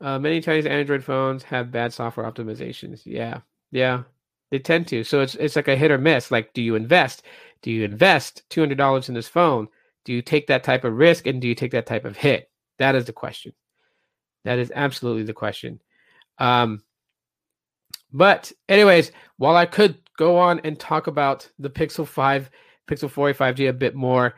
Uh, 0.00 0.18
many 0.18 0.40
Chinese 0.40 0.66
Android 0.66 1.02
phones 1.02 1.42
have 1.44 1.70
bad 1.70 1.92
software 1.92 2.30
optimizations. 2.30 3.02
Yeah, 3.04 3.40
yeah, 3.70 4.02
they 4.50 4.58
tend 4.58 4.88
to. 4.88 5.04
So 5.04 5.20
it's 5.20 5.34
it's 5.36 5.56
like 5.56 5.68
a 5.68 5.76
hit 5.76 5.90
or 5.90 5.98
miss. 5.98 6.30
Like, 6.30 6.52
do 6.52 6.62
you 6.62 6.74
invest? 6.74 7.22
Do 7.62 7.70
you 7.70 7.84
invest 7.84 8.42
two 8.50 8.60
hundred 8.60 8.78
dollars 8.78 9.08
in 9.08 9.14
this 9.14 9.28
phone? 9.28 9.68
Do 10.04 10.12
you 10.12 10.22
take 10.22 10.46
that 10.46 10.64
type 10.64 10.84
of 10.84 10.94
risk 10.94 11.26
and 11.26 11.40
do 11.40 11.48
you 11.48 11.54
take 11.54 11.72
that 11.72 11.86
type 11.86 12.04
of 12.04 12.16
hit? 12.16 12.50
That 12.78 12.94
is 12.94 13.06
the 13.06 13.12
question. 13.12 13.52
That 14.44 14.58
is 14.58 14.70
absolutely 14.74 15.24
the 15.24 15.32
question. 15.32 15.80
Um, 16.38 16.82
but 18.12 18.52
anyways, 18.68 19.10
while 19.36 19.56
I 19.56 19.66
could 19.66 19.98
go 20.16 20.38
on 20.38 20.60
and 20.60 20.78
talk 20.78 21.08
about 21.08 21.48
the 21.58 21.70
Pixel 21.70 22.06
5, 22.06 22.50
Pixel 22.88 23.10
4a 23.10 23.36
5G 23.36 23.68
a 23.68 23.72
bit 23.72 23.94
more, 23.94 24.34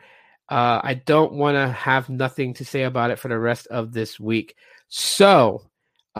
uh, 0.49 0.81
I 0.83 0.95
don't 0.95 1.33
want 1.33 1.55
to 1.55 1.71
have 1.71 2.09
nothing 2.09 2.55
to 2.55 2.65
say 2.65 2.83
about 2.83 3.11
it 3.11 3.19
for 3.19 3.27
the 3.27 3.37
rest 3.37 3.67
of 3.67 3.93
this 3.93 4.19
week. 4.19 4.55
So, 4.89 5.63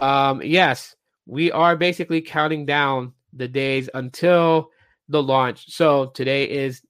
um, 0.00 0.42
yes, 0.42 0.96
we 1.26 1.52
are 1.52 1.76
basically 1.76 2.22
counting 2.22 2.66
down 2.66 3.12
the 3.32 3.48
days 3.48 3.90
until 3.92 4.70
the 5.08 5.22
launch. 5.22 5.72
So 5.72 6.06
today 6.06 6.48
is 6.48 6.82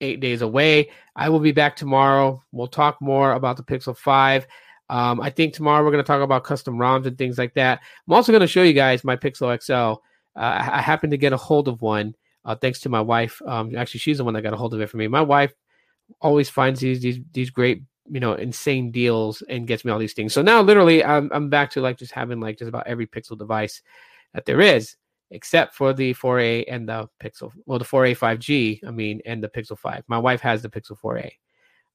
eight 0.00 0.20
days 0.20 0.42
away. 0.42 0.90
I 1.16 1.28
will 1.28 1.40
be 1.40 1.52
back 1.52 1.76
tomorrow. 1.76 2.42
We'll 2.52 2.68
talk 2.68 3.00
more 3.00 3.32
about 3.32 3.56
the 3.56 3.64
Pixel 3.64 3.96
5. 3.96 4.46
Um, 4.90 5.20
I 5.20 5.30
think 5.30 5.52
tomorrow 5.52 5.84
we're 5.84 5.90
going 5.90 6.02
to 6.02 6.06
talk 6.06 6.22
about 6.22 6.44
custom 6.44 6.76
ROMs 6.76 7.06
and 7.06 7.18
things 7.18 7.36
like 7.36 7.54
that. 7.54 7.80
I'm 8.06 8.14
also 8.14 8.32
going 8.32 8.40
to 8.40 8.46
show 8.46 8.62
you 8.62 8.72
guys 8.72 9.04
my 9.04 9.16
Pixel 9.16 9.60
XL. 9.62 10.00
Uh, 10.40 10.70
I 10.72 10.80
happened 10.80 11.10
to 11.10 11.18
get 11.18 11.32
a 11.32 11.36
hold 11.36 11.68
of 11.68 11.82
one 11.82 12.14
uh, 12.44 12.54
thanks 12.54 12.80
to 12.80 12.88
my 12.88 13.00
wife. 13.00 13.42
Um, 13.46 13.76
actually, 13.76 14.00
she's 14.00 14.18
the 14.18 14.24
one 14.24 14.34
that 14.34 14.42
got 14.42 14.54
a 14.54 14.56
hold 14.56 14.72
of 14.72 14.80
it 14.80 14.88
for 14.88 14.96
me. 14.96 15.08
My 15.08 15.20
wife 15.20 15.52
always 16.22 16.48
finds 16.48 16.80
these 16.80 17.00
these 17.00 17.18
these 17.32 17.50
great 17.50 17.82
you 18.10 18.20
know 18.20 18.34
insane 18.34 18.90
deals 18.90 19.42
and 19.42 19.66
gets 19.66 19.84
me 19.84 19.92
all 19.92 19.98
these 19.98 20.14
things. 20.14 20.32
So 20.32 20.42
now 20.42 20.60
literally 20.62 21.04
I'm 21.04 21.30
I'm 21.32 21.50
back 21.50 21.70
to 21.72 21.80
like 21.80 21.98
just 21.98 22.12
having 22.12 22.40
like 22.40 22.58
just 22.58 22.68
about 22.68 22.86
every 22.86 23.06
Pixel 23.06 23.38
device 23.38 23.82
that 24.34 24.44
there 24.44 24.60
is 24.60 24.96
except 25.30 25.74
for 25.74 25.92
the 25.92 26.14
4A 26.14 26.64
and 26.68 26.88
the 26.88 27.08
Pixel, 27.22 27.52
well, 27.66 27.78
the 27.78 27.84
4A 27.84 28.16
5G, 28.16 28.86
I 28.86 28.90
mean, 28.90 29.20
and 29.26 29.42
the 29.42 29.48
Pixel 29.48 29.78
5. 29.78 30.04
My 30.08 30.18
wife 30.18 30.40
has 30.40 30.62
the 30.62 30.70
Pixel 30.70 30.98
4A. 30.98 31.30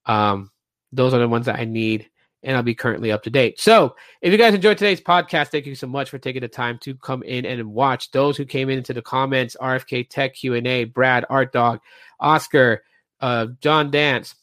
Um, 0.06 0.52
those 0.92 1.14
are 1.14 1.20
the 1.20 1.28
ones 1.28 1.48
that 1.48 1.60
I 1.60 1.66
need, 1.66 2.10
and 2.44 2.56
I'll 2.56 2.64
be 2.64 2.76
currently 2.76 3.12
up 3.12 3.24
to 3.24 3.30
date. 3.30 3.60
So, 3.60 3.96
if 4.22 4.32
you 4.32 4.38
guys 4.38 4.54
enjoyed 4.54 4.78
today's 4.78 5.02
podcast, 5.02 5.50
thank 5.50 5.66
you 5.66 5.76
so 5.76 5.88
much 5.88 6.10
for 6.10 6.20
taking 6.20 6.42
the 6.42 6.48
time 6.48 6.78
to 6.80 6.94
come 6.96 7.24
in 7.24 7.46
and 7.46 7.74
watch. 7.74 8.12
Those 8.12 8.38
who 8.38 8.46
came 8.46 8.70
in 8.70 8.78
into 8.78 8.94
the 8.94 9.02
comments, 9.02 9.58
RFK 9.60 10.08
Tech 10.10 10.36
Q 10.36 10.54
and 10.54 10.68
A, 10.68 10.84
Brad, 10.84 11.26
Art 11.30 11.52
Dog, 11.52 11.80
Oscar, 12.20 12.84
uh, 13.22 13.48
John 13.60 13.90
Dance. 13.90 14.36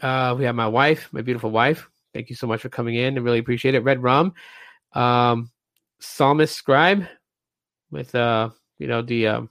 Uh, 0.00 0.34
we 0.38 0.44
have 0.44 0.54
my 0.54 0.68
wife, 0.68 1.08
my 1.12 1.22
beautiful 1.22 1.50
wife. 1.50 1.88
Thank 2.12 2.30
you 2.30 2.36
so 2.36 2.46
much 2.46 2.60
for 2.60 2.68
coming 2.68 2.96
in. 2.96 3.16
I 3.16 3.20
really 3.20 3.38
appreciate 3.38 3.74
it. 3.74 3.84
Red 3.84 4.02
Rum, 4.02 4.34
um, 4.92 5.50
Psalmist 6.00 6.56
Scribe, 6.56 7.06
with 7.90 8.14
uh 8.14 8.50
you 8.78 8.86
know 8.86 9.02
the 9.02 9.26
um, 9.26 9.50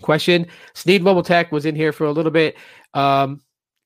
question. 0.00 0.46
Sneed 0.74 1.02
Mobile 1.02 1.22
Tech 1.22 1.52
was 1.52 1.66
in 1.66 1.74
here 1.74 1.92
for 1.92 2.04
a 2.04 2.12
little 2.12 2.32
bit. 2.32 2.56
Um, 2.92 3.40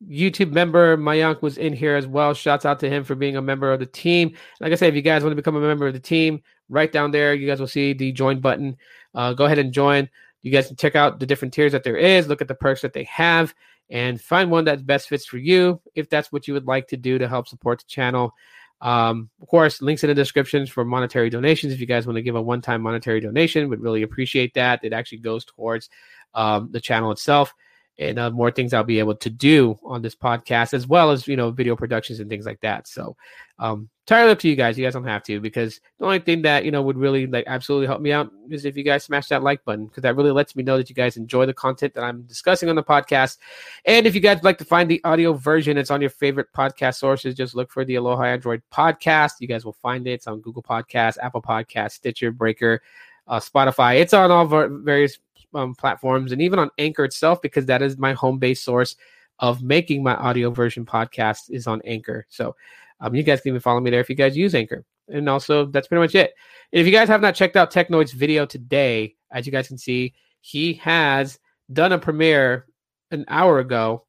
YouTube 0.06 0.52
member 0.52 0.96
Mayank 0.96 1.42
was 1.42 1.58
in 1.58 1.72
here 1.72 1.96
as 1.96 2.06
well. 2.06 2.32
Shouts 2.34 2.64
out 2.64 2.78
to 2.80 2.88
him 2.88 3.04
for 3.04 3.14
being 3.14 3.36
a 3.36 3.42
member 3.42 3.72
of 3.72 3.80
the 3.80 3.86
team. 3.86 4.34
Like 4.60 4.72
I 4.72 4.76
said, 4.76 4.88
if 4.88 4.94
you 4.94 5.02
guys 5.02 5.22
want 5.22 5.32
to 5.32 5.36
become 5.36 5.56
a 5.56 5.60
member 5.60 5.86
of 5.86 5.92
the 5.92 6.00
team, 6.00 6.42
right 6.68 6.90
down 6.90 7.10
there, 7.10 7.34
you 7.34 7.46
guys 7.46 7.60
will 7.60 7.66
see 7.66 7.92
the 7.92 8.12
join 8.12 8.40
button. 8.40 8.76
Uh, 9.14 9.32
go 9.32 9.44
ahead 9.46 9.58
and 9.58 9.72
join. 9.72 10.08
You 10.42 10.52
guys 10.52 10.68
can 10.68 10.76
check 10.76 10.94
out 10.94 11.18
the 11.18 11.26
different 11.26 11.52
tiers 11.52 11.72
that 11.72 11.82
there 11.82 11.96
is, 11.96 12.28
look 12.28 12.40
at 12.40 12.48
the 12.48 12.54
perks 12.54 12.82
that 12.82 12.92
they 12.92 13.04
have, 13.04 13.52
and 13.90 14.20
find 14.20 14.50
one 14.50 14.64
that 14.64 14.86
best 14.86 15.08
fits 15.08 15.24
for 15.26 15.38
you 15.38 15.80
if 15.94 16.08
that's 16.08 16.30
what 16.30 16.46
you 16.46 16.54
would 16.54 16.66
like 16.66 16.88
to 16.88 16.96
do 16.96 17.18
to 17.18 17.28
help 17.28 17.48
support 17.48 17.78
the 17.78 17.86
channel. 17.86 18.34
Um, 18.80 19.28
of 19.42 19.48
course, 19.48 19.82
links 19.82 20.04
in 20.04 20.08
the 20.08 20.14
descriptions 20.14 20.70
for 20.70 20.84
monetary 20.84 21.30
donations. 21.30 21.72
If 21.72 21.80
you 21.80 21.86
guys 21.86 22.06
want 22.06 22.16
to 22.16 22.22
give 22.22 22.36
a 22.36 22.42
one 22.42 22.60
time 22.60 22.82
monetary 22.82 23.20
donation, 23.20 23.68
would 23.68 23.80
really 23.80 24.02
appreciate 24.02 24.54
that. 24.54 24.84
It 24.84 24.92
actually 24.92 25.18
goes 25.18 25.44
towards 25.44 25.90
um, 26.34 26.68
the 26.70 26.80
channel 26.80 27.10
itself 27.10 27.54
and 27.98 28.18
uh, 28.18 28.30
more 28.30 28.50
things 28.50 28.72
I'll 28.72 28.84
be 28.84 29.00
able 29.00 29.16
to 29.16 29.30
do 29.30 29.78
on 29.84 30.02
this 30.02 30.14
podcast, 30.14 30.72
as 30.72 30.86
well 30.86 31.10
as 31.10 31.26
you 31.26 31.36
know 31.36 31.50
video 31.50 31.74
productions 31.74 32.20
and 32.20 32.30
things 32.30 32.46
like 32.46 32.60
that. 32.60 32.86
So, 32.86 33.16
um, 33.58 33.88
entirely 34.06 34.30
up 34.30 34.38
to 34.38 34.48
you 34.48 34.54
guys. 34.54 34.78
You 34.78 34.84
guys 34.84 34.94
don't 34.94 35.04
have 35.04 35.24
to 35.24 35.40
because 35.40 35.80
the 35.98 36.04
only 36.04 36.20
thing 36.20 36.42
that 36.42 36.64
you 36.64 36.70
know 36.70 36.80
would 36.82 36.96
really 36.96 37.26
like 37.26 37.44
absolutely 37.48 37.88
help 37.88 38.00
me 38.00 38.12
out 38.12 38.30
is 38.48 38.64
if 38.64 38.76
you 38.76 38.84
guys 38.84 39.04
smash 39.04 39.26
that 39.28 39.42
like 39.42 39.64
button 39.64 39.86
because 39.86 40.02
that 40.02 40.14
really 40.16 40.30
lets 40.30 40.54
me 40.54 40.62
know 40.62 40.76
that 40.76 40.88
you 40.88 40.94
guys 40.94 41.16
enjoy 41.16 41.44
the 41.44 41.52
content 41.52 41.94
that 41.94 42.04
I'm 42.04 42.22
discussing 42.22 42.68
on 42.68 42.76
the 42.76 42.84
podcast. 42.84 43.38
And 43.84 44.06
if 44.06 44.14
you 44.14 44.20
guys 44.20 44.42
like 44.44 44.58
to 44.58 44.64
find 44.64 44.88
the 44.88 45.00
audio 45.02 45.32
version, 45.32 45.76
it's 45.76 45.90
on 45.90 46.00
your 46.00 46.10
favorite 46.10 46.52
podcast 46.56 46.96
sources. 46.96 47.34
Just 47.34 47.56
look 47.56 47.70
for 47.70 47.84
the 47.84 47.96
Aloha 47.96 48.22
Android 48.22 48.62
podcast. 48.72 49.32
You 49.40 49.48
guys 49.48 49.64
will 49.64 49.76
find 49.82 50.06
it. 50.06 50.12
It's 50.12 50.26
on 50.28 50.40
Google 50.40 50.62
Podcasts, 50.62 51.18
Apple 51.20 51.42
Podcasts, 51.42 51.92
Stitcher, 51.92 52.30
Breaker. 52.30 52.80
Uh, 53.26 53.38
Spotify. 53.38 54.00
It's 54.00 54.14
on 54.14 54.30
all 54.30 54.46
various 54.46 55.18
um, 55.54 55.74
platforms 55.74 56.32
and 56.32 56.42
even 56.42 56.58
on 56.58 56.70
Anchor 56.78 57.04
itself 57.04 57.40
because 57.42 57.66
that 57.66 57.82
is 57.82 57.98
my 57.98 58.12
home 58.12 58.38
base 58.38 58.60
source 58.60 58.96
of 59.38 59.62
making 59.62 60.02
my 60.02 60.14
audio 60.16 60.50
version 60.50 60.84
podcast 60.84 61.50
is 61.50 61.66
on 61.66 61.80
Anchor. 61.84 62.26
So 62.28 62.56
um, 63.00 63.14
you 63.14 63.22
guys 63.22 63.40
can 63.40 63.50
even 63.50 63.60
follow 63.60 63.80
me 63.80 63.90
there 63.90 64.00
if 64.00 64.10
you 64.10 64.16
guys 64.16 64.36
use 64.36 64.54
Anchor. 64.54 64.84
And 65.08 65.28
also, 65.28 65.66
that's 65.66 65.88
pretty 65.88 66.02
much 66.02 66.14
it. 66.14 66.34
if 66.72 66.84
you 66.84 66.92
guys 66.92 67.08
have 67.08 67.22
not 67.22 67.34
checked 67.34 67.56
out 67.56 67.72
Technoid's 67.72 68.12
video 68.12 68.44
today, 68.44 69.14
as 69.30 69.46
you 69.46 69.52
guys 69.52 69.68
can 69.68 69.78
see, 69.78 70.14
he 70.40 70.74
has 70.74 71.38
done 71.72 71.92
a 71.92 71.98
premiere 71.98 72.66
an 73.10 73.24
hour 73.28 73.58
ago, 73.58 74.04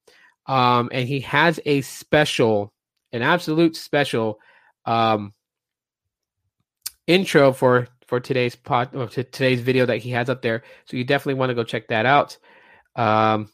um, 0.48 0.90
and 0.91 1.07
he 1.07 1.22
has 1.22 1.60
a 1.66 1.82
special, 1.82 2.74
an 3.14 3.22
absolute 3.22 3.76
special 3.76 4.40
um, 4.86 5.34
intro 7.07 7.53
for 7.53 7.88
for 8.10 8.19
today's 8.19 8.56
pod 8.56 8.95
or 8.95 9.07
to 9.07 9.23
today's 9.23 9.61
video 9.61 9.86
that 9.86 9.99
he 9.99 10.10
has 10.10 10.30
up 10.30 10.41
there. 10.41 10.64
So 10.86 10.98
you 10.98 11.03
definitely 11.03 11.36
want 11.36 11.52
to 11.52 11.53
go 11.53 11.64
check 11.64 11.88
that 11.90 12.07
out. 12.07 12.38
Um, 12.95 13.49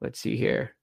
let's 0.00 0.20
see 0.20 0.36
here. 0.36 0.76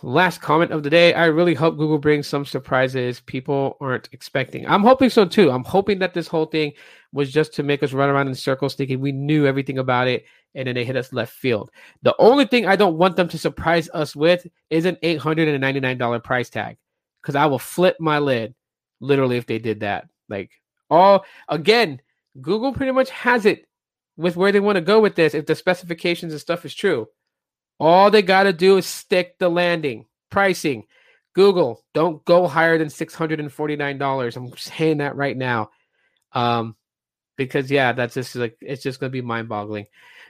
Last 0.00 0.40
comment 0.40 0.70
of 0.70 0.82
the 0.82 0.90
day. 0.90 1.12
I 1.12 1.26
really 1.26 1.54
hope 1.54 1.76
Google 1.76 1.98
brings 1.98 2.26
some 2.26 2.46
surprises 2.46 3.20
people 3.20 3.76
aren't 3.80 4.08
expecting. 4.12 4.66
I'm 4.66 4.82
hoping 4.82 5.10
so 5.10 5.26
too. 5.26 5.50
I'm 5.50 5.64
hoping 5.64 5.98
that 5.98 6.14
this 6.14 6.28
whole 6.28 6.46
thing 6.46 6.72
was 7.12 7.30
just 7.30 7.52
to 7.54 7.62
make 7.62 7.82
us 7.82 7.92
run 7.92 8.08
around 8.08 8.28
in 8.28 8.34
circles 8.34 8.74
thinking 8.74 9.00
we 9.00 9.12
knew 9.12 9.44
everything 9.46 9.78
about 9.78 10.08
it 10.08 10.24
and 10.54 10.66
then 10.66 10.76
they 10.76 10.84
hit 10.84 10.96
us 10.96 11.12
left 11.12 11.32
field. 11.32 11.70
The 12.02 12.14
only 12.18 12.46
thing 12.46 12.64
I 12.64 12.76
don't 12.76 12.96
want 12.96 13.16
them 13.16 13.28
to 13.28 13.38
surprise 13.38 13.90
us 13.92 14.16
with 14.16 14.46
is 14.70 14.86
an 14.86 14.96
$899 15.02 16.24
price 16.24 16.48
tag 16.48 16.78
because 17.20 17.34
I 17.34 17.46
will 17.46 17.58
flip 17.58 17.96
my 18.00 18.18
lid 18.18 18.54
literally 19.00 19.36
if 19.36 19.46
they 19.46 19.58
did 19.58 19.80
that. 19.80 20.08
Like 20.28 20.52
all 20.90 21.24
again, 21.48 22.00
Google 22.40 22.72
pretty 22.72 22.92
much 22.92 23.10
has 23.10 23.46
it 23.46 23.66
with 24.16 24.36
where 24.36 24.52
they 24.52 24.60
want 24.60 24.76
to 24.76 24.82
go 24.82 25.00
with 25.00 25.14
this 25.14 25.34
if 25.34 25.46
the 25.46 25.54
specifications 25.54 26.32
and 26.32 26.40
stuff 26.40 26.64
is 26.64 26.74
true. 26.74 27.08
All 27.80 28.10
they 28.10 28.22
got 28.22 28.44
to 28.44 28.52
do 28.52 28.76
is 28.76 28.86
stick 28.86 29.38
the 29.38 29.48
landing. 29.48 30.06
Pricing. 30.30 30.84
Google, 31.34 31.84
don't 31.94 32.24
go 32.24 32.48
higher 32.48 32.78
than 32.78 32.88
$649. 32.88 34.36
I'm 34.36 34.56
saying 34.56 34.98
that 34.98 35.14
right 35.14 35.36
now. 35.36 35.70
Um, 36.32 36.74
because 37.36 37.70
yeah, 37.70 37.92
that's 37.92 38.14
just 38.14 38.34
like 38.34 38.58
it's 38.60 38.82
just 38.82 39.00
gonna 39.00 39.10
be 39.10 39.22
mind-boggling. 39.22 39.86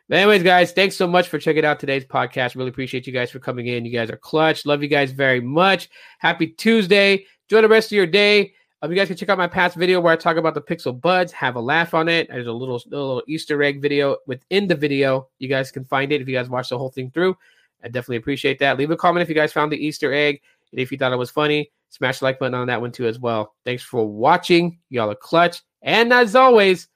But 0.08 0.18
anyways, 0.18 0.42
guys, 0.42 0.72
thanks 0.72 0.96
so 0.96 1.06
much 1.06 1.28
for 1.28 1.38
checking 1.38 1.64
out 1.64 1.80
today's 1.80 2.04
podcast. 2.04 2.54
Really 2.54 2.70
appreciate 2.70 3.06
you 3.06 3.12
guys 3.12 3.30
for 3.30 3.40
coming 3.40 3.66
in. 3.66 3.84
You 3.84 3.92
guys 3.92 4.10
are 4.10 4.16
clutch. 4.16 4.64
Love 4.64 4.82
you 4.82 4.88
guys 4.88 5.10
very 5.10 5.40
much. 5.40 5.88
Happy 6.18 6.46
Tuesday. 6.48 7.24
Enjoy 7.48 7.62
the 7.62 7.68
rest 7.68 7.90
of 7.90 7.96
your 7.96 8.06
day. 8.06 8.54
Um, 8.80 8.92
you 8.92 8.96
guys 8.96 9.08
can 9.08 9.16
check 9.16 9.28
out 9.28 9.38
my 9.38 9.48
past 9.48 9.76
video 9.76 10.00
where 10.00 10.12
I 10.12 10.16
talk 10.16 10.36
about 10.36 10.54
the 10.54 10.62
Pixel 10.62 10.98
Buds, 10.98 11.32
have 11.32 11.56
a 11.56 11.60
laugh 11.60 11.94
on 11.94 12.08
it. 12.08 12.28
There's 12.28 12.46
a 12.46 12.52
little, 12.52 12.80
little 12.86 13.22
Easter 13.26 13.60
egg 13.62 13.82
video 13.82 14.18
within 14.26 14.68
the 14.68 14.76
video. 14.76 15.28
You 15.40 15.48
guys 15.48 15.72
can 15.72 15.84
find 15.84 16.12
it 16.12 16.20
if 16.20 16.28
you 16.28 16.34
guys 16.34 16.48
watch 16.48 16.68
the 16.68 16.78
whole 16.78 16.90
thing 16.90 17.10
through. 17.10 17.36
I 17.82 17.88
definitely 17.88 18.16
appreciate 18.18 18.60
that. 18.60 18.78
Leave 18.78 18.92
a 18.92 18.96
comment 18.96 19.22
if 19.22 19.28
you 19.28 19.34
guys 19.34 19.52
found 19.52 19.72
the 19.72 19.84
Easter 19.84 20.12
egg 20.12 20.40
and 20.70 20.80
if 20.80 20.92
you 20.92 20.98
thought 20.98 21.12
it 21.12 21.16
was 21.16 21.30
funny. 21.30 21.72
Smash 21.90 22.20
the 22.20 22.26
like 22.26 22.38
button 22.38 22.54
on 22.54 22.68
that 22.68 22.80
one 22.80 22.92
too 22.92 23.06
as 23.06 23.18
well. 23.18 23.54
Thanks 23.64 23.82
for 23.82 24.06
watching. 24.06 24.78
Y'all 24.90 25.10
are 25.10 25.16
clutch. 25.16 25.62
And 25.82 26.12
as 26.12 26.36
always, 26.36 26.88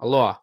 aloha. 0.00 0.36